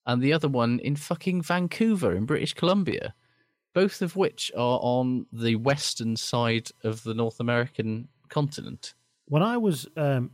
and 0.07 0.21
the 0.21 0.33
other 0.33 0.47
one 0.47 0.79
in 0.79 0.95
fucking 0.95 1.41
Vancouver, 1.41 2.15
in 2.15 2.25
British 2.25 2.53
Columbia, 2.53 3.13
both 3.75 4.01
of 4.01 4.15
which 4.15 4.51
are 4.55 4.79
on 4.81 5.27
the 5.31 5.55
western 5.57 6.15
side 6.15 6.69
of 6.83 7.03
the 7.03 7.13
North 7.13 7.39
American 7.39 8.07
continent. 8.29 8.95
When 9.25 9.43
I 9.43 9.57
was 9.57 9.85
um, 9.97 10.31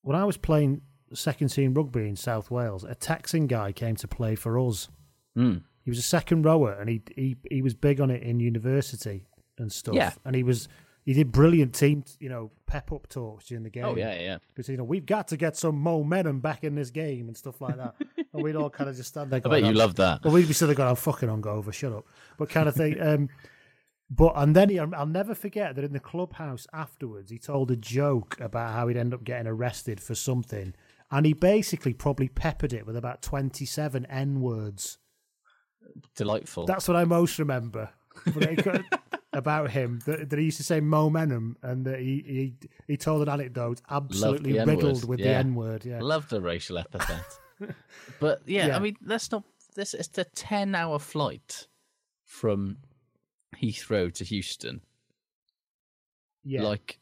when 0.00 0.16
I 0.16 0.24
was 0.24 0.38
playing 0.38 0.80
second 1.12 1.48
team 1.48 1.74
rugby 1.74 2.08
in 2.08 2.16
South 2.16 2.50
Wales, 2.50 2.84
a 2.84 2.94
Texan 2.94 3.46
guy 3.46 3.70
came 3.70 3.96
to 3.96 4.08
play 4.08 4.34
for 4.34 4.58
us. 4.58 4.88
Mm. 5.36 5.62
He 5.84 5.90
was 5.90 5.98
a 5.98 6.02
second 6.02 6.44
rower, 6.44 6.72
and 6.72 6.88
he 6.88 7.02
he 7.14 7.36
he 7.50 7.60
was 7.60 7.74
big 7.74 8.00
on 8.00 8.10
it 8.10 8.22
in 8.22 8.40
university 8.40 9.26
and 9.58 9.70
stuff. 9.70 9.94
Yeah. 9.94 10.12
and 10.24 10.34
he 10.34 10.42
was 10.42 10.68
he 11.04 11.12
did 11.12 11.32
brilliant 11.32 11.74
team, 11.74 12.04
you 12.20 12.28
know, 12.28 12.52
pep 12.66 12.92
up 12.92 13.08
talks 13.08 13.46
during 13.46 13.64
the 13.64 13.70
game. 13.70 13.84
Oh 13.84 13.96
yeah, 13.96 14.14
yeah. 14.20 14.38
Because 14.48 14.68
you 14.68 14.76
know 14.76 14.84
we've 14.84 15.06
got 15.06 15.28
to 15.28 15.36
get 15.36 15.56
some 15.56 15.76
momentum 15.76 16.40
back 16.40 16.62
in 16.62 16.74
this 16.74 16.90
game 16.90 17.28
and 17.28 17.36
stuff 17.36 17.60
like 17.60 17.76
that. 17.76 17.94
and 18.32 18.42
we'd 18.42 18.56
all 18.56 18.70
kind 18.70 18.88
of 18.88 18.96
just 18.96 19.08
stand 19.10 19.30
there. 19.30 19.40
I 19.44 19.48
bet 19.48 19.62
you 19.62 19.68
"Oh, 19.68 19.72
loved 19.72 19.96
that. 19.96 20.24
Well, 20.24 20.32
we'd 20.32 20.46
be 20.46 20.54
sort 20.54 20.70
of 20.70 20.76
going, 20.76 20.90
"Oh, 20.90 20.94
fucking 20.94 21.28
on, 21.28 21.40
go 21.40 21.50
over, 21.50 21.72
shut 21.72 21.92
up," 21.92 22.06
but 22.38 22.48
kind 22.48 22.68
of 22.68 22.74
thing. 22.74 22.96
Um, 23.02 23.28
but 24.14 24.34
and 24.36 24.54
then 24.54 24.68
he, 24.68 24.78
I'll 24.78 25.06
never 25.06 25.34
forget 25.34 25.74
that 25.74 25.84
in 25.84 25.94
the 25.94 26.00
clubhouse 26.00 26.66
afterwards, 26.72 27.30
he 27.30 27.38
told 27.38 27.70
a 27.70 27.76
joke 27.76 28.36
about 28.40 28.74
how 28.74 28.86
he'd 28.88 28.96
end 28.98 29.14
up 29.14 29.24
getting 29.24 29.46
arrested 29.46 30.00
for 30.00 30.14
something, 30.14 30.74
and 31.10 31.24
he 31.24 31.32
basically 31.32 31.94
probably 31.94 32.28
peppered 32.28 32.74
it 32.74 32.86
with 32.86 32.96
about 32.96 33.22
twenty-seven 33.22 34.04
n 34.06 34.40
words. 34.40 34.98
Delightful. 36.14 36.66
That's 36.66 36.86
what 36.86 36.96
I 36.96 37.04
most 37.04 37.38
remember 37.38 37.90
about 39.32 39.70
him. 39.70 40.00
That, 40.06 40.30
that 40.30 40.38
he 40.38 40.44
used 40.46 40.58
to 40.58 40.62
say 40.62 40.80
momentum, 40.80 41.56
and 41.62 41.84
that 41.86 41.98
he 42.00 42.22
he, 42.26 42.68
he 42.86 42.96
told 42.96 43.22
an 43.22 43.28
anecdote 43.28 43.80
absolutely 43.90 44.58
riddled 44.58 45.08
with 45.08 45.18
the. 45.20 45.28
N 45.28 45.54
word. 45.54 45.84
Yeah, 45.84 46.00
Love 46.00 46.28
the 46.28 46.40
racial 46.40 46.78
epithet. 46.78 47.24
but 48.20 48.42
yeah, 48.46 48.68
Yeah. 48.68 48.76
I 48.76 48.78
mean, 48.78 48.96
let's 49.04 49.30
not. 49.30 49.44
This 49.74 49.94
it's 49.94 50.16
a 50.18 50.24
ten-hour 50.24 50.98
flight 50.98 51.66
from 52.24 52.76
Heathrow 53.60 54.12
to 54.14 54.24
Houston. 54.24 54.82
yeah. 56.44 56.62
Like, 56.62 56.98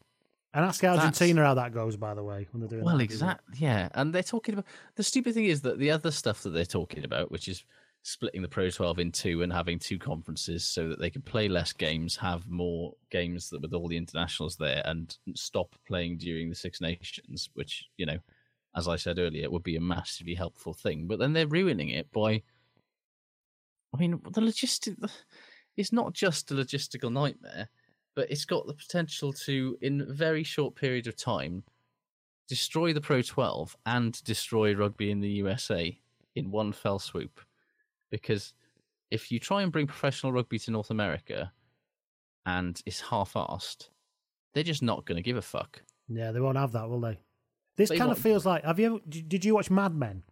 and 0.53 0.65
ask 0.65 0.81
that's- 0.81 0.99
Argentina 0.99 1.45
how 1.45 1.53
that 1.55 1.73
goes. 1.73 1.95
By 1.97 2.13
the 2.13 2.23
way, 2.23 2.47
when 2.51 2.61
they're 2.61 2.69
doing 2.69 2.83
well, 2.83 2.99
exactly. 2.99 3.57
Yeah, 3.59 3.89
and 3.93 4.13
they're 4.13 4.23
talking 4.23 4.53
about 4.53 4.65
the 4.95 5.03
stupid 5.03 5.33
thing 5.33 5.45
is 5.45 5.61
that 5.61 5.79
the 5.79 5.91
other 5.91 6.11
stuff 6.11 6.43
that 6.43 6.51
they're 6.51 6.65
talking 6.65 7.03
about, 7.03 7.31
which 7.31 7.47
is 7.47 7.63
splitting 8.03 8.41
the 8.41 8.47
Pro 8.47 8.69
12 8.69 8.99
in 8.99 9.11
two 9.11 9.43
and 9.43 9.53
having 9.53 9.77
two 9.77 9.99
conferences 9.99 10.65
so 10.65 10.89
that 10.89 10.99
they 10.99 11.09
can 11.09 11.21
play 11.21 11.47
less 11.47 11.71
games, 11.71 12.15
have 12.15 12.49
more 12.49 12.93
games 13.11 13.49
that 13.49 13.61
with 13.61 13.73
all 13.73 13.87
the 13.87 13.97
internationals 13.97 14.55
there, 14.55 14.81
and 14.85 15.17
stop 15.35 15.75
playing 15.87 16.17
during 16.17 16.49
the 16.49 16.55
Six 16.55 16.81
Nations, 16.81 17.49
which 17.53 17.85
you 17.97 18.05
know, 18.05 18.17
as 18.75 18.87
I 18.87 18.95
said 18.95 19.19
earlier, 19.19 19.49
would 19.49 19.63
be 19.63 19.75
a 19.75 19.81
massively 19.81 20.33
helpful 20.33 20.73
thing. 20.73 21.07
But 21.07 21.19
then 21.19 21.33
they're 21.33 21.47
ruining 21.47 21.89
it 21.89 22.11
by. 22.11 22.41
I 23.93 23.97
mean, 23.97 24.19
the 24.31 24.41
logistic. 24.41 24.97
It's 25.77 25.93
not 25.93 26.13
just 26.13 26.51
a 26.51 26.53
logistical 26.53 27.11
nightmare, 27.11 27.69
but 28.15 28.29
it's 28.29 28.45
got 28.45 28.67
the 28.67 28.73
potential 28.73 29.31
to, 29.33 29.77
in 29.81 30.01
a 30.01 30.13
very 30.13 30.43
short 30.43 30.75
period 30.75 31.07
of 31.07 31.15
time, 31.15 31.63
destroy 32.47 32.91
the 32.91 33.01
Pro 33.01 33.21
12 33.21 33.75
and 33.85 34.21
destroy 34.23 34.75
rugby 34.75 35.11
in 35.11 35.21
the 35.21 35.29
USA 35.29 35.97
in 36.35 36.51
one 36.51 36.73
fell 36.73 36.99
swoop. 36.99 37.39
Because 38.11 38.53
if 39.09 39.31
you 39.31 39.39
try 39.39 39.61
and 39.61 39.71
bring 39.71 39.87
professional 39.87 40.31
rugby 40.33 40.59
to 40.59 40.71
North 40.71 40.89
America 40.91 41.51
and 42.45 42.81
it's 42.85 43.01
half 43.01 43.33
assed, 43.33 43.89
they're 44.53 44.63
just 44.63 44.83
not 44.83 45.05
going 45.05 45.15
to 45.15 45.21
give 45.21 45.37
a 45.37 45.41
fuck. 45.41 45.81
Yeah, 46.07 46.31
they 46.31 46.39
won't 46.39 46.57
have 46.57 46.73
that, 46.73 46.89
will 46.89 46.99
they? 46.99 47.19
This 47.77 47.89
They 47.89 47.97
kind 47.97 48.11
of 48.11 48.17
won't. 48.17 48.23
feels 48.23 48.45
like. 48.45 48.63
Have 48.65 48.79
you 48.79 48.85
ever? 48.87 48.99
Did 49.07 49.29
did 49.29 49.45
you 49.45 49.55
watch 49.55 49.69
Mad 49.69 49.95
Men? 49.95 50.23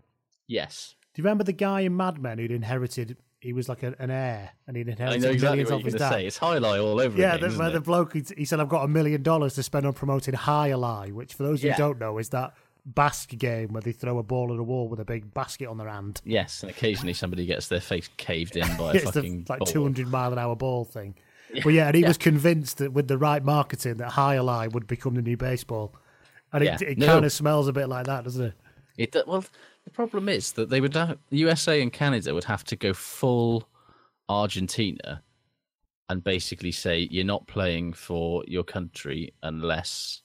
Yes. 0.48 0.96
Do 1.14 1.22
you 1.22 1.24
remember 1.24 1.44
the 1.44 1.54
guy 1.54 1.82
in 1.82 1.96
Mad 1.96 2.22
Men 2.22 2.38
who'd 2.38 2.52
inherited? 2.52 3.18
He 3.42 3.54
was 3.54 3.70
like 3.70 3.84
a, 3.84 3.96
an 4.00 4.12
heir, 4.12 4.50
and 4.68 4.76
he'd 4.76 4.90
I 4.90 4.92
inherited 4.92 5.22
know 5.22 5.30
exactly 5.30 5.50
millions 5.64 5.70
what 5.72 5.76
off 5.78 5.82
you're 5.84 5.86
his 5.86 5.94
going 5.94 6.10
to 6.10 6.16
dad. 6.16 6.20
say. 6.22 6.28
It's 6.28 6.38
highlight 6.38 6.80
all 6.82 7.00
over 7.00 7.18
yeah, 7.18 7.30
again, 7.36 7.40
the, 7.42 7.48
isn't 7.48 7.60
where 7.60 7.70
it? 7.70 7.72
the 7.72 7.80
bloke 7.80 8.14
he, 8.14 8.24
he 8.38 8.44
said, 8.44 8.60
"I've 8.60 8.68
got 8.68 8.84
a 8.84 8.88
million 8.90 9.24
dollars 9.24 9.56
to 9.56 9.64
spend 9.64 9.86
on 9.86 9.94
promoting 9.94 10.34
Jai 10.36 10.72
Alai," 10.72 11.14
which 11.14 11.34
for 11.34 11.44
those 11.44 11.64
Yeah. 11.64 11.72
who 11.74 11.78
don't 11.78 12.00
know 12.00 12.18
is 12.18 12.28
that 12.30 12.54
basque 12.86 13.38
game 13.38 13.74
where 13.74 13.82
they 13.82 13.92
throw 13.92 14.18
a 14.18 14.24
ball 14.24 14.54
at 14.54 14.60
a 14.60 14.64
wall 14.64 14.88
with 14.88 15.00
a 15.00 15.06
big 15.06 15.34
basket 15.34 15.68
on 15.68 15.78
their 15.78 15.90
hand. 15.90 16.22
Yes, 16.26 16.64
and 16.64 16.72
occasionally 16.72 17.14
somebody 17.14 17.46
gets 17.46 17.68
their 17.68 17.82
face 17.82 18.10
caved 18.18 18.56
in 18.56 18.68
by 18.78 18.92
a 18.92 18.94
it's 18.96 19.06
the 19.06 19.12
fucking 19.12 19.46
like 19.50 19.64
two 19.66 19.84
hundred 19.84 20.08
mile 20.08 20.32
an 20.32 20.40
hour 20.40 20.56
ball 20.56 20.86
thing. 20.86 21.16
But 21.64 21.70
yeah, 21.74 21.88
and 21.88 21.96
he 21.96 22.04
was 22.04 22.18
convinced 22.18 22.78
that 22.78 22.94
with 22.94 23.08
the 23.08 23.18
right 23.18 23.44
marketing, 23.44 23.98
that 23.98 24.12
Jai 24.12 24.36
Alai 24.36 24.72
would 24.72 24.86
become 24.86 25.16
the 25.16 25.22
new 25.22 25.36
baseball, 25.38 25.96
and 26.54 26.64
Yeah. 26.64 26.76
it, 26.76 26.82
it 26.84 26.98
No. 26.98 27.08
kind 27.08 27.26
of 27.26 27.32
smells 27.32 27.68
a 27.68 27.74
bit 27.74 27.90
like 27.90 28.06
that, 28.06 28.24
doesn't 28.24 28.46
it? 28.46 28.54
It 28.98 29.16
well, 29.28 29.44
the 29.84 29.90
problem 29.90 30.30
is 30.30 30.52
that 30.54 30.70
they 30.70 30.80
would 30.82 30.96
uh, 30.96 31.08
have, 31.08 31.18
the 31.30 31.38
USA 31.38 31.82
and 31.82 31.92
Canada 31.92 32.34
would 32.34 32.44
have 32.44 32.64
to 32.66 32.76
go 32.76 32.94
full 32.94 33.68
Argentina 34.28 35.24
and 36.08 36.24
basically 36.24 36.72
say 36.72 37.08
you're 37.12 37.24
not 37.26 37.48
playing 37.48 37.94
for 37.94 38.44
your 38.48 38.64
country 38.64 39.34
unless 39.42 40.22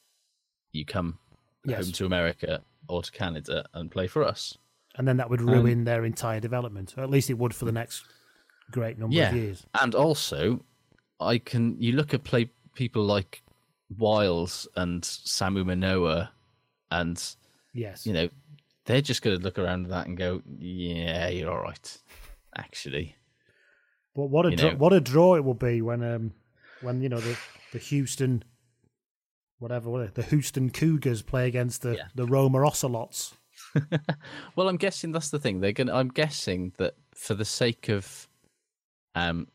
you 0.72 0.84
come 0.84 1.18
Yes. 1.64 1.84
home 1.84 1.92
to 1.92 2.06
America 2.06 2.62
or 2.88 3.02
to 3.02 3.10
Canada 3.10 3.66
and 3.74 3.90
play 3.90 4.06
for 4.06 4.24
us. 4.24 4.56
And 4.96 5.08
then 5.08 5.16
that 5.16 5.28
would 5.30 5.40
ruin 5.40 5.84
their 5.84 6.04
entire 6.04 6.40
development, 6.40 6.94
or 6.96 7.02
at 7.02 7.10
least 7.10 7.30
it 7.30 7.38
would 7.38 7.54
for 7.54 7.64
the 7.64 7.72
next 7.72 8.04
great 8.70 8.98
number 8.98 9.16
yeah, 9.16 9.30
of 9.30 9.36
years. 9.36 9.66
and 9.80 9.94
also 9.94 10.64
I 11.20 11.38
can 11.38 11.76
you 11.80 11.92
look 11.92 12.14
at 12.14 12.24
play 12.24 12.50
people 12.74 13.04
like 13.04 13.42
Wyles 13.98 14.66
and 14.76 15.02
Samu 15.02 15.64
Manoa 15.66 16.30
and 16.90 17.22
Yes. 17.72 18.06
you 18.06 18.12
know 18.12 18.28
they're 18.86 19.00
just 19.00 19.22
going 19.22 19.36
to 19.36 19.42
look 19.42 19.58
around 19.58 19.84
at 19.84 19.90
that 19.90 20.06
and 20.06 20.16
go, 20.16 20.42
yeah, 20.58 21.28
you're 21.28 21.50
all 21.50 21.62
right, 21.62 21.98
actually. 22.56 23.16
But 24.14 24.26
what 24.26 24.46
a 24.46 24.54
draw, 24.54 24.74
what 24.74 24.92
a 24.92 25.00
draw 25.00 25.36
it 25.36 25.44
will 25.44 25.54
be 25.54 25.82
when 25.82 26.02
um 26.02 26.32
when 26.82 27.00
you 27.02 27.08
know 27.08 27.18
the 27.18 27.36
the 27.72 27.78
Houston 27.78 28.44
whatever 29.64 30.08
the 30.14 30.22
Houston 30.22 30.70
Cougars 30.70 31.22
play 31.22 31.48
against 31.48 31.82
the 31.82 31.98
the 32.14 32.26
Roma 32.26 32.58
Ocelots. 32.64 33.34
Well, 34.54 34.68
I'm 34.68 34.76
guessing 34.76 35.10
that's 35.10 35.30
the 35.30 35.38
thing. 35.40 35.58
They're 35.60 35.72
going. 35.72 35.88
to 35.88 35.94
I'm 35.96 36.08
guessing 36.08 36.72
that 36.78 36.94
for 37.12 37.34
the 37.34 37.44
sake 37.44 37.88
of 37.88 38.28
um, 39.16 39.48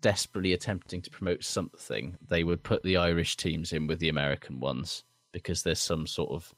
desperately 0.00 0.54
attempting 0.54 1.02
to 1.02 1.10
promote 1.10 1.44
something, 1.44 2.16
they 2.26 2.42
would 2.42 2.62
put 2.62 2.82
the 2.82 2.96
Irish 2.96 3.36
teams 3.36 3.72
in 3.74 3.86
with 3.86 3.98
the 3.98 4.08
American 4.08 4.60
ones 4.60 5.04
because 5.32 5.62
there's 5.62 5.80
some 5.80 6.06
sort 6.06 6.30
of 6.30 6.54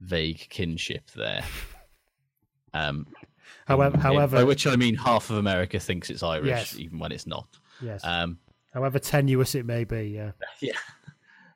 vague 0.00 0.46
kinship 0.48 1.10
there. 1.14 1.44
Um, 2.72 3.06
However- 3.66 3.98
however- 3.98 4.36
by 4.36 4.44
which 4.44 4.64
I 4.66 4.76
mean 4.76 4.94
half 4.94 5.28
of 5.30 5.36
America 5.36 5.80
thinks 5.80 6.08
it's 6.08 6.22
Irish, 6.22 6.46
Yes. 6.46 6.78
even 6.78 7.00
when 7.00 7.10
it's 7.10 7.26
not. 7.26 7.48
Yes. 7.82 8.00
Um, 8.04 8.38
However 8.72 9.00
tenuous 9.00 9.56
it 9.56 9.66
may 9.66 9.82
be, 9.82 10.02
yeah. 10.10 10.30
yeah. 10.60 10.78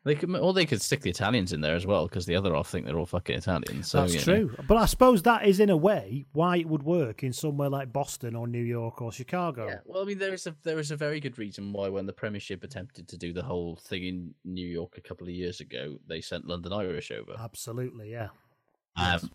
They 0.05 0.15
could, 0.15 0.37
or 0.37 0.53
they 0.53 0.67
could 0.67 0.83
stick 0.83 1.01
the 1.01 1.09
Italians 1.09 1.55
in 1.55 1.63
there 1.63 1.75
as 1.75 1.87
well, 1.87 2.07
because 2.07 2.27
the 2.27 2.37
other 2.37 2.55
half 2.55 2.69
think 2.69 2.85
they're 2.85 2.99
all 2.99 3.07
fucking 3.07 3.37
Italian. 3.37 3.83
So 3.83 4.03
That's 4.03 4.13
you 4.13 4.19
know. 4.33 4.49
true. 4.49 4.57
But 4.69 4.77
I 4.77 4.85
suppose 4.85 5.23
that 5.23 5.47
is 5.47 5.61
in 5.61 5.71
a 5.71 5.77
way 5.79 6.27
why 6.33 6.59
it 6.59 6.69
would 6.69 6.83
work 6.83 7.23
in 7.23 7.33
somewhere 7.33 7.71
like 7.71 7.91
Boston 7.91 8.37
or 8.37 8.47
New 8.47 8.63
York 8.63 9.01
or 9.01 9.11
Chicago. 9.13 9.67
Yeah, 9.67 9.79
well, 9.87 10.03
I 10.03 10.05
mean, 10.05 10.19
there 10.19 10.35
is 10.35 10.47
a 10.47 10.55
there 10.63 10.79
is 10.79 10.91
a 10.91 10.97
very 10.97 11.21
good 11.21 11.39
reason 11.39 11.73
why 11.73 11.89
when 11.89 12.05
the 12.05 12.13
Premiership 12.13 12.63
attempted 12.65 13.09
to 13.09 13.17
do 13.17 13.33
the 13.33 13.43
whole 13.43 13.77
thing 13.77 14.05
in 14.05 14.35
New 14.45 14.67
York 14.67 14.99
a 14.99 15.01
couple 15.01 15.27
of 15.27 15.33
years 15.33 15.61
ago, 15.61 15.97
they 16.07 16.21
sent 16.21 16.47
London 16.47 16.75
Irish 16.75 17.11
over. 17.11 17.35
Absolutely, 17.39 18.11
yeah. 18.11 18.29
Um, 18.97 19.31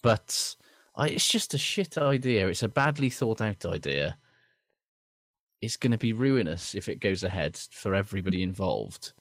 but 0.00 0.54
I, 0.94 1.08
it's 1.08 1.28
just 1.28 1.54
a 1.54 1.58
shit 1.58 1.98
idea. 1.98 2.46
It's 2.46 2.62
a 2.62 2.68
badly 2.68 3.10
thought 3.10 3.40
out 3.40 3.66
idea. 3.66 4.16
It's 5.60 5.76
going 5.76 5.90
to 5.90 5.98
be 5.98 6.12
ruinous 6.12 6.76
if 6.76 6.88
it 6.88 7.00
goes 7.00 7.24
ahead 7.24 7.56
for 7.72 7.94
everybody 7.96 8.44
involved, 8.44 9.12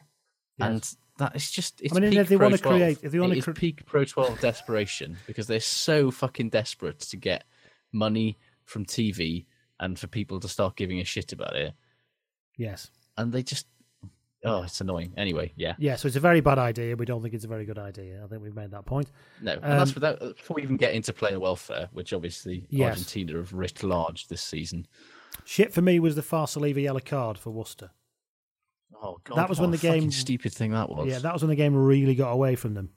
and 0.60 0.95
that 1.18 1.36
is 1.36 1.49
just. 1.52 1.82
It's 1.82 1.95
I 1.95 1.99
mean, 1.99 2.10
peak 2.11 2.19
if 2.19 2.30
they 2.30 2.38
Pro 2.38 2.45
wanna 2.48 2.57
12. 2.57 2.76
create- 2.77 2.99
if 3.03 3.11
they 3.11 3.19
wanna 3.19 3.34
It 3.36 3.38
is 3.40 3.44
cre- 3.45 3.52
peak 3.52 3.86
Pro 3.86 4.06
Twelve 4.06 4.40
desperation 4.40 5.18
because 5.27 5.48
they're 5.48 5.60
so 5.60 6.11
fucking 6.11 6.49
desperate 6.49 6.99
to 6.99 7.18
get 7.18 7.44
money 7.91 8.38
from 8.64 8.86
TV 8.86 9.45
and 9.80 9.98
for 9.99 10.07
people 10.07 10.40
to 10.40 10.48
start 10.48 10.76
giving 10.76 10.99
a 10.99 11.03
shit 11.06 11.32
about 11.34 11.56
it 11.56 11.73
Yes. 12.57 12.90
and 13.18 13.32
they 13.32 13.44
just 13.44 13.68
oh, 14.48 14.61
it's 14.64 14.80
annoying. 14.80 15.11
Anyway, 15.18 15.52
yeah. 15.56 15.73
Yeah, 15.80 15.95
so 15.95 16.07
it's 16.07 16.15
a 16.18 16.19
very 16.19 16.40
bad 16.40 16.60
idea. 16.60 16.95
We 16.95 17.06
don't 17.07 17.22
think 17.23 17.34
it's 17.34 17.45
a 17.45 17.48
very 17.48 17.65
good 17.65 17.80
idea. 17.80 18.23
I 18.23 18.27
think 18.27 18.44
we've 18.44 18.53
made 18.53 18.69
that 18.72 18.86
point. 18.86 19.10
No, 19.41 19.53
and 19.53 19.64
Um, 19.64 19.77
that's 19.80 19.95
without 19.95 20.19
before 20.19 20.56
we 20.56 20.61
even 20.64 20.77
get 20.77 20.94
into 20.94 21.14
player 21.14 21.40
welfare, 21.40 21.90
which 21.94 22.14
obviously 22.14 22.68
Yes. 22.69 22.91
Argentina 22.91 23.34
have 23.38 23.53
writ 23.53 23.82
large 23.82 24.27
this 24.27 24.44
season. 24.44 24.86
Shit 25.45 25.73
for 25.73 25.82
me 25.82 25.99
was 25.99 26.15
the 26.15 26.22
Farsaliva 26.22 26.82
yellow 26.82 26.99
card 26.99 27.38
for 27.40 27.49
Worcester. 27.49 27.90
Oh 28.93 29.19
god, 29.23 29.37
That 29.37 29.49
was 29.49 29.59
when 29.59 29.71
the 29.71 29.77
game- 29.77 30.11
stupid 30.11 30.53
thing 30.53 30.71
that 30.71 30.89
was. 30.89 31.07
Yeah, 31.07 31.19
that 31.19 31.33
was 31.33 31.41
when 31.41 31.49
the 31.49 31.55
game 31.55 31.75
really 31.75 32.15
got 32.15 32.31
away 32.31 32.55
from 32.55 32.73
them. 32.73 32.89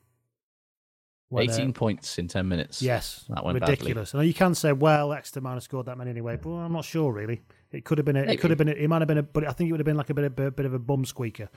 When, 1.31 1.49
uh, 1.49 1.53
eighteen 1.53 1.73
points 1.75 2.19
in 2.19 2.27
ten 2.29 2.49
minutes. 2.49 2.81
Yes, 2.81 3.27
that 3.29 3.45
went 3.45 3.61
ridiculous. 3.61 4.15
And 4.15 4.27
you 4.27 4.33
can 4.33 4.55
say, 4.55 4.73
well, 4.73 5.13
Exeter 5.13 5.43
might 5.43 5.55
have 5.55 5.63
scored 5.63 5.87
that 5.87 5.99
many 5.99 6.11
anyway, 6.11 6.37
but 6.41 6.51
I'm 6.51 6.73
not 6.73 6.85
sure 6.87 7.13
really. 7.13 7.43
It 7.71 7.85
could 7.85 7.99
have 7.99 8.07
been. 8.07 8.17
A, 8.17 8.23
it 8.23 8.41
could 8.41 8.49
have 8.51 8.57
been. 8.59 8.69
A, 8.69 8.73
it 8.73 8.89
might 8.89 9.03
have 9.03 9.09
been 9.09 9.19
a. 9.19 9.23
But 9.23 9.47
I 9.47 9.53
think 9.53 9.69
it 9.69 9.73
would 9.73 9.81
have 9.81 9.85
been 9.87 9.97
like 9.99 10.09
a 10.09 10.15
bit 10.15 10.25
of 10.25 10.39
a 10.39 10.51
bit 10.51 10.65
of 10.65 10.73
a 10.73 10.79
bum 10.79 11.05
squeaker. 11.05 11.51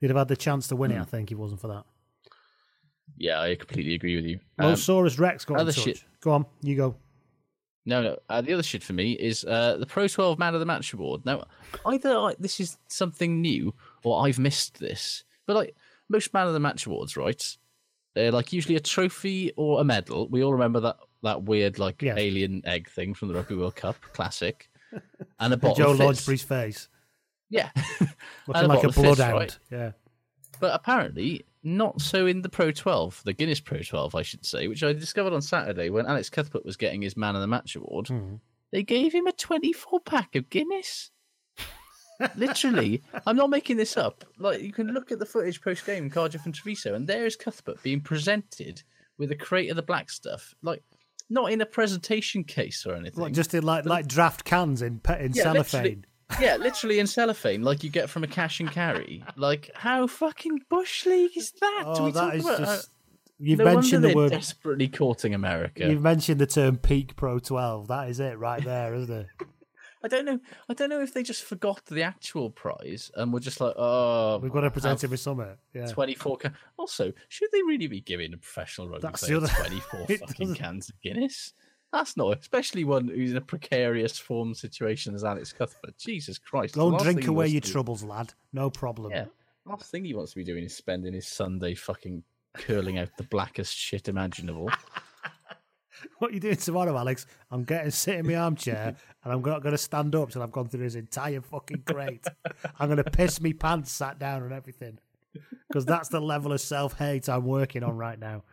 They'd 0.00 0.08
have 0.08 0.16
had 0.16 0.28
the 0.28 0.36
chance 0.36 0.68
to 0.68 0.76
win 0.76 0.90
it. 0.92 0.94
Hmm. 0.94 1.02
I 1.02 1.04
think 1.04 1.30
if 1.30 1.36
it 1.36 1.38
wasn't 1.40 1.60
for 1.60 1.68
that. 1.68 1.84
Yeah, 3.18 3.40
I 3.42 3.54
completely 3.56 3.94
agree 3.94 4.16
with 4.16 4.24
you. 4.24 4.40
Um, 4.58 4.72
Losaurus 4.72 5.18
Rex 5.18 5.44
got 5.44 5.60
in 5.60 5.66
touch. 5.66 5.74
shit- 5.84 6.04
Go 6.22 6.30
on, 6.30 6.46
you 6.62 6.76
go. 6.76 6.96
No, 7.86 8.02
no. 8.02 8.18
Uh, 8.28 8.40
the 8.42 8.52
other 8.52 8.62
shit 8.62 8.82
for 8.82 8.92
me 8.92 9.12
is 9.12 9.44
uh, 9.44 9.76
the 9.78 9.86
Pro 9.86 10.06
12 10.06 10.38
Man 10.38 10.54
of 10.54 10.60
the 10.60 10.66
Match 10.66 10.92
award. 10.92 11.24
Now, 11.24 11.44
either 11.86 12.16
I, 12.16 12.34
this 12.38 12.60
is 12.60 12.76
something 12.88 13.40
new 13.40 13.72
or 14.04 14.26
I've 14.26 14.38
missed 14.38 14.78
this, 14.78 15.24
but 15.46 15.56
like 15.56 15.74
most 16.08 16.32
Man 16.34 16.46
of 16.46 16.52
the 16.52 16.60
Match 16.60 16.86
awards, 16.86 17.16
right? 17.16 17.42
They're 18.14 18.32
like 18.32 18.52
usually 18.52 18.76
a 18.76 18.80
trophy 18.80 19.52
or 19.56 19.80
a 19.80 19.84
medal. 19.84 20.28
We 20.28 20.42
all 20.44 20.52
remember 20.52 20.80
that 20.80 20.96
that 21.22 21.42
weird 21.44 21.78
like 21.78 22.02
Yes. 22.02 22.18
alien 22.18 22.62
egg 22.66 22.88
thing 22.90 23.14
from 23.14 23.28
the 23.28 23.34
Rugby 23.34 23.54
World 23.54 23.76
Cup, 23.76 23.96
classic, 24.12 24.68
and 25.40 25.52
a 25.52 25.56
bottle 25.56 25.94
Joe. 25.94 26.04
Lodgebury's 26.04 26.42
face, 26.42 26.88
Yeah, 27.50 27.70
looking 28.00 28.12
And 28.62 28.68
like 28.68 28.84
a 28.84 28.88
bloodhound. 28.90 29.32
right? 29.34 29.58
Yeah. 29.70 29.92
But 30.58 30.74
apparently 30.74 31.44
not 31.62 32.00
so 32.00 32.26
in 32.26 32.42
the 32.42 32.48
Pro 32.48 32.70
12, 32.70 33.22
the 33.24 33.32
Guinness 33.32 33.60
Pro 33.60 33.80
12, 33.80 34.14
I 34.14 34.22
should 34.22 34.44
say, 34.46 34.68
which 34.68 34.82
I 34.82 34.92
discovered 34.92 35.32
on 35.32 35.42
Saturday 35.42 35.90
when 35.90 36.06
Alex 36.06 36.30
Cuthbert 36.30 36.64
was 36.64 36.76
getting 36.76 37.02
his 37.02 37.16
Man 37.16 37.34
of 37.34 37.40
the 37.40 37.46
Match 37.46 37.76
award. 37.76 38.08
Hmm. 38.08 38.36
They 38.72 38.82
gave 38.82 39.12
him 39.12 39.26
a 39.26 39.32
24 39.32 40.00
pack 40.00 40.36
of 40.36 40.48
Guinness. 40.48 41.10
Literally, 42.36 43.02
I'm 43.26 43.36
not 43.36 43.50
making 43.50 43.76
this 43.76 43.96
up. 43.96 44.24
Like 44.38 44.62
you 44.62 44.72
can 44.72 44.88
look 44.88 45.10
at 45.10 45.18
the 45.18 45.26
footage 45.26 45.60
post 45.62 45.84
game, 45.86 46.10
Cardiff 46.10 46.44
and 46.44 46.54
Treviso, 46.54 46.94
and 46.94 47.06
there 47.06 47.26
is 47.26 47.36
Cuthbert 47.36 47.82
being 47.82 48.00
presented 48.00 48.82
with 49.18 49.30
a 49.32 49.36
crate 49.36 49.70
of 49.70 49.76
the 49.76 49.82
black 49.82 50.10
stuff, 50.10 50.54
like 50.62 50.82
not 51.28 51.52
in 51.52 51.60
a 51.60 51.66
presentation 51.66 52.44
case 52.44 52.84
or 52.86 52.94
anything. 52.94 53.22
Like 53.22 53.32
just 53.32 53.54
in 53.54 53.62
like 53.62 53.86
like 53.86 54.06
draft 54.06 54.44
cans 54.44 54.82
in 54.82 55.00
in 55.18 55.32
Yeah, 55.32 55.42
cellophane. 55.42 56.04
Yeah, 56.40 56.56
literally 56.56 56.98
in 56.98 57.06
cellophane, 57.06 57.62
like 57.62 57.82
you 57.82 57.90
get 57.90 58.10
from 58.10 58.24
a 58.24 58.26
cash 58.26 58.60
and 58.60 58.70
carry. 58.70 59.24
Like 59.36 59.70
how 59.74 60.06
fucking 60.06 60.60
bush 60.68 61.06
league 61.06 61.36
is 61.36 61.52
that? 61.60 61.82
Oh, 61.86 62.04
we 62.06 62.12
that 62.12 62.20
talk 62.20 62.34
is 62.34 62.44
about 62.44 62.58
just. 62.58 62.86
how- 62.88 62.92
You've 63.42 63.58
no 63.60 63.64
mentioned 63.64 64.04
the 64.04 64.12
word. 64.14 64.32
desperately 64.32 64.86
courting 64.88 65.34
America. 65.34 65.88
You've 65.88 66.02
mentioned 66.02 66.40
the 66.42 66.46
term 66.46 66.76
peak 66.76 67.16
Pro 67.16 67.38
12. 67.38 67.88
That 67.88 68.10
is 68.10 68.20
it 68.20 68.38
right 68.38 68.62
there, 68.62 68.94
isn't 68.94 69.14
it? 69.14 69.26
I 70.04 70.08
don't 70.08 70.26
know. 70.26 70.38
I 70.68 70.74
don't 70.74 70.88
know 70.90 71.00
if 71.00 71.12
they 71.14 71.22
just 71.22 71.42
forgot 71.44 71.84
the 71.86 72.02
actual 72.02 72.50
prize 72.50 73.10
and 73.16 73.32
were 73.32 73.40
just 73.40 73.58
like, 73.60 73.74
oh, 73.78 74.38
We've 74.42 74.52
got 74.52 74.60
to 74.62 74.70
present 74.70 75.04
it 75.04 75.10
with 75.10 75.20
something. 75.20 75.56
Yeah. 75.74 75.86
24 75.86 76.36
can- 76.36 76.54
Also, 76.78 77.12
should 77.28 77.48
they 77.52 77.62
really 77.62 77.86
be 77.86 78.00
giving 78.02 78.32
a 78.34 78.36
professional 78.38 78.88
rugby 78.88 79.08
That's 79.08 79.24
player 79.24 79.40
the 79.40 79.46
other- 79.46 79.54
24 79.68 80.00
fucking 80.18 80.26
doesn't- 80.48 80.54
cans 80.56 80.88
of 80.90 81.00
Guinness? 81.00 81.54
That's 81.92 82.16
not, 82.16 82.38
especially 82.38 82.84
one 82.84 83.08
who's 83.08 83.32
in 83.32 83.36
a 83.36 83.40
precarious 83.40 84.16
form 84.18 84.54
situation 84.54 85.14
as 85.14 85.24
Alex 85.24 85.52
Cuthbert. 85.52 85.98
Jesus 85.98 86.38
Christ. 86.38 86.74
Go 86.74 86.86
last 86.88 87.02
drink 87.02 87.26
away 87.26 87.48
your 87.48 87.60
do- 87.60 87.72
troubles, 87.72 88.04
lad. 88.04 88.32
No 88.52 88.70
problem. 88.70 89.10
Yeah. 89.10 89.24
Last 89.66 89.90
thing 89.90 90.04
he 90.04 90.14
wants 90.14 90.32
to 90.32 90.36
be 90.36 90.44
doing 90.44 90.64
is 90.64 90.76
spending 90.76 91.12
his 91.12 91.26
Sunday 91.26 91.74
fucking 91.74 92.22
curling 92.54 92.98
out 92.98 93.08
the 93.16 93.24
blackest 93.24 93.76
shit 93.76 94.08
imaginable. 94.08 94.70
What 96.18 96.30
are 96.30 96.34
you 96.34 96.40
doing 96.40 96.56
tomorrow, 96.56 96.96
Alex? 96.96 97.26
I'm 97.50 97.64
getting 97.64 97.90
sit 97.90 98.16
in 98.16 98.26
my 98.26 98.36
armchair 98.36 98.96
and 99.22 99.32
I'm 99.32 99.42
not 99.42 99.62
going 99.62 99.72
to 99.74 99.78
stand 99.78 100.14
up 100.14 100.30
till 100.30 100.42
I've 100.42 100.52
gone 100.52 100.68
through 100.68 100.84
his 100.84 100.96
entire 100.96 101.40
fucking 101.40 101.82
crate. 101.86 102.24
I'm 102.78 102.88
going 102.88 103.02
to 103.02 103.10
piss 103.10 103.40
me 103.40 103.52
pants 103.52 103.92
sat 103.92 104.18
down 104.18 104.42
and 104.42 104.52
everything 104.52 104.98
because 105.68 105.84
that's 105.84 106.08
the 106.08 106.20
level 106.20 106.52
of 106.52 106.60
self 106.60 106.98
hate 106.98 107.28
I'm 107.28 107.44
working 107.44 107.82
on 107.82 107.96
right 107.96 108.18
now. 108.18 108.44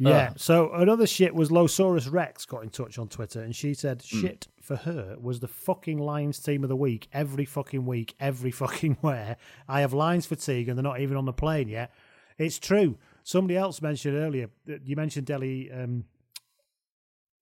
Yeah. 0.00 0.30
Ah. 0.30 0.34
So 0.36 0.72
another 0.72 1.06
shit 1.06 1.34
was 1.34 1.50
Losaurus 1.50 2.10
Rex 2.10 2.44
got 2.46 2.62
in 2.64 2.70
touch 2.70 2.98
on 2.98 3.08
Twitter 3.08 3.40
and 3.42 3.54
she 3.54 3.74
said 3.74 4.02
Hmm. 4.10 4.20
shit 4.20 4.48
for 4.60 4.76
her 4.76 5.16
was 5.20 5.40
the 5.40 5.48
fucking 5.48 5.98
Lions 5.98 6.40
team 6.40 6.62
of 6.64 6.68
the 6.68 6.76
week 6.76 7.08
every 7.12 7.44
fucking 7.44 7.86
week, 7.86 8.14
every 8.18 8.50
fucking 8.62 8.98
where. 9.02 9.36
I 9.68 9.80
have 9.82 9.92
Lions 9.92 10.26
fatigue 10.26 10.68
and 10.68 10.76
they're 10.76 10.82
not 10.82 11.00
even 11.00 11.16
on 11.16 11.26
the 11.26 11.32
plane 11.32 11.68
yet. 11.68 11.92
It's 12.38 12.58
true. 12.58 12.98
Somebody 13.22 13.56
else 13.56 13.80
mentioned 13.80 14.16
earlier. 14.16 14.50
that 14.66 14.86
You 14.86 14.96
mentioned 14.96 15.26
Delhi. 15.26 15.70
Um, 15.70 16.04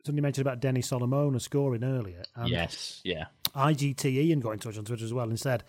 somebody 0.04 0.22
mentioned 0.22 0.46
about 0.46 0.60
Denny 0.60 0.82
Solomona 0.82 1.40
scoring 1.40 1.84
earlier. 1.84 2.22
And 2.36 2.48
yes, 2.50 3.00
yeah. 3.04 3.26
IGT 3.54 4.32
and 4.32 4.42
got 4.42 4.50
in 4.52 4.58
touch 4.58 4.76
on 4.78 4.84
Twitter 4.84 5.04
as 5.04 5.12
well 5.14 5.28
and 5.28 5.38
said 5.40 5.64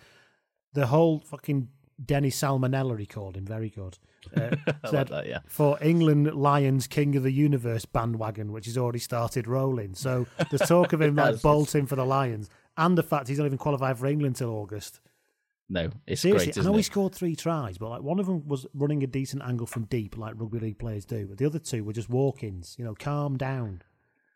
the 0.72 0.86
whole 0.88 1.20
fucking 1.20 1.68
Denny 2.04 2.30
Salmonella 2.30 2.98
he 2.98 3.06
called 3.06 3.36
him 3.36 3.46
very 3.46 3.70
good. 3.70 3.98
Uh, 4.36 4.56
said, 4.88 4.92
like 4.92 5.08
that, 5.08 5.26
yeah. 5.26 5.38
For 5.46 5.78
England 5.82 6.34
Lions 6.34 6.86
King 6.86 7.16
of 7.16 7.22
the 7.22 7.32
Universe 7.32 7.84
bandwagon, 7.84 8.52
which 8.52 8.66
has 8.66 8.78
already 8.78 8.98
started 8.98 9.46
rolling. 9.46 9.94
So 9.94 10.26
there's 10.50 10.68
talk 10.68 10.92
of 10.92 11.02
him 11.02 11.16
like 11.16 11.42
bolting 11.42 11.86
for 11.86 11.96
the 11.96 12.04
Lions, 12.04 12.50
and 12.76 12.96
the 12.96 13.02
fact 13.02 13.28
he's 13.28 13.38
not 13.38 13.46
even 13.46 13.58
qualified 13.58 13.98
for 13.98 14.06
England 14.06 14.36
till 14.36 14.50
August. 14.50 15.00
No, 15.68 15.90
it's 16.06 16.20
Seriously, 16.20 16.52
great, 16.52 16.58
I 16.58 16.70
know 16.70 16.76
he 16.76 16.82
scored 16.82 17.14
three 17.14 17.34
tries, 17.34 17.78
but 17.78 17.88
like 17.88 18.02
one 18.02 18.20
of 18.20 18.26
them 18.26 18.46
was 18.46 18.66
running 18.74 19.02
a 19.02 19.06
decent 19.06 19.42
angle 19.42 19.66
from 19.66 19.84
deep, 19.84 20.18
like 20.18 20.34
rugby 20.36 20.58
league 20.58 20.78
players 20.78 21.06
do. 21.06 21.26
But 21.26 21.38
the 21.38 21.46
other 21.46 21.58
two 21.58 21.84
were 21.84 21.94
just 21.94 22.10
walk-ins. 22.10 22.76
You 22.78 22.84
know, 22.84 22.94
calm 22.94 23.38
down. 23.38 23.82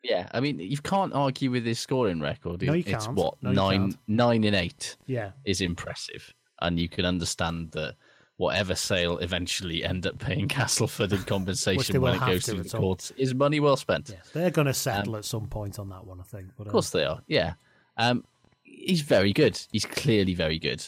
Yeah, 0.02 0.28
I 0.32 0.40
mean, 0.40 0.59
you 0.59 0.78
can't 0.78 1.12
argue 1.12 1.51
with 1.51 1.66
his 1.66 1.78
scoring 1.78 2.20
record. 2.20 2.62
No, 2.62 2.73
you 2.73 2.85
it's 2.86 3.05
can't. 3.05 3.16
what 3.16 3.35
No, 3.43 3.51
you 3.51 3.56
nine, 3.56 3.98
nine 4.06 4.44
and 4.44 4.56
eight. 4.56 4.97
Yeah. 5.06 5.32
is 5.44 5.60
impressive, 5.60 6.32
and 6.62 6.78
you 6.78 6.89
can 6.89 7.05
understand 7.05 7.73
that 7.73 7.97
whatever 8.39 8.74
sale 8.74 9.19
eventually 9.19 9.85
end 9.85 10.06
up 10.06 10.19
paying 10.19 10.48
Castleford 10.48 11.12
in 11.12 11.23
compensation 11.24 12.01
when 12.01 12.15
it 12.15 12.20
goes 12.20 12.44
to 12.44 12.55
the 12.55 12.77
courts 12.77 13.12
is 13.16 13.35
money 13.35 13.60
well 13.60 13.77
spent. 13.77 14.09
Yes, 14.09 14.31
They're 14.32 14.51
going 14.51 14.69
to 14.69 14.74
settle 14.74 15.16
at 15.16 15.24
some 15.24 15.48
point 15.48 15.78
on 15.78 15.90
that 15.90 16.06
one, 16.06 16.20
I 16.20 16.23
think. 16.23 16.48
But, 16.56 16.69
Of 16.69 16.73
course 16.73 16.90
they 16.90 17.05
are. 17.05 17.20
Yeah, 17.27 17.55
um, 17.98 18.24
he's 18.62 19.02
very 19.02 19.32
good. 19.32 19.60
He's 19.73 19.85
clearly 19.85 20.35
very 20.35 20.60
good, 20.60 20.86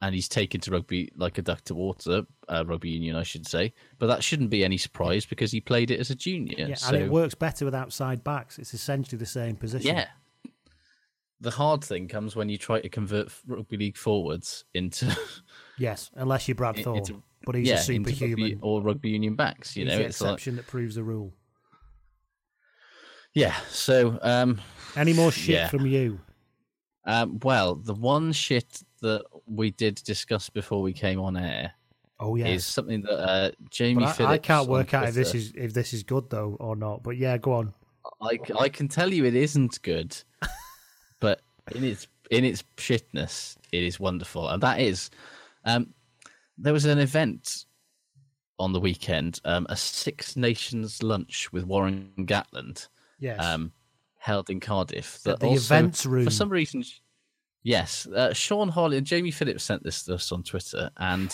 and 0.00 0.14
he's 0.14 0.28
taken 0.28 0.60
to 0.62 0.70
rugby 0.70 1.10
like 1.16 1.36
a 1.38 1.42
duck 1.42 1.62
to 1.64 1.74
water, 1.74 2.22
uh, 2.48 2.64
rugby 2.64 2.90
union, 2.90 3.16
I 3.16 3.24
should 3.24 3.46
say. 3.46 3.74
But 3.98 4.06
that 4.06 4.22
shouldn't 4.22 4.50
be 4.50 4.64
any 4.64 4.78
surprise 4.78 5.26
because 5.26 5.50
he 5.50 5.60
played 5.60 5.90
it 5.90 5.98
as 5.98 6.10
a 6.10 6.14
junior. 6.14 6.54
yeah, 6.68 6.74
so 6.76 6.94
and 6.94 7.04
it 7.04 7.10
works 7.10 7.34
better 7.34 7.64
with 7.64 7.74
outside 7.74 8.22
backs. 8.22 8.58
It's 8.60 8.72
essentially 8.72 9.18
the 9.18 9.26
same 9.26 9.56
position. 9.56 9.96
Yeah. 9.96 10.06
The 11.44 11.50
hard 11.50 11.84
thing 11.84 12.08
comes 12.08 12.34
when 12.34 12.48
you 12.48 12.58
try 12.58 12.80
to 12.80 12.88
convert 12.88 13.30
rugby 13.46 13.76
league 13.76 13.96
forwards 13.96 14.64
into 14.74 15.14
Yes, 15.78 16.10
unless 16.14 16.48
you're 16.48 16.54
Brad 16.54 16.78
into- 16.78 17.22
but 17.46 17.54
he's 17.54 17.68
yeah, 17.68 17.74
a 17.74 17.78
superhuman. 17.82 18.30
rugby 18.40 18.58
or 18.62 18.80
rugby 18.82 19.10
union 19.10 19.36
backs. 19.36 19.76
You 19.76 19.84
he's 19.84 19.92
know, 19.92 19.98
the 19.98 20.04
it's 20.06 20.20
like 20.22 20.32
exception 20.32 20.56
that 20.56 20.66
proves 20.66 20.94
the 20.94 21.02
rule. 21.04 21.34
yeah. 23.34 23.54
So 23.68 24.18
um, 24.22 24.60
Any 24.96 25.12
more 25.12 25.30
shit 25.30 25.54
yeah. 25.54 25.68
from 25.68 25.86
you? 25.86 26.20
Um, 27.04 27.38
well, 27.42 27.74
the 27.74 27.92
one 27.94 28.32
shit 28.32 28.82
that 29.02 29.24
we 29.46 29.70
did 29.72 29.96
discuss 29.96 30.48
before 30.48 30.80
we 30.80 30.94
came 30.94 31.20
on 31.20 31.36
air 31.36 31.72
Oh 32.18 32.36
yeah, 32.36 32.46
is 32.46 32.64
something 32.64 33.02
that 33.02 33.18
uh, 33.18 33.50
Jamie 33.70 34.04
I. 34.06 34.24
I 34.24 34.38
can't 34.38 34.68
work 34.68 34.94
out 34.94 35.08
if 35.08 35.14
this 35.14 35.34
is 35.34 35.52
if 35.54 35.74
this 35.74 35.92
is 35.92 36.02
good 36.04 36.30
though 36.30 36.56
or 36.60 36.76
not. 36.76 37.02
But 37.02 37.18
yeah, 37.18 37.36
go 37.36 37.52
on. 37.52 37.74
I, 38.22 38.38
I 38.58 38.68
can 38.70 38.88
tell 38.88 39.12
you 39.12 39.24
it 39.26 39.34
isn't 39.34 39.82
good, 39.82 40.16
in 41.72 41.84
its 41.84 42.06
in 42.30 42.44
its 42.44 42.62
shitness, 42.76 43.56
it 43.72 43.82
is 43.82 44.00
wonderful, 44.00 44.48
and 44.48 44.62
that 44.62 44.80
is, 44.80 45.10
um, 45.64 45.92
there 46.58 46.72
was 46.72 46.84
an 46.86 46.98
event 46.98 47.64
on 48.58 48.72
the 48.72 48.80
weekend, 48.80 49.40
um, 49.44 49.66
a 49.68 49.76
Six 49.76 50.36
Nations 50.36 51.02
lunch 51.02 51.52
with 51.52 51.64
Warren 51.64 52.12
Gatland, 52.20 52.88
Yes. 53.18 53.44
um, 53.44 53.72
held 54.18 54.48
in 54.48 54.60
Cardiff. 54.60 55.16
At 55.16 55.22
that 55.24 55.40
the 55.40 55.46
also- 55.48 55.74
events 55.74 56.06
room. 56.06 56.24
For 56.24 56.30
some 56.30 56.48
reason, 56.48 56.82
yes, 57.62 58.06
uh, 58.06 58.32
Sean 58.32 58.68
Holley 58.68 58.96
and 58.96 59.06
Jamie 59.06 59.30
Phillips 59.30 59.64
sent 59.64 59.82
this 59.82 60.02
to 60.04 60.14
us 60.14 60.32
on 60.32 60.42
Twitter, 60.44 60.90
and 60.96 61.30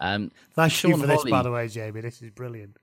um, 0.00 0.30
Thank 0.54 0.72
Sean 0.72 0.90
you 0.92 0.96
for 0.98 1.06
this, 1.06 1.24
by 1.24 1.42
the 1.42 1.50
way, 1.52 1.68
Jamie. 1.68 2.00
This 2.00 2.20
is 2.22 2.30
brilliant. 2.30 2.76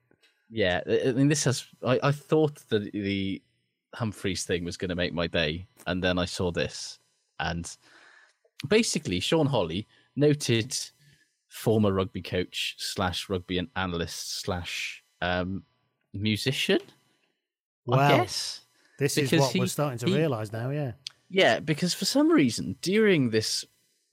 yeah, 0.50 0.82
I 0.88 1.10
I 1.10 1.12
mean, 1.12 1.28
this 1.28 1.44
has. 1.44 1.66
I, 1.86 2.00
I 2.04 2.12
thought 2.14 2.56
that 2.70 2.92
the 2.94 3.42
Humphreys 3.94 4.44
thing 4.46 4.64
was 4.64 4.78
going 4.78 4.90
to 4.90 4.96
make 4.96 5.14
my 5.14 5.28
day, 5.28 5.68
and 5.88 6.04
then 6.04 6.18
I 6.18 6.26
saw 6.26 6.52
this, 6.52 7.00
and 7.40 7.70
basically, 8.68 9.20
Sean 9.20 9.48
Holley, 9.48 9.88
noted 10.16 10.76
former 11.48 11.92
rugby 11.92 12.22
coach 12.22 12.76
slash 12.78 13.28
rugby 13.30 13.58
and 13.58 13.68
analyst 13.76 14.42
slash 14.42 15.04
um, 15.22 15.64
musician. 16.14 16.80
I 17.92 17.96
Wow. 17.98 18.18
guess 18.18 18.62
This 19.00 19.18
is 19.18 19.30
Because 19.32 19.48
what 19.48 19.56
we're 19.56 19.68
starting 19.68 20.00
to 20.00 20.06
he- 20.06 20.16
realise 20.16 20.52
now. 20.54 20.70
Yeah. 20.70 20.94
yeah, 21.30 21.60
because 21.60 21.94
for 21.94 22.06
some 22.06 22.32
reason 22.32 22.76
during 22.82 23.30
this 23.32 23.66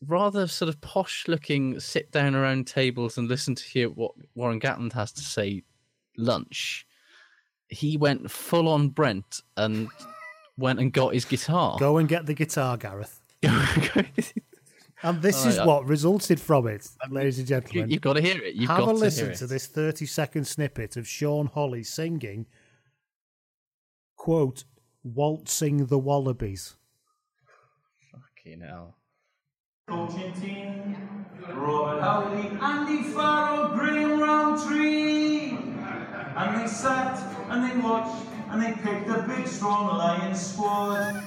rather 0.07 0.47
sort 0.47 0.69
of 0.69 0.81
posh 0.81 1.27
looking 1.29 1.79
sit 1.81 2.11
down 2.13 2.35
around 2.35 2.67
tables 2.67 3.19
and 3.19 3.29
listen 3.29 3.55
to 3.55 3.65
hear 3.65 3.89
what 3.91 4.13
Warren 4.35 4.59
Gatland 4.61 4.93
has 4.95 5.13
to 5.13 5.21
say 5.23 5.63
lunch, 6.17 6.87
he 7.69 7.97
went 7.97 8.31
full 8.31 8.69
on 8.69 8.89
Brent 8.89 9.43
and 9.57 9.89
went 10.57 10.81
and 10.81 10.93
got 10.93 11.15
his 11.15 11.25
guitar. 11.25 11.77
Go 11.79 11.99
and 11.99 12.09
get 12.09 12.27
the 12.27 12.35
guitar, 12.35 12.77
Gareth. 12.77 13.21
and 13.43 15.23
this 15.23 15.45
Oh, 15.45 15.49
is 15.49 15.57
yeah. 15.57 15.65
what 15.65 15.87
resulted 15.87 16.41
from 16.41 16.67
it, 16.67 16.89
um, 17.05 17.13
ladies 17.13 17.39
and 17.39 17.47
gentlemen. 17.47 17.89
You, 17.91 17.97
have 17.97 18.03
got 18.03 18.15
to 18.15 18.21
hear 18.21 18.43
it. 18.43 18.55
You've 18.55 18.69
Have 18.71 18.81
got 18.81 18.89
a 18.91 18.93
to 18.95 18.99
listen 18.99 19.35
to 19.35 19.47
this 19.47 19.67
30 19.67 20.07
second 20.07 20.47
snippet 20.47 20.97
of 20.97 21.07
Sean 21.07 21.47
Holley 21.47 21.85
singing, 21.85 22.47
quote, 24.17 24.65
Waltzing 25.05 25.87
the 25.87 25.99
Wallabies. 25.99 26.75
Fucking 28.13 28.61
hell. 28.63 28.97
Coaching 29.89 30.33
team, 30.35 31.25
Robert 31.55 32.01
Howley, 32.03 32.49
Andy 32.61 33.05
Farrell, 33.13 33.69
Graham 33.77 34.21
Rowntree. 34.21 35.51
And 36.37 36.61
they 36.61 36.67
sat 36.67 37.17
and 37.51 37.71
they 37.71 37.77
watched 37.81 38.27
and 38.51 38.63
they 38.63 38.73
picked 38.73 39.09
a 39.09 39.23
big 39.23 39.47
strong 39.47 39.97
lion 39.97 40.35
squad. 40.35 41.23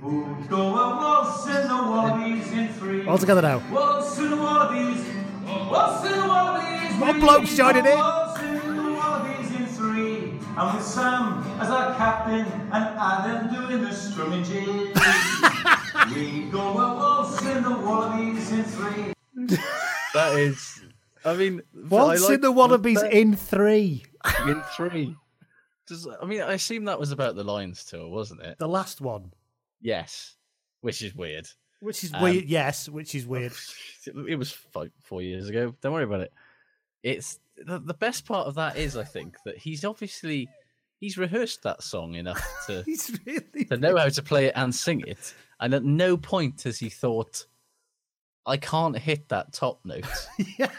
Who'd 0.00 0.48
go 0.48 0.62
a 0.74 0.96
waltzing 0.96 1.68
the 1.68 1.74
wallabies 1.90 2.50
in 2.52 2.68
three. 2.68 3.06
All 3.06 3.18
together 3.18 3.42
now. 3.42 3.62
Waltzing 3.70 4.30
the 4.30 4.36
wallabies, 4.36 5.04
waltzing 5.70 6.12
the 6.12 6.26
wallabies. 6.26 6.96
More 6.98 7.12
we 7.12 7.20
blokes 7.20 7.54
joining 7.56 7.84
in. 7.84 7.98
Waltzing 7.98 8.76
the 8.76 8.92
wallabies 8.94 9.50
in 9.56 9.66
three. 9.66 10.38
And 10.56 10.74
with 10.76 10.84
Sam 10.86 11.42
as 11.60 11.68
our 11.68 11.94
captain 11.96 12.46
and 12.72 12.84
Adam 12.98 13.52
doing 13.54 13.82
the 13.82 13.90
scrummages. 13.90 14.94
we 16.14 16.48
go 16.50 16.60
a 16.60 16.94
waltzing 16.96 17.62
the 17.62 17.70
wallabies 17.70 18.50
in 18.52 18.64
three. 18.64 19.12
That 20.14 20.36
is. 20.38 20.82
I 21.24 21.34
mean, 21.36 21.62
but 21.72 21.96
I 21.96 22.00
Waltzing 22.06 22.28
like 22.30 22.40
the 22.40 22.50
Wallabies 22.50 23.00
that- 23.00 23.12
in 23.12 23.36
three. 23.36 24.02
in 24.46 24.60
three. 24.76 25.14
Does, 25.90 26.08
I 26.22 26.24
mean, 26.24 26.40
I 26.40 26.52
assume 26.52 26.84
that 26.86 26.98
was 27.00 27.10
about 27.12 27.34
the 27.34 27.44
Lions 27.44 27.84
tour, 27.84 28.08
wasn't 28.08 28.42
it? 28.42 28.56
The 28.58 28.68
last 28.68 29.00
one. 29.00 29.32
Yes, 29.82 30.36
which 30.82 31.02
is 31.02 31.14
weird. 31.14 31.48
Which 31.80 32.04
is 32.04 32.14
Um, 32.14 32.22
weird. 32.22 32.44
Yes, 32.44 32.88
which 32.88 33.14
is 33.14 33.26
weird. 33.26 33.52
It 34.28 34.38
was 34.38 34.52
five, 34.52 34.92
four 35.02 35.20
years 35.20 35.48
ago. 35.48 35.74
Don't 35.80 35.92
worry 35.92 36.04
about 36.04 36.20
it. 36.20 36.32
It's 37.02 37.40
the, 37.56 37.78
the 37.80 37.94
best 37.94 38.24
part 38.24 38.46
of 38.46 38.54
that 38.54 38.76
is, 38.76 38.96
I 38.96 39.04
think, 39.04 39.36
that 39.44 39.58
he's 39.58 39.84
obviously 39.84 40.48
he's 41.00 41.18
rehearsed 41.18 41.62
that 41.64 41.82
song 41.82 42.14
enough 42.14 42.40
to 42.66 42.82
He's 42.86 43.18
really. 43.26 43.64
to 43.66 43.76
know 43.76 43.96
how 43.96 44.08
to 44.10 44.22
play 44.22 44.46
it 44.46 44.52
and 44.54 44.72
sing 44.74 45.00
it, 45.06 45.34
and 45.58 45.74
at 45.74 45.82
no 45.82 46.16
point 46.16 46.62
has 46.62 46.78
he 46.78 46.88
thought, 46.88 47.46
"I 48.46 48.58
can't 48.58 48.96
hit 48.96 49.28
that 49.30 49.52
top 49.52 49.80
note." 49.84 50.06
yeah. 50.58 50.70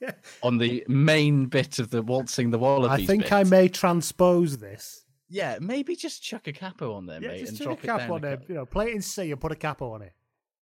Yeah. 0.00 0.12
On 0.42 0.58
the 0.58 0.84
main 0.88 1.46
bit 1.46 1.78
of 1.78 1.90
the 1.90 2.02
waltzing 2.02 2.50
the 2.50 2.58
wallabies. 2.58 3.04
I 3.04 3.06
think 3.06 3.24
bit. 3.24 3.32
I 3.32 3.44
may 3.44 3.68
transpose 3.68 4.58
this. 4.58 5.04
Yeah, 5.28 5.58
maybe 5.60 5.94
just 5.94 6.22
chuck 6.22 6.46
a 6.46 6.52
capo 6.54 6.94
on 6.94 7.04
there, 7.04 7.20
Yeah, 7.20 7.28
mate, 7.28 7.40
just 7.40 7.50
and 7.52 7.60
drop 7.60 7.80
a 7.80 7.84
it 7.84 7.86
down. 7.86 8.10
on 8.10 8.24
it. 8.24 8.44
You 8.48 8.54
know, 8.54 8.64
play 8.64 8.86
it 8.88 8.94
in 8.94 9.02
C 9.02 9.30
and 9.30 9.38
put 9.40 9.52
a 9.52 9.56
capo 9.56 9.92
on 9.92 10.00
it. 10.00 10.14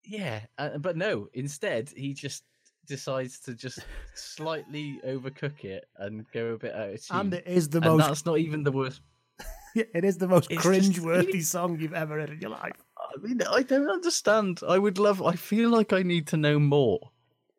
Yeah, 0.04 0.40
uh, 0.56 0.78
but 0.78 0.96
no. 0.96 1.28
Instead, 1.34 1.90
he 1.94 2.14
just 2.14 2.44
decides 2.86 3.40
to 3.40 3.54
just 3.54 3.80
slightly 4.14 5.00
overcook 5.06 5.64
it 5.64 5.86
and 5.98 6.24
go 6.32 6.54
a 6.54 6.58
bit 6.58 6.74
out 6.74 6.90
of 6.90 7.06
tune. 7.06 7.16
And 7.18 7.34
it 7.34 7.46
is 7.46 7.68
the 7.68 7.78
And 7.78 7.96
most- 7.96 8.06
That's 8.06 8.26
not 8.26 8.38
even 8.38 8.62
the 8.62 8.72
worst. 8.72 9.00
Yeah, 9.74 9.84
it 9.92 10.04
is 10.04 10.18
the 10.18 10.28
most 10.28 10.52
It's 10.52 10.62
cringe-worthy 10.62 11.40
song 11.40 11.80
you've 11.80 11.94
ever 11.94 12.20
heard 12.20 12.30
in 12.30 12.40
your 12.40 12.50
life. 12.50 12.76
I 12.96 13.20
mean, 13.20 13.40
I 13.50 13.62
don't 13.62 13.90
understand. 13.90 14.60
I 14.68 14.78
would 14.78 14.98
love. 14.98 15.20
I 15.20 15.34
feel 15.34 15.68
like 15.68 15.92
I 15.92 16.02
need 16.02 16.28
to 16.28 16.36
know 16.36 16.60
more. 16.60 17.10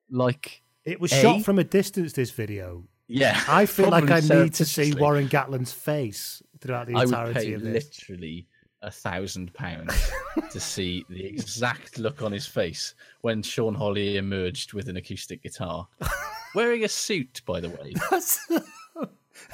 Like 0.10 0.62
It 0.86 1.00
was 1.00 1.12
A? 1.12 1.22
shot 1.22 1.44
from 1.44 1.60
a 1.60 1.64
distance. 1.64 2.14
This 2.14 2.32
video. 2.32 2.84
Yeah, 3.08 3.40
I 3.48 3.66
feel 3.66 3.90
like 3.90 4.10
I 4.10 4.20
need 4.20 4.54
to 4.56 4.66
see. 4.66 4.94
Warren 4.94 5.28
Gatland's 5.28 5.72
face 5.74 6.42
throughout 6.60 6.88
the 6.88 6.96
I 6.96 7.00
would 7.00 7.10
entirety 7.10 7.40
pay 7.40 7.54
of 7.54 7.62
this. 7.62 7.84
literally 8.00 8.48
a 8.82 8.90
thousand 8.92 9.54
pounds 9.54 9.94
to 10.52 10.60
see 10.60 11.04
the 11.10 11.24
exact 11.26 11.98
look 12.00 12.22
on 12.22 12.32
his 12.32 12.46
face 12.48 12.94
when 13.22 13.42
Sean 13.42 13.74
Holley 13.76 14.18
emerged 14.18 14.74
with 14.74 14.90
an 14.90 14.98
acoustic 14.98 15.42
guitar, 15.44 15.88
wearing 16.56 16.84
a 16.84 16.88
suit, 16.88 17.42
by 17.46 17.60
the 17.60 17.70
way. 17.70 17.94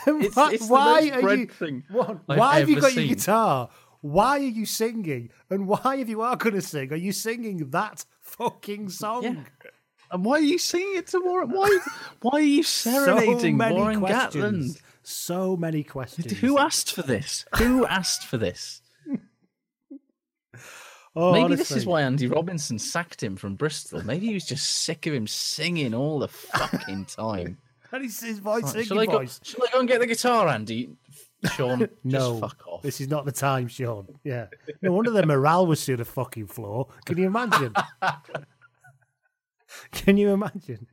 It's- 0.07 0.35
why 0.35 0.51
it's 0.53 0.69
why 0.69 1.09
are 1.11 1.35
you? 1.35 1.47
thing 1.47 1.83
What- 1.89 2.19
why 2.27 2.59
have 2.59 2.69
you 2.69 2.79
got 2.79 2.93
your 2.93 3.07
guitar? 3.07 3.69
Why 4.01 4.37
are 4.37 4.39
you 4.39 4.65
singing? 4.65 5.29
And 5.49 5.67
why, 5.67 5.97
if 5.97 6.07
you 6.09 6.21
are 6.21 6.35
going 6.35 6.55
to 6.55 6.61
sing, 6.61 6.91
are 6.93 6.95
you 6.95 7.11
singing 7.11 7.69
that 7.71 8.05
fucking 8.19 8.89
song? 8.89 9.45
And 10.11 10.25
why 10.25 10.33
are 10.35 10.41
you 10.41 10.57
singing 10.57 10.97
it 10.97 11.07
to 11.07 11.19
Warren? 11.19 11.49
Why? 11.51 11.79
Why 12.21 12.39
are 12.39 12.41
you 12.41 12.63
serenading 12.81 13.53
so 13.55 13.57
many 13.57 13.75
Warren 13.75 13.99
questions. 13.99 14.77
Gatland? 14.77 14.81
So 15.03 15.57
many 15.57 15.83
questions. 15.83 16.31
Who 16.39 16.57
asked 16.57 16.93
for 16.93 17.01
this? 17.01 17.45
Who 17.57 17.85
asked 17.87 18.25
for 18.25 18.37
this? 18.37 18.81
Oh, 21.13 21.33
Maybe 21.33 21.55
this 21.55 21.71
is 21.71 21.85
why 21.85 22.03
Andy 22.03 22.25
Robinson 22.27 22.79
sacked 22.79 23.21
him 23.21 23.35
from 23.35 23.55
Bristol. 23.55 24.01
Maybe 24.01 24.27
he 24.27 24.33
was 24.33 24.45
just 24.45 24.65
sick 24.65 25.05
of 25.07 25.13
him 25.13 25.27
singing 25.27 25.93
all 25.93 26.19
the 26.19 26.29
fucking 26.29 27.05
time. 27.05 27.57
And 27.93 28.03
his, 28.05 28.21
his 28.21 28.39
voice, 28.39 28.63
Right, 28.63 28.71
singing 28.71 28.87
shall, 28.87 28.99
I 29.01 29.05
go, 29.05 29.17
voice. 29.17 29.41
shall 29.43 29.61
I 29.67 29.73
go 29.73 29.79
and 29.81 29.87
get 29.89 29.99
the 29.99 30.07
guitar, 30.07 30.47
Andy? 30.47 30.95
Sean, 31.57 31.89
No, 32.05 32.39
just 32.39 32.39
fuck 32.39 32.65
off. 32.65 32.81
this 32.83 33.01
is 33.01 33.09
not 33.09 33.25
the 33.25 33.33
time, 33.33 33.67
Sean. 33.67 34.07
Yeah, 34.23 34.45
no 34.81 34.93
wonder 34.93 35.11
their 35.11 35.25
morale 35.25 35.67
was 35.67 35.83
through 35.83 35.97
the 35.97 36.05
fucking 36.05 36.47
floor. 36.47 36.87
Can 37.03 37.17
you 37.17 37.25
imagine? 37.27 37.73
Can 39.91 40.17
you 40.17 40.29
imagine? 40.31 40.87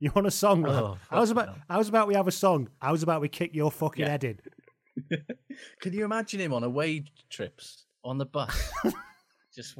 You 0.00 0.12
want 0.14 0.26
a 0.26 0.30
song? 0.30 0.64
Oh, 0.66 0.96
how's 1.10 1.30
fucking 1.30 1.42
about 1.50 1.58
how's 1.68 1.88
about 1.88 2.06
we 2.08 2.14
have 2.14 2.28
a 2.28 2.32
song? 2.32 2.68
How's 2.80 3.02
about 3.02 3.20
we 3.20 3.28
kick 3.28 3.54
your 3.54 3.70
fucking 3.70 4.04
Yeah. 4.04 4.10
head 4.10 4.24
in? 4.24 4.38
Can 5.80 5.92
you 5.92 6.04
imagine 6.04 6.40
him 6.40 6.52
on 6.52 6.62
away 6.64 7.04
trips 7.30 7.84
on 8.04 8.18
the 8.18 8.26
bus? 8.26 8.70
just 9.54 9.76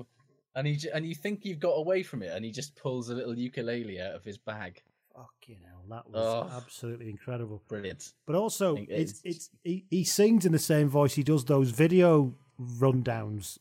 and 0.57 0.67
he 0.67 0.79
and 0.93 1.07
you 1.07 1.15
think 1.15 1.45
you've 1.45 1.61
got 1.61 1.75
away 1.75 2.03
from 2.03 2.23
it, 2.23 2.33
and 2.35 2.45
he 2.45 2.51
just 2.51 2.75
pulls 2.77 3.11
a 3.11 3.15
little 3.15 3.37
ukulele 3.39 4.01
out 4.01 4.15
of 4.15 4.25
his 4.25 4.39
bag. 4.39 4.83
Fucking 5.15 5.59
hell, 5.67 5.83
that 5.91 6.09
was 6.11 6.17
Oh. 6.53 6.57
absolutely 6.57 7.11
incredible. 7.11 7.63
Brilliant. 7.69 8.13
But 8.27 8.35
also, 8.37 8.77
it's 8.89 9.21
it's- 9.25 9.51
he, 9.65 9.85
he 9.91 10.05
sings 10.05 10.45
in 10.47 10.53
the 10.53 10.59
same 10.59 10.89
voice 10.89 11.15
he 11.15 11.23
does 11.25 11.45
those 11.45 11.71
video 11.71 12.35
rundowns 12.61 13.59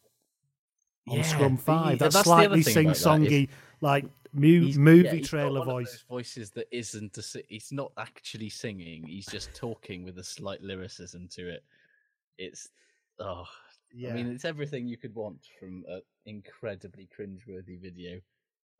on 1.08 1.18
Yeah, 1.18 1.24
Scrum 1.24 1.58
V. 1.58 1.64
That 1.98 2.00
that's 2.00 2.22
slightly 2.22 2.62
thing 2.64 2.74
sing 2.74 2.86
about 2.88 2.98
that, 3.22 3.22
if- 3.24 3.32
songy, 3.32 3.50
like 3.82 4.06
mu- 4.38 4.72
movie 4.78 5.18
yeah, 5.20 5.26
trailer 5.26 5.64
voice. 5.66 6.04
voices 6.10 6.52
that 6.52 6.68
isn't 6.72 7.18
a, 7.18 7.44
he's 7.50 7.72
not 7.72 7.92
actually 7.98 8.50
singing 8.50 9.04
he's 9.06 9.26
just 9.26 9.54
talking 9.54 10.04
with 10.04 10.18
a 10.20 10.24
slight 10.24 10.62
lyricism 10.62 11.28
to 11.30 11.50
it 11.50 11.64
it's 12.38 12.70
oh 13.20 13.46
Yeah. 13.94 14.10
i 14.10 14.14
mean 14.14 14.28
it's 14.32 14.46
everything 14.46 14.88
you 14.88 14.98
could 14.98 15.14
want 15.16 15.40
from 15.60 15.84
an 15.88 16.02
incredibly 16.26 17.08
cringeworthy 17.18 17.80
video 17.82 18.20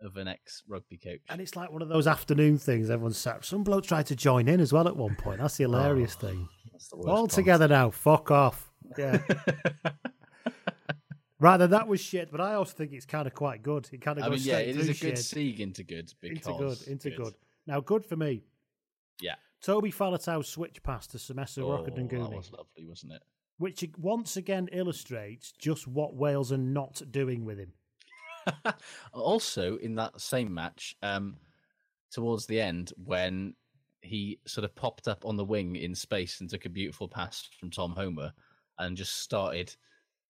of 0.02 0.16
an 0.18 0.28
ex 0.28 0.62
rugby 0.68 0.98
coach 0.98 1.22
And 1.30 1.42
it's 1.42 1.56
like 1.56 1.72
one 1.72 1.82
of 1.82 1.90
those 1.90 2.06
afternoon 2.06 2.60
things. 2.60 2.92
Everyone's 2.92 3.18
sat. 3.18 3.44
Some 3.44 3.64
bloke 3.64 3.84
tried 3.84 4.06
to 4.06 4.16
join 4.16 4.48
in 4.48 4.60
as 4.60 4.72
well 4.72 4.88
at 4.88 4.96
one 4.96 5.16
point. 5.16 5.40
That's 5.40 5.58
the 5.58 5.64
hilarious 5.64 6.16
oh, 6.22 6.28
thing. 6.28 6.48
That's 6.72 6.88
the 6.90 6.98
All 6.98 7.22
part. 7.22 7.32
together 7.32 7.68
now. 7.68 7.90
Fuck 7.90 8.30
off. 8.30 8.72
Yeah. 8.96 9.18
right 11.40 11.58
then, 11.58 11.72
that 11.72 11.88
was 11.88 12.02
shit. 12.02 12.32
But 12.32 12.42
I 12.42 12.54
also 12.54 12.74
think 12.74 12.94
it's 12.94 13.06
kind 13.06 13.28
of 13.28 13.34
quite 13.34 13.64
good. 13.64 13.88
It 13.92 14.02
kind 14.02 14.20
of 14.20 14.26
i 14.26 14.30
goes 14.30 14.46
mean 14.46 14.48
yeah 14.48 14.60
straight 14.60 14.70
it 14.70 14.78
is 14.78 14.90
a 14.90 14.94
shit 14.94 15.16
good 15.16 15.24
sieg 15.24 15.60
into 15.60 15.84
good 15.84 16.14
because 16.22 16.48
into 16.48 16.58
good. 16.58 16.88
Into 16.88 17.10
good. 17.12 17.34
Now, 17.66 17.80
good 17.82 18.06
for 18.06 18.16
me. 18.16 18.44
yeah 19.22 19.36
Toby 19.62 19.92
Faletau's 19.92 20.48
switch 20.48 20.82
pass 20.84 21.08
to 21.08 21.18
Semesa 21.18 21.64
oh, 21.64 21.72
Rocket 21.72 21.96
and 21.98 22.10
that 22.10 22.32
was 22.32 22.52
lovely 22.52 22.86
wasn't 22.86 23.14
it 23.14 23.24
which 23.58 23.84
once 23.98 24.38
again 24.38 24.70
illustrates 24.72 25.52
just 25.52 25.88
what 25.88 26.16
Wales 26.16 26.52
are 26.52 26.58
not 26.58 27.02
doing 27.10 27.44
with 27.44 27.58
him. 27.58 27.74
also 29.14 29.78
in 29.78 29.96
that 29.96 30.20
same 30.22 30.54
match 30.54 30.96
um 31.04 31.36
towards 32.12 32.46
the 32.46 32.62
end 32.62 32.94
when 33.04 33.54
he 34.02 34.40
sort 34.46 34.64
of 34.64 34.74
popped 34.76 35.08
up 35.08 35.26
on 35.26 35.36
the 35.36 35.44
wing 35.44 35.76
in 35.76 35.94
space 35.94 36.40
and 36.40 36.50
took 36.50 36.66
a 36.66 36.70
beautiful 36.70 37.10
pass 37.10 37.50
from 37.60 37.70
tom 37.70 37.92
homer 37.92 38.32
and 38.80 38.96
just 38.96 39.18
started 39.18 39.76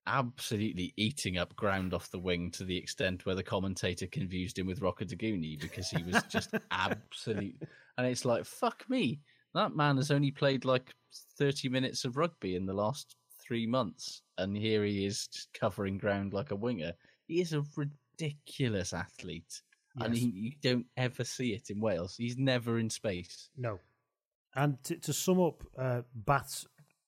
absolutely 0.08 0.94
eating 0.98 1.38
up 1.38 1.56
ground 1.56 1.94
off 1.94 2.10
the 2.10 2.20
wing 2.20 2.50
to 2.52 2.64
the 2.64 2.78
extent 2.78 3.26
where 3.26 3.36
the 3.36 3.44
commentator 3.44 4.08
confused 4.08 4.58
him 4.58 4.66
with 4.66 4.80
Rokoduguni 4.80 5.60
because 5.60 5.90
he 5.90 6.02
was 6.04 6.24
just 6.24 6.50
absolute 6.72 7.62
and 7.98 8.08
it's 8.08 8.26
like 8.26 8.46
fuck 8.46 8.90
me. 8.90 9.20
That 9.54 9.76
man 9.76 9.98
has 9.98 10.12
only 10.12 10.32
played 10.32 10.66
like 10.66 10.94
30 11.38 11.70
minutes 11.70 12.06
of 12.06 12.18
rugby 12.18 12.56
in 12.56 12.66
the 12.66 12.74
last 12.74 13.16
three 13.42 13.68
months 13.68 14.22
and 14.38 14.56
here 14.56 14.84
he 14.84 15.06
is 15.06 15.28
just 15.28 15.50
covering 15.54 15.98
ground 15.98 16.34
like 16.34 16.52
a 16.52 16.56
winger. 16.56 16.94
He 17.28 17.42
is 17.42 17.54
a 17.54 17.64
ridiculous 17.76 18.94
athlete 18.94 19.62
and 20.00 20.16
he, 20.16 20.26
you 20.28 20.52
don't 20.62 20.86
ever 20.96 21.24
see 21.24 21.54
it 21.54 21.70
in 21.70 21.80
Wales. 21.80 22.16
He's 22.18 22.38
never 22.38 22.78
in 22.78 22.90
space. 22.90 23.50
No. 23.58 23.80
And 24.56 24.82
to, 24.84 24.96
to 24.98 25.14
sum 25.14 25.40
up 25.40 25.64
uh, 25.78 26.02
Bath's 26.14 26.68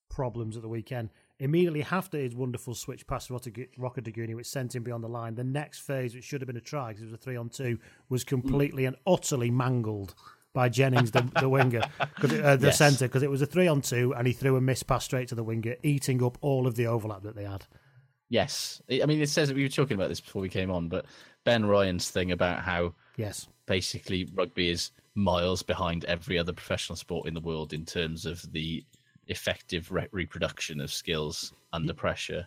problems 0.10 0.56
at 0.56 0.64
the 0.64 0.70
weekend, 0.70 1.10
Immediately 1.42 1.86
after 1.90 2.18
his 2.18 2.36
wonderful 2.36 2.76
switch 2.76 3.08
past 3.08 3.30
Rokoduguni, 3.30 4.36
which 4.36 4.48
sent 4.48 4.76
him 4.76 4.84
beyond 4.84 5.04
the 5.04 5.08
line, 5.08 5.36
the 5.36 5.44
next 5.44 5.80
phase, 5.80 6.14
which 6.14 6.26
should 6.26 6.42
have 6.42 6.48
been 6.48 6.58
a 6.58 6.62
try 6.62 6.90
because 6.90 7.02
it 7.04 7.06
was 7.06 7.14
a 7.14 7.18
three 7.18 7.38
on 7.38 7.48
two, 7.50 7.80
was 8.10 8.26
completely 8.26 8.84
and 8.86 8.98
utterly 9.08 9.50
mangled 9.50 10.16
by 10.52 10.68
Jennings, 10.68 11.12
the, 11.12 11.22
the 11.40 11.48
winger, 11.48 11.86
uh, 12.22 12.58
the 12.58 12.66
Yes. 12.68 12.78
centre, 12.78 13.08
because 13.08 13.24
it 13.24 13.30
was 13.30 13.42
a 13.42 13.46
three 13.46 13.68
on 13.68 13.82
two, 13.82 14.14
and 14.14 14.28
he 14.28 14.34
threw 14.34 14.58
a 14.58 14.62
miss 14.62 14.84
pass 14.84 15.06
straight 15.06 15.30
to 15.30 15.36
the 15.36 15.44
winger, 15.44 15.76
eating 15.82 16.22
up 16.22 16.38
all 16.42 16.68
of 16.68 16.76
the 16.76 16.88
overlap 16.88 17.24
that 17.24 17.36
they 17.36 17.46
had. 17.46 17.66
Yes, 18.28 18.82
I 18.92 19.06
mean 19.06 19.22
it 19.22 19.30
says 19.30 19.48
that 19.48 19.56
we 19.56 19.64
were 19.64 19.70
talking 19.70 19.96
about 19.96 20.10
this 20.10 20.20
before 20.22 20.42
we 20.42 20.50
came 20.50 20.70
on, 20.70 20.90
but 20.90 21.06
Ben 21.46 21.66
Ryan's 21.66 22.10
thing 22.12 22.32
about 22.32 22.60
how 22.64 22.94
Yes. 23.16 23.48
basically 23.66 24.28
rugby 24.34 24.70
is 24.70 24.92
miles 25.16 25.64
behind 25.64 26.04
every 26.06 26.38
other 26.38 26.54
professional 26.54 26.96
sport 26.96 27.28
in 27.28 27.34
the 27.34 27.40
world 27.40 27.72
in 27.74 27.86
terms 27.86 28.26
of 28.26 28.42
the 28.52 28.84
effective 29.30 29.92
re- 29.92 30.08
reproduction 30.12 30.82
of 30.82 30.92
skills 30.92 31.54
under 31.72 31.94
pressure. 31.94 32.46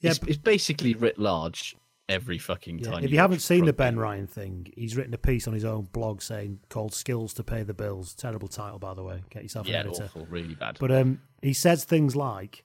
Yeah, 0.00 0.10
it's, 0.10 0.20
it's 0.26 0.38
basically 0.38 0.94
writ 0.94 1.18
large 1.18 1.76
every 2.08 2.38
fucking 2.38 2.78
Yeah, 2.78 2.90
time. 2.90 3.04
If 3.04 3.10
you 3.10 3.18
haven't 3.18 3.40
seen 3.40 3.64
the 3.64 3.72
Ben 3.72 3.98
Ryan 3.98 4.26
thing, 4.26 4.72
he's 4.76 4.96
written 4.96 5.14
a 5.14 5.18
piece 5.18 5.48
on 5.48 5.54
his 5.54 5.64
own 5.64 5.88
blog 5.92 6.22
saying 6.22 6.60
called 6.68 6.94
"Skills 6.94 7.34
to 7.34 7.42
Pay 7.44 7.62
the 7.62 7.74
Bills." 7.74 8.14
Terrible 8.14 8.48
title, 8.48 8.78
by 8.78 8.94
the 8.94 9.02
way. 9.02 9.22
Get 9.30 9.42
yourself 9.42 9.66
yeah, 9.66 9.80
an 9.80 9.88
editor. 9.88 10.04
awful, 10.04 10.26
really 10.26 10.54
bad. 10.54 10.76
But 10.78 10.92
um, 10.92 11.20
he 11.42 11.52
says 11.52 11.84
things 11.84 12.14
like 12.14 12.64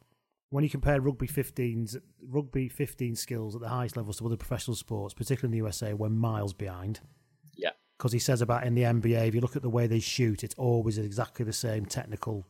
when 0.50 0.64
you 0.64 0.70
compare 0.70 1.00
rugby 1.00 1.28
15's 1.28 1.98
rugby 2.28 2.70
15 2.70 3.16
skills 3.16 3.56
at 3.56 3.62
the 3.62 3.70
highest 3.70 3.96
levels 3.96 4.18
to 4.18 4.26
other 4.26 4.38
professional 4.38 4.76
sports, 4.76 5.14
particularly 5.14 5.48
in 5.48 5.52
the 5.52 5.66
USA, 5.66 5.94
we're 5.94 6.10
miles 6.10 6.54
behind. 6.54 7.00
Yeah. 7.56 7.72
Because 7.98 8.12
he 8.12 8.20
says 8.20 8.42
about 8.42 8.66
in 8.66 8.76
the 8.76 8.84
NBA, 8.84 9.28
if 9.28 9.36
you 9.36 9.42
look 9.42 9.56
at 9.56 9.62
the 9.62 9.70
way 9.70 9.86
they 9.88 10.00
shoot, 10.00 10.44
it's 10.44 10.56
always 10.56 10.98
exactly 10.98 11.46
the 11.46 11.54
same 11.54 11.86
technical. 11.86 12.46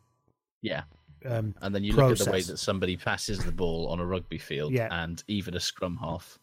Yeah. 0.61 0.83
Um, 1.25 1.53
and 1.61 1.73
then 1.75 1.83
you 1.83 1.93
process. 1.93 2.19
look 2.19 2.27
at 2.27 2.31
the 2.31 2.37
way 2.37 2.41
that 2.43 2.57
somebody 2.57 2.95
passes 2.97 3.39
the 3.43 3.51
ball 3.51 3.87
on 3.89 3.99
a 3.99 4.05
rugby 4.05 4.37
field, 4.37 4.71
Yeah. 4.71 4.87
and 4.91 5.21
even 5.27 5.55
a 5.55 5.59
scrum 5.59 5.97
half, 5.97 6.39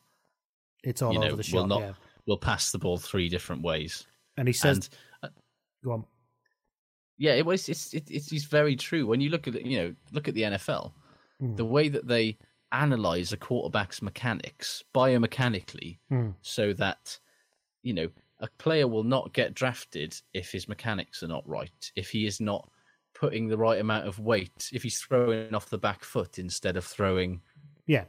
It's 0.85 1.01
all 1.03 1.13
you 1.15 1.19
know, 1.21 1.27
over 1.29 1.43
the 1.43 1.51
will 1.53 1.63
shop. 1.63 1.69
not 1.69 1.81
yeah. 1.81 1.93
will 2.27 2.37
pass 2.39 2.73
the 2.73 2.79
ball 2.79 2.99
three 2.99 3.29
different 3.31 3.63
ways. 3.63 4.07
And 4.37 4.47
he 4.47 4.53
says, 4.53 4.91
And, 5.23 5.33
uh, 5.33 5.41
"Go 5.83 5.93
on." 5.93 6.05
Yeah, 7.19 7.33
it 7.35 7.47
was. 7.47 7.69
It's 7.71 7.95
it, 7.95 8.11
it's 8.11 8.31
it's 8.33 8.45
very 8.45 8.77
true. 8.77 9.07
When 9.07 9.23
you 9.23 9.31
look 9.31 9.49
at 9.49 9.65
you 9.65 9.79
know 9.79 9.95
look 10.13 10.29
at 10.29 10.35
the 10.35 10.43
NFL, 10.43 10.93
Mm. 11.43 11.57
the 11.57 11.65
way 11.65 11.89
that 11.89 12.07
they 12.07 12.37
analyze 12.73 13.33
a 13.33 13.37
quarterback's 13.39 14.03
mechanics 14.03 14.83
biomechanically, 14.95 15.99
Mm. 16.11 16.35
so 16.43 16.73
that 16.75 17.19
you 17.83 17.95
know 17.95 18.11
a 18.41 18.49
player 18.59 18.87
will 18.87 19.05
not 19.05 19.33
get 19.33 19.55
drafted 19.55 20.15
if 20.35 20.53
his 20.53 20.69
mechanics 20.69 21.23
are 21.23 21.29
not 21.29 21.49
right, 21.49 21.91
if 21.97 22.11
he 22.11 22.27
is 22.27 22.41
not 22.41 22.71
putting 23.19 23.49
the 23.49 23.57
right 23.57 23.81
amount 23.81 24.07
of 24.07 24.19
weight, 24.19 24.71
if 24.73 24.83
he's 24.83 24.99
throwing 25.01 25.55
off 25.55 25.71
the 25.71 25.79
back 25.79 26.05
foot 26.05 26.39
instead 26.39 26.77
of 26.77 26.85
throwing 26.85 27.41
Yeah. 27.87 28.05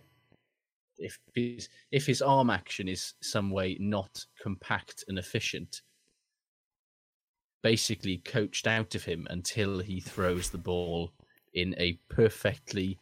if 0.98 1.18
his 1.34 1.70
if 1.92 2.06
his 2.06 2.22
arm 2.22 2.50
action 2.50 2.88
is 2.88 3.14
some 3.22 3.52
way 3.52 3.78
not 3.80 4.26
compact 4.42 5.06
and 5.08 5.18
efficient, 5.18 5.82
basically 7.64 8.18
coached 8.18 8.68
out 8.68 8.96
of 8.96 9.06
him 9.06 9.28
until 9.30 9.80
he 9.80 10.00
throws 10.00 10.50
the 10.50 10.58
ball 10.58 11.14
in 11.54 11.74
a 11.78 11.94
perfectly 12.10 13.00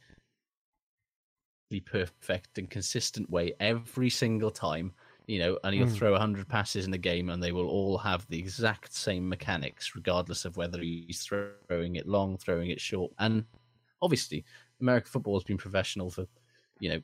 perfect 1.86 2.58
and 2.58 2.70
consistent 2.70 3.30
way 3.30 3.54
every 3.60 4.10
single 4.10 4.52
time 4.52 4.94
you 5.28 5.40
know 5.40 5.58
and 5.64 5.74
he'll 5.76 5.88
Mm. 5.88 5.98
throw 5.98 6.12
100 6.12 6.48
passes 6.48 6.86
in 6.86 6.94
a 6.94 6.98
game 6.98 7.30
and 7.30 7.42
they 7.42 7.52
will 7.52 7.68
all 7.68 7.98
have 7.98 8.28
the 8.28 8.38
exact 8.38 8.94
same 8.94 9.28
mechanics 9.28 9.96
regardless 9.96 10.46
of 10.46 10.58
whether 10.58 10.80
he's 10.80 11.24
throwing 11.24 11.96
it 11.96 12.08
long 12.08 12.38
throwing 12.38 12.70
it 12.70 12.80
short 12.80 13.12
and 13.20 13.44
obviously 14.02 14.44
american 14.82 15.10
football 15.12 15.36
has 15.36 15.44
been 15.44 15.58
professional 15.58 16.10
for 16.12 16.28
you 16.80 16.90
know 16.90 17.02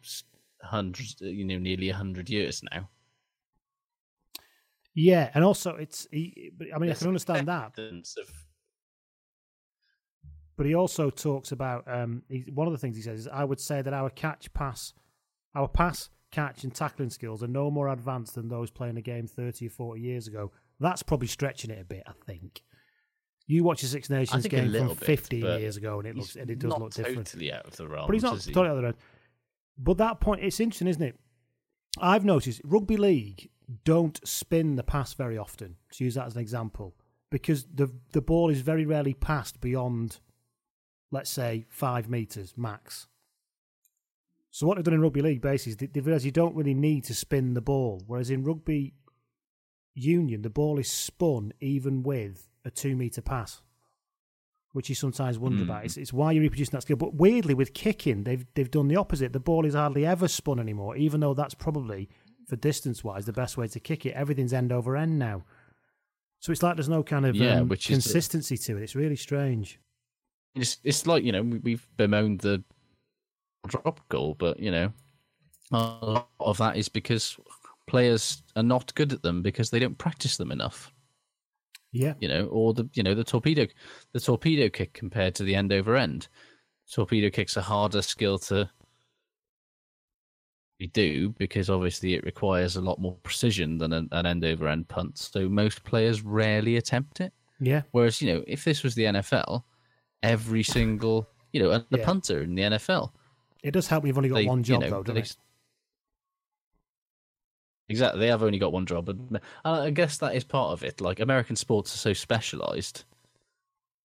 hundreds 0.62 1.16
you 1.22 1.44
know 1.44 1.58
nearly 1.58 1.90
100 1.90 2.30
years 2.30 2.62
now 2.72 2.88
Yeah, 4.94 5.32
and 5.34 5.44
also 5.44 5.76
it's. 5.78 6.06
He, 6.12 6.52
I 6.76 6.78
mean, 6.78 6.92
I 6.92 6.94
can 6.96 7.08
understand 7.08 7.48
that, 7.48 7.78
of 7.78 8.30
but 10.58 10.66
he 10.66 10.76
also 10.76 11.10
talks 11.10 11.52
about 11.54 11.84
um, 11.88 12.24
he, 12.28 12.42
one 12.54 12.68
of 12.68 12.74
the 12.74 12.78
things 12.78 12.96
he 12.98 13.02
says 13.02 13.22
is 13.22 13.28
I 13.28 13.44
would 13.46 13.60
say 13.60 13.82
that 13.82 13.94
our 13.94 14.10
catch 14.10 14.54
pass, 14.54 14.94
our 15.56 15.68
pass 15.70 16.10
catch 16.32 16.64
and 16.64 16.74
tackling 16.74 17.10
skills 17.10 17.44
are 17.44 17.48
no 17.48 17.70
more 17.70 17.90
advanced 17.90 18.36
than 18.36 18.48
those 18.48 18.72
playing 18.72 18.98
a 18.98 19.02
game 19.02 19.28
thirty 19.28 19.68
or 19.68 19.70
forty 19.70 20.02
years 20.02 20.28
ago. 20.28 20.52
That's 20.80 21.04
probably 21.04 21.28
stretching 21.28 21.70
it 21.72 21.80
a 21.82 21.86
bit. 21.86 22.04
I 22.08 22.14
think. 22.26 22.64
You 23.48 23.64
watch 23.64 23.84
a 23.84 23.88
Six 23.88 24.10
Nations 24.10 24.48
game 24.48 24.64
from 24.64 24.72
little 24.72 24.96
bit, 24.96 25.06
fifteen 25.06 25.44
years 25.44 25.78
ago, 25.78 26.00
and 26.00 26.08
it 26.08 26.16
looks 26.16 26.36
and 26.36 26.50
it 26.50 26.60
does 26.60 26.78
look 26.78 26.94
different. 26.94 27.28
totally 27.28 27.52
out 27.52 27.66
of 27.66 27.76
the 27.76 27.88
realm 27.88 28.08
but 28.08 28.14
he's 28.14 28.24
not 28.24 28.42
he? 28.42 28.54
totally 28.54 28.68
out 28.68 28.72
of 28.72 28.78
the 28.78 28.84
realm. 28.84 28.96
But 29.78 29.98
that 29.98 30.20
point, 30.20 30.42
it's 30.44 30.60
interesting, 30.60 30.88
isn't 30.88 31.02
it? 31.02 31.20
I've 32.00 32.24
noticed 32.24 32.62
rugby 32.64 32.98
league 32.98 33.50
don't 33.84 34.26
spin 34.28 34.76
the 34.76 34.84
pass 34.84 35.14
very 35.14 35.38
often. 35.38 35.76
To 35.94 36.04
use 36.04 36.16
that 36.16 36.28
as 36.28 36.36
an 36.36 36.42
example, 36.42 36.96
because 37.30 37.66
the 37.66 37.92
the 38.14 38.22
ball 38.22 38.50
is 38.50 38.62
very 38.62 38.86
rarely 38.86 39.14
passed 39.14 39.60
beyond, 39.60 40.20
let's 41.12 41.30
say, 41.30 41.66
five 41.70 42.10
meters 42.10 42.54
max. 42.56 43.08
So 44.52 44.68
what 44.68 44.76
they've 44.76 44.84
done 44.84 44.94
in 44.96 45.02
rugby 45.02 45.22
league 45.22 45.42
basically 45.42 45.72
is 45.72 45.78
they- 45.78 45.86
they've 45.88 46.06
realised 46.06 46.26
you 46.26 46.32
don't 46.32 46.56
really 46.56 46.74
need 46.74 47.06
to 47.06 47.14
spin 47.16 47.54
the 47.54 47.62
ball, 47.62 48.04
whereas 48.06 48.30
in 48.30 48.44
rugby 48.44 48.94
union 49.94 50.42
the 50.42 50.50
ball 50.50 50.78
is 50.78 50.90
spun 50.90 51.54
even 51.60 52.04
with 52.04 52.50
a 52.66 52.70
two 52.72 52.96
meter 52.96 53.22
pass, 53.22 53.62
which 54.74 54.90
you 54.90 54.96
sometimes 54.96 55.40
wonder 55.40 55.60
Mm. 55.60 55.64
about. 55.64 55.86
It's, 55.86 55.98
it's 55.98 56.14
why 56.14 56.32
you're 56.34 56.42
reproducing 56.44 56.72
that 56.74 56.82
skill. 56.84 56.98
But 56.98 57.14
weirdly, 57.16 57.54
with 57.54 57.74
kicking, 57.74 58.24
they've 58.24 58.46
they've 58.54 58.70
done 58.72 58.88
the 58.88 58.96
opposite. 58.98 59.34
The 59.34 59.40
ball 59.40 59.66
is 59.66 59.74
hardly 59.74 60.06
ever 60.06 60.28
spun 60.28 60.60
anymore, 60.60 60.96
even 60.98 61.20
though 61.22 61.34
that's 61.34 61.54
probably 61.54 62.10
for 62.48 62.56
distance 62.58 63.04
wise 63.04 63.26
the 63.26 63.34
best 63.34 63.58
way 63.58 63.68
to 63.68 63.80
kick 63.80 64.06
it. 64.06 64.12
Everything's 64.12 64.54
end 64.54 64.72
over 64.72 64.96
end 64.98 65.18
now. 65.18 65.44
So 66.40 66.52
it's 66.52 66.64
like 66.64 66.76
there's 66.76 66.90
no 66.90 67.04
kind 67.04 67.26
of 67.26 67.36
Yeah, 67.36 67.60
um, 67.62 67.68
which 67.70 67.90
is 67.90 67.98
the- 68.04 68.10
consistency 68.10 68.58
to 68.58 68.78
it. 68.78 68.84
It's 68.84 68.96
really 68.96 69.16
strange. 69.16 69.80
It's 70.56 70.78
it's 70.84 71.08
like 71.08 71.24
you 71.24 71.32
know 71.32 71.44
we- 71.44 71.60
we've 71.60 71.88
bemoaned 71.98 72.42
the 72.42 72.64
drop 73.68 74.00
goal, 74.10 74.36
but 74.38 74.60
you 74.60 74.72
know 74.72 74.92
a 75.72 75.78
lot 76.06 76.30
of 76.40 76.58
that 76.58 76.76
is 76.76 76.90
because 76.90 77.38
players 77.88 78.44
are 78.56 78.64
not 78.64 78.94
good 78.96 79.14
at 79.14 79.22
them 79.22 79.42
because 79.42 79.70
they 79.70 79.80
don't 79.80 79.98
practice 79.98 80.38
them 80.38 80.52
enough. 80.52 80.92
Yeah. 81.94 82.14
You 82.20 82.28
know, 82.28 82.46
or 82.48 82.74
the 82.74 82.90
you 82.94 83.04
know 83.04 83.14
the 83.16 83.24
torpedo 83.24 83.68
the 84.14 84.20
torpedo 84.20 84.70
kick 84.70 84.94
compared 84.94 85.36
to 85.36 85.44
the 85.44 85.56
end 85.56 85.72
over 85.72 85.96
end. 85.96 86.28
Torpedo 86.92 87.30
kick's 87.30 87.56
a 87.58 87.62
harder 87.62 88.02
skill 88.02 88.38
to 88.40 88.70
do 90.94 91.30
because 91.38 91.70
obviously 91.70 92.16
it 92.16 92.24
requires 92.26 92.76
a 92.76 92.82
lot 92.82 93.00
more 93.00 93.16
precision 93.24 93.78
than 93.78 93.94
an, 93.94 94.10
an 94.12 94.26
end 94.26 94.44
over 94.44 94.68
end 94.68 94.88
punt. 94.88 95.18
So 95.18 95.48
most 95.48 95.84
players 95.84 96.22
rarely 96.22 96.78
attempt 96.78 97.22
it. 97.22 97.32
Yeah. 97.60 97.84
Whereas, 97.92 98.22
you 98.22 98.34
know, 98.34 98.44
if 98.48 98.64
this 98.64 98.82
was 98.84 98.96
the 98.96 99.04
NFL, 99.04 99.64
every 100.24 100.64
single, 100.64 101.30
you 101.54 101.62
know, 101.62 101.72
and 101.72 101.86
the 101.92 102.00
Yeah. 102.00 102.06
punter 102.06 102.42
in 102.42 102.56
the 102.56 102.64
NFL. 102.64 103.12
It 103.64 103.72
does 103.72 103.88
help 103.88 104.06
you've 104.06 104.18
only 104.18 104.30
got 104.30 104.36
they- 104.36 104.46
one 104.46 104.60
you 104.60 104.64
job 104.64 104.82
know, 104.82 104.90
though, 104.90 105.04
doesn't 105.04 105.18
it? 105.24 105.36
Exactly. 107.90 108.20
They 108.22 108.28
have 108.28 108.44
only 108.44 108.58
got 108.60 108.72
one 108.72 108.86
job. 108.86 109.10
And 109.10 109.30
and 109.32 109.42
I 109.66 109.90
guess 109.90 110.18
that 110.20 110.36
is 110.36 110.44
part 110.44 110.72
of 110.72 110.84
it. 110.84 111.02
Like, 111.02 111.20
American 111.20 111.56
sports 111.56 111.94
are 111.94 111.98
so 111.98 112.14
specialized 112.14 113.04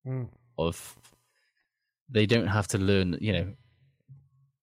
Mm. 0.05 0.27
of 0.57 0.97
they 2.09 2.25
don't 2.25 2.47
have 2.47 2.67
to 2.69 2.77
learn, 2.77 3.17
you 3.21 3.31
know, 3.33 3.53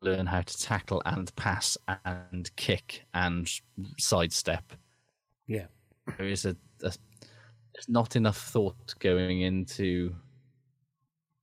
learn 0.02 0.26
how 0.26 0.42
to 0.42 0.58
tackle 0.58 1.02
and 1.06 1.34
pass 1.36 1.78
and 2.04 2.54
kick 2.56 3.04
and 3.14 3.50
sidestep. 3.98 4.72
Yeah. 5.46 5.66
There 6.18 6.26
is 6.28 6.44
a, 6.44 6.50
a 6.82 6.92
there's 7.72 7.88
not 7.88 8.16
enough 8.16 8.36
thought 8.38 8.94
going 8.98 9.40
into 9.42 10.14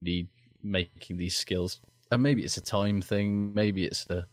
the 0.01 0.27
making 0.61 1.17
these 1.17 1.35
skills. 1.35 1.79
And 2.11 2.23
maybe 2.23 2.43
it's 2.43 2.57
a 2.57 2.61
time 2.61 3.01
thing. 3.01 3.53
Maybe 3.53 3.85
it's 3.85 4.05
a. 4.09 4.27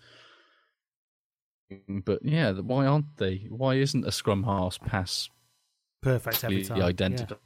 But 1.89 2.25
yeah, 2.25 2.53
why 2.53 2.87
aren't 2.87 3.17
they? 3.17 3.47
Why 3.49 3.75
isn't 3.75 4.07
a 4.07 4.13
scrum 4.13 4.45
half 4.45 4.79
pass 4.81 5.29
Perfect 6.03 6.45
every 6.45 6.65
time. 6.65 6.83
identical 6.83 7.39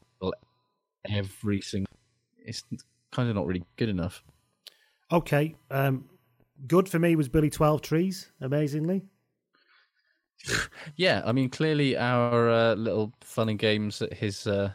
every 1.11 1.61
single? 1.61 1.93
It's 2.45 2.65
kind 3.13 3.29
of 3.29 3.37
not 3.37 3.47
really 3.47 3.65
good 3.77 3.89
enough. 3.89 4.23
Okay. 5.11 5.55
Um, 5.71 6.05
good 6.67 6.89
for 6.89 6.99
me 6.99 7.17
was 7.17 7.29
Billy 7.29 7.51
Twelvetrees. 7.51 8.27
Amazingly. 8.41 9.05
Yeah, 10.97 11.23
I 11.25 11.33
mean, 11.33 11.51
clearly 11.51 11.97
our 11.97 12.51
uh, 12.51 12.75
little 12.75 13.13
fun 13.21 13.49
and 13.49 13.59
games 13.59 14.03
at 14.03 14.13
his 14.13 14.47
uh, 14.47 14.73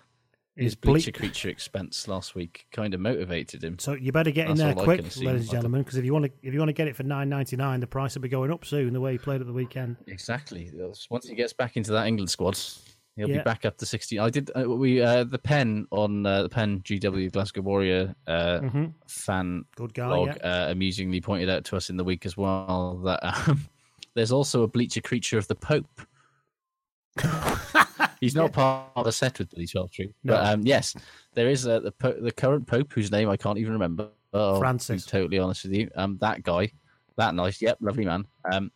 his 0.55 0.75
bleacher 0.75 1.11
creature 1.11 1.49
expense 1.49 2.07
last 2.07 2.35
week 2.35 2.65
kind 2.71 2.93
of 2.93 2.99
motivated 2.99 3.63
him. 3.63 3.79
So 3.79 3.93
you 3.93 4.11
better 4.11 4.31
get 4.31 4.49
in 4.49 4.57
there 4.57 4.73
quick, 4.75 5.01
ladies 5.01 5.17
and 5.17 5.49
gentlemen, 5.49 5.81
because 5.81 5.97
if 5.97 6.05
you 6.05 6.13
want 6.13 6.25
to, 6.25 6.31
if 6.43 6.53
you 6.53 6.59
want 6.59 6.69
to 6.69 6.73
get 6.73 6.87
it 6.87 6.95
for 6.95 7.03
nine 7.03 7.29
ninety 7.29 7.55
nine, 7.55 7.79
the 7.79 7.87
price 7.87 8.13
will 8.15 8.21
be 8.21 8.29
going 8.29 8.51
up 8.51 8.63
soon. 8.65 8.93
The 8.93 9.01
way 9.01 9.13
he 9.13 9.17
played 9.17 9.41
at 9.41 9.47
the 9.47 9.53
weekend. 9.53 9.97
Exactly. 10.07 10.71
Once 11.09 11.27
he 11.27 11.35
gets 11.35 11.53
back 11.53 11.75
into 11.77 11.91
that 11.93 12.05
England 12.07 12.29
squad, 12.29 12.59
He'll 13.15 13.29
Yeah. 13.29 13.37
be 13.37 13.43
back 13.43 13.63
up 13.63 13.77
to 13.77 13.85
16. 13.85 14.17
I 14.19 14.29
did 14.31 14.49
uh, 14.55 14.67
we 14.67 14.99
uh, 14.99 15.23
the 15.23 15.37
pen 15.37 15.85
on 15.91 16.25
uh, 16.25 16.41
the 16.43 16.49
pen 16.49 16.79
GW 16.81 17.31
Glasgow 17.31 17.61
Warrior 17.61 18.15
uh, 18.25 18.59
Mhm. 18.61 18.93
fan 19.07 19.65
Good 19.75 19.93
guy, 19.93 20.07
blog 20.07 20.27
yeah. 20.29 20.65
uh, 20.67 20.71
amusingly 20.71 21.21
pointed 21.21 21.47
out 21.47 21.63
to 21.65 21.77
us 21.77 21.91
in 21.91 21.97
the 21.97 22.03
week 22.03 22.25
as 22.25 22.35
well 22.37 22.99
that 23.05 23.19
um, 23.47 23.67
there's 24.15 24.31
also 24.31 24.63
a 24.63 24.67
bleacher 24.67 24.99
creature 25.01 25.37
of 25.37 25.47
the 25.47 25.53
Pope. 25.55 26.01
He's 28.23 28.35
not 28.35 28.53
part 28.53 28.89
of 28.95 29.05
the 29.05 29.11
set 29.11 29.39
with 29.39 29.49
Billy 29.51 29.67
Twelvetrees, 29.67 30.13
No. 30.23 30.33
but 30.33 30.45
um, 30.45 30.61
yes, 30.61 30.95
there 31.33 31.49
is 31.49 31.67
uh, 31.67 31.79
the 31.81 31.91
po- 31.91 32.19
the 32.19 32.31
current 32.31 32.65
Pope 32.65 32.93
whose 32.93 33.11
name 33.11 33.29
I 33.29 33.37
can't 33.37 33.57
even 33.57 33.73
remember. 33.73 34.09
Oh, 34.33 34.59
Francis. 34.59 35.05
To 35.05 35.11
be 35.15 35.19
totally 35.19 35.39
honest 35.39 35.63
with 35.63 35.73
you, 35.73 35.89
um, 35.95 36.17
that 36.21 36.41
guy, 36.43 36.71
that 37.17 37.35
nice, 37.35 37.61
yep, 37.61 37.77
lovely 37.81 38.05
man. 38.05 38.25
Um, 38.51 38.71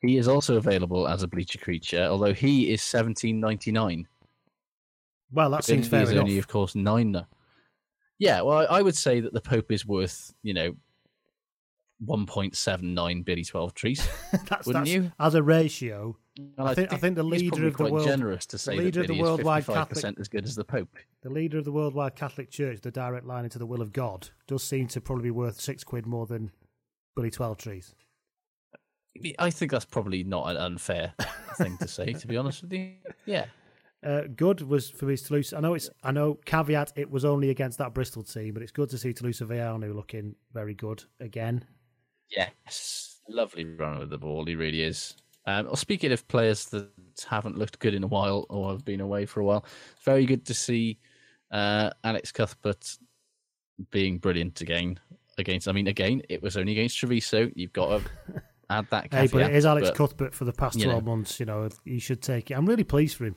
he 0.00 0.16
is 0.16 0.28
also 0.28 0.56
available 0.56 1.06
as 1.08 1.22
a 1.22 1.28
bleacher 1.28 1.58
creature, 1.58 2.04
although 2.04 2.32
he 2.32 2.72
is 2.72 2.82
seventeen 2.82 3.38
ninety 3.38 3.70
nine. 3.70 4.08
Well, 5.32 5.50
that 5.50 5.64
seems 5.64 5.88
fair 5.88 6.02
enough. 6.02 6.22
only, 6.22 6.38
of 6.38 6.48
course, 6.48 6.74
nine. 6.74 7.20
Yeah, 8.18 8.40
well, 8.42 8.66
I 8.70 8.80
would 8.80 8.96
say 8.96 9.20
that 9.20 9.32
the 9.34 9.40
Pope 9.40 9.70
is 9.70 9.84
worth, 9.84 10.32
you 10.42 10.54
know, 10.54 10.74
one 11.98 12.26
point 12.26 12.56
seven 12.56 12.94
nine 12.94 13.22
Billy 13.22 13.44
Twelvetrees. 13.44 14.08
that's, 14.48 14.66
wouldn't 14.66 14.86
that's- 14.86 14.88
you? 14.88 15.12
As 15.20 15.34
a 15.34 15.42
ratio, 15.42 16.16
I 16.58 16.74
think, 16.74 16.92
I 16.92 16.96
think 16.96 17.16
the 17.16 17.22
leader 17.22 17.66
of 17.66 17.76
the 17.76 17.90
world, 17.90 18.06
generous 18.06 18.46
to 18.46 18.58
say 18.58 18.76
the 18.76 18.82
leader 18.82 19.02
that 19.02 19.10
of 19.10 19.16
the 19.16 19.22
worldwide 19.22 19.66
Catholic, 19.66 20.18
as 20.18 20.28
good 20.28 20.44
as 20.44 20.54
the 20.54 20.64
Pope. 20.64 20.96
the 21.22 21.30
leader 21.30 21.58
of 21.58 21.64
the 21.64 21.72
worldwide 21.72 22.14
Catholic 22.14 22.50
Church, 22.50 22.80
the 22.82 22.90
direct 22.90 23.26
line 23.26 23.44
into 23.44 23.58
the 23.58 23.66
will 23.66 23.80
of 23.80 23.92
God, 23.92 24.28
does 24.46 24.62
seem 24.62 24.86
to 24.88 25.00
probably 25.00 25.24
be 25.24 25.30
worth 25.30 25.60
six 25.60 25.82
quid 25.84 26.06
more 26.06 26.26
than 26.26 26.50
Billy 27.14 27.30
Twelvetrees. 27.30 27.94
I 29.38 29.50
think 29.50 29.70
that's 29.70 29.86
probably 29.86 30.24
not 30.24 30.50
an 30.50 30.56
unfair 30.58 31.14
thing 31.56 31.78
to 31.78 31.88
say, 31.88 32.12
to 32.12 32.26
be 32.26 32.36
honest 32.36 32.62
with 32.62 32.72
you. 32.72 32.92
Yeah. 33.24 33.46
Uh, 34.04 34.22
good 34.36 34.60
was 34.60 34.90
for 34.90 35.06
me 35.06 35.14
Telusa. 35.14 35.56
I 35.56 35.60
know 35.60 35.74
it's. 35.74 35.88
I 36.04 36.12
know 36.12 36.38
caveat. 36.44 36.92
It 36.96 37.10
was 37.10 37.24
only 37.24 37.48
against 37.50 37.78
that 37.78 37.94
Bristol 37.94 38.22
team, 38.22 38.52
but 38.52 38.62
it's 38.62 38.72
good 38.72 38.90
to 38.90 38.98
see 38.98 39.14
Telusa 39.14 39.46
Veainu 39.46 39.94
looking 39.94 40.34
very 40.52 40.74
good 40.74 41.02
again. 41.18 41.64
Yes. 42.28 43.20
Lovely 43.28 43.64
run 43.64 43.98
with 43.98 44.10
the 44.10 44.18
ball, 44.18 44.44
he 44.44 44.54
really 44.54 44.82
is. 44.82 45.16
Um, 45.46 45.66
well, 45.66 45.76
speaking 45.76 46.12
of 46.12 46.26
players 46.28 46.66
that 46.66 46.88
haven't 47.28 47.56
looked 47.58 47.78
good 47.78 47.94
in 47.94 48.02
a 48.02 48.08
while 48.08 48.46
or 48.48 48.70
have 48.72 48.84
been 48.84 49.00
away 49.00 49.26
for 49.26 49.40
a 49.40 49.44
while, 49.44 49.64
it's 49.94 50.04
very 50.04 50.26
good 50.26 50.44
to 50.46 50.54
see 50.54 50.98
uh, 51.52 51.90
Alex 52.04 52.32
Cuthbert 52.32 52.96
being 53.90 54.18
brilliant 54.18 54.60
again. 54.60 54.98
Against, 55.38 55.68
I 55.68 55.72
mean, 55.72 55.86
again, 55.86 56.22
it 56.30 56.42
was 56.42 56.56
only 56.56 56.72
against 56.72 56.96
Treviso. 56.98 57.50
You've 57.54 57.72
got 57.74 57.98
to 58.00 58.10
add 58.70 58.86
that. 58.90 59.12
Hey, 59.12 59.26
but 59.26 59.42
it 59.42 59.54
is 59.54 59.66
Alex 59.66 59.88
but, 59.90 59.96
Cuthbert 59.96 60.34
for 60.34 60.46
the 60.46 60.52
past 60.52 60.78
you 60.78 60.84
twelve 60.86 61.04
know. 61.04 61.10
months. 61.14 61.38
You 61.38 61.44
know, 61.46 61.68
he 61.84 61.98
should 61.98 62.22
take 62.22 62.50
it. 62.50 62.54
I'm 62.54 62.64
really 62.66 62.84
pleased 62.84 63.16
for 63.18 63.26
him 63.26 63.36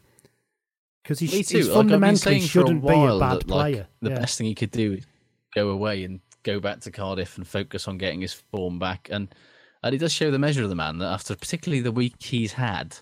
because 1.03 1.19
he, 1.19 1.27
Me 1.27 1.43
sh- 1.43 1.47
too. 1.47 1.57
he 1.57 1.63
Like, 1.65 1.73
fundamentally 1.73 2.39
for 2.39 2.45
a 2.45 2.47
shouldn't 2.47 2.81
be 2.87 2.93
a 2.93 3.19
bad 3.19 3.41
that, 3.41 3.47
like, 3.49 3.73
player. 3.73 3.87
the 4.01 4.11
Yeah. 4.11 4.19
best 4.19 4.37
thing 4.37 4.47
he 4.47 4.55
could 4.55 4.71
do 4.71 4.93
is 4.93 5.05
go 5.53 5.69
away 5.71 6.05
and 6.05 6.21
go 6.43 6.61
back 6.61 6.79
to 6.81 6.91
Cardiff 6.91 7.37
and 7.37 7.45
focus 7.45 7.85
on 7.89 7.97
getting 7.97 8.21
his 8.21 8.33
form 8.33 8.79
back. 8.79 9.09
And 9.11 9.35
and 9.83 9.95
it 9.95 9.99
does 9.99 10.13
show 10.13 10.31
the 10.31 10.39
measure 10.39 10.63
of 10.63 10.69
the 10.69 10.75
man 10.75 10.97
that 10.99 11.11
after 11.11 11.35
particularly 11.35 11.81
the 11.81 11.91
week 11.91 12.15
he's 12.21 12.53
had, 12.53 12.97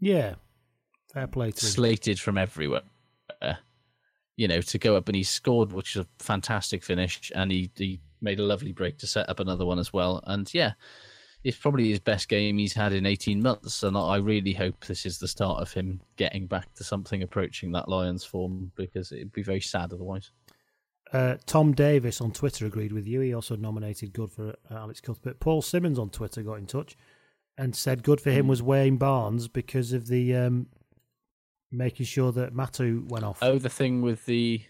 Yeah, 0.00 0.34
fair 1.12 1.26
play 1.26 1.50
to 1.50 1.66
him. 1.66 1.70
slated 1.70 2.20
from 2.20 2.38
everywhere. 2.38 2.82
You 4.36 4.46
know, 4.46 4.60
to 4.60 4.78
go 4.78 4.96
up 4.96 5.08
and 5.08 5.16
he 5.16 5.24
scored, 5.24 5.72
which 5.72 5.96
is 5.96 6.02
a 6.04 6.22
fantastic 6.22 6.84
finish, 6.84 7.32
and 7.34 7.50
he, 7.50 7.72
he 7.74 8.00
made 8.20 8.38
a 8.38 8.44
lovely 8.44 8.70
break 8.70 8.96
to 8.98 9.06
set 9.08 9.28
up 9.28 9.40
another 9.40 9.66
one 9.66 9.80
as 9.80 9.92
well. 9.92 10.22
And 10.28 10.48
yeah, 10.54 10.74
it's 11.42 11.56
probably 11.56 11.88
his 11.88 11.98
best 11.98 12.28
game 12.28 12.56
he's 12.58 12.72
had 12.72 12.92
in 12.92 13.04
18 13.04 13.42
months. 13.42 13.82
And 13.82 13.96
I 13.96 14.16
really 14.18 14.52
hope 14.52 14.84
this 14.86 15.04
is 15.06 15.18
the 15.18 15.26
start 15.26 15.60
of 15.60 15.72
him 15.72 16.00
getting 16.16 16.46
back 16.46 16.72
to 16.74 16.84
something 16.84 17.24
approaching 17.24 17.72
that 17.72 17.88
Lions 17.88 18.22
form 18.24 18.70
because 18.76 19.10
it'd 19.10 19.32
be 19.32 19.42
very 19.42 19.60
sad 19.60 19.92
otherwise. 19.92 20.30
Uh, 21.12 21.36
Tom 21.46 21.72
Davis 21.72 22.20
on 22.20 22.32
Twitter 22.32 22.66
agreed 22.66 22.92
with 22.92 23.06
you. 23.06 23.20
He 23.20 23.32
also 23.34 23.56
nominated 23.56 24.12
good 24.12 24.30
for 24.30 24.50
uh, 24.70 24.74
Alex 24.74 25.00
Cuthbert. 25.00 25.40
Paul 25.40 25.62
Simmons 25.62 25.98
on 25.98 26.10
Twitter 26.10 26.42
got 26.42 26.54
in 26.58 26.66
touch 26.66 26.96
and 27.56 27.74
said 27.74 28.02
good 28.02 28.20
for 28.20 28.30
him 28.30 28.44
Hmm. 28.44 28.48
was 28.50 28.62
Wayne 28.62 28.96
Barnes 28.98 29.48
because 29.48 29.92
of 29.92 30.06
the 30.08 30.34
um, 30.36 30.66
making 31.72 32.06
sure 32.06 32.30
that 32.32 32.52
Matu 32.54 33.08
went 33.10 33.24
off. 33.24 33.38
Oh, 33.42 33.58
the 33.58 33.70
thing 33.70 34.02
with 34.02 34.24
the. 34.26 34.60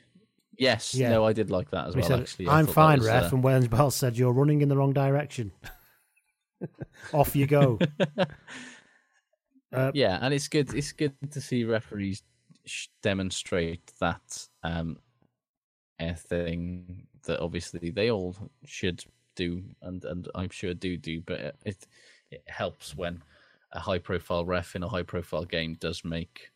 Yes, 0.57 0.93
Yeah. 0.95 1.11
no, 1.11 1.25
I 1.25 1.33
did 1.33 1.51
like 1.51 1.71
that 1.71 1.89
as 1.89 1.95
He 1.95 2.01
well, 2.01 2.09
said, 2.09 2.21
actually. 2.21 2.49
I'm 2.49 2.67
fine, 2.67 2.99
was, 2.99 3.07
ref. 3.07 3.25
uh, 3.33 3.37
And 3.37 3.45
Wayne 3.45 3.67
Barnes 3.67 3.95
said, 3.95 4.17
You're 4.17 4.33
running 4.33 4.61
in 4.61 4.69
the 4.69 4.77
wrong 4.77 4.93
direction. 4.93 5.53
off 7.13 7.35
you 7.37 7.47
go. 7.47 7.79
Uh, 9.71 9.91
yeah, 9.93 10.19
and 10.23 10.33
it's 10.33 10.49
good. 10.49 10.73
It's 10.73 10.93
good 10.93 11.13
to 11.31 11.43
see 11.43 11.63
referees 11.65 12.23
demonstrate 13.03 13.93
that 14.01 14.47
um, 14.63 14.97
a 16.01 16.15
thing 16.15 17.07
that 17.25 17.41
obviously 17.41 17.91
they 17.91 18.11
all 18.11 18.35
should 18.65 19.05
do, 19.37 19.63
and 19.83 20.05
and 20.05 20.29
I'm 20.35 20.51
sure 20.51 20.75
do 20.75 20.97
do. 20.97 21.21
But 21.21 21.41
it 21.41 21.57
it, 21.65 21.87
it 22.31 22.43
helps 22.47 22.97
when 22.97 23.23
a 23.73 23.81
high 23.81 23.99
profile 23.99 24.45
ref 24.45 24.75
in 24.77 24.83
a 24.83 24.89
high 24.89 25.03
profile 25.03 25.45
game 25.45 25.75
does 25.81 26.05
make 26.05 26.51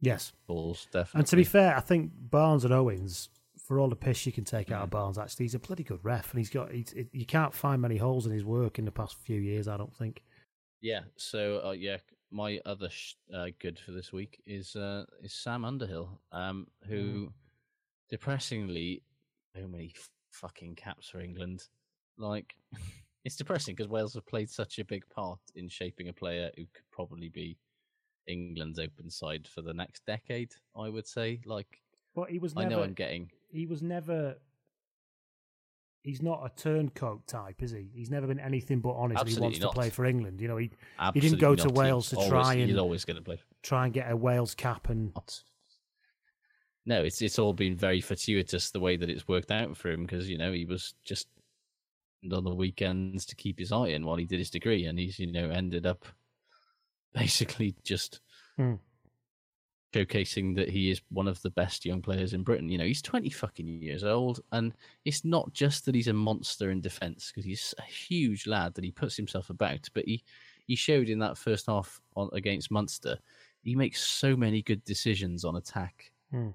Yes. 0.00 0.32
balls. 0.46 0.86
Definitely. 0.92 1.18
And 1.20 1.26
to 1.28 1.36
be 1.36 1.44
fair, 1.44 1.76
I 1.76 1.80
think 1.80 2.10
Barnes 2.14 2.64
and 2.64 2.72
Owens, 2.72 3.28
for 3.58 3.78
all 3.78 3.88
the 3.88 3.96
piss 3.96 4.26
you 4.26 4.32
can 4.32 4.44
take 4.44 4.68
Mm. 4.68 4.72
out 4.76 4.82
of 4.84 4.90
Barnes, 4.90 5.18
actually, 5.18 5.44
he's 5.46 5.54
a 5.54 5.58
bloody 5.58 5.82
good 5.84 6.04
ref, 6.04 6.30
and 6.30 6.38
he's 6.38 6.50
got. 6.50 6.70
He's, 6.72 6.92
it, 6.92 7.08
you 7.12 7.24
can't 7.26 7.52
find 7.54 7.80
many 7.82 7.96
holes 7.96 8.26
in 8.26 8.32
his 8.32 8.44
work 8.44 8.78
in 8.78 8.84
the 8.84 8.92
past 8.92 9.16
few 9.16 9.40
years. 9.40 9.68
I 9.68 9.76
don't 9.76 9.94
think. 9.96 10.22
Yeah. 10.82 11.00
So 11.16 11.60
uh, 11.66 11.72
yeah, 11.72 11.96
my 12.30 12.60
other 12.66 12.88
sh- 12.90 13.14
uh, 13.34 13.46
good 13.58 13.78
for 13.78 13.92
this 13.92 14.12
week 14.12 14.40
is 14.46 14.76
uh, 14.76 15.04
is 15.22 15.32
Sam 15.32 15.64
Underhill, 15.64 16.20
um, 16.32 16.66
who 16.86 17.32
depressingly, 18.10 19.02
so 19.54 19.66
many 19.66 19.92
fucking 20.32 20.74
caps 20.76 21.08
for 21.08 21.20
England. 21.20 21.64
Like, 22.18 22.54
it's 23.24 23.36
depressing 23.36 23.74
because 23.74 23.88
Wales 23.90 24.14
have 24.14 24.26
played 24.26 24.50
such 24.50 24.78
a 24.78 24.84
big 24.84 25.08
part 25.08 25.40
in 25.54 25.68
shaping 25.68 26.08
a 26.08 26.12
player 26.12 26.50
who 26.56 26.62
could 26.64 26.90
probably 26.92 27.28
be 27.28 27.56
England's 28.26 28.78
open 28.78 29.10
side 29.10 29.46
for 29.46 29.62
the 29.62 29.74
next 29.74 30.04
decade. 30.06 30.52
I 30.76 30.88
would 30.88 31.06
say. 31.06 31.40
Like, 31.46 31.80
But 32.14 32.30
he 32.30 32.38
was 32.38 32.54
I 32.56 32.64
know 32.64 32.82
I'm 32.82 32.92
getting. 32.94 33.30
He 33.50 33.66
was 33.66 33.82
never. 33.82 34.36
He's 36.02 36.22
not 36.22 36.42
a 36.44 36.56
turncoat 36.62 37.26
type, 37.26 37.64
is 37.64 37.72
he? 37.72 37.88
He's 37.92 38.10
never 38.10 38.28
been 38.28 38.38
anything 38.38 38.78
but 38.78 38.90
honest. 38.90 39.20
and 39.20 39.28
he 39.28 39.40
wants 39.40 39.56
Absolutely 39.56 39.60
to 39.60 39.74
play 39.74 39.90
for 39.90 40.04
England. 40.04 40.40
You 40.40 40.46
know, 40.46 40.56
he 40.56 40.70
he 41.14 41.20
didn't 41.20 41.40
go 41.40 41.56
to 41.56 41.64
not. 41.64 41.70
He's 41.72 41.78
Wales 41.78 42.10
to 42.10 42.16
always- 42.16 42.30
try 42.30 42.54
he's 42.56 42.70
and 42.70 42.78
always 42.78 43.04
going 43.04 43.16
to 43.16 43.22
play. 43.22 43.40
try 43.62 43.86
and 43.86 43.92
get 43.92 44.08
a 44.10 44.16
Wales 44.16 44.54
cap 44.54 44.88
and 44.88 45.12
No, 46.86 47.02
it's 47.02 47.20
it's 47.20 47.38
all 47.38 47.52
been 47.52 47.76
very 47.76 48.00
fortuitous 48.00 48.70
the 48.70 48.80
way 48.80 48.96
that 48.96 49.10
it's 49.10 49.28
worked 49.28 49.50
out 49.50 49.76
for 49.76 49.90
him 49.90 50.04
because 50.04 50.28
you 50.28 50.38
know 50.38 50.52
he 50.52 50.64
was 50.64 50.94
just 51.04 51.28
on 52.32 52.44
the 52.44 52.54
weekends 52.54 53.24
to 53.26 53.36
keep 53.36 53.58
his 53.58 53.72
eye 53.72 53.88
in 53.88 54.04
while 54.04 54.16
he 54.16 54.26
did 54.26 54.38
his 54.38 54.50
degree, 54.50 54.86
and 54.86 54.98
he's 54.98 55.18
you 55.18 55.30
know 55.30 55.50
ended 55.50 55.86
up 55.86 56.04
basically 57.14 57.76
just 57.84 58.20
Hmm. 58.56 58.76
showcasing 59.94 60.54
that 60.56 60.68
he 60.68 60.90
is 60.90 61.00
one 61.08 61.28
of 61.28 61.40
the 61.42 61.50
best 61.50 61.84
young 61.84 62.02
players 62.02 62.32
in 62.34 62.42
Britain. 62.42 62.68
You 62.68 62.78
know, 62.78 62.84
he's 62.84 63.02
twenty 63.02 63.30
fucking 63.30 63.66
years 63.66 64.04
old, 64.04 64.40
and 64.52 64.74
it's 65.04 65.24
not 65.24 65.52
just 65.52 65.84
that 65.86 65.94
he's 65.94 66.08
a 66.08 66.12
monster 66.12 66.70
in 66.70 66.80
defence 66.80 67.30
because 67.30 67.44
he's 67.44 67.74
a 67.78 67.82
huge 67.82 68.46
lad 68.46 68.74
that 68.74 68.84
he 68.84 68.92
puts 68.92 69.16
himself 69.16 69.50
about, 69.50 69.88
but 69.94 70.04
he 70.04 70.24
he 70.66 70.76
showed 70.76 71.08
in 71.08 71.18
that 71.20 71.38
first 71.38 71.66
half 71.66 72.00
on 72.16 72.28
against 72.32 72.70
Munster. 72.70 73.18
He 73.62 73.74
makes 73.74 74.02
so 74.02 74.36
many 74.36 74.62
good 74.62 74.84
decisions 74.84 75.44
on 75.44 75.56
attack 75.56 76.12
Hmm. 76.30 76.50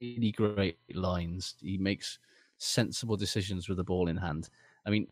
Really 0.00 0.32
great 0.32 0.78
lines. 0.94 1.54
He 1.60 1.78
makes 1.78 2.18
sensible 2.58 3.16
decisions 3.16 3.68
with 3.68 3.78
the 3.78 3.84
ball 3.84 4.08
in 4.08 4.16
hand. 4.16 4.48
I 4.86 4.90
mean, 4.90 5.06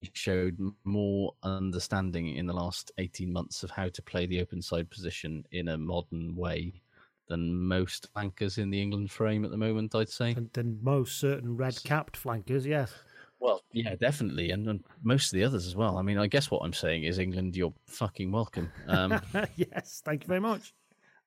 he 0.00 0.10
showed 0.14 0.58
more 0.84 1.32
understanding 1.42 2.36
in 2.36 2.46
the 2.46 2.52
last 2.52 2.90
18 2.98 3.32
months 3.32 3.62
of 3.62 3.70
how 3.70 3.88
to 3.88 4.02
play 4.02 4.26
the 4.26 4.40
open 4.40 4.60
side 4.60 4.90
position 4.90 5.44
in 5.52 5.68
a 5.68 5.78
modern 5.78 6.34
way 6.34 6.82
than 7.28 7.56
most 7.56 8.08
flankers 8.12 8.58
in 8.58 8.68
the 8.68 8.82
England 8.82 9.10
frame 9.10 9.44
at 9.44 9.50
the 9.50 9.56
moment, 9.56 9.94
I'd 9.94 10.08
say. 10.08 10.32
and 10.32 10.50
then 10.52 10.78
most 10.82 11.18
certain 11.18 11.56
red 11.56 11.78
capped 11.84 12.16
flankers. 12.16 12.66
Yes. 12.66 12.92
Well, 13.38 13.62
yeah, 13.72 13.94
definitely, 13.96 14.50
and, 14.50 14.68
and 14.68 14.84
most 15.02 15.32
of 15.32 15.38
the 15.38 15.44
others 15.44 15.66
as 15.66 15.74
well. 15.74 15.98
I 15.98 16.02
mean, 16.02 16.18
I 16.18 16.26
guess 16.26 16.50
what 16.50 16.60
I'm 16.60 16.72
saying 16.72 17.04
is, 17.04 17.18
England, 17.18 17.56
you're 17.56 17.74
fucking 17.86 18.30
welcome. 18.30 18.70
Um, 18.86 19.20
yes. 19.56 20.02
Thank 20.04 20.22
you 20.22 20.28
very 20.28 20.40
much. 20.40 20.74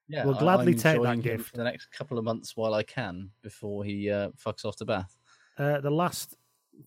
Yeah, 0.07 0.25
We'll 0.25 0.35
gladly 0.35 0.73
I'm 0.73 0.77
take 0.79 1.01
that 1.01 1.21
gift. 1.21 1.49
for 1.51 1.57
the 1.57 1.63
next 1.63 1.87
couple 1.91 2.17
of 2.17 2.23
months 2.25 2.55
while 2.55 2.73
I 2.73 2.83
can 2.83 3.29
before 3.41 3.83
he 3.83 4.09
uh, 4.09 4.29
fucks 4.43 4.65
off 4.65 4.75
to 4.77 4.85
Bath. 4.85 5.15
Uh, 5.57 5.79
the 5.79 5.89
last 5.89 6.35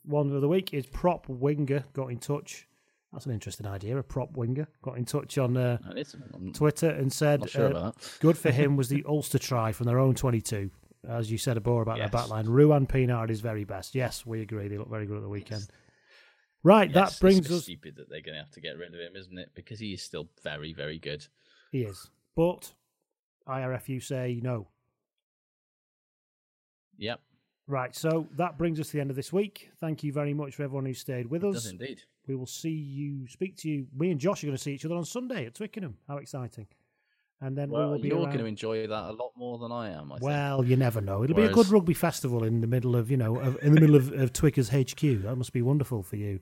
one 0.04 0.30
of 0.32 0.40
the 0.42 0.48
week 0.48 0.74
is 0.74 0.86
prop 0.86 1.28
winger 1.28 1.84
got 1.94 2.08
in 2.08 2.18
touch. 2.18 2.66
That's 3.12 3.24
an 3.24 3.32
interesting 3.32 3.66
idea. 3.66 3.96
A 3.96 4.02
prop 4.02 4.36
winger 4.36 4.68
got 4.82 4.98
in 4.98 5.04
touch 5.06 5.38
on 5.38 5.56
uh, 5.56 5.78
is- 5.96 6.14
Twitter 6.52 6.90
and 6.90 7.10
said, 7.12 7.48
sure 7.48 7.74
uh, 7.74 7.92
"Good 8.20 8.36
for 8.36 8.50
him 8.50 8.76
was 8.76 8.88
the 8.88 9.02
Ulster 9.08 9.38
try 9.38 9.72
from 9.72 9.86
their 9.86 9.98
own 9.98 10.14
22." 10.14 10.70
As 11.08 11.30
you 11.30 11.38
said, 11.38 11.56
Abor 11.56 11.80
about 11.82 11.96
Yes. 11.96 12.10
their 12.10 12.20
backline. 12.20 12.46
Ruan 12.48 12.86
Pienaar 12.86 13.22
at 13.22 13.30
his 13.30 13.40
very 13.40 13.64
best. 13.64 13.94
Yes, 13.94 14.26
we 14.26 14.42
agree. 14.42 14.68
They 14.68 14.76
look 14.76 14.90
very 14.90 15.06
good 15.06 15.16
at 15.16 15.22
the 15.22 15.28
weekend. 15.28 15.66
Right, 16.64 16.90
Yes, 16.92 17.12
that 17.14 17.20
brings 17.20 17.50
us. 17.50 17.62
stupid 17.62 17.96
that 17.96 18.10
they're 18.10 18.20
going 18.20 18.34
to 18.34 18.40
have 18.40 18.50
to 18.50 18.60
get 18.60 18.76
rid 18.76 18.92
of 18.92 19.00
him, 19.00 19.14
isn't 19.16 19.38
it? 19.38 19.50
Because 19.54 19.78
he 19.78 19.92
is 19.92 20.02
still 20.02 20.28
very, 20.42 20.72
very 20.74 20.98
good. 20.98 21.24
He 21.70 21.82
is, 21.84 22.10
but 22.34 22.74
IRFU 23.48 24.02
say 24.02 24.40
no. 24.42 24.68
Yep. 26.98 27.20
Right, 27.66 27.94
so 27.94 28.26
that 28.36 28.56
brings 28.56 28.80
us 28.80 28.86
to 28.88 28.92
the 28.94 29.00
end 29.00 29.10
of 29.10 29.16
this 29.16 29.32
week. 29.32 29.70
Thank 29.78 30.02
you 30.02 30.12
very 30.12 30.32
much 30.32 30.54
for 30.54 30.62
everyone 30.62 30.86
who 30.86 30.94
stayed 30.94 31.26
with 31.26 31.44
us. 31.44 31.54
Does 31.54 31.66
indeed. 31.66 32.00
We 32.26 32.34
will 32.34 32.46
see 32.46 32.70
you, 32.70 33.26
speak 33.28 33.56
to 33.58 33.68
you. 33.68 33.86
Me 33.96 34.10
and 34.10 34.18
Josh 34.18 34.42
are 34.42 34.46
going 34.46 34.56
to 34.56 34.62
see 34.62 34.72
each 34.72 34.84
other 34.84 34.94
on 34.96 35.04
Sunday 35.04 35.46
at 35.46 35.54
Twickenham. 35.54 35.96
How 36.08 36.16
exciting! 36.16 36.66
And 37.40 37.56
then 37.56 37.70
Well, 37.70 37.86
we 37.86 37.92
will 37.92 37.98
be 38.02 38.08
you're 38.08 38.16
around. 38.18 38.26
going 38.28 38.38
to 38.38 38.46
enjoy 38.46 38.86
that 38.86 39.10
a 39.10 39.12
lot 39.12 39.32
more 39.36 39.58
than 39.58 39.70
I 39.70 39.90
am. 39.90 40.12
I 40.12 40.16
think. 40.16 40.22
Well, 40.22 40.64
you 40.64 40.76
never 40.76 41.00
know. 41.00 41.22
It'll 41.22 41.36
be 41.36 41.44
a 41.44 41.52
good 41.52 41.68
rugby 41.68 41.94
festival 41.94 42.42
in 42.42 42.60
the 42.62 42.66
middle 42.66 42.96
of, 42.96 43.10
you 43.10 43.16
know, 43.16 43.36
in 43.62 43.74
the 43.74 43.80
middle 43.80 43.96
of, 43.96 44.12
of 44.12 44.32
Twicker's 44.32 44.70
HQ. 44.70 45.00
That 45.22 45.36
must 45.36 45.52
be 45.52 45.62
wonderful 45.62 46.02
for 46.02 46.16
you. 46.16 46.40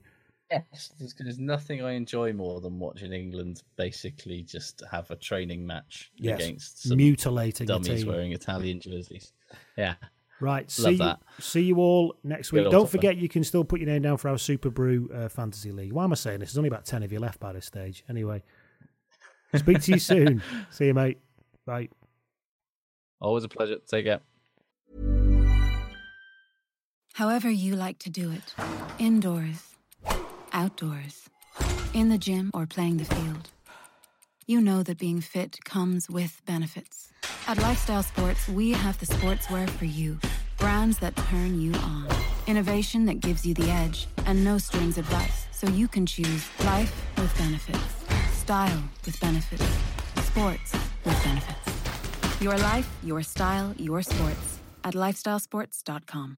Yes, 0.51 0.91
there's, 0.97 1.13
there's 1.19 1.39
nothing 1.39 1.83
I 1.83 1.91
enjoy 1.91 2.31
more 2.31 2.61
than 2.61 2.79
watching 2.79 3.11
England 3.11 3.63
basically 3.75 4.43
just 4.43 4.81
have 4.89 5.11
a 5.11 5.15
training 5.17 5.65
match 5.67 6.09
Yes, 6.15 6.39
against 6.39 6.83
some 6.83 6.97
mutilating 6.97 7.67
dummies 7.67 7.87
team. 8.03 8.07
wearing 8.07 8.31
Italian 8.31 8.79
jerseys. 8.79 9.33
Yeah. 9.77 9.95
Right, 10.39 10.69
see 10.71 10.83
Love 10.83 10.91
you, 10.93 10.97
that. 10.99 11.19
see 11.39 11.61
you 11.63 11.77
all 11.77 12.15
next 12.23 12.51
week. 12.51 12.63
old 12.63 12.71
Don't 12.71 12.81
Topper. 12.83 12.91
forget, 12.91 13.17
you 13.17 13.27
can 13.27 13.43
still 13.43 13.63
put 13.65 13.79
your 13.81 13.89
name 13.89 14.03
down 14.03 14.17
for 14.17 14.29
our 14.29 14.35
Superbru 14.35 15.25
uh, 15.25 15.29
Fantasy 15.29 15.71
League. 15.71 15.91
Why 15.91 16.03
am 16.03 16.11
I 16.11 16.15
saying 16.15 16.39
this? 16.39 16.49
There's 16.51 16.59
only 16.59 16.67
about 16.69 16.85
10 16.85 17.01
of 17.03 17.11
you 17.11 17.19
left 17.19 17.39
by 17.39 17.51
this 17.53 17.65
stage. 17.65 18.03
Anyway, 18.07 18.43
speak 19.55 19.81
to 19.81 19.91
you 19.93 19.99
soon. 20.11 20.41
See 20.69 20.85
you, 20.85 20.93
mate. 20.93 21.17
Bye. 21.65 21.89
Always 23.19 23.43
a 23.43 23.49
pleasure. 23.49 23.77
Take 23.89 24.05
care. 24.05 24.19
However, 27.13 27.49
you 27.49 27.75
like 27.75 27.97
to 27.99 28.09
do 28.11 28.31
it 28.31 28.53
indoors, 28.99 29.66
outdoors, 30.53 31.29
in 31.93 32.09
the 32.09 32.17
gym, 32.17 32.51
or 32.53 32.65
playing 32.65 32.97
the 32.97 33.05
field. 33.05 33.49
You 34.45 34.61
know 34.61 34.83
that 34.83 34.97
being 34.97 35.21
fit 35.21 35.57
comes 35.65 36.09
with 36.09 36.41
benefits. 36.45 37.09
At 37.47 37.57
Lifestyle 37.57 38.03
Sports, 38.03 38.47
we 38.47 38.71
have 38.71 38.97
the 38.99 39.05
sportswear 39.05 39.69
for 39.69 39.85
you. 39.85 40.19
Brands 40.57 40.97
that 40.99 41.15
turn 41.15 41.59
you 41.61 41.73
on. 41.73 42.07
Innovation 42.47 43.05
that 43.05 43.19
gives 43.19 43.45
you 43.45 43.53
the 43.53 43.69
edge. 43.69 44.07
And 44.25 44.43
no 44.43 44.57
strings 44.57 44.97
advice, 44.97 45.47
so 45.51 45.67
you 45.67 45.87
can 45.87 46.05
choose 46.05 46.45
life 46.65 46.93
with 47.17 47.37
benefits. 47.37 47.79
Style 48.33 48.83
with 49.05 49.19
benefits. 49.19 49.67
Sports 50.27 50.73
with 51.03 51.23
benefits. 51.23 52.41
Your 52.41 52.57
life, 52.57 52.89
your 53.03 53.21
style, 53.21 53.73
your 53.77 54.01
sports. 54.01 54.59
At 54.83 54.93
lifestylesports.com. 54.93 56.37